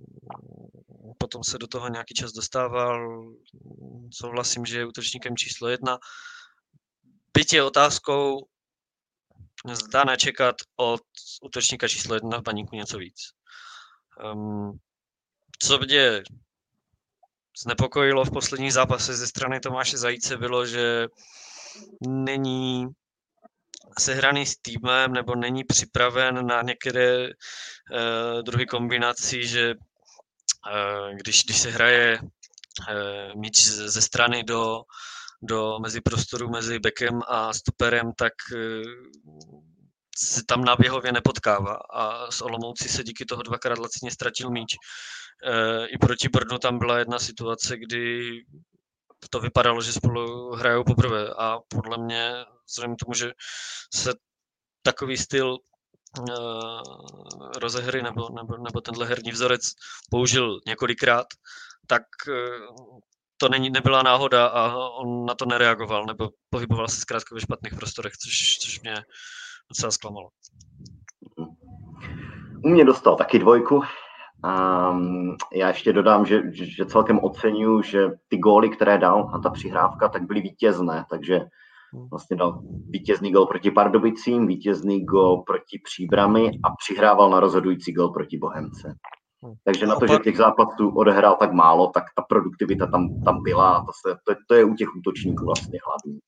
potom 1.19 1.45
se 1.45 1.59
do 1.59 1.67
toho 1.67 1.89
nějaký 1.89 2.15
čas 2.15 2.33
dostával. 2.33 3.25
Souhlasím, 4.13 4.65
že 4.65 4.79
je 4.79 4.87
útočníkem 4.87 5.37
číslo 5.37 5.69
jedna. 5.69 5.99
Byť 7.35 7.53
je 7.53 7.63
otázkou, 7.63 8.47
zdá 9.75 10.05
nečekat 10.05 10.57
od 10.77 11.03
útočníka 11.43 11.89
číslo 11.89 12.15
jedna 12.15 12.39
v 12.39 12.43
baníku 12.43 12.77
něco 12.77 12.99
víc. 12.99 13.31
Um, 14.33 14.79
co 15.59 15.79
mě 15.79 16.23
znepokojilo 17.63 18.25
v 18.25 18.31
posledních 18.31 18.73
zápasech 18.73 19.17
ze 19.17 19.27
strany 19.27 19.61
Tomáše 19.61 19.99
Zajíce 19.99 20.37
bylo, 20.37 20.67
že 20.67 21.07
není 22.09 22.87
sehraný 23.99 24.47
s 24.47 24.57
týmem 24.57 25.13
nebo 25.13 25.35
není 25.35 25.65
připraven 25.65 26.47
na 26.47 26.63
některé 26.63 27.27
uh, 27.27 28.43
druhy 28.43 28.67
kombinací, 28.67 29.49
že 29.49 29.75
uh, 29.75 31.17
když, 31.23 31.45
když 31.45 31.59
se 31.59 31.71
hraje 31.71 32.21
uh, 32.21 33.41
míč 33.41 33.65
ze 33.67 34.03
strany 34.03 34.45
do, 34.45 34.83
do 35.43 35.79
mezi 35.79 36.01
prostoru 36.01 36.49
mezi 36.49 36.79
bekem 36.79 37.21
a 37.29 37.53
stoperem, 37.53 38.13
tak 38.19 38.33
uh, 38.55 39.61
se 40.19 40.43
tam 40.49 40.65
na 40.65 40.77
běhově 40.77 41.13
nepotkává 41.13 41.75
a 41.95 42.31
s 42.31 42.41
Olomouci 42.41 42.89
se 42.89 43.05
díky 43.05 43.25
toho 43.25 43.43
dvakrát 43.43 43.79
lacině 43.79 44.11
ztratil 44.11 44.51
míč. 44.51 44.75
I 45.87 45.99
proti 45.99 46.29
Brnu 46.29 46.59
tam 46.59 46.79
byla 46.79 46.99
jedna 46.99 47.19
situace, 47.19 47.77
kdy 47.77 48.31
to 49.31 49.41
vypadalo, 49.41 49.83
že 49.83 49.93
spolu 49.93 50.53
hrajou 50.55 50.85
poprvé 50.85 51.29
a 51.39 51.59
podle 51.69 51.99
mě, 51.99 52.33
vzhledem 52.69 52.97
k 52.97 52.99
tomu, 52.99 53.15
že 53.15 53.33
se 53.95 54.15
takový 54.83 55.17
styl 55.17 55.59
uh, 56.19 56.81
rozehry 57.59 58.03
nebo, 58.03 58.29
nebo, 58.29 58.57
nebo 58.57 58.81
tenhle 58.81 59.07
herní 59.07 59.31
vzorec 59.31 59.73
použil 60.11 60.61
několikrát, 60.67 61.27
tak 61.87 62.03
to 63.37 63.49
není, 63.49 63.71
nebyla 63.71 64.03
náhoda 64.03 64.47
a 64.47 64.77
on 64.77 65.27
na 65.27 65.35
to 65.35 65.47
nereagoval, 65.47 66.05
nebo 66.07 66.31
pohyboval 66.51 66.89
se 66.89 67.01
zkrátka 67.01 67.35
ve 67.35 67.41
špatných 67.41 67.75
prostorech, 67.75 68.13
což, 68.13 68.59
což 68.59 68.81
mě 68.81 68.95
docela 69.71 69.91
zklamalo. 69.91 70.29
U 72.65 72.69
mě 72.69 72.85
dostal 72.85 73.17
taky 73.17 73.39
dvojku, 73.39 73.83
Um, 74.45 75.37
já 75.53 75.69
ještě 75.69 75.93
dodám, 75.93 76.27
že, 76.27 76.43
že 76.53 76.87
celkem 76.87 77.21
oceňuju, 77.23 77.83
že 77.83 78.11
ty 78.29 78.39
góly, 78.39 78.69
které 78.69 78.99
dal 78.99 79.31
a 79.35 79.39
ta 79.39 79.51
přihrávka, 79.51 80.09
tak 80.09 80.23
byly 80.23 80.41
vítězné, 80.41 81.05
takže 81.11 81.41
vlastně 82.11 82.37
dal 82.37 82.63
vítězný 82.89 83.33
gol 83.33 83.47
proti 83.47 83.71
Pardubicím, 83.71 84.47
vítězný 84.47 85.05
gol 85.05 85.43
proti 85.43 85.81
Příbrami 85.85 86.51
a 86.65 86.71
přihrával 86.71 87.31
na 87.31 87.41
rozhodující 87.41 87.93
gol 87.93 88.09
proti 88.09 88.39
Bohemce. 88.39 88.95
Takže 89.65 89.87
na 89.87 89.97
to, 89.97 90.07
že 90.07 90.19
těch 90.19 90.37
zápasů 90.37 90.89
odehrál 90.89 91.37
tak 91.37 91.53
málo, 91.53 91.91
tak 91.95 92.05
ta 92.17 92.23
produktivita 92.23 92.87
tam, 92.87 93.23
tam 93.25 93.43
byla 93.43 93.85
to, 93.87 93.93
se, 93.93 94.17
to, 94.25 94.35
to 94.49 94.55
je 94.55 94.65
u 94.65 94.75
těch 94.75 94.89
útočníků 94.99 95.45
vlastně 95.45 95.79
hlavní. 95.87 96.21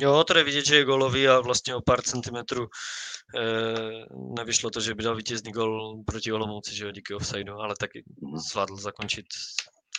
Jo, 0.00 0.24
to 0.24 0.38
je 0.38 0.44
vidět, 0.44 0.66
že 0.66 0.76
je 0.76 0.84
golový 0.84 1.28
a 1.28 1.40
vlastně 1.40 1.74
o 1.74 1.80
pár 1.80 2.02
centimetrů 2.02 2.62
e, 2.62 2.68
nevyšlo 4.36 4.70
to, 4.70 4.80
že 4.80 4.94
by 4.94 5.02
dal 5.02 5.16
vítězný 5.16 5.52
gol 5.52 6.02
proti 6.06 6.32
Olomouci, 6.32 6.76
že 6.76 6.84
jo, 6.84 6.90
díky 6.90 7.14
offsideu, 7.14 7.58
ale 7.58 7.74
taky 7.80 8.04
mhm. 8.22 8.38
zvládl 8.38 8.76
zakončit 8.76 9.26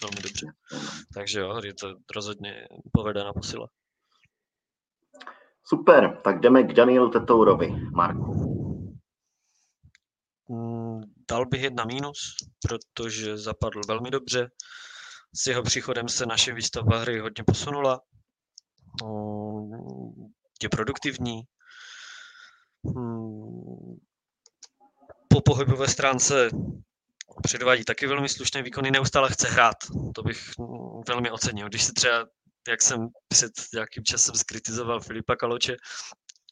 velmi 0.02 0.22
dobře. 0.22 0.48
Takže 1.14 1.40
jo, 1.40 1.62
je 1.64 1.74
to 1.74 1.96
rozhodně 2.16 2.68
povedená 2.92 3.34
posila. 3.34 3.68
Super, 5.64 6.18
tak 6.24 6.40
jdeme 6.40 6.64
k 6.64 6.74
Danielu 6.74 7.10
Tetourovi. 7.10 7.76
Marku. 7.94 8.59
Dal 11.30 11.46
bych 11.46 11.62
jedna 11.62 11.86
mínus, 11.86 12.36
protože 12.68 13.38
zapadl 13.38 13.82
velmi 13.88 14.12
dobře. 14.12 14.50
S 15.36 15.48
jeho 15.48 15.64
příchodem 15.64 16.10
se 16.10 16.26
naše 16.26 16.54
výstava 16.54 16.98
hry 16.98 17.20
hodně 17.20 17.44
posunula 17.44 18.02
je 20.64 20.70
produktivní. 20.70 21.42
Hmm. 22.86 23.98
Po 25.28 25.42
pohybové 25.42 25.88
stránce 25.88 26.50
předvádí 27.44 27.84
taky 27.84 28.08
velmi 28.08 28.30
slušné 28.30 28.62
výkony, 28.64 28.92
neustále 28.92 29.30
chce 29.30 29.48
hrát. 29.50 29.76
To 30.16 30.24
bych 30.24 30.52
velmi 31.08 31.32
ocenil. 31.32 31.70
Když 31.70 31.84
se 31.84 31.94
třeba, 31.94 32.26
jak 32.68 32.82
jsem 32.82 33.08
před 33.28 33.52
nějakým 33.74 34.04
časem 34.04 34.36
skritizoval 34.36 35.00
Filipa 35.00 35.36
Kaloče, 35.36 35.76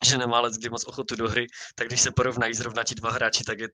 že 0.06 0.18
nemá 0.18 0.42
let 0.42 0.54
kdy 0.54 0.70
moc 0.70 0.86
ochotu 0.88 1.16
do 1.16 1.30
hry, 1.30 1.48
tak 1.76 1.88
když 1.88 2.02
se 2.02 2.12
porovnají 2.12 2.54
zrovna 2.54 2.84
ti 2.84 2.96
dva 2.96 3.12
hráči, 3.12 3.44
tak 3.44 3.60
je 3.60 3.68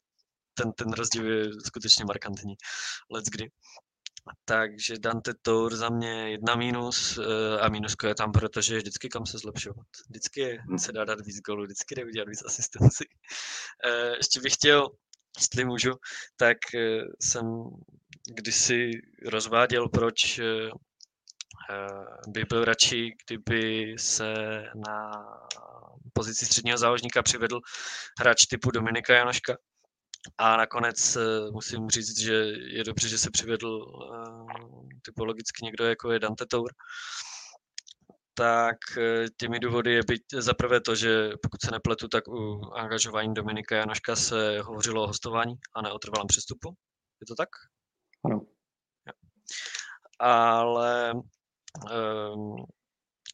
ten, 0.53 0.71
ten 0.71 0.93
rozdíl 0.93 1.31
je 1.31 1.45
skutečně 1.65 2.05
markantní. 2.05 2.55
Let's 3.11 3.29
kdy. 3.29 3.49
Takže 4.45 4.99
Dante 4.99 5.33
Tour 5.41 5.75
za 5.75 5.89
mě 5.89 6.31
jedna 6.31 6.55
mínus 6.55 7.17
eh, 7.17 7.59
a 7.59 7.69
mínusko 7.69 8.07
je 8.07 8.15
tam, 8.15 8.31
protože 8.31 8.75
je 8.75 8.79
vždycky 8.79 9.09
kam 9.09 9.25
se 9.25 9.37
zlepšovat. 9.37 9.87
Vždycky 10.09 10.39
je, 10.39 10.61
hmm. 10.61 10.79
se 10.79 10.91
dá 10.91 11.05
dát 11.05 11.21
víc 11.25 11.39
gólů, 11.39 11.63
vždycky 11.63 11.95
jde 11.95 12.05
udělat 12.05 12.29
víc 12.29 12.43
asistenci. 12.45 13.05
Eh, 13.85 14.15
ještě 14.17 14.41
bych 14.41 14.53
chtěl, 14.53 14.89
jestli 15.37 15.65
můžu, 15.65 15.91
tak 16.37 16.57
eh, 16.75 17.01
jsem 17.21 17.45
kdysi 18.33 18.91
rozváděl, 19.25 19.89
proč 19.89 20.39
by 22.27 22.45
byl 22.49 22.65
radši, 22.65 23.11
kdyby 23.25 23.95
se 23.99 24.33
na 24.87 25.11
pozici 26.13 26.45
středního 26.45 26.77
záložníka 26.77 27.23
přivedl 27.23 27.59
hráč 28.19 28.45
typu 28.45 28.71
Dominika 28.71 29.13
Janoška. 29.13 29.57
A 30.37 30.57
nakonec 30.57 31.17
musím 31.51 31.89
říct, 31.89 32.19
že 32.19 32.33
je 32.71 32.83
dobře, 32.83 33.07
že 33.07 33.17
se 33.17 33.31
přivedl 33.31 33.85
typologicky 35.01 35.65
někdo, 35.65 35.85
jako 35.85 36.11
je 36.11 36.19
Dante 36.19 36.45
Tour 36.45 36.71
tak 38.33 38.77
eh, 38.97 39.25
těmi 39.37 39.59
důvody 39.59 39.93
je 39.93 40.01
být 40.07 40.23
zaprvé 40.37 40.81
to, 40.81 40.95
že 40.95 41.29
pokud 41.41 41.61
se 41.61 41.71
nepletu, 41.71 42.07
tak 42.07 42.27
u 42.27 42.71
angažování 42.75 43.33
Dominika 43.33 43.75
Janoška 43.75 44.15
se 44.15 44.61
hovořilo 44.61 45.03
o 45.03 45.07
hostování 45.07 45.55
a 45.75 45.81
ne 45.81 45.91
o 45.91 45.99
trvalém 45.99 46.27
přestupu. 46.27 46.69
Je 47.21 47.25
to 47.27 47.35
tak? 47.35 47.49
Ano. 48.25 48.41
Ja. 49.07 49.13
Ale 50.19 51.13
um, 51.13 52.55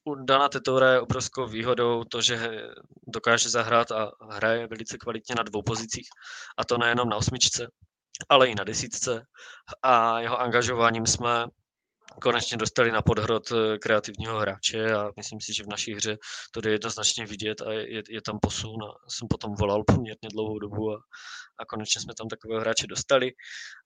u 0.03 0.15
Dana 0.15 0.49
Tetora 0.49 0.91
je 0.91 1.01
obrovskou 1.01 1.47
výhodou 1.47 2.03
to, 2.03 2.21
že 2.21 2.61
dokáže 3.07 3.49
zahrát 3.49 3.91
a 3.91 4.11
hraje 4.31 4.67
velice 4.67 4.97
kvalitně 4.97 5.35
na 5.37 5.43
dvou 5.43 5.61
pozicích. 5.61 6.07
A 6.57 6.65
to 6.65 6.77
nejenom 6.77 7.09
na 7.09 7.15
osmičce, 7.17 7.67
ale 8.29 8.47
i 8.47 8.55
na 8.55 8.63
desítce. 8.63 9.25
A 9.83 10.19
jeho 10.19 10.39
angažováním 10.39 11.05
jsme 11.05 11.45
konečně 12.21 12.57
dostali 12.57 12.91
na 12.91 13.01
podhrot 13.01 13.51
eh, 13.51 13.77
kreativního 13.77 14.39
hráče 14.39 14.93
a 14.93 15.11
myslím 15.17 15.41
si, 15.41 15.53
že 15.53 15.63
v 15.63 15.67
naší 15.67 15.93
hře 15.93 16.17
to 16.51 16.61
jde 16.61 16.71
jednoznačně 16.71 17.25
vidět 17.25 17.61
a 17.61 17.71
je, 17.71 18.03
je 18.09 18.21
tam 18.21 18.39
posun 18.41 18.83
a 18.83 19.09
jsem 19.09 19.27
potom 19.27 19.55
volal 19.55 19.83
poměrně 19.83 20.29
dlouhou 20.31 20.59
dobu 20.59 20.91
a, 20.91 21.01
a 21.59 21.65
konečně 21.65 22.01
jsme 22.01 22.13
tam 22.17 22.27
takového 22.27 22.61
hráče 22.61 22.87
dostali 22.87 23.31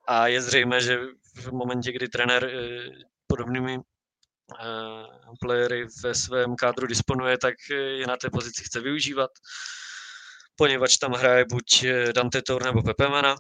a 0.07 0.27
je 0.27 0.41
zřejmé, 0.41 0.81
že 0.81 0.99
v 1.35 1.51
momentě, 1.51 1.91
kdy 1.91 2.07
trenér 2.07 2.45
eh, 2.45 2.89
podobnými 3.27 3.79
playery 5.39 5.87
ve 6.03 6.15
svém 6.15 6.55
kádru 6.55 6.87
disponuje, 6.87 7.37
tak 7.37 7.55
je 7.69 8.07
na 8.07 8.17
té 8.17 8.29
pozici 8.29 8.63
chce 8.63 8.79
využívat, 8.79 9.29
poněvadž 10.55 10.97
tam 10.97 11.11
hraje 11.11 11.45
buď 11.49 11.85
Dante 12.15 12.41
Tour 12.41 12.63
nebo 12.65 12.81
Pepemana, 12.81 13.35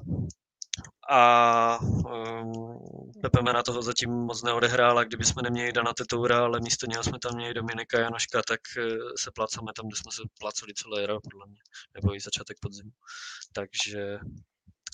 a 1.09 1.79
um, 1.81 3.11
Pepe 3.21 3.41
Mena 3.41 3.63
toho 3.63 3.81
zatím 3.81 4.11
moc 4.11 4.43
neodehrál 4.43 4.99
a 4.99 5.03
kdyby 5.03 5.23
jsme 5.23 5.41
neměli 5.41 5.71
Dana 5.71 5.93
Tetoura, 5.93 6.43
ale 6.43 6.59
místo 6.59 6.85
něho 6.85 7.03
jsme 7.03 7.19
tam 7.19 7.35
měli 7.35 7.53
Dominika 7.53 7.99
Janoška, 7.99 8.41
tak 8.47 8.59
se 9.19 9.31
plácáme 9.35 9.71
tam, 9.75 9.87
kde 9.87 9.97
jsme 9.97 10.11
se 10.11 10.21
plácali 10.39 10.73
celé 10.73 11.01
jaro, 11.01 11.19
podle 11.21 11.47
mě, 11.47 11.59
nebo 11.93 12.15
i 12.15 12.19
začátek 12.19 12.57
podzimu. 12.61 12.91
Takže 13.53 14.17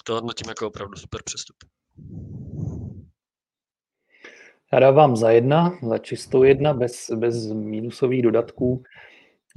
to 0.03 0.13
hodnotím 0.13 0.49
jako 0.49 0.67
opravdu 0.67 0.97
super 0.97 1.23
přestup. 1.23 1.57
Já 4.73 4.79
dávám 4.79 5.15
za 5.15 5.31
jedna, 5.31 5.71
za 5.83 5.97
čistou 5.97 6.43
jedna, 6.43 6.73
bez, 6.73 7.11
bez 7.15 7.51
mínusových 7.51 8.21
dodatků. 8.21 8.83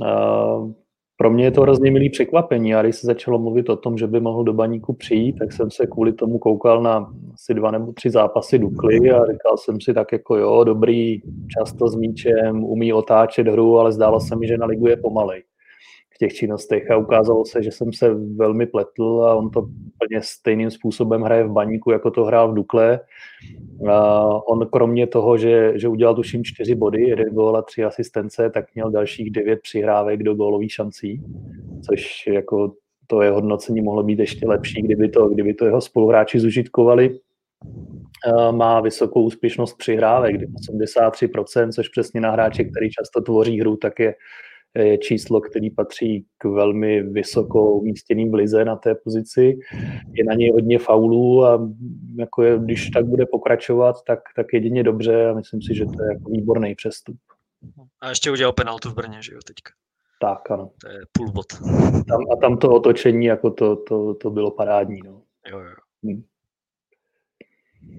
Uh, 0.01 0.73
pro 1.17 1.31
mě 1.31 1.45
je 1.45 1.51
to 1.51 1.61
hrozně 1.61 1.91
milý 1.91 2.11
překvapení. 2.11 2.75
A 2.75 2.83
když 2.83 2.97
se 2.97 3.07
začalo 3.07 3.39
mluvit 3.39 3.69
o 3.69 3.77
tom, 3.77 3.99
že 3.99 4.07
by 4.07 4.21
mohl 4.21 4.45
do 4.45 4.53
baníku 4.53 4.93
přijít, 4.93 5.39
tak 5.39 5.53
jsem 5.53 5.71
se 5.71 5.87
kvůli 5.87 6.13
tomu 6.13 6.39
koukal 6.39 6.83
na 6.83 7.13
asi 7.35 7.55
dva 7.55 7.71
nebo 7.71 7.93
tři 7.93 8.11
zápasy 8.11 8.59
Dukly 8.59 9.11
a 9.11 9.27
říkal 9.33 9.57
jsem 9.57 9.81
si 9.81 9.95
tak 9.95 10.13
jako 10.13 10.37
jo, 10.37 10.65
dobrý, 10.65 11.21
často 11.59 11.89
s 11.89 11.95
míčem, 11.95 12.65
umí 12.65 12.93
otáčet 12.93 13.49
hru, 13.49 13.79
ale 13.79 13.93
zdálo 13.93 14.21
se 14.21 14.37
mi, 14.37 14.47
že 14.47 14.59
na 14.59 14.67
ligu 14.67 14.87
je 14.87 14.97
pomalej 14.97 15.43
těch 16.23 16.35
činnostech 16.35 16.91
a 16.91 16.97
ukázalo 16.97 17.45
se, 17.45 17.63
že 17.63 17.71
jsem 17.71 17.93
se 17.93 18.15
velmi 18.15 18.67
pletl 18.67 19.25
a 19.27 19.35
on 19.35 19.51
to 19.51 19.61
úplně 19.61 20.23
stejným 20.23 20.71
způsobem 20.71 21.23
hraje 21.23 21.45
v 21.45 21.53
baníku, 21.53 21.91
jako 21.91 22.11
to 22.11 22.25
hrál 22.25 22.53
v 22.53 22.55
Dukle. 22.55 23.01
A 23.91 24.27
on 24.47 24.67
kromě 24.73 25.07
toho, 25.07 25.39
že, 25.39 25.73
že 25.79 25.89
udělal 25.89 26.15
tuším 26.15 26.45
čtyři 26.45 26.75
body, 26.75 27.03
jeden 27.09 27.35
gól 27.35 27.57
a 27.57 27.63
tři 27.63 27.85
asistence, 27.85 28.51
tak 28.51 28.65
měl 28.75 28.91
dalších 28.91 29.31
devět 29.31 29.61
přihrávek 29.63 30.23
do 30.23 30.35
gólových 30.35 30.73
šancí, 30.73 31.21
což 31.89 32.27
jako 32.27 32.73
to 33.07 33.23
je 33.23 33.31
hodnocení 33.31 33.81
mohlo 33.81 34.03
být 34.03 34.19
ještě 34.19 34.47
lepší, 34.47 34.83
kdyby 34.83 35.09
to, 35.09 35.29
kdyby 35.29 35.55
to 35.55 35.65
jeho 35.65 35.81
spoluhráči 35.81 36.41
zužitkovali. 36.41 37.19
Má 38.51 38.81
vysokou 38.81 39.23
úspěšnost 39.23 39.75
přihrávek, 39.79 40.37
83%, 40.71 41.73
což 41.73 41.89
přesně 41.89 42.21
na 42.21 42.31
hráče, 42.31 42.65
který 42.65 42.91
často 42.91 43.21
tvoří 43.21 43.61
hru, 43.61 43.77
tak 43.77 43.99
je 43.99 44.15
je 44.75 44.99
číslo, 44.99 45.41
který 45.41 45.71
patří 45.71 46.27
k 46.39 46.45
velmi 46.45 47.03
vysokou 47.03 47.79
umístěným 47.79 48.31
v 48.31 48.35
lize 48.35 48.65
na 48.65 48.77
té 48.77 48.95
pozici. 48.95 49.59
Je 50.13 50.25
na 50.25 50.35
něj 50.35 50.51
hodně 50.51 50.79
faulů 50.79 51.45
a 51.45 51.71
jako 52.19 52.43
je, 52.43 52.59
když 52.59 52.91
tak 52.91 53.07
bude 53.07 53.27
pokračovat, 53.27 53.97
tak, 54.07 54.21
tak 54.37 54.47
jedině 54.53 54.83
dobře 54.83 55.29
a 55.29 55.35
myslím 55.35 55.63
si, 55.63 55.75
že 55.75 55.85
to 55.85 56.03
je 56.03 56.13
jako 56.13 56.31
výborný 56.31 56.75
přestup. 56.75 57.17
A 58.01 58.09
ještě 58.09 58.31
udělal 58.31 58.53
penaltu 58.53 58.91
v 58.91 58.95
Brně, 58.95 59.19
že 59.23 59.35
jo, 59.35 59.41
teďka. 59.47 59.73
Tak, 60.21 60.51
ano. 60.51 60.71
To 60.81 60.89
je 60.89 60.99
půl 61.13 61.33
bod. 61.33 61.47
Tam, 62.09 62.21
a 62.33 62.37
tam 62.41 62.59
to 62.59 62.71
otočení, 62.71 63.27
jako 63.27 63.51
to, 63.51 63.77
to, 63.77 64.15
to 64.15 64.31
bylo 64.31 64.51
parádní. 64.51 65.01
No. 65.05 65.23
Jo, 65.51 65.59
jo. 65.59 65.75
Hmm. 66.05 66.23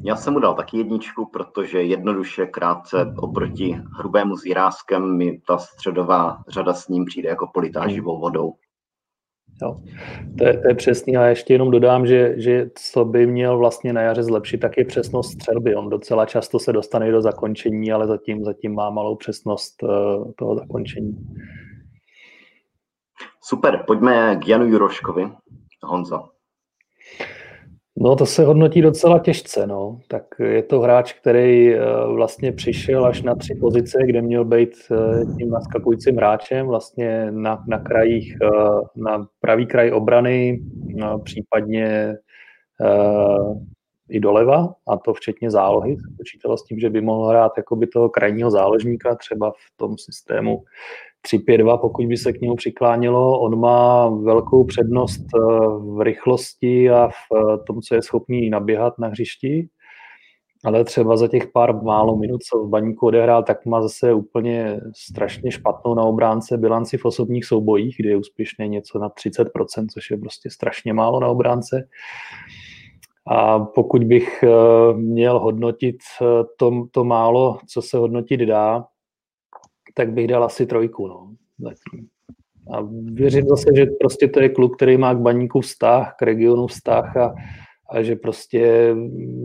Já 0.02 0.15
jsem 0.15 0.34
mu 0.34 0.40
dal 0.40 0.53
taky 0.53 0.78
jedničku, 0.78 1.30
protože 1.34 1.82
jednoduše 1.82 2.45
krátce 2.45 3.14
oproti 3.18 3.76
hrubému 3.98 4.36
zírázkem 4.36 5.18
mi 5.18 5.41
ta 5.48 5.57
středová 5.57 6.44
řada 6.48 6.74
s 6.74 6.88
ním 6.88 7.06
přijde 7.06 7.30
jako 7.30 7.48
politá 7.53 7.88
živou 7.88 8.20
vodou. 8.20 8.53
Jo. 9.61 9.82
To, 10.38 10.48
je, 10.48 10.61
to 10.61 10.68
je 10.68 10.76
přesný 10.76 11.18
a 11.18 11.26
ještě 11.26 11.53
jenom 11.53 11.72
dodám, 11.72 12.07
že, 12.07 12.34
že 12.38 12.70
co 12.76 13.06
by 13.06 13.28
měl 13.28 13.57
vlastně 13.57 13.94
na 13.94 14.02
jaře 14.02 14.24
zlepšit, 14.24 14.57
tak 14.57 14.78
je 14.78 14.86
přesnost 14.86 15.32
střelby. 15.32 15.76
On 15.76 15.90
docela 15.90 16.26
často 16.26 16.60
se 16.60 16.74
dostane 16.74 17.11
do 17.11 17.22
zakončení, 17.22 17.91
ale 17.91 18.07
zatím, 18.07 18.44
zatím 18.44 18.74
má 18.74 18.90
malou 18.90 19.15
přesnost 19.15 19.84
uh, 19.84 19.90
toho 20.38 20.56
zakončení. 20.56 21.18
Super, 23.41 23.84
pojďme 23.88 24.36
k 24.36 24.48
Janu 24.48 24.65
Juroškovi. 24.65 25.32
Honzo. 25.84 26.30
No 27.98 28.15
to 28.15 28.26
se 28.26 28.45
hodnotí 28.45 28.82
docela 28.82 29.20
těžce, 29.20 29.68
no. 29.68 29.99
Tak 30.07 30.24
je 30.40 30.64
to 30.64 30.80
hráč, 30.80 31.14
který 31.14 31.74
eh, 31.74 31.80
vlastně 32.15 32.52
přišel 32.52 33.06
až 33.06 33.22
na 33.22 33.36
tři 33.36 33.56
pozice, 33.56 33.99
kde 34.06 34.22
měl 34.22 34.45
být 34.45 34.70
eh, 34.91 35.26
tím 35.38 35.49
naskakujícím 35.49 36.15
hráčem, 36.15 36.68
vlastně 36.68 37.32
na, 37.32 37.64
na 37.68 37.80
krajích, 37.80 38.38
eh, 38.44 38.48
na 38.95 39.28
pravý 39.40 39.65
kraj 39.65 39.91
obrany, 39.91 40.61
no, 40.86 41.20
případně 41.20 42.15
i 44.10 44.20
doleva, 44.20 44.74
a 44.88 44.98
to 44.98 45.14
včetně 45.14 45.52
zálohy. 45.52 45.98
Počítalo 46.18 46.57
s 46.57 46.65
tím, 46.65 46.80
že 46.80 46.90
by 46.90 47.02
mohl 47.02 47.28
hrát 47.28 47.52
jakoby 47.57 47.88
toho 47.88 48.10
krajního 48.10 48.52
záložníka, 48.52 49.15
třeba 49.15 49.52
v 49.52 49.78
tom 49.78 49.98
systému 49.98 50.64
3-5-2, 51.28 51.78
pokud 51.78 52.06
by 52.06 52.18
se 52.18 52.34
k 52.34 52.41
němu 52.41 52.56
přiklánělo. 52.56 53.40
On 53.40 53.60
má 53.60 54.10
velkou 54.10 54.64
přednost 54.64 55.22
eh, 55.36 55.40
v 55.80 56.02
rychlosti 56.04 56.90
a 56.90 57.08
v 57.08 57.38
eh, 57.38 57.58
tom, 57.68 57.82
co 57.82 57.95
je 57.95 58.02
schopný 58.02 58.50
naběhat 58.50 59.00
na 59.00 59.08
hřišti, 59.08 59.68
ale 60.66 60.84
třeba 60.84 61.18
za 61.18 61.28
těch 61.28 61.48
pár 61.54 61.84
málo 61.84 62.18
minut, 62.18 62.44
co 62.44 62.60
v 62.60 62.70
baníku 62.70 63.08
odehrál, 63.08 63.44
tak 63.44 63.66
má 63.66 63.82
zase 63.82 64.14
úplně 64.14 64.80
strašně 64.95 65.52
špatnou 65.52 65.95
na 65.95 66.04
obránce 66.04 66.58
bilanci 66.58 66.98
v 66.98 67.06
osobních 67.06 67.45
soubojích, 67.45 67.95
kde 68.00 68.10
je 68.10 68.18
úspěšně 68.18 68.68
něco 68.68 69.00
na 69.00 69.10
30%, 69.10 69.45
což 69.94 70.12
je 70.12 70.18
prostě 70.18 70.50
strašně 70.50 70.94
málo 70.94 71.20
na 71.20 71.28
obránce. 71.28 71.88
A 73.28 73.60
pokud 73.60 74.04
bych 74.04 74.44
eh, 74.44 74.94
měl 74.94 75.40
hodnotit 75.40 75.95
to, 76.58 76.72
to 76.91 77.04
málo, 77.04 77.58
co 77.68 77.82
se 77.82 77.98
hodnotit 77.98 78.40
dá, 78.40 78.86
tak 79.94 80.14
bych 80.14 80.28
dal 80.28 80.44
asi 80.44 80.65
trojku. 80.65 81.07
No, 81.07 81.36
zatím. 81.60 82.07
A 82.72 82.88
věřím 83.14 83.48
zase, 83.48 83.70
že 83.76 83.86
prostě 83.99 84.28
to 84.28 84.40
je 84.40 84.49
kluk, 84.49 84.76
který 84.76 84.98
má 84.98 85.14
k 85.14 85.20
baníku 85.20 85.61
vztah, 85.61 86.15
k 86.20 86.22
regionu 86.22 86.68
vztah 86.68 87.18
a, 87.18 87.34
a 87.91 88.03
že 88.03 88.15
prostě 88.15 88.95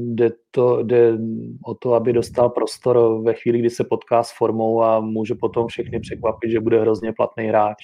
jde, 0.05 0.31
to, 0.51 0.83
jde 0.83 1.19
o 1.66 1.75
to, 1.75 1.95
aby 1.95 2.12
dostal 2.12 2.51
prostor 2.51 3.23
ve 3.23 3.35
chvíli, 3.35 3.59
kdy 3.59 3.70
se 3.70 3.85
potká 3.85 4.23
s 4.23 4.33
formou 4.37 4.83
a 4.83 5.01
může 5.01 5.35
potom 5.35 5.66
všechny 5.66 6.01
překvapit, 6.01 6.51
že 6.51 6.61
bude 6.61 6.81
hrozně 6.81 7.12
platný 7.12 7.45
hráč. 7.45 7.77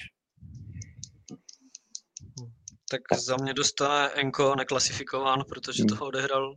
Tak 2.89 3.19
za 3.19 3.37
mě 3.37 3.53
dostane 3.53 4.09
Enko 4.09 4.55
neklasifikován, 4.55 5.43
protože 5.49 5.83
hmm. 5.83 5.87
toho 5.87 6.05
odehrál 6.07 6.55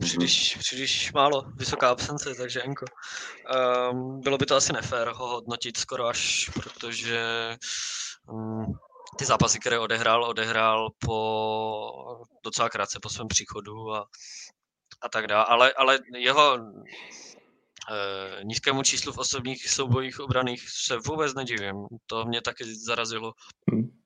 příliš, 0.00 0.56
příliš 0.56 1.12
málo, 1.12 1.42
vysoká 1.56 1.90
absence, 1.90 2.34
takže 2.34 2.62
Enko. 2.62 2.84
Um, 3.90 4.20
bylo 4.20 4.38
by 4.38 4.46
to 4.46 4.56
asi 4.56 4.72
nefér 4.72 5.08
ho 5.08 5.28
hodnotit 5.28 5.76
skoro 5.76 6.06
až, 6.06 6.50
protože 6.54 7.56
um, 8.28 8.78
ty 9.18 9.24
zápasy, 9.24 9.60
které 9.60 9.78
odehrál, 9.78 10.24
odehrál 10.24 10.90
po 10.98 12.26
docela 12.44 12.68
krátce 12.68 12.98
po 13.02 13.08
svém 13.08 13.28
příchodu 13.28 13.94
a, 13.94 14.08
a 15.00 15.08
tak 15.08 15.26
dále, 15.26 15.44
ale, 15.44 15.72
ale 15.72 15.98
jeho 16.16 16.58
e, 16.58 18.44
nízkému 18.44 18.82
číslu 18.82 19.12
v 19.12 19.18
osobních 19.18 19.70
soubojích 19.70 20.20
obraných 20.20 20.70
se 20.70 20.96
vůbec 20.96 21.34
nedivím. 21.34 21.86
To 22.06 22.24
mě 22.24 22.42
taky 22.42 22.74
zarazilo. 22.74 23.32
Hmm. 23.70 24.02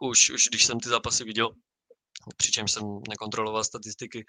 Už, 0.00 0.30
už 0.30 0.48
když 0.48 0.64
jsem 0.64 0.80
ty 0.80 0.88
zápasy 0.88 1.24
viděl, 1.24 1.50
přičemž 2.36 2.72
jsem 2.72 2.82
nekontroloval 3.08 3.64
statistiky, 3.64 4.24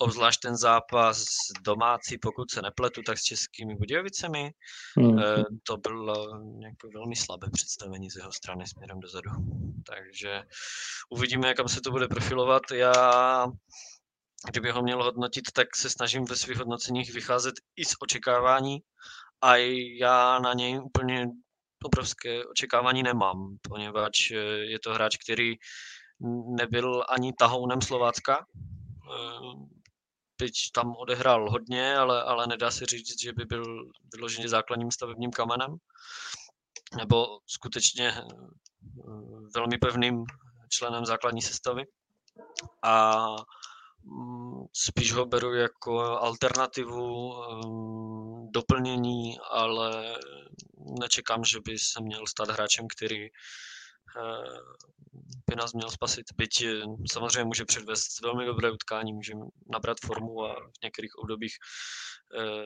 obzvlášť 0.00 0.40
ten 0.40 0.56
zápas 0.56 1.24
domácí, 1.64 2.18
pokud 2.18 2.50
se 2.50 2.62
nepletu, 2.62 3.02
tak 3.02 3.18
s 3.18 3.22
českými 3.22 3.74
Budějovicemi. 3.74 4.50
Hmm. 4.96 5.18
To 5.62 5.76
bylo 5.76 6.14
jako 6.62 6.88
velmi 6.94 7.16
slabé 7.16 7.46
představení 7.52 8.10
z 8.10 8.16
jeho 8.16 8.32
strany 8.32 8.66
směrem 8.66 9.00
dozadu. 9.00 9.30
Takže 9.86 10.42
uvidíme, 11.10 11.54
kam 11.54 11.68
se 11.68 11.80
to 11.80 11.90
bude 11.90 12.08
profilovat. 12.08 12.62
Já 12.74 13.46
kdyby 14.50 14.70
ho 14.70 14.82
měl 14.82 15.04
hodnotit, 15.04 15.44
tak 15.52 15.76
se 15.76 15.90
snažím 15.90 16.24
ve 16.24 16.36
svých 16.36 16.58
hodnoceních 16.58 17.14
vycházet 17.14 17.54
i 17.76 17.84
z 17.84 17.94
očekávání 18.00 18.78
a 19.40 19.56
já 20.00 20.38
na 20.38 20.54
něj 20.54 20.80
úplně 20.80 21.28
obrovské 21.84 22.44
očekávání 22.44 23.02
nemám, 23.02 23.56
poněvadž 23.62 24.30
je 24.60 24.78
to 24.78 24.94
hráč, 24.94 25.16
který 25.16 25.54
nebyl 26.56 27.04
ani 27.08 27.32
tahounem 27.32 27.80
Slovácka, 27.82 28.46
byť 30.40 30.72
tam 30.72 30.96
odehrál 30.96 31.50
hodně, 31.50 31.96
ale, 31.96 32.22
ale 32.22 32.46
nedá 32.46 32.70
se 32.70 32.86
říct, 32.86 33.20
že 33.20 33.32
by 33.32 33.44
byl 33.44 33.90
vyloženě 34.14 34.48
základním 34.48 34.90
stavebním 34.90 35.30
kamenem, 35.30 35.76
nebo 36.96 37.40
skutečně 37.46 38.08
eh, 38.08 38.22
velmi 39.54 39.78
pevným 39.78 40.24
členem 40.68 41.06
základní 41.06 41.42
sestavy. 41.42 41.84
A 42.82 43.26
mm, 44.02 44.64
spíš 44.72 45.12
ho 45.12 45.26
beru 45.26 45.54
jako 45.54 46.00
alternativu, 46.00 47.34
mm, 47.64 48.52
doplnění, 48.52 49.38
ale 49.50 50.18
nečekám, 51.00 51.44
že 51.44 51.60
by 51.60 51.78
se 51.78 52.00
měl 52.00 52.26
stát 52.26 52.50
hráčem, 52.50 52.86
který 52.96 53.26
eh, 53.26 53.30
by 55.50 55.56
nás 55.56 55.72
měl 55.72 55.90
spasit. 55.90 56.26
Byť 56.36 56.62
eh, 56.62 56.82
samozřejmě 57.12 57.44
může 57.44 57.64
předvést 57.64 58.20
velmi 58.20 58.46
dobré 58.46 58.70
utkání, 58.70 59.12
může 59.12 59.32
nabrat 59.72 59.98
formu 60.04 60.44
a 60.44 60.54
v 60.54 60.82
některých 60.84 61.18
obdobích 61.18 61.54
eh, 62.38 62.64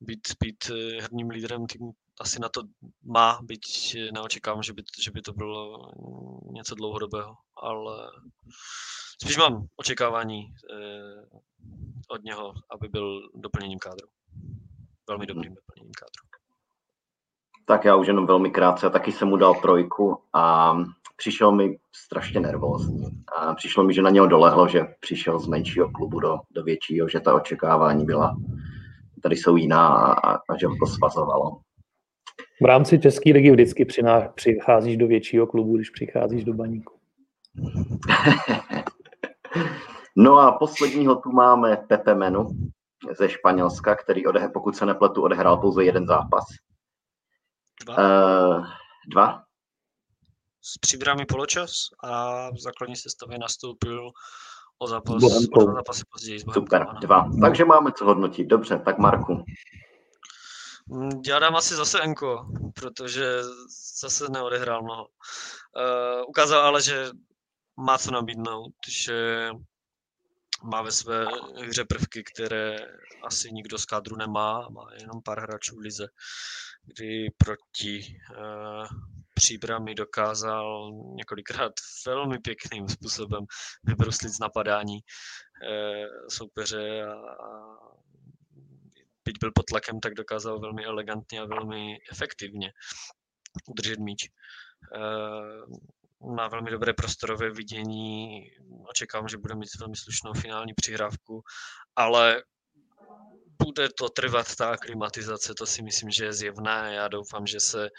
být, 0.00 0.28
být 0.40 0.70
eh, 0.70 1.02
herním 1.02 1.30
lídrem 1.30 1.66
týmu 1.66 1.92
asi 2.20 2.40
na 2.40 2.48
to 2.48 2.62
má, 3.02 3.38
byť 3.42 3.96
neočekávám, 4.12 4.62
že 4.62 4.72
by, 4.72 4.82
že 5.02 5.10
by 5.10 5.22
to 5.22 5.32
bylo 5.32 5.90
něco 6.52 6.74
dlouhodobého, 6.74 7.34
ale 7.56 8.10
spíš 9.22 9.36
mám 9.36 9.66
očekávání 9.76 10.54
od 12.08 12.24
něho, 12.24 12.54
aby 12.70 12.88
byl 12.88 13.30
doplněním 13.34 13.78
kádru. 13.78 14.08
Velmi 15.08 15.26
dobrým 15.26 15.54
doplněním 15.54 15.92
kádru. 15.92 16.35
Tak 17.68 17.84
já 17.84 17.96
už 17.96 18.06
jenom 18.06 18.26
velmi 18.26 18.50
krátce, 18.50 18.90
taky 18.90 19.12
jsem 19.12 19.28
mu 19.28 19.36
dal 19.36 19.54
trojku 19.54 20.18
a 20.32 20.76
přišel 21.16 21.52
mi 21.52 21.78
strašně 21.96 22.40
nervózní. 22.40 23.04
A 23.36 23.54
přišlo 23.54 23.84
mi, 23.84 23.94
že 23.94 24.02
na 24.02 24.10
něho 24.10 24.26
dolehlo, 24.26 24.68
že 24.68 24.86
přišel 25.00 25.38
z 25.38 25.46
menšího 25.46 25.90
klubu 25.90 26.20
do, 26.20 26.38
do 26.50 26.62
většího, 26.62 27.08
že 27.08 27.20
ta 27.20 27.34
očekávání 27.34 28.04
byla, 28.04 28.36
tady 29.22 29.36
jsou 29.36 29.56
jiná 29.56 29.88
a, 29.88 30.32
a 30.32 30.56
že 30.60 30.66
ho 30.66 30.76
to 30.80 30.86
svazovalo. 30.86 31.56
V 32.62 32.64
rámci 32.64 32.98
České 32.98 33.32
ligy 33.32 33.50
vždycky 33.50 33.84
přiná, 33.84 34.20
přicházíš 34.20 34.96
do 34.96 35.06
většího 35.06 35.46
klubu, 35.46 35.76
když 35.76 35.90
přicházíš 35.90 36.44
do 36.44 36.54
baníku. 36.54 36.94
no 40.16 40.38
a 40.38 40.52
posledního 40.52 41.16
tu 41.16 41.32
máme 41.32 41.76
Pepe 41.88 42.14
Menu 42.14 42.48
ze 43.18 43.28
Španělska, 43.28 43.94
který, 43.94 44.26
odehe, 44.26 44.48
pokud 44.48 44.76
se 44.76 44.86
nepletu, 44.86 45.22
odehrál 45.22 45.56
pouze 45.56 45.84
jeden 45.84 46.06
zápas. 46.06 46.44
Dva. 47.84 47.96
Uh, 47.96 48.66
dva. 49.08 49.42
S 50.62 50.78
příbrami 50.78 51.26
poločas 51.26 51.72
a 52.02 52.50
v 52.50 52.60
základní 52.60 52.96
sestavě 52.96 53.38
nastoupil 53.38 54.10
o 54.78 54.86
zápas, 54.86 55.22
o 55.52 55.64
dva 55.64 55.74
zápasy 55.74 56.02
později. 56.12 56.40
Super, 56.40 56.86
dva. 57.00 57.30
Takže 57.40 57.64
máme 57.64 57.92
co 57.92 58.04
hodnotit. 58.04 58.44
Dobře, 58.44 58.78
tak 58.78 58.98
Marku. 58.98 59.44
Mm, 60.86 61.22
já 61.26 61.38
dám 61.38 61.56
asi 61.56 61.74
zase 61.74 62.00
Enko, 62.00 62.46
protože 62.74 63.42
zase 64.00 64.24
neodehrál 64.30 64.82
mnoho. 64.82 65.04
Uh, 65.04 66.28
ukázal 66.28 66.60
ale, 66.60 66.82
že 66.82 67.10
má 67.76 67.98
co 67.98 68.10
nabídnout, 68.10 68.74
že 68.88 69.50
má 70.62 70.82
ve 70.82 70.92
své 70.92 71.26
hře 71.66 71.84
prvky, 71.84 72.24
které 72.24 72.76
asi 73.24 73.52
nikdo 73.52 73.78
z 73.78 73.84
kádru 73.84 74.16
nemá, 74.16 74.68
má 74.68 74.86
jenom 75.00 75.22
pár 75.22 75.40
hráčů 75.40 75.76
v 75.76 75.78
lize 75.78 76.08
kdy 76.86 77.30
proti 77.38 78.18
uh, 78.30 78.86
příbrami 79.34 79.94
dokázal 79.94 80.90
několikrát 81.14 81.72
velmi 82.06 82.38
pěkným 82.38 82.88
způsobem 82.88 83.44
vybruslit 83.84 84.32
z 84.32 84.38
napadání 84.38 84.98
uh, 84.98 86.28
soupeře 86.28 87.02
a, 87.02 87.12
a 87.12 87.76
byť 89.24 89.36
byl 89.40 89.50
pod 89.54 89.66
tlakem, 89.66 90.00
tak 90.00 90.14
dokázal 90.14 90.60
velmi 90.60 90.84
elegantně 90.84 91.40
a 91.40 91.46
velmi 91.46 91.98
efektivně 92.12 92.72
udržet 93.68 93.98
míč. 93.98 94.30
Uh, 94.96 95.76
má 96.34 96.48
velmi 96.48 96.70
dobré 96.70 96.92
prostorové 96.92 97.50
vidění, 97.50 98.42
očekávám, 98.88 99.28
že 99.28 99.36
bude 99.36 99.54
mít 99.54 99.68
velmi 99.80 99.96
slušnou 99.96 100.32
finální 100.32 100.74
přihrávku, 100.74 101.42
ale 101.96 102.42
bude 103.62 103.88
to 103.88 104.08
trvat 104.08 104.56
ta 104.56 104.70
aklimatizace, 104.70 105.54
to 105.54 105.66
si 105.66 105.82
myslím, 105.82 106.10
že 106.10 106.24
je 106.24 106.32
zjevné. 106.32 106.94
Já 106.94 107.08
doufám, 107.08 107.46
že 107.46 107.60
se 107.60 107.90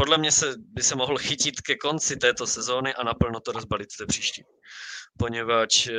podle 0.00 0.18
mě 0.18 0.32
se, 0.32 0.54
by 0.58 0.82
se 0.82 0.96
mohl 0.96 1.18
chytit 1.18 1.60
ke 1.60 1.76
konci 1.76 2.16
této 2.16 2.46
sezóny 2.46 2.94
a 2.94 3.04
naplno 3.04 3.40
to 3.40 3.52
rozbalit 3.52 3.96
té 3.98 4.06
příští. 4.06 4.44
Poněvadž 5.18 5.86
eh, 5.86 5.94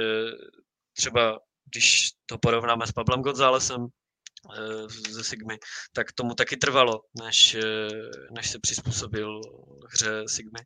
třeba, 0.93 1.39
když 1.73 2.09
to 2.25 2.37
porovnáme 2.37 2.87
s 2.87 2.91
Pablem 2.91 3.21
Gonzálesem 3.21 3.85
eh, 3.85 5.11
ze 5.11 5.23
Sigmy, 5.23 5.57
tak 5.93 6.11
tomu 6.11 6.33
taky 6.33 6.57
trvalo, 6.57 7.01
než, 7.23 7.55
eh, 7.55 7.89
než 8.31 8.49
se 8.49 8.59
přizpůsobil 8.59 9.41
hře 9.93 10.23
Sigmy. 10.27 10.59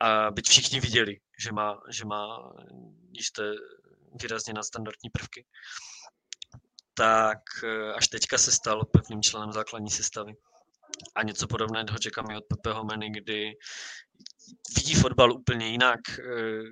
A 0.00 0.30
byť 0.30 0.48
všichni 0.48 0.80
viděli, 0.80 1.16
že 1.38 1.52
má, 1.52 1.80
že 1.90 2.04
má 2.04 2.52
jisté 3.12 3.52
výrazně 4.20 4.54
nadstandardní 4.54 5.10
prvky 5.10 5.46
tak 6.96 7.38
eh, 7.64 7.92
až 7.92 8.08
teďka 8.08 8.38
se 8.38 8.52
stal 8.52 8.84
pevným 8.84 9.22
členem 9.22 9.52
základní 9.52 9.90
sestavy. 9.90 10.32
A 11.14 11.22
něco 11.22 11.46
podobného 11.46 11.98
čekám 11.98 12.30
i 12.30 12.36
od 12.36 12.44
Pepeho 12.44 12.84
Meny, 12.84 13.10
kdy 13.10 13.52
vidí 14.76 14.94
fotbal 14.94 15.32
úplně 15.32 15.68
jinak, 15.68 16.00
eh, 16.18 16.62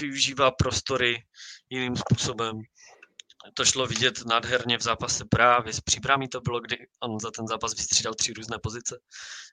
využívá 0.00 0.50
prostory 0.50 1.24
jiným 1.70 1.96
způsobem. 1.96 2.60
To 3.54 3.64
šlo 3.64 3.86
vidět 3.86 4.26
nádherně 4.26 4.78
v 4.78 4.82
zápase 4.82 5.24
právě 5.24 5.72
s 5.72 5.80
příbramí 5.80 6.28
to 6.28 6.40
bylo, 6.40 6.60
kdy 6.60 6.86
on 7.00 7.20
za 7.20 7.30
ten 7.30 7.46
zápas 7.46 7.74
vystřídal 7.74 8.14
tři 8.14 8.32
různé 8.32 8.58
pozice, 8.62 9.00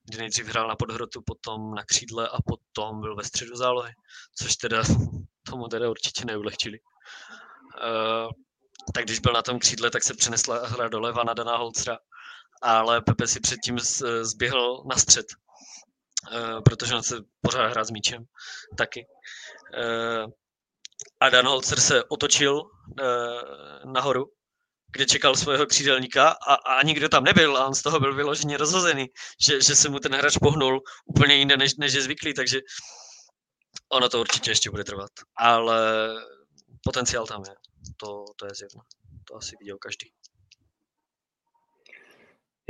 kdy 0.04 0.18
nejdřív 0.18 0.46
hrál 0.46 0.68
na 0.68 0.76
podhrotu, 0.76 1.22
potom 1.22 1.74
na 1.74 1.84
křídle 1.84 2.30
a 2.30 2.42
potom 2.42 3.02
byl 3.02 3.16
ve 3.16 3.24
středu 3.24 3.56
zálohy, 3.56 3.94
což 4.36 4.56
teda 4.56 4.84
tomu 5.44 5.68
teda 5.68 5.90
určitě 5.90 6.26
neulehčili. 6.26 6.80
Tak 8.94 9.06
když 9.06 9.20
byl 9.20 9.34
na 9.34 9.42
tom 9.42 9.60
křídle, 9.60 9.90
tak 9.90 10.04
se 10.04 10.14
přenesla 10.14 10.68
hra 10.68 10.88
doleva 10.88 11.24
na 11.24 11.34
Dana 11.34 11.58
Holcera, 11.58 11.98
ale 12.62 13.02
Pepe 13.02 13.28
si 13.28 13.40
předtím 13.40 13.80
zběhl 14.22 14.84
na 14.90 14.96
střed, 14.96 15.26
eh, 16.32 16.62
protože 16.66 16.96
on 16.96 17.04
se 17.04 17.16
pořád 17.42 17.68
hrát 17.68 17.88
s 17.88 17.92
míčem 17.92 18.24
taky. 18.78 19.06
Eh, 19.74 20.26
a 21.20 21.30
Dan 21.30 21.48
Holzer 21.48 21.80
se 21.80 22.04
otočil 22.04 22.62
eh, 23.02 23.06
nahoru, 23.86 24.26
kde 24.92 25.06
čekal 25.06 25.36
svého 25.36 25.66
křídelníka 25.66 26.30
a, 26.30 26.54
a 26.54 26.84
nikdo 26.84 27.10
tam 27.10 27.24
nebyl 27.24 27.58
a 27.58 27.68
on 27.68 27.76
z 27.76 27.82
toho 27.82 28.00
byl 28.00 28.16
vyloženě 28.16 28.58
rozhozený, 28.58 29.08
že, 29.48 29.62
že 29.62 29.76
se 29.76 29.90
mu 29.90 30.00
ten 30.00 30.16
hráč 30.16 30.38
pohnul 30.38 30.82
úplně 31.06 31.36
jinde, 31.36 31.58
než, 31.58 31.76
než 31.76 31.94
je 31.94 32.02
zvyklý, 32.02 32.34
takže 32.34 32.60
ono 33.92 34.10
to 34.10 34.20
určitě 34.20 34.52
ještě 34.52 34.70
bude 34.70 34.84
trvat. 34.84 35.12
Ale 35.38 36.10
potenciál 36.84 37.28
tam 37.28 37.44
je 37.50 37.56
to, 37.98 38.26
to 38.36 38.46
je 38.46 38.52
zjevné. 38.56 38.82
To 39.28 39.36
asi 39.36 39.56
viděl 39.60 39.78
každý. 39.78 40.08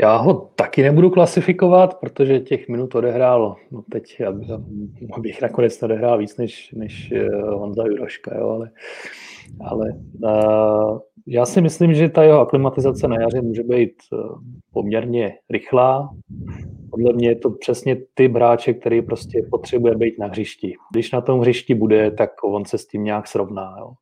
Já 0.01 0.17
ho 0.17 0.33
taky 0.55 0.83
nebudu 0.83 1.09
klasifikovat, 1.09 1.99
protože 1.99 2.39
těch 2.39 2.69
minut 2.69 2.95
odehrál, 2.95 3.55
no 3.71 3.83
teď 3.91 4.21
abych 5.13 5.41
nakonec 5.41 5.83
odehrál 5.83 6.17
víc 6.17 6.37
než, 6.37 6.71
než 6.71 7.11
eh, 7.11 7.29
Honza 7.29 7.83
Juroška, 7.85 8.37
jo, 8.37 8.49
ale, 8.49 8.71
ale 9.61 9.93
uh, 10.23 10.99
já 11.27 11.45
si 11.45 11.61
myslím, 11.61 11.93
že 11.93 12.09
ta 12.09 12.23
jeho 12.23 12.39
aklimatizace 12.39 13.07
na 13.07 13.21
jaře 13.21 13.41
může 13.41 13.63
být 13.63 13.93
uh, 14.11 14.41
poměrně 14.73 15.37
rychlá. 15.49 16.09
Podle 16.91 17.13
mě 17.13 17.29
je 17.29 17.35
to 17.35 17.49
přesně 17.49 17.97
ty 18.13 18.27
bráče, 18.27 18.73
který 18.73 19.01
prostě 19.01 19.47
potřebuje 19.51 19.95
být 19.95 20.19
na 20.19 20.27
hřišti. 20.27 20.75
Když 20.91 21.11
na 21.11 21.21
tom 21.21 21.39
hřišti 21.39 21.75
bude, 21.75 22.11
tak 22.11 22.29
on 22.43 22.65
se 22.65 22.77
s 22.77 22.87
tím 22.87 23.03
nějak 23.03 23.27
srovná. 23.27 23.75
Jo. 23.79 23.93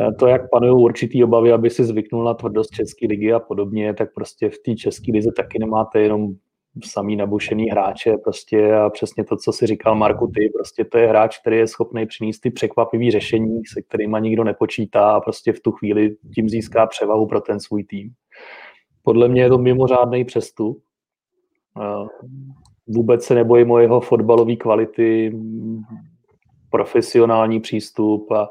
Eh, 0.00 0.12
to, 0.12 0.26
jak 0.26 0.50
panují 0.50 0.84
určitý 0.84 1.24
obavy, 1.24 1.52
aby 1.52 1.70
si 1.70 1.84
zvyknul 1.84 2.24
na 2.24 2.34
tvrdost 2.34 2.70
České 2.70 3.06
ligy 3.06 3.32
a 3.32 3.40
podobně, 3.40 3.94
tak 3.94 4.14
prostě 4.14 4.50
v 4.50 4.58
té 4.58 4.74
České 4.74 5.12
lize 5.12 5.30
taky 5.36 5.58
nemáte 5.58 6.00
jenom 6.00 6.28
samý 6.84 7.16
nabušený 7.16 7.70
hráče 7.70 8.16
prostě 8.24 8.74
a 8.74 8.90
přesně 8.90 9.24
to, 9.24 9.36
co 9.36 9.52
si 9.52 9.66
říkal 9.66 9.94
Marku, 9.94 10.26
ty, 10.26 10.50
prostě 10.54 10.84
to 10.84 10.98
je 10.98 11.06
hráč, 11.06 11.38
který 11.38 11.56
je 11.56 11.66
schopný 11.66 12.06
přinést 12.06 12.40
ty 12.40 12.50
překvapivý 12.50 13.10
řešení, 13.10 13.62
se 13.72 13.82
kterými 13.82 14.18
nikdo 14.20 14.44
nepočítá 14.44 15.10
a 15.10 15.20
prostě 15.20 15.52
v 15.52 15.60
tu 15.60 15.72
chvíli 15.72 16.16
tím 16.34 16.48
získá 16.48 16.86
převahu 16.86 17.26
pro 17.26 17.40
ten 17.40 17.60
svůj 17.60 17.84
tým. 17.84 18.10
Podle 19.02 19.28
mě 19.28 19.42
je 19.42 19.48
to 19.48 19.58
mimořádný 19.58 20.24
přestup. 20.24 20.82
Vůbec 22.86 23.24
se 23.24 23.34
nebojím 23.34 23.70
o 23.70 23.78
jeho 23.78 24.00
fotbalové 24.00 24.56
kvality, 24.56 25.32
profesionální 26.70 27.60
přístup 27.60 28.30
a, 28.30 28.48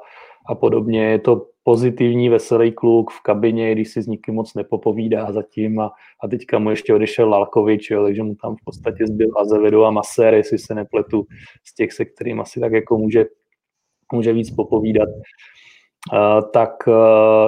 a 0.50 0.56
podobně. 0.56 1.04
Je 1.04 1.20
to 1.20 1.46
pozitivní, 1.64 2.30
veselý 2.30 2.72
kluk 2.72 3.12
v 3.12 3.22
kabině, 3.22 3.72
když 3.72 3.90
si 3.90 4.02
s 4.02 4.08
nikým 4.08 4.36
moc 4.36 4.54
nepopovídá 4.54 5.32
zatím 5.32 5.80
a, 5.80 5.92
a 6.24 6.28
teďka 6.28 6.60
mu 6.60 6.70
ještě 6.70 6.94
odešel 6.94 7.30
Lalkovič, 7.30 7.90
jo, 7.92 8.04
takže 8.04 8.24
mu 8.24 8.36
tam 8.36 8.56
v 8.56 8.64
podstatě 8.66 9.08
zbyl 9.08 9.30
Azevedo 9.38 9.86
a 9.86 9.92
Maser, 9.92 10.34
jestli 10.34 10.58
se 10.58 10.76
nepletu 10.76 11.26
z 11.66 11.76
těch, 11.76 11.94
se 11.94 12.06
kterým 12.06 12.42
asi 12.42 12.60
tak 12.60 12.72
jako 12.72 12.98
může, 12.98 13.26
může 14.14 14.34
víc 14.34 14.52
popovídat. 14.52 15.10
Uh, 16.14 16.52
tak 16.54 16.88
uh, 16.88 16.94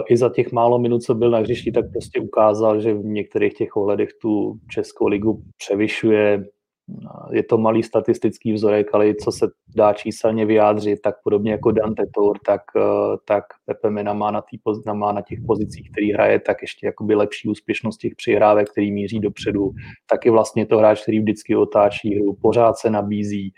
i 0.09 0.17
za 0.17 0.29
těch 0.29 0.51
málo 0.51 0.79
minut, 0.79 1.03
co 1.03 1.15
byl 1.15 1.31
na 1.31 1.39
hřišti, 1.39 1.71
tak 1.71 1.91
prostě 1.91 2.19
ukázal, 2.19 2.81
že 2.81 2.93
v 2.93 3.05
některých 3.05 3.53
těch 3.53 3.77
ohledech 3.77 4.09
tu 4.21 4.59
Českou 4.69 5.07
ligu 5.07 5.41
převyšuje, 5.57 6.45
je 7.31 7.43
to 7.43 7.57
malý 7.57 7.83
statistický 7.83 8.53
vzorek, 8.53 8.87
ale 8.93 9.13
co 9.13 9.31
se 9.31 9.47
dá 9.75 9.93
číselně 9.93 10.45
vyjádřit, 10.45 11.01
tak 11.01 11.15
podobně 11.23 11.51
jako 11.51 11.71
Dante 11.71 12.03
Tour, 12.15 12.39
tak, 12.45 12.61
eh, 12.77 13.17
tak 13.25 13.43
Pepe 13.65 13.89
Mena 13.89 14.13
má 14.13 14.31
na, 14.31 14.41
tý, 14.41 14.57
má 14.93 15.11
na 15.11 15.21
těch 15.21 15.39
pozicích, 15.47 15.91
který 15.91 16.13
hraje, 16.13 16.39
tak 16.39 16.61
ještě 16.61 16.85
jakoby 16.85 17.15
lepší 17.15 17.49
úspěšnost 17.49 17.97
těch 17.97 18.15
přihrávek, 18.15 18.69
který 18.69 18.91
míří 18.91 19.19
dopředu. 19.19 19.71
Taky 20.09 20.29
vlastně 20.29 20.65
to 20.65 20.77
hráč, 20.77 21.01
který 21.01 21.19
vždycky 21.19 21.55
otáčí 21.55 22.15
hru, 22.15 22.37
pořád 22.41 22.77
se 22.77 22.89
nabízí, 22.89 23.53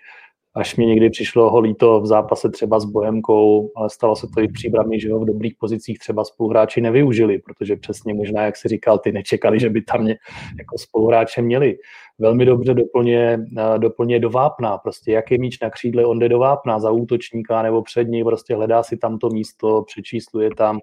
až 0.55 0.75
mě 0.75 0.85
někdy 0.85 1.09
přišlo 1.09 1.49
ho 1.49 1.59
líto 1.59 2.01
v 2.01 2.05
zápase 2.05 2.49
třeba 2.49 2.79
s 2.79 2.85
Bohemkou, 2.85 3.71
ale 3.75 3.89
stalo 3.89 4.15
se 4.15 4.27
to 4.27 4.41
i 4.41 4.47
v 4.47 4.53
příbrami, 4.53 4.99
že 4.99 5.13
ho 5.13 5.19
v 5.19 5.25
dobrých 5.25 5.55
pozicích 5.59 5.99
třeba 5.99 6.25
spoluhráči 6.25 6.81
nevyužili, 6.81 7.39
protože 7.39 7.75
přesně 7.75 8.13
možná, 8.13 8.41
jak 8.41 8.57
si 8.57 8.67
říkal, 8.67 8.99
ty 8.99 9.11
nečekali, 9.11 9.59
že 9.59 9.69
by 9.69 9.81
tam 9.81 10.01
mě 10.01 10.15
jako 10.57 10.77
spoluhráče 10.77 11.41
měli. 11.41 11.77
Velmi 12.19 12.45
dobře 12.45 12.73
doplně, 12.73 13.39
doplně 13.77 14.19
do 14.19 14.29
vápna, 14.29 14.77
prostě 14.77 15.11
jak 15.11 15.31
je 15.31 15.37
míč 15.37 15.59
na 15.59 15.69
křídle, 15.69 16.05
on 16.05 16.19
jde 16.19 16.29
do 16.29 16.39
vápna 16.39 16.79
za 16.79 16.91
útočníka 16.91 17.61
nebo 17.61 17.81
před 17.81 18.07
něj, 18.07 18.23
prostě 18.23 18.55
hledá 18.55 18.83
si 18.83 18.97
tam 18.97 19.17
to 19.17 19.29
místo, 19.29 19.83
přečísluje 19.87 20.49
tam 20.57 20.79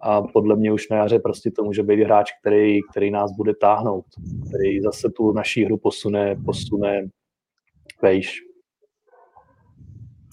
a 0.00 0.22
podle 0.22 0.56
mě 0.56 0.72
už 0.72 0.88
na 0.88 0.96
jaře 0.96 1.18
prostě 1.18 1.50
to 1.50 1.64
může 1.64 1.82
být 1.82 2.04
hráč, 2.04 2.30
který, 2.40 2.78
který 2.90 3.10
nás 3.10 3.32
bude 3.32 3.54
táhnout, 3.54 4.04
který 4.48 4.80
zase 4.80 5.10
tu 5.10 5.32
naší 5.32 5.64
hru 5.64 5.76
posune, 5.76 6.36
posune 6.44 7.06
vejš. 8.02 8.45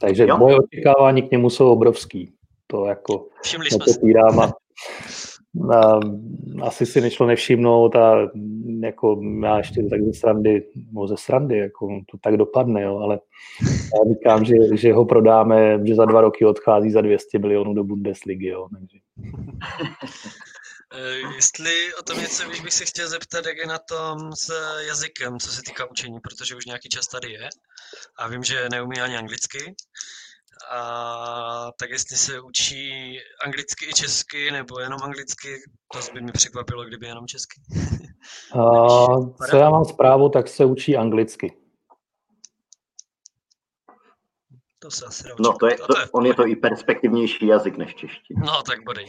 Takže 0.03 0.27
jo. 0.27 0.37
moje 0.37 0.55
očekávání 0.59 1.21
k 1.21 1.31
němu 1.31 1.49
jsou 1.49 1.71
obrovský. 1.71 2.33
To 2.67 2.85
jako 2.85 3.27
nepopírám 3.71 4.39
a, 4.39 4.53
a, 5.75 5.99
asi 6.61 6.85
si 6.85 7.01
nešlo 7.01 7.27
nevšimnout 7.27 7.95
a 7.95 8.29
jako 8.83 9.21
já 9.43 9.57
ještě 9.57 9.83
tak 9.83 10.01
ze 10.01 10.13
srandy, 10.13 10.63
no 10.91 11.07
ze 11.07 11.17
srandy, 11.17 11.57
jako 11.57 11.87
to 12.11 12.17
tak 12.21 12.37
dopadne, 12.37 12.81
jo, 12.81 12.97
ale 12.97 13.19
já 13.63 14.13
říkám, 14.13 14.45
že, 14.45 14.55
že 14.73 14.93
ho 14.93 15.05
prodáme, 15.05 15.79
že 15.83 15.95
za 15.95 16.05
dva 16.05 16.21
roky 16.21 16.45
odchází 16.45 16.91
za 16.91 17.01
200 17.01 17.39
milionů 17.39 17.73
do 17.73 17.83
Bundesligy, 17.83 18.47
jo, 18.47 18.67
takže. 18.73 18.97
Eh, 20.95 21.35
jestli 21.35 21.95
o 21.99 22.03
tom 22.03 22.19
něco 22.19 22.49
víš, 22.49 22.61
bych 22.61 22.73
se 22.73 22.85
chtěl 22.85 23.09
zeptat, 23.09 23.45
jak 23.45 23.57
je 23.57 23.65
na 23.65 23.79
tom 23.79 24.33
s 24.35 24.49
jazykem, 24.87 25.39
co 25.39 25.51
se 25.51 25.61
týká 25.61 25.91
učení, 25.91 26.19
protože 26.19 26.55
už 26.55 26.65
nějaký 26.65 26.89
čas 26.89 27.07
tady 27.07 27.31
je 27.31 27.49
a 28.17 28.27
vím, 28.27 28.43
že 28.43 28.69
neumí 28.69 29.01
ani 29.01 29.17
anglicky. 29.17 29.75
A 30.71 31.71
tak 31.79 31.89
jestli 31.89 32.17
se 32.17 32.39
učí 32.39 33.17
anglicky 33.45 33.85
i 33.89 33.93
česky, 33.93 34.51
nebo 34.51 34.79
jenom 34.79 34.99
anglicky, 35.03 35.61
to 35.93 35.99
by 36.13 36.21
mi 36.21 36.31
překvapilo, 36.31 36.85
kdyby 36.85 37.07
jenom 37.07 37.27
česky. 37.27 37.61
A, 38.53 39.47
co 39.49 39.57
já 39.57 39.69
mám 39.69 39.85
zprávu, 39.85 40.29
tak 40.29 40.47
se 40.47 40.65
učí 40.65 40.97
anglicky. 40.97 41.57
To 44.79 44.91
se 44.91 45.05
asi 45.05 45.23
No 45.39 45.53
to 45.53 45.67
je, 45.67 45.77
to, 45.77 45.87
to 45.87 45.99
je 45.99 46.07
on 46.11 46.25
je 46.25 46.33
to 46.33 46.47
i 46.47 46.55
perspektivnější 46.55 47.47
jazyk 47.47 47.77
než 47.77 47.95
čeští. 47.95 48.33
No 48.45 48.63
tak 48.63 48.83
bodej. 48.83 49.05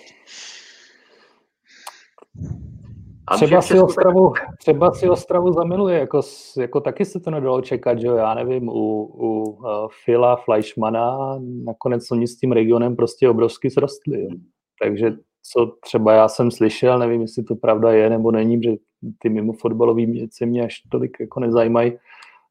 Třeba 3.33 3.63
si, 3.63 3.81
Ostravu, 3.81 4.33
třeba 4.59 4.93
si 4.93 5.09
Ostravu 5.09 5.53
zamiluje, 5.53 5.99
jako, 5.99 6.21
jako 6.59 6.81
taky 6.81 7.05
se 7.05 7.21
to 7.21 7.31
nedalo 7.31 7.61
čekat, 7.61 7.99
že 8.01 8.07
jo, 8.07 8.15
já 8.15 8.35
nevím, 8.35 8.69
u, 8.69 9.05
u 9.05 9.43
uh, 9.43 9.67
Phila 10.05 10.37
Fleischmana 10.37 11.39
nakonec 11.65 12.11
oni 12.11 12.29
s 12.29 12.37
tím 12.37 12.53
regionem 12.53 12.97
prostě 12.97 13.29
obrovsky 13.29 13.71
zrostli, 13.71 14.23
jo. 14.23 14.31
takže 14.83 15.13
co 15.43 15.67
třeba 15.81 16.13
já 16.13 16.29
jsem 16.29 16.51
slyšel, 16.51 16.99
nevím, 16.99 17.21
jestli 17.21 17.45
to 17.45 17.57
pravda 17.57 17.93
je 17.93 18.11
nebo 18.11 18.31
není, 18.31 18.63
že 18.63 18.71
ty 19.19 19.29
mimo 19.29 19.53
fotbalové 19.53 20.07
věci 20.07 20.47
mě 20.47 20.65
až 20.65 20.83
tolik 20.91 21.17
jako 21.21 21.41
nezajímají, 21.41 21.99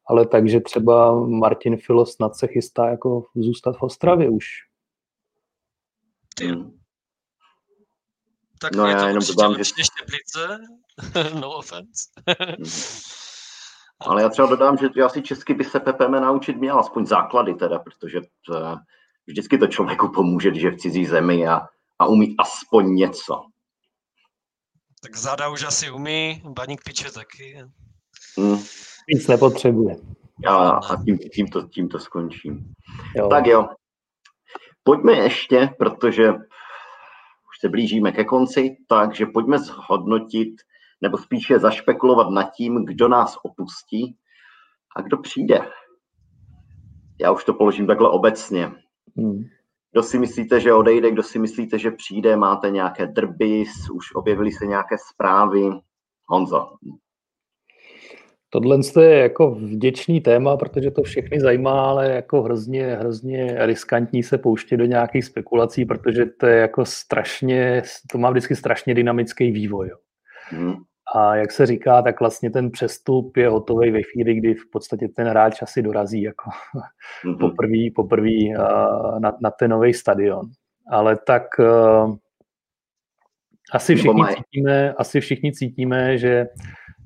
ale 0.08 0.26
takže 0.26 0.60
třeba 0.60 1.26
Martin 1.26 1.76
Filo 1.76 2.06
snad 2.06 2.36
se 2.36 2.46
chystá 2.46 2.88
jako 2.88 3.24
zůstat 3.34 3.76
v 3.76 3.82
Ostravě 3.82 4.28
už. 4.30 4.46
Hmm 6.42 6.83
tak 8.64 8.76
no, 8.76 8.86
je 8.86 8.92
já 8.92 9.00
to 9.00 9.06
jenom 9.06 9.24
dodám, 9.26 9.54
že... 9.54 9.64
Teplice, 9.98 10.58
no 11.40 11.50
offense. 11.50 12.08
Mhm. 12.58 12.70
Ale 14.00 14.22
já 14.22 14.28
třeba 14.28 14.48
dodám, 14.48 14.76
že 14.76 15.02
asi 15.04 15.22
česky 15.22 15.54
by 15.54 15.64
se 15.64 15.80
PPM 15.80 16.12
naučit 16.12 16.56
měl, 16.56 16.78
aspoň 16.78 17.06
základy 17.06 17.54
teda, 17.54 17.78
protože 17.78 18.20
to, 18.46 18.76
vždycky 19.26 19.58
to 19.58 19.66
člověku 19.66 20.08
pomůže, 20.08 20.50
když 20.50 20.62
je 20.62 20.70
v 20.70 20.76
cizí 20.76 21.06
zemi 21.06 21.48
a, 21.48 21.60
a 21.98 22.06
umí 22.06 22.34
aspoň 22.38 22.94
něco. 22.94 23.42
Tak 25.02 25.16
záda 25.16 25.48
už 25.48 25.64
asi 25.64 25.90
umí, 25.90 26.42
baník 26.44 26.84
piče 26.84 27.10
taky. 27.10 27.64
Hmm. 28.38 28.58
Nic 29.08 29.26
nepotřebuje. 29.26 29.96
Já, 30.44 30.56
a 30.68 31.04
tím, 31.04 31.18
tím, 31.18 31.48
to, 31.48 31.68
tím 31.68 31.88
to 31.88 31.98
skončím. 31.98 32.72
Jo. 33.16 33.28
Tak 33.28 33.46
jo. 33.46 33.68
Pojďme 34.82 35.12
ještě, 35.12 35.74
protože 35.78 36.32
se 37.64 37.68
blížíme 37.68 38.12
ke 38.12 38.24
konci, 38.24 38.76
takže 38.88 39.26
pojďme 39.26 39.58
zhodnotit 39.58 40.54
nebo 41.00 41.18
spíše 41.18 41.58
zašpekulovat 41.58 42.30
nad 42.30 42.42
tím, 42.42 42.84
kdo 42.84 43.08
nás 43.08 43.38
opustí 43.42 44.16
a 44.96 45.00
kdo 45.00 45.18
přijde. 45.18 45.60
Já 47.20 47.32
už 47.32 47.44
to 47.44 47.54
položím 47.54 47.86
takhle 47.86 48.08
obecně. 48.08 48.72
Hmm. 49.16 49.44
Kdo 49.92 50.02
si 50.02 50.18
myslíte, 50.18 50.60
že 50.60 50.74
odejde, 50.74 51.10
kdo 51.10 51.22
si 51.22 51.38
myslíte, 51.38 51.78
že 51.78 51.90
přijde, 51.90 52.36
máte 52.36 52.70
nějaké 52.70 53.06
drby, 53.06 53.64
už 53.92 54.14
objevily 54.14 54.52
se 54.52 54.66
nějaké 54.66 54.96
zprávy. 55.12 55.70
Honzo. 56.28 56.76
Tohle 58.54 58.78
je 59.00 59.18
jako 59.18 59.50
vděčný 59.50 60.20
téma, 60.20 60.56
protože 60.56 60.90
to 60.90 61.02
všechny 61.02 61.40
zajímá, 61.40 61.90
ale 61.90 62.10
jako 62.10 62.42
hrozně, 62.42 62.96
hrozně 62.96 63.56
riskantní 63.58 64.22
se 64.22 64.38
pouštět 64.38 64.76
do 64.76 64.84
nějakých 64.84 65.24
spekulací, 65.24 65.84
protože 65.84 66.26
to 66.26 66.46
je 66.46 66.56
jako 66.56 66.84
strašně, 66.84 67.82
to 68.12 68.18
má 68.18 68.30
vždycky 68.30 68.56
strašně 68.56 68.94
dynamický 68.94 69.50
vývoj. 69.50 69.90
Hmm. 70.48 70.74
A 71.14 71.36
jak 71.36 71.52
se 71.52 71.66
říká, 71.66 72.02
tak 72.02 72.20
vlastně 72.20 72.50
ten 72.50 72.70
přestup 72.70 73.36
je 73.36 73.48
hotový 73.48 73.90
ve 73.90 74.02
chvíli, 74.02 74.34
kdy 74.34 74.54
v 74.54 74.70
podstatě 74.72 75.08
ten 75.08 75.28
hráč 75.28 75.62
asi 75.62 75.82
dorazí 75.82 76.22
jako 76.22 76.50
mm-hmm. 77.24 77.38
poprvé 77.38 77.90
poprvý, 77.94 78.52
na, 79.18 79.36
na 79.42 79.50
ten 79.50 79.70
nový 79.70 79.94
stadion. 79.94 80.46
Ale 80.90 81.16
tak 81.26 81.42
uh, 81.58 82.16
asi 83.72 83.94
všichni 83.94 84.24
cítíme, 84.36 84.92
asi 84.92 85.20
všichni 85.20 85.52
cítíme, 85.52 86.18
že 86.18 86.46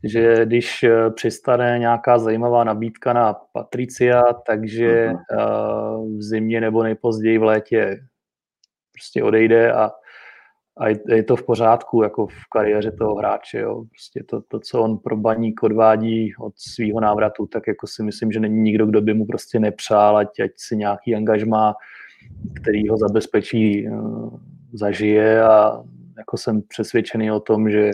že 0.05 0.47
když 0.47 0.83
eh, 0.83 1.11
přistane 1.11 1.79
nějaká 1.79 2.19
zajímavá 2.19 2.65
nabídka 2.65 3.13
na 3.13 3.37
Patricia, 3.53 4.23
takže 4.47 5.13
uh, 5.13 6.19
v 6.19 6.23
zimě 6.23 6.61
nebo 6.61 6.83
nejpozději 6.83 7.39
v 7.39 7.43
létě 7.43 8.01
prostě 8.93 9.23
odejde 9.23 9.73
a, 9.73 9.91
a 10.79 10.89
je 11.09 11.23
to 11.23 11.37
v 11.37 11.47
pořádku 11.47 12.03
jako 12.03 12.27
v 12.27 12.49
kariéře 12.53 12.91
toho 12.91 13.15
hráče. 13.15 13.59
Jo. 13.59 13.85
Prostě 13.91 14.23
to, 14.29 14.41
to, 14.41 14.61
co 14.61 14.83
on 14.83 14.99
pro 14.99 15.17
baník 15.17 15.63
odvádí 15.63 16.33
od 16.41 16.53
svého 16.57 17.01
návratu, 17.01 17.47
tak 17.47 17.67
jako 17.67 17.87
si 17.87 18.03
myslím, 18.03 18.33
že 18.33 18.41
není 18.41 18.61
nikdo, 18.61 18.87
kdo 18.87 19.01
by 19.01 19.15
mu 19.15 19.27
prostě 19.27 19.61
nepřál, 19.61 20.17
ať, 20.17 20.41
ať 20.41 20.51
si 20.57 20.77
nějaký 20.77 21.15
angažmá, 21.15 21.75
který 22.61 22.89
ho 22.89 22.97
zabezpečí, 22.97 23.89
uh, 23.89 24.39
zažije 24.73 25.43
a 25.43 25.85
jako 26.19 26.37
jsem 26.37 26.63
přesvědčený 26.63 27.33
o 27.33 27.41
tom, 27.41 27.71
že 27.71 27.91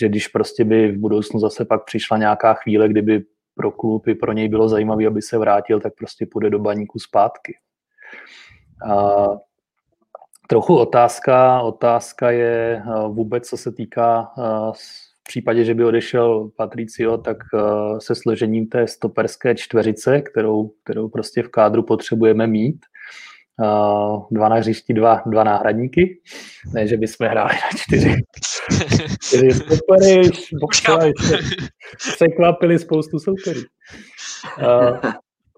že 0.00 0.08
když 0.08 0.28
prostě 0.28 0.64
by 0.64 0.92
v 0.92 0.98
budoucnu 0.98 1.40
zase 1.40 1.64
pak 1.64 1.84
přišla 1.84 2.18
nějaká 2.18 2.54
chvíle, 2.54 2.88
kdyby 2.88 3.24
pro 3.54 3.70
klub 3.70 4.06
i 4.06 4.14
pro 4.14 4.32
něj 4.32 4.48
bylo 4.48 4.68
zajímavé, 4.68 5.06
aby 5.06 5.22
se 5.22 5.38
vrátil, 5.38 5.80
tak 5.80 5.94
prostě 5.94 6.26
půjde 6.26 6.50
do 6.50 6.58
baníku 6.58 6.98
zpátky. 6.98 7.58
A 8.90 9.26
trochu 10.48 10.76
otázka, 10.76 11.60
otázka 11.60 12.30
je 12.30 12.82
vůbec, 13.08 13.48
co 13.48 13.56
se 13.56 13.72
týká 13.72 14.30
případě, 15.26 15.64
že 15.64 15.74
by 15.74 15.84
odešel 15.84 16.50
Patricio, 16.56 17.18
tak 17.18 17.36
se 17.98 18.14
složením 18.14 18.66
té 18.66 18.86
stoperské 18.86 19.54
čtveřice, 19.54 20.20
kterou, 20.20 20.70
kterou 20.84 21.08
prostě 21.08 21.42
v 21.42 21.48
kádru 21.48 21.82
potřebujeme 21.82 22.46
mít, 22.46 22.86
dva 24.30 24.48
na 24.48 24.56
hřišti, 24.56 24.94
dva, 24.94 25.22
dva 25.26 25.44
náhradníky. 25.44 26.20
Ne, 26.74 26.86
že 26.86 26.96
bychom 26.96 27.26
hráli 27.26 27.54
na 27.54 27.78
čtyři. 27.78 28.14
čtyři 29.22 29.50
stopery, 29.50 30.30
překvapili 32.14 32.78
spoustu 32.78 33.18
souperů. 33.18 33.60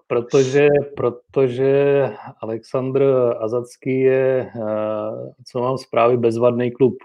Protože, 0.07 0.67
protože 0.95 2.03
Aleksandr 2.41 3.03
Azacký 3.39 3.99
je, 3.99 4.51
co 5.45 5.61
mám 5.61 5.77
zprávy, 5.77 6.17
bezvadný 6.17 6.71
klub. 6.71 6.97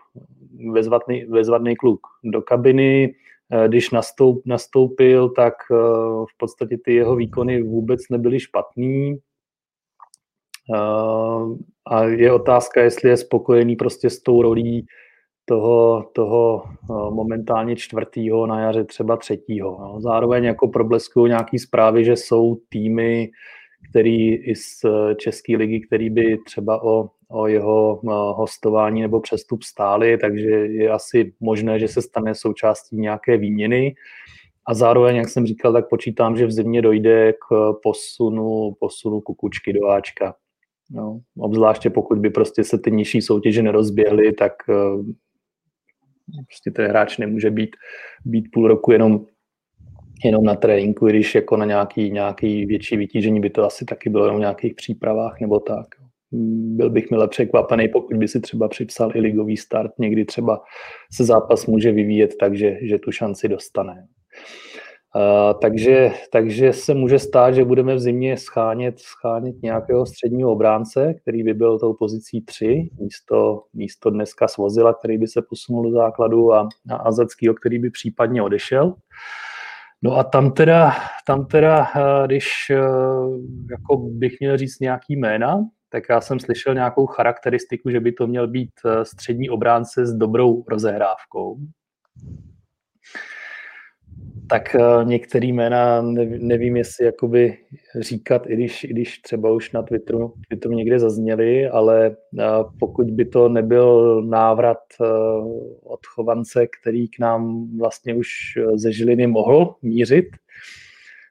Bezvadný, 0.72 1.24
bezvadný 1.24 1.76
kluk. 1.76 2.00
Do 2.24 2.42
kabiny, 2.42 3.14
když 3.66 3.90
nastoup, 3.90 4.42
nastoupil, 4.46 5.28
tak 5.28 5.54
v 6.34 6.36
podstatě 6.36 6.78
ty 6.84 6.94
jeho 6.94 7.16
výkony 7.16 7.62
vůbec 7.62 8.00
nebyly 8.10 8.40
špatný 8.40 9.18
a 11.86 12.04
je 12.04 12.32
otázka, 12.32 12.82
jestli 12.82 13.10
je 13.10 13.16
spokojený 13.16 13.76
prostě 13.76 14.10
s 14.10 14.22
tou 14.22 14.42
rolí 14.42 14.86
toho, 15.44 16.10
toho 16.12 16.64
momentálně 17.10 17.76
čtvrtýho, 17.76 18.46
na 18.46 18.60
jaře 18.60 18.84
třeba 18.84 19.16
třetího. 19.16 19.78
No. 19.80 20.00
Zároveň 20.00 20.44
jako 20.44 20.68
probleskují 20.68 21.28
nějaký 21.28 21.58
zprávy, 21.58 22.04
že 22.04 22.16
jsou 22.16 22.56
týmy, 22.68 23.30
který 23.90 24.34
i 24.34 24.54
z 24.56 24.84
České 25.16 25.56
ligy, 25.56 25.80
který 25.80 26.10
by 26.10 26.38
třeba 26.46 26.82
o, 26.82 27.10
o 27.28 27.46
jeho 27.46 28.00
hostování 28.36 29.02
nebo 29.02 29.20
přestup 29.20 29.62
stály, 29.62 30.18
takže 30.18 30.50
je 30.50 30.90
asi 30.90 31.32
možné, 31.40 31.78
že 31.78 31.88
se 31.88 32.02
stane 32.02 32.34
součástí 32.34 32.96
nějaké 32.96 33.36
výměny. 33.36 33.94
A 34.66 34.74
zároveň, 34.74 35.16
jak 35.16 35.28
jsem 35.28 35.46
říkal, 35.46 35.72
tak 35.72 35.88
počítám, 35.88 36.36
že 36.36 36.46
v 36.46 36.52
zimě 36.52 36.82
dojde 36.82 37.32
k 37.32 37.72
posunu, 37.82 38.76
posunu 38.80 39.20
kukučky 39.20 39.72
do 39.72 39.88
Ačka. 39.88 40.34
No, 40.90 41.20
obzvláště 41.38 41.90
pokud 41.90 42.18
by 42.18 42.30
prostě 42.30 42.64
se 42.64 42.78
ty 42.78 42.90
nižší 42.90 43.22
soutěže 43.22 43.62
nerozběhly, 43.62 44.32
tak 44.32 44.52
uh, 44.68 45.06
prostě 46.46 46.70
ten 46.70 46.88
hráč 46.88 47.18
nemůže 47.18 47.50
být, 47.50 47.76
být 48.24 48.48
půl 48.52 48.68
roku 48.68 48.92
jenom, 48.92 49.26
jenom 50.24 50.44
na 50.44 50.54
tréninku, 50.54 51.06
když 51.06 51.34
jako 51.34 51.56
na 51.56 51.64
nějaký, 51.64 52.10
nějaký 52.10 52.66
větší 52.66 52.96
vytížení 52.96 53.40
by 53.40 53.50
to 53.50 53.64
asi 53.64 53.84
taky 53.84 54.10
bylo 54.10 54.24
jenom 54.24 54.36
v 54.36 54.40
nějakých 54.40 54.74
přípravách 54.74 55.40
nebo 55.40 55.60
tak. 55.60 55.86
Byl 56.76 56.90
bych 56.90 57.10
mile 57.10 57.28
překvapený, 57.28 57.88
pokud 57.88 58.16
by 58.16 58.28
si 58.28 58.40
třeba 58.40 58.68
připsal 58.68 59.16
i 59.16 59.20
ligový 59.20 59.56
start, 59.56 59.92
někdy 59.98 60.24
třeba 60.24 60.62
se 61.12 61.24
zápas 61.24 61.66
může 61.66 61.92
vyvíjet 61.92 62.34
tak, 62.40 62.56
že, 62.56 62.78
že 62.82 62.98
tu 62.98 63.12
šanci 63.12 63.48
dostane. 63.48 64.06
Uh, 65.16 65.60
takže, 65.60 66.12
takže 66.32 66.72
se 66.72 66.94
může 66.94 67.18
stát, 67.18 67.54
že 67.54 67.64
budeme 67.64 67.94
v 67.94 67.98
zimě 68.00 68.36
schánět, 68.36 68.98
schánět 68.98 69.62
nějakého 69.62 70.06
středního 70.06 70.52
obránce, 70.52 71.14
který 71.14 71.42
by 71.42 71.54
byl 71.54 71.78
tou 71.78 71.94
pozicí 71.94 72.40
3, 72.40 72.90
místo, 73.00 73.62
místo 73.74 74.10
dneska 74.10 74.48
Svozila, 74.48 74.94
který 74.94 75.18
by 75.18 75.26
se 75.26 75.42
posunul 75.42 75.82
do 75.82 75.90
základu 75.90 76.52
a, 76.52 76.68
a 76.90 76.96
Azeckýho, 76.96 77.54
který 77.54 77.78
by 77.78 77.90
případně 77.90 78.42
odešel. 78.42 78.94
No 80.02 80.16
a 80.16 80.24
tam 80.24 80.52
teda, 80.52 80.92
tam 81.26 81.46
teda 81.46 81.86
když 82.26 82.72
jako 83.70 83.96
bych 83.96 84.40
měl 84.40 84.56
říct 84.56 84.80
nějaký 84.80 85.16
jména, 85.16 85.64
tak 85.88 86.04
já 86.10 86.20
jsem 86.20 86.40
slyšel 86.40 86.74
nějakou 86.74 87.06
charakteristiku, 87.06 87.90
že 87.90 88.00
by 88.00 88.12
to 88.12 88.26
měl 88.26 88.48
být 88.48 88.70
střední 89.02 89.50
obránce 89.50 90.06
s 90.06 90.12
dobrou 90.14 90.64
rozehrávkou 90.68 91.56
tak 94.48 94.76
uh, 94.78 95.08
některý 95.08 95.52
jména 95.52 96.02
nevím, 96.38 96.76
jestli 96.76 97.04
jakoby 97.04 97.58
říkat, 98.00 98.46
i 98.46 98.54
když, 98.54 98.84
i 98.84 98.88
když 98.88 99.18
třeba 99.18 99.52
už 99.52 99.72
na 99.72 99.82
Twitteru, 99.82 100.32
Twitteru 100.48 100.74
někde 100.74 100.98
zazněli, 100.98 101.68
ale 101.68 102.10
uh, 102.10 102.44
pokud 102.80 103.10
by 103.10 103.24
to 103.24 103.48
nebyl 103.48 104.22
návrat 104.22 104.78
uh, 105.00 105.06
od 105.84 106.06
Chovance, 106.06 106.66
který 106.80 107.08
k 107.08 107.18
nám 107.18 107.66
vlastně 107.78 108.14
už 108.14 108.28
ze 108.74 108.92
Žiliny 108.92 109.26
mohl 109.26 109.74
mířit 109.82 110.26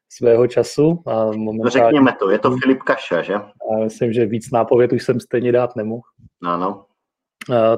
svého 0.10 0.48
času. 0.48 1.04
A 1.08 1.26
momentálně, 1.26 1.86
Řekněme 1.86 2.16
to, 2.20 2.30
je 2.30 2.40
to 2.40 2.58
Filip 2.64 2.80
Kaša, 2.80 3.22
že? 3.22 3.34
A 3.36 3.84
myslím, 3.84 4.14
že 4.14 4.26
víc 4.26 4.52
nápověd 4.52 4.94
už 4.94 5.04
jsem 5.04 5.20
stejně 5.20 5.52
dát 5.52 5.76
nemohl. 5.76 6.02
Ano 6.44 6.86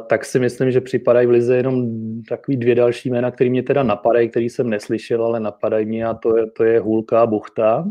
tak 0.07 0.25
si 0.25 0.39
myslím, 0.39 0.71
že 0.71 0.81
připadají 0.81 1.27
v 1.27 1.29
Lize 1.29 1.57
jenom 1.57 1.85
takový 2.29 2.57
dvě 2.57 2.75
další 2.75 3.09
jména, 3.09 3.31
které 3.31 3.49
mě 3.49 3.63
teda 3.63 3.83
napadají, 3.83 4.29
který 4.29 4.49
jsem 4.49 4.69
neslyšel, 4.69 5.25
ale 5.25 5.39
napadají 5.39 5.85
mě 5.85 6.05
a 6.05 6.13
to 6.13 6.37
je, 6.37 6.51
to 6.51 6.63
je 6.63 6.79
Hulka 6.79 7.21
a 7.21 7.25
Buchta, 7.25 7.85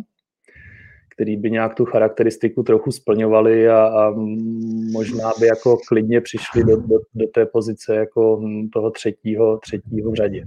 který 1.14 1.36
by 1.36 1.50
nějak 1.50 1.74
tu 1.74 1.84
charakteristiku 1.84 2.62
trochu 2.62 2.92
splňovali 2.92 3.68
a, 3.68 3.86
a 3.86 4.10
možná 4.92 5.30
by 5.40 5.46
jako 5.46 5.76
klidně 5.88 6.20
přišli 6.20 6.64
do, 6.64 6.76
do, 6.76 6.98
do 7.14 7.26
té 7.34 7.46
pozice 7.46 7.96
jako 7.96 8.42
toho 8.72 8.90
třetího, 8.90 9.58
třetího 9.58 10.10
v 10.10 10.14
řadě. 10.14 10.44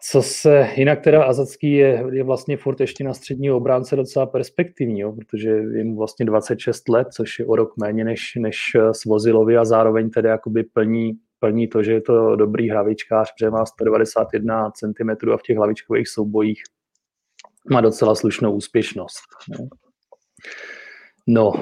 Co 0.00 0.22
se, 0.22 0.68
jinak 0.76 1.00
teda 1.00 1.24
Azacký 1.24 1.72
je, 1.72 2.04
je 2.12 2.24
vlastně 2.24 2.56
furt 2.56 2.80
ještě 2.80 3.04
na 3.04 3.14
středního 3.14 3.56
obránce 3.56 3.96
docela 3.96 4.26
perspektivní, 4.26 5.00
jo, 5.00 5.12
protože 5.12 5.50
je 5.50 5.84
mu 5.84 5.96
vlastně 5.96 6.26
26 6.26 6.88
let, 6.88 7.08
což 7.12 7.38
je 7.38 7.46
o 7.46 7.56
rok 7.56 7.76
méně 7.76 8.04
než, 8.04 8.32
než 8.38 8.56
Svozilovi 8.92 9.56
a 9.56 9.64
zároveň 9.64 10.10
tedy 10.10 10.28
jakoby 10.28 10.62
plní, 10.62 11.12
plní 11.40 11.68
to, 11.68 11.82
že 11.82 11.92
je 11.92 12.00
to 12.00 12.36
dobrý 12.36 12.70
hlavičkář, 12.70 13.32
protože 13.34 13.50
má 13.50 13.66
191 13.66 14.70
cm 14.70 15.30
a 15.32 15.36
v 15.36 15.42
těch 15.42 15.56
hlavičkových 15.56 16.08
soubojích 16.08 16.62
má 17.70 17.80
docela 17.80 18.14
slušnou 18.14 18.52
úspěšnost. 18.52 19.20
Jo. 19.58 19.66
No, 21.26 21.52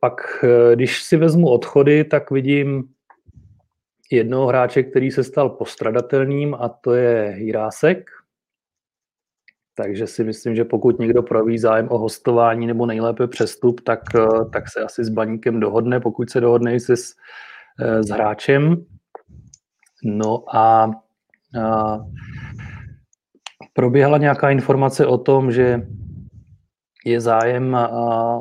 pak 0.00 0.44
když 0.74 1.02
si 1.02 1.16
vezmu 1.16 1.48
odchody, 1.48 2.04
tak 2.04 2.30
vidím 2.30 2.84
jednoho 4.12 4.46
hráče, 4.46 4.82
který 4.82 5.10
se 5.10 5.24
stal 5.24 5.48
postradatelným 5.48 6.54
a 6.54 6.68
to 6.68 6.94
je 6.94 7.34
Jirásek. 7.38 8.10
Takže 9.74 10.06
si 10.06 10.24
myslím, 10.24 10.54
že 10.54 10.64
pokud 10.64 10.98
někdo 10.98 11.22
proví 11.22 11.58
zájem 11.58 11.88
o 11.90 11.98
hostování 11.98 12.66
nebo 12.66 12.86
nejlépe 12.86 13.26
přestup, 13.26 13.80
tak, 13.80 14.00
eh, 14.14 14.26
tak 14.52 14.64
se 14.70 14.80
asi 14.80 15.04
s 15.04 15.08
baníkem 15.08 15.60
dohodne, 15.60 16.00
pokud 16.00 16.30
se 16.30 16.40
dohodne 16.40 16.80
se 16.80 16.96
s, 16.96 17.14
eh, 17.80 18.02
s 18.02 18.08
hráčem. 18.08 18.84
No 20.04 20.56
a, 20.56 20.90
a 21.62 21.98
proběhla 23.72 24.18
nějaká 24.18 24.50
informace 24.50 25.06
o 25.06 25.18
tom, 25.18 25.52
že 25.52 25.86
je 27.04 27.20
zájem 27.20 27.76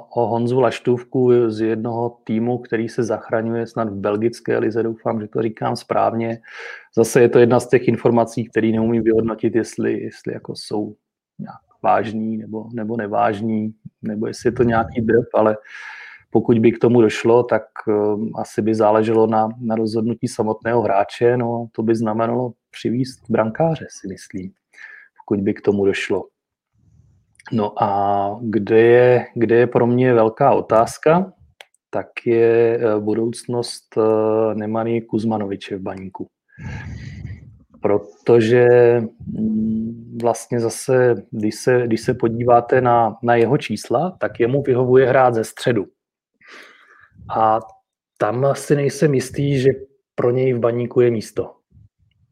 o 0.09 0.27
Honzu 0.27 0.59
Laštůvku 0.59 1.49
z 1.49 1.61
jednoho 1.61 2.17
týmu, 2.23 2.57
který 2.57 2.89
se 2.89 3.03
zachraňuje 3.03 3.67
snad 3.67 3.89
v 3.89 3.95
belgické 3.95 4.57
lize, 4.57 4.83
doufám, 4.83 5.21
že 5.21 5.27
to 5.27 5.41
říkám 5.41 5.75
správně. 5.75 6.39
Zase 6.95 7.21
je 7.21 7.29
to 7.29 7.39
jedna 7.39 7.59
z 7.59 7.67
těch 7.67 7.87
informací, 7.87 8.45
které 8.45 8.67
neumím 8.67 9.03
vyhodnotit, 9.03 9.55
jestli, 9.55 9.99
jestli 9.99 10.33
jako 10.33 10.53
jsou 10.55 10.95
nějak 11.39 11.61
vážní 11.83 12.37
nebo, 12.37 12.65
nebo 12.73 12.97
nevážní, 12.97 13.73
nebo 14.01 14.27
jestli 14.27 14.47
je 14.47 14.51
to 14.51 14.63
nějaký 14.63 15.01
drb, 15.01 15.27
ale 15.33 15.57
pokud 16.29 16.59
by 16.59 16.71
k 16.71 16.79
tomu 16.79 17.01
došlo, 17.01 17.43
tak 17.43 17.63
um, 17.87 18.31
asi 18.35 18.61
by 18.61 18.75
záleželo 18.75 19.27
na, 19.27 19.49
na 19.61 19.75
rozhodnutí 19.75 20.27
samotného 20.27 20.81
hráče, 20.81 21.37
no 21.37 21.67
to 21.71 21.83
by 21.83 21.95
znamenalo 21.95 22.53
přivízt 22.69 23.29
brankáře, 23.29 23.87
si 23.89 24.07
myslím, 24.07 24.51
pokud 25.17 25.41
by 25.41 25.53
k 25.53 25.61
tomu 25.61 25.85
došlo. 25.85 26.30
No 27.51 27.83
a 27.83 28.39
kde 28.41 28.81
je, 28.81 29.25
kde 29.35 29.55
je 29.55 29.67
pro 29.67 29.87
mě 29.87 30.13
velká 30.13 30.51
otázka, 30.51 31.33
tak 31.89 32.07
je 32.25 32.79
eh, 32.79 32.99
budoucnost 32.99 33.97
eh, 33.97 34.55
Nemany 34.55 35.01
Kuzmanoviče 35.01 35.77
v 35.77 35.81
baníku. 35.81 36.27
Protože 37.81 38.67
mm, 39.25 40.17
vlastně 40.21 40.59
zase, 40.59 41.15
když 41.31 41.55
se, 41.55 41.81
když 41.85 42.01
se 42.01 42.13
podíváte 42.13 42.81
na, 42.81 43.17
na 43.23 43.35
jeho 43.35 43.57
čísla, 43.57 44.17
tak 44.19 44.39
jemu 44.39 44.61
vyhovuje 44.61 45.07
hrát 45.07 45.33
ze 45.33 45.43
středu. 45.43 45.85
A 47.35 47.59
tam 48.17 48.45
asi 48.45 48.75
nejsem 48.75 49.13
jistý, 49.13 49.59
že 49.59 49.69
pro 50.15 50.31
něj 50.31 50.53
v 50.53 50.59
baníku 50.59 51.01
je 51.01 51.11
místo 51.11 51.55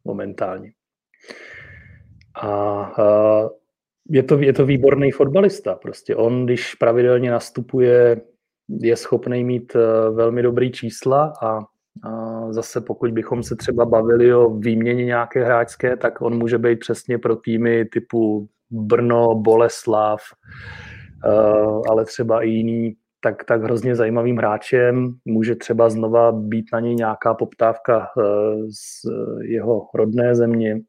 momentálně. 0.06 0.72
A, 2.36 2.48
a 2.48 3.50
je 4.10 4.24
to, 4.24 4.40
je 4.40 4.54
to 4.54 4.66
výborný 4.66 5.12
fotbalista. 5.12 5.76
Prostě 5.76 6.16
on, 6.16 6.46
když 6.46 6.76
pravidelně 6.76 7.32
nastupuje, 7.32 8.22
je 8.82 8.96
schopný 8.96 9.44
mít 9.44 9.76
eh, 9.76 10.10
velmi 10.10 10.42
dobrý 10.42 10.72
čísla 10.72 11.34
a, 11.44 11.60
a 12.10 12.54
zase 12.54 12.82
pokud 12.82 13.12
bychom 13.12 13.44
se 13.44 13.56
třeba 13.56 13.86
bavili 13.86 14.34
o 14.34 14.50
výměně 14.50 15.06
nějaké 15.06 15.46
hráčské, 15.46 15.98
tak 15.98 16.22
on 16.22 16.38
může 16.38 16.58
být 16.58 16.80
přesně 16.80 17.18
pro 17.18 17.36
týmy 17.36 17.86
typu 17.86 18.50
Brno, 18.70 19.36
Boleslav, 19.36 20.22
eh, 21.26 21.90
ale 21.90 22.06
třeba 22.06 22.42
i 22.42 22.50
jiný, 22.50 22.96
tak, 23.22 23.44
tak 23.44 23.64
hrozně 23.64 23.96
zajímavým 23.96 24.38
hráčem. 24.38 25.14
Může 25.26 25.56
třeba 25.56 25.90
znova 25.90 26.32
být 26.32 26.66
na 26.74 26.80
něj 26.80 26.96
nějaká 26.96 27.34
poptávka 27.34 28.08
eh, 28.18 28.24
z 28.72 29.10
jeho 29.42 29.88
rodné 29.96 30.36
země. 30.36 30.80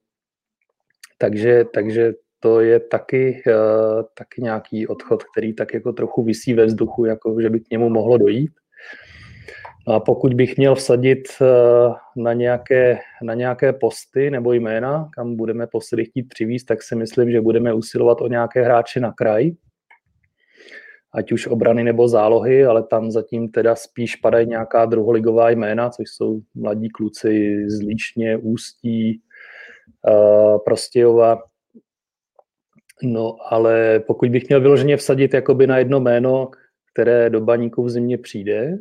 Takže, 1.19 1.65
takže 1.75 2.13
to 2.41 2.61
je 2.61 2.81
taky, 2.81 3.43
uh, 3.47 4.03
taky 4.19 4.43
nějaký 4.43 4.87
odchod, 4.87 5.25
který 5.25 5.53
tak 5.53 5.75
jako 5.75 5.93
trochu 5.93 6.23
visí 6.23 6.55
ve 6.55 6.67
vzduchu, 6.67 7.05
jako 7.05 7.41
že 7.41 7.51
by 7.51 7.61
k 7.61 7.71
němu 7.71 7.89
mohlo 7.89 8.19
dojít. 8.19 8.51
No 9.89 9.95
a 9.95 10.01
pokud 10.01 10.35
bych 10.35 10.57
měl 10.57 10.75
vsadit 10.75 11.29
uh, 11.41 11.95
na 12.17 12.33
nějaké, 12.33 12.99
na 13.23 13.35
nějaké 13.35 13.73
posty 13.73 14.31
nebo 14.31 14.53
jména, 14.53 15.09
kam 15.15 15.37
budeme 15.37 15.67
posily 15.67 16.05
chtít 16.05 16.23
přivízt, 16.23 16.67
tak 16.67 16.83
si 16.83 16.97
myslím, 16.97 17.31
že 17.31 17.41
budeme 17.41 17.75
usilovat 17.75 18.21
o 18.21 18.29
nějaké 18.29 18.63
hráče 18.63 19.01
na 19.01 19.13
kraj, 19.13 19.51
ať 21.15 21.33
už 21.33 21.47
obrany 21.47 21.85
nebo 21.85 22.09
zálohy, 22.09 22.65
ale 22.65 22.83
tam 22.83 23.11
zatím 23.11 23.49
teda 23.49 23.75
spíš 23.75 24.17
padají 24.17 24.47
nějaká 24.47 24.85
druholigová 24.85 25.51
jména, 25.51 25.91
což 25.91 26.05
jsou 26.09 26.41
mladí 26.55 26.89
kluci 26.89 27.65
z 27.67 27.81
Líšně, 27.81 28.37
Ústí, 28.37 29.21
uh, 30.09 30.59
Prostějova, 30.65 31.39
No, 33.03 33.37
ale 33.53 34.01
pokud 34.01 34.29
bych 34.29 34.49
měl 34.49 34.61
vyloženě 34.61 34.97
vsadit 34.97 35.35
jakoby 35.35 35.67
na 35.67 35.79
jedno 35.79 36.01
jméno, 36.01 36.51
které 36.93 37.31
do 37.31 37.41
baníku 37.41 37.83
v 37.83 37.91
zimě 37.91 38.19
přijde, 38.19 38.79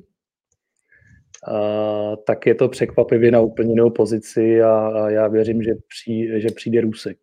a, 1.48 2.16
tak 2.16 2.46
je 2.46 2.56
to 2.56 2.70
překvapivě 2.70 3.32
na 3.32 3.42
úplně 3.42 3.72
jinou 3.72 3.90
pozici 3.90 4.62
a, 4.62 4.88
a 4.88 5.10
já 5.10 5.28
věřím, 5.28 5.64
že, 5.64 5.72
přijde, 5.88 6.42
že 6.42 6.48
přijde 6.56 6.82
Růsek. 6.82 7.18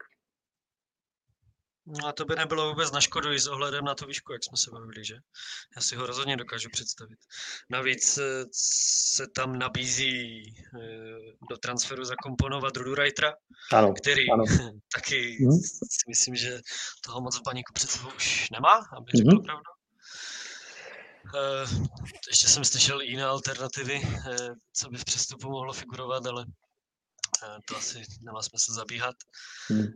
No 1.86 2.08
a 2.08 2.12
to 2.12 2.24
by 2.24 2.36
nebylo 2.36 2.68
vůbec 2.68 2.92
na 2.92 3.00
škodu 3.00 3.32
i 3.32 3.40
s 3.40 3.46
ohledem 3.46 3.84
na 3.84 3.94
tu 3.94 4.06
výšku, 4.06 4.32
jak 4.32 4.44
jsme 4.44 4.56
se 4.56 4.70
bavili, 4.70 5.04
že? 5.04 5.14
Já 5.76 5.82
si 5.82 5.96
ho 5.96 6.06
rozhodně 6.06 6.36
dokážu 6.36 6.68
představit. 6.72 7.18
Navíc 7.70 8.18
eh, 8.18 8.44
se 8.52 9.26
tam 9.34 9.58
nabízí 9.58 10.42
eh, 10.58 10.86
do 11.50 11.56
transferu 11.56 12.04
zakomponovat 12.04 12.76
Rudu 12.76 12.94
Reitera, 12.94 13.34
ano, 13.72 13.94
který 13.94 14.30
ano. 14.30 14.44
taky 14.94 15.36
hmm. 15.44 15.60
si 15.90 16.04
myslím, 16.08 16.36
že 16.36 16.60
toho 17.04 17.20
moc 17.20 17.38
v 17.38 17.42
paníku 17.42 17.72
před 17.72 17.90
sebou 17.90 18.08
už 18.16 18.50
nemá, 18.50 18.74
aby 18.96 19.12
řekl 19.14 19.30
hmm. 19.30 19.42
pravdu. 19.42 19.70
Uh, 21.26 21.86
ještě 22.28 22.48
jsem 22.48 22.64
slyšel 22.64 23.00
jiné 23.00 23.24
alternativy, 23.24 24.00
co 24.72 24.88
by 24.88 24.98
v 24.98 25.04
přestupu 25.04 25.50
mohlo 25.50 25.72
figurovat, 25.72 26.26
ale 26.26 26.46
to 27.68 27.76
asi 27.76 28.02
nemá 28.20 28.42
smysl 28.42 28.72
zabíhat. 28.72 29.14
Hmm 29.68 29.86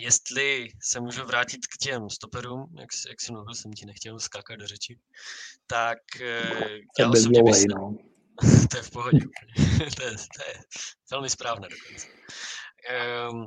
jestli 0.00 0.68
se 0.82 1.00
můžu 1.00 1.24
vrátit 1.24 1.66
k 1.66 1.76
těm 1.76 2.10
stoperům, 2.10 2.74
jak, 2.78 2.88
jak 3.08 3.20
si 3.20 3.32
mluvil, 3.32 3.54
jsem 3.54 3.72
ti 3.72 3.86
nechtěl 3.86 4.20
skákat 4.20 4.58
do 4.58 4.66
řeči, 4.66 4.98
tak 5.66 5.98
eh, 6.20 6.78
já 6.98 7.10
osobně 7.10 7.42
bych 7.42 7.54
se... 7.54 7.66
no. 7.68 7.96
to 8.70 8.76
je 8.76 8.82
v 8.82 8.90
pohodě. 8.90 9.18
to, 9.96 10.02
je, 10.02 10.10
to 10.16 10.42
je 10.48 10.54
velmi 11.10 11.30
správné 11.30 11.68
dokonce. 11.68 12.08
Um, 13.30 13.46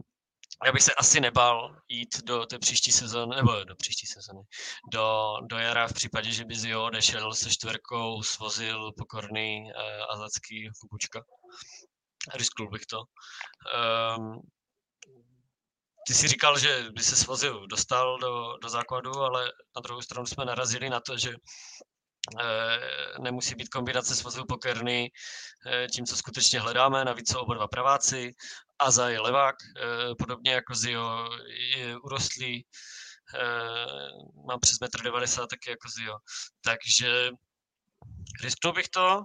já 0.66 0.72
bych 0.72 0.84
se 0.84 0.94
asi 0.94 1.20
nebal 1.20 1.76
jít 1.88 2.24
do 2.24 2.46
té 2.46 2.60
příští 2.60 2.92
sezóny, 2.92 3.36
nebo 3.36 3.64
do 3.64 3.76
příští 3.76 4.08
sezóny, 4.08 4.42
do, 4.94 5.34
do 5.50 5.58
jara 5.58 5.88
v 5.88 5.94
případě, 5.94 6.32
že 6.32 6.46
by 6.46 6.56
Zio 6.56 6.86
odešel 6.86 7.34
se 7.34 7.50
čtverkou, 7.50 8.24
svozil 8.24 8.92
pokorný 8.98 9.64
uh, 9.64 10.14
azatský 10.14 10.70
kukučka. 10.82 11.24
Risknul 12.36 12.70
bych 12.70 12.86
to. 12.86 13.04
Um, 14.18 14.42
ty 16.10 16.16
si 16.16 16.28
říkal, 16.28 16.60
že 16.60 16.86
by 16.92 17.04
se 17.04 17.16
svozil 17.16 17.68
dostal 17.68 18.18
do, 18.18 18.58
do 18.62 18.70
základu, 18.70 19.12
ale 19.22 19.52
na 19.76 19.82
druhou 19.82 20.02
stranu 20.02 20.26
jsme 20.26 20.46
narazili 20.46 20.90
na 20.90 21.00
to, 21.00 21.18
že 21.18 21.30
e, 21.30 21.36
nemusí 23.22 23.56
být 23.56 23.70
kombinace 23.70 24.16
svazu 24.16 24.46
pokerny 24.46 25.12
e, 25.66 25.88
tím, 25.88 26.06
co 26.06 26.18
skutečně 26.18 26.60
hledáme, 26.60 27.06
navíc 27.06 27.32
jsou 27.32 27.40
oba 27.40 27.54
dva 27.54 27.68
praváci, 27.68 28.34
Aza 28.80 29.10
je 29.10 29.20
levák, 29.20 29.56
e, 29.62 30.16
podobně 30.16 30.52
jako 30.52 30.76
Zio 30.76 31.30
je 31.78 31.98
urostlý, 31.98 32.66
mám 34.48 34.60
přes 34.60 34.78
1,90 34.80 35.42
m 35.42 35.48
taky 35.48 35.70
jako 35.70 35.90
Zio, 35.90 36.16
takže 36.62 37.30
risknul 38.44 38.74
bych 38.74 38.90
to, 38.90 39.24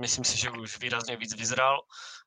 myslím 0.00 0.24
si, 0.24 0.38
že 0.38 0.50
už 0.50 0.78
výrazně 0.78 1.16
víc 1.16 1.34
vyzral, 1.34 1.78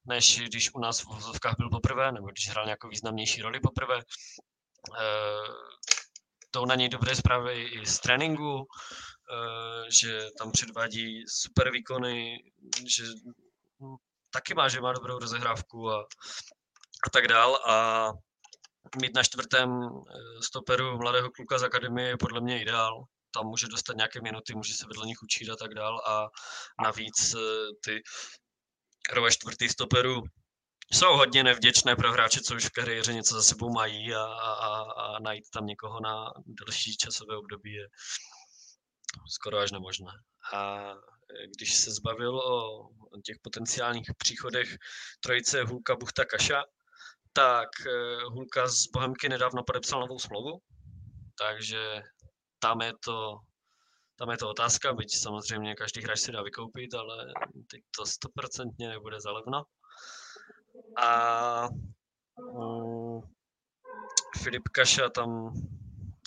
než 0.09 0.39
když 0.39 0.73
u 0.73 0.79
nás 0.79 1.01
v 1.01 1.05
vozovkách 1.05 1.55
byl 1.57 1.69
poprvé, 1.69 2.11
nebo 2.11 2.27
když 2.27 2.49
hrál 2.49 2.65
nějakou 2.65 2.89
významnější 2.89 3.41
roli 3.41 3.59
poprvé. 3.59 3.97
E, 3.97 4.03
to 6.51 6.65
na 6.65 6.75
něj 6.75 6.89
dobré 6.89 7.15
zprávy 7.15 7.63
i 7.63 7.85
z 7.85 7.99
tréninku, 7.99 8.61
e, 8.61 8.65
že 9.91 10.27
tam 10.37 10.51
předvádí 10.51 11.23
super 11.27 11.71
výkony, 11.71 12.37
že 12.87 13.03
taky 14.29 14.53
má, 14.53 14.69
že 14.69 14.81
má 14.81 14.93
dobrou 14.93 15.19
rozehrávku 15.19 15.91
a, 15.91 15.99
a 17.07 17.09
tak 17.13 17.27
dál. 17.27 17.55
A 17.55 18.09
mít 19.01 19.15
na 19.15 19.23
čtvrtém 19.23 19.69
eh, 19.69 20.43
stoperu 20.43 20.97
mladého 20.97 21.31
kluka 21.31 21.57
z 21.57 21.63
akademie 21.63 22.07
je 22.07 22.17
podle 22.17 22.41
mě 22.41 22.61
ideál. 22.61 23.03
Tam 23.33 23.45
může 23.45 23.67
dostat 23.67 23.95
nějaké 23.95 24.21
minuty, 24.21 24.55
může 24.55 24.73
se 24.73 24.87
vedle 24.87 25.05
nich 25.05 25.21
učit 25.23 25.49
a 25.49 25.55
tak 25.55 25.73
dál. 25.73 26.01
A 26.05 26.27
navíc 26.83 27.35
ty 27.85 28.01
role 29.11 29.31
čtvrtý 29.31 29.69
stoperu 29.69 30.23
jsou 30.93 31.17
hodně 31.17 31.43
nevděčné 31.43 31.95
pro 31.95 32.11
hráče, 32.11 32.41
co 32.41 32.55
už 32.55 32.65
v 32.65 32.69
kariéře 32.69 33.13
něco 33.13 33.35
za 33.35 33.43
sebou 33.43 33.69
mají 33.69 34.13
a, 34.13 34.23
a, 34.23 34.81
a 34.81 35.19
najít 35.19 35.49
tam 35.53 35.65
někoho 35.65 35.99
na 35.99 36.33
delší 36.45 36.97
časové 36.97 37.37
období 37.37 37.73
je 37.73 37.87
skoro 39.29 39.57
až 39.57 39.71
nemožné. 39.71 40.11
A 40.53 40.93
když 41.57 41.75
se 41.75 41.91
zbavil 41.91 42.39
o 42.39 42.89
těch 43.23 43.37
potenciálních 43.41 44.11
příchodech 44.17 44.77
trojice 45.19 45.63
Hulka, 45.63 45.95
Buchta, 45.95 46.25
Kaša, 46.25 46.63
tak 47.33 47.69
eh, 47.87 48.23
Hulka 48.23 48.67
z 48.67 48.87
Bohemky 48.87 49.29
nedávno 49.29 49.63
podepsal 49.63 49.99
novou 49.99 50.19
smlouvu, 50.19 50.61
takže 51.37 52.03
tam 52.59 52.81
je 52.81 52.93
to 53.03 53.39
tam 54.19 54.29
je 54.29 54.37
to 54.37 54.49
otázka, 54.49 54.93
byť 54.93 55.17
samozřejmě 55.17 55.75
každý 55.75 56.01
hráč 56.01 56.19
si 56.19 56.31
dá 56.31 56.43
vykoupit, 56.43 56.93
ale 56.93 57.33
teď 57.71 57.81
to 57.97 58.05
stoprocentně 58.05 58.89
nebude 58.89 59.19
za 59.19 59.31
levno. 59.31 59.63
A 60.97 61.69
um, 62.35 63.21
Filip 64.43 64.69
Kaša 64.69 65.09
tam 65.09 65.53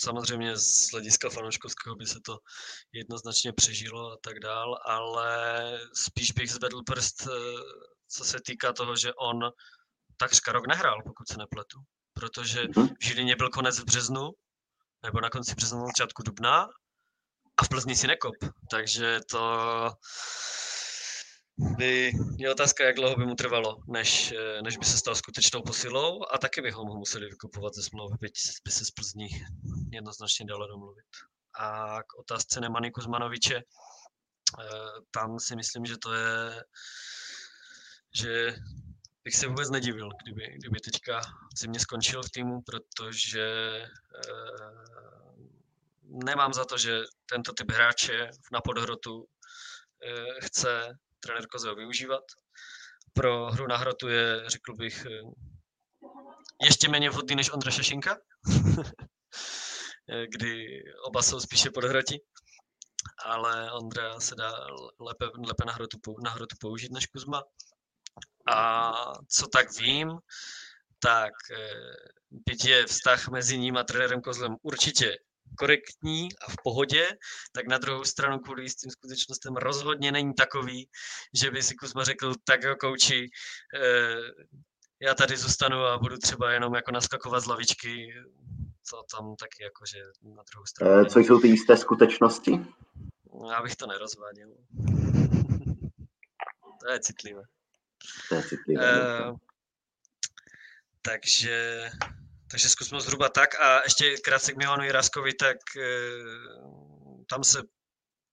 samozřejmě 0.00 0.56
z 0.56 0.90
hlediska 0.92 1.30
fanouškovského 1.30 1.96
by 1.96 2.06
se 2.06 2.20
to 2.24 2.38
jednoznačně 2.92 3.52
přežilo 3.52 4.12
a 4.12 4.16
tak 4.22 4.40
dál, 4.40 4.78
ale 4.84 5.28
spíš 5.94 6.32
bych 6.32 6.50
zvedl 6.50 6.82
prst, 6.82 7.26
eh, 7.26 7.30
co 8.08 8.24
se 8.24 8.38
týká 8.46 8.72
toho, 8.72 8.96
že 8.96 9.14
on 9.14 9.40
takřka 10.16 10.52
rok 10.52 10.66
nehrál, 10.66 11.02
pokud 11.06 11.28
se 11.28 11.38
nepletu. 11.38 11.78
Protože 12.12 12.62
mhm. 12.76 12.88
v 13.00 13.04
Žilině 13.04 13.36
byl 13.36 13.50
konec 13.50 13.78
v 13.78 13.84
březnu, 13.84 14.30
nebo 15.04 15.20
na 15.20 15.30
konci 15.30 15.54
března, 15.54 15.78
na 15.78 15.86
začátku 15.86 16.22
dubna 16.22 16.68
a 17.62 17.64
v 17.64 17.68
Plzni 17.68 17.96
si 17.96 18.06
nekop. 18.06 18.34
Takže 18.70 19.20
to 19.30 19.42
by 21.78 22.12
je 22.36 22.50
otázka, 22.50 22.84
jak 22.84 22.96
dlouho 22.96 23.16
by 23.16 23.26
mu 23.26 23.34
trvalo, 23.34 23.76
než, 23.88 24.34
než 24.62 24.76
by 24.76 24.84
se 24.84 24.98
stal 24.98 25.14
skutečnou 25.14 25.62
posilou 25.62 26.22
a 26.34 26.38
taky 26.38 26.60
bychom 26.60 26.88
ho 26.88 26.96
museli 26.96 27.26
vykupovat 27.26 27.74
ze 27.74 27.82
smlouvy, 27.82 28.16
byť 28.20 28.34
by 28.64 28.70
se 28.70 28.84
z 28.84 28.90
Plzní 28.90 29.28
jednoznačně 29.92 30.46
dalo 30.46 30.66
domluvit. 30.66 31.06
A 31.58 31.98
k 32.02 32.18
otázce 32.18 32.60
Nemany 32.60 32.90
Kuzmanoviče, 32.90 33.56
eh, 33.56 33.62
tam 35.10 35.38
si 35.38 35.56
myslím, 35.56 35.86
že 35.86 35.98
to 35.98 36.12
je, 36.12 36.64
že 38.14 38.56
bych 39.24 39.36
se 39.36 39.46
vůbec 39.46 39.70
nedivil, 39.70 40.10
kdyby, 40.22 40.54
kdyby 40.58 40.80
teďka 40.80 41.20
zimě 41.58 41.80
skončil 41.80 42.22
v 42.22 42.30
týmu, 42.30 42.62
protože 42.62 43.46
eh, 44.28 45.11
nemám 46.12 46.52
za 46.52 46.64
to, 46.64 46.78
že 46.78 47.02
tento 47.26 47.52
typ 47.52 47.70
hráče 47.70 48.30
na 48.52 48.60
podhrotu 48.60 49.24
eh, 49.24 50.40
chce 50.40 50.98
trenér 51.20 51.46
Kozel 51.46 51.76
využívat. 51.76 52.24
Pro 53.12 53.46
hru 53.46 53.66
na 53.66 53.76
hrotu 53.76 54.08
je, 54.08 54.42
řekl 54.46 54.74
bych, 54.74 55.06
eh, 55.06 55.20
ještě 56.62 56.88
méně 56.88 57.10
vhodný 57.10 57.36
než 57.36 57.50
Ondra 57.50 57.70
Šešinka, 57.70 58.16
eh, 60.08 60.26
kdy 60.32 60.82
oba 61.04 61.22
jsou 61.22 61.40
spíše 61.40 61.70
podhroti, 61.70 62.20
ale 63.24 63.72
Ondra 63.72 64.20
se 64.20 64.34
dá 64.34 64.52
lépe, 65.00 65.24
lépe 65.24 65.64
na, 65.66 65.72
hrotu, 65.72 65.98
na 66.24 66.30
hrotu 66.30 66.56
použít 66.60 66.92
než 66.92 67.06
Kuzma. 67.06 67.42
A 68.48 68.92
co 69.28 69.46
tak 69.46 69.72
vím, 69.78 70.18
tak 70.98 71.32
byť 72.30 72.64
je 72.64 72.86
vztah 72.86 73.28
mezi 73.28 73.58
ním 73.58 73.76
a 73.76 73.84
trenérem 73.84 74.22
Kozlem 74.22 74.56
určitě 74.62 75.18
korektní 75.58 76.28
a 76.46 76.50
v 76.50 76.56
pohodě, 76.62 77.08
tak 77.52 77.66
na 77.66 77.78
druhou 77.78 78.04
stranu 78.04 78.38
kvůli 78.38 78.62
jistým 78.62 78.90
skutečnostem 78.90 79.56
rozhodně 79.56 80.12
není 80.12 80.34
takový, 80.34 80.88
že 81.34 81.50
by 81.50 81.62
si 81.62 81.74
Kuzma 81.74 82.04
řekl, 82.04 82.34
tak 82.44 82.62
jo, 82.62 82.76
kouči, 82.76 83.30
eh, 83.82 84.16
já 85.02 85.14
tady 85.14 85.36
zůstanu 85.36 85.76
a 85.76 85.98
budu 85.98 86.16
třeba 86.16 86.52
jenom 86.52 86.74
jako 86.74 86.92
naskakovat 86.92 87.42
z 87.42 87.46
lavičky, 87.46 88.14
to 88.90 89.02
tam 89.16 89.36
taky 89.36 89.62
jakože 89.62 89.98
na 90.22 90.42
druhou 90.50 90.66
stranu. 90.66 91.04
Co 91.04 91.18
jsou 91.18 91.40
ty 91.40 91.48
jisté 91.48 91.76
skutečnosti? 91.76 92.66
Já 93.50 93.62
bych 93.62 93.76
to 93.76 93.86
nerozváděl. 93.86 94.48
to 96.80 96.90
je 96.92 97.00
citlivé. 97.00 97.42
To 98.28 98.34
je 98.34 98.42
citlivé. 98.42 99.00
Uh, 99.30 99.36
takže, 101.02 101.90
takže 102.52 102.68
zkusme 102.68 103.00
zhruba 103.00 103.28
tak. 103.28 103.60
A 103.60 103.82
ještě 103.84 104.16
krátce 104.16 104.52
k 104.52 104.56
Milanu 104.56 104.84
Jiráskovi, 104.84 105.34
tak 105.34 105.56
uh, 105.76 107.24
tam 107.30 107.44
se 107.44 107.62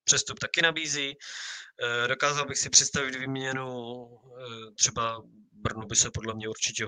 přestup 0.04 0.40
taky 0.40 0.62
nabízí. 0.62 1.16
Uh, 1.16 2.08
dokázal 2.08 2.46
bych 2.46 2.58
si 2.58 2.70
představit 2.70 3.16
výměnu, 3.16 3.66
uh, 3.66 4.76
třeba 4.78 5.22
Brnu 5.52 5.88
by 5.88 5.96
se 5.96 6.12
podle 6.12 6.34
mě 6.34 6.50
určitě. 6.50 6.86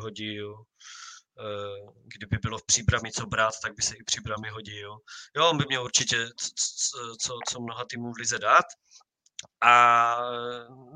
Eh, 1.40 1.92
kdyby 2.04 2.38
bylo 2.38 2.58
v 2.58 2.66
příbrami 2.66 3.12
co 3.12 3.26
brát, 3.26 3.54
tak 3.64 3.76
by 3.76 3.82
se 3.82 3.96
i 3.96 4.04
příbrami 4.04 4.50
hodí. 4.50 4.80
Jo, 4.80 4.98
on 5.50 5.58
by 5.58 5.66
měl 5.68 5.84
určitě 5.84 6.30
co, 7.22 7.38
co 7.50 7.60
mnoha 7.60 7.86
týmů 7.86 8.14
v 8.14 8.18
lize 8.18 8.40
dát. 8.40 8.66
A 9.62 10.16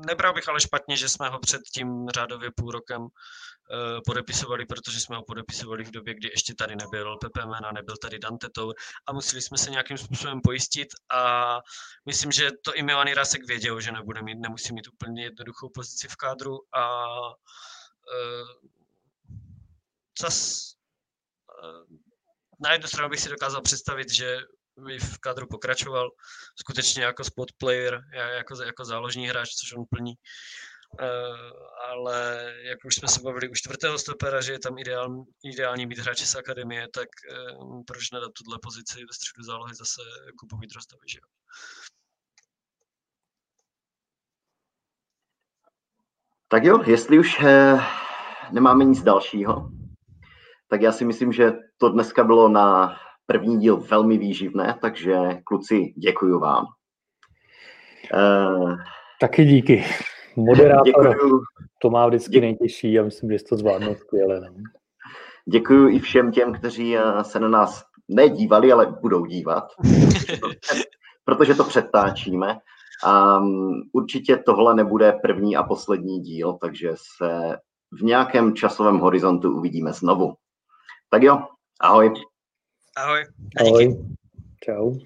nebral 0.06 0.34
bych 0.34 0.48
ale 0.48 0.60
špatně, 0.60 0.96
že 0.96 1.08
jsme 1.08 1.28
ho 1.28 1.38
před 1.38 1.62
tím 1.74 2.08
řádově 2.08 2.50
půl 2.56 2.70
rokem 2.70 3.06
eh, 3.06 4.00
podepisovali, 4.06 4.66
protože 4.66 5.00
jsme 5.00 5.16
ho 5.16 5.22
podepisovali 5.22 5.84
v 5.84 5.90
době, 5.90 6.14
kdy 6.14 6.28
ještě 6.28 6.54
tady 6.54 6.76
nebyl 6.76 7.16
Pepe 7.16 7.46
Mena, 7.46 7.72
nebyl 7.72 7.96
tady 7.96 8.18
Dante 8.18 8.48
Tour 8.48 8.74
a 9.06 9.12
museli 9.12 9.42
jsme 9.42 9.58
se 9.58 9.70
nějakým 9.70 9.98
způsobem 9.98 10.40
pojistit 10.40 10.88
a 11.10 11.58
myslím, 12.06 12.32
že 12.32 12.50
to 12.64 12.74
i 12.74 12.82
Milan 12.82 13.12
Rasek 13.12 13.46
věděl, 13.46 13.80
že 13.80 13.92
nebude 13.92 14.22
mít, 14.22 14.38
nemusí 14.38 14.74
mít 14.74 14.88
úplně 14.88 15.24
jednoduchou 15.24 15.68
pozici 15.68 16.08
v 16.08 16.16
kádru 16.16 16.58
a 16.74 17.10
eh, 18.12 18.68
zas 20.20 20.70
eh, 21.64 21.96
na 22.60 22.72
jednu 22.72 22.88
stranu 22.88 23.08
bych 23.08 23.20
si 23.20 23.28
dokázal 23.28 23.62
představit, 23.62 24.12
že 24.12 24.38
v 24.98 25.18
kadru 25.18 25.46
pokračoval 25.46 26.10
skutečně 26.60 27.04
jako 27.04 27.24
spot 27.24 27.52
player, 27.58 28.00
jako, 28.12 28.62
jako 28.62 28.84
záložní 28.84 29.28
hráč, 29.28 29.48
což 29.54 29.72
on 29.72 29.84
plní. 29.90 30.14
Uh, 31.00 31.52
ale 31.90 32.52
jak 32.62 32.78
už 32.84 32.94
jsme 32.94 33.08
se 33.08 33.20
bavili 33.20 33.48
u 33.48 33.54
čtvrtého 33.54 33.98
stopera, 33.98 34.40
že 34.40 34.52
je 34.52 34.58
tam 34.58 34.78
ideál, 34.78 35.24
ideální 35.44 35.86
mít 35.86 35.98
hráče 35.98 36.26
z 36.26 36.34
akademie, 36.34 36.88
tak 36.94 37.08
uh, 37.58 37.82
proč 37.86 38.10
nedat 38.10 38.32
tuhle 38.32 38.58
pozici 38.62 39.00
ve 39.00 39.12
středu 39.14 39.42
zálohy 39.42 39.74
zase 39.74 40.00
Kubovi 40.38 40.66
Drostovi, 40.66 41.06
že 41.08 41.18
jo? 41.22 41.28
Tak 46.48 46.64
jo, 46.64 46.82
jestli 46.86 47.18
už 47.18 47.38
uh, 47.40 47.82
nemáme 48.52 48.84
nic 48.84 49.02
dalšího, 49.02 49.70
tak 50.68 50.82
já 50.82 50.92
si 50.92 51.04
myslím, 51.04 51.32
že 51.32 51.52
to 51.76 51.88
dneska 51.88 52.24
bylo 52.24 52.48
na 52.48 52.96
první 53.26 53.58
díl 53.58 53.76
velmi 53.76 54.18
výživné, 54.18 54.78
takže 54.80 55.16
kluci, 55.44 55.94
děkuji 55.96 56.40
vám. 56.40 56.64
Uh, 58.14 58.76
Taky 59.20 59.44
díky. 59.44 59.84
Moderátor 60.36 61.08
děkuju. 61.08 61.40
to 61.82 61.90
má 61.90 62.06
vždycky 62.06 62.40
nejtěžší 62.40 62.98
a 62.98 63.02
myslím, 63.02 63.32
že 63.32 63.38
jsi 63.38 63.44
to 63.44 63.56
zvládnul 63.56 63.94
skvěle. 63.94 64.40
Ne? 64.40 64.50
Děkuji 65.48 65.88
i 65.88 65.98
všem 65.98 66.32
těm, 66.32 66.52
kteří 66.52 66.96
eh, 66.96 67.24
se 67.24 67.40
na 67.40 67.48
nás 67.48 67.84
nedívali, 68.08 68.72
ale 68.72 68.86
budou 69.00 69.26
dívat, 69.26 69.64
protože 71.24 71.54
to 71.54 71.64
přetáčíme. 71.64 72.58
Um, 73.06 73.82
určitě 73.92 74.36
tohle 74.36 74.74
nebude 74.74 75.12
první 75.22 75.56
a 75.56 75.62
poslední 75.62 76.20
díl, 76.20 76.52
takže 76.52 76.92
se 77.16 77.56
v 77.92 78.02
nějakém 78.02 78.54
časovém 78.54 78.98
horizontu 78.98 79.56
uvidíme 79.56 79.92
znovu. 79.92 80.34
Tak 81.10 81.22
jo, 81.22 81.42
ahoj. 81.80 82.14
Ahoj. 82.96 83.28
Ahoj. 83.60 83.92
Čau. 84.64 84.96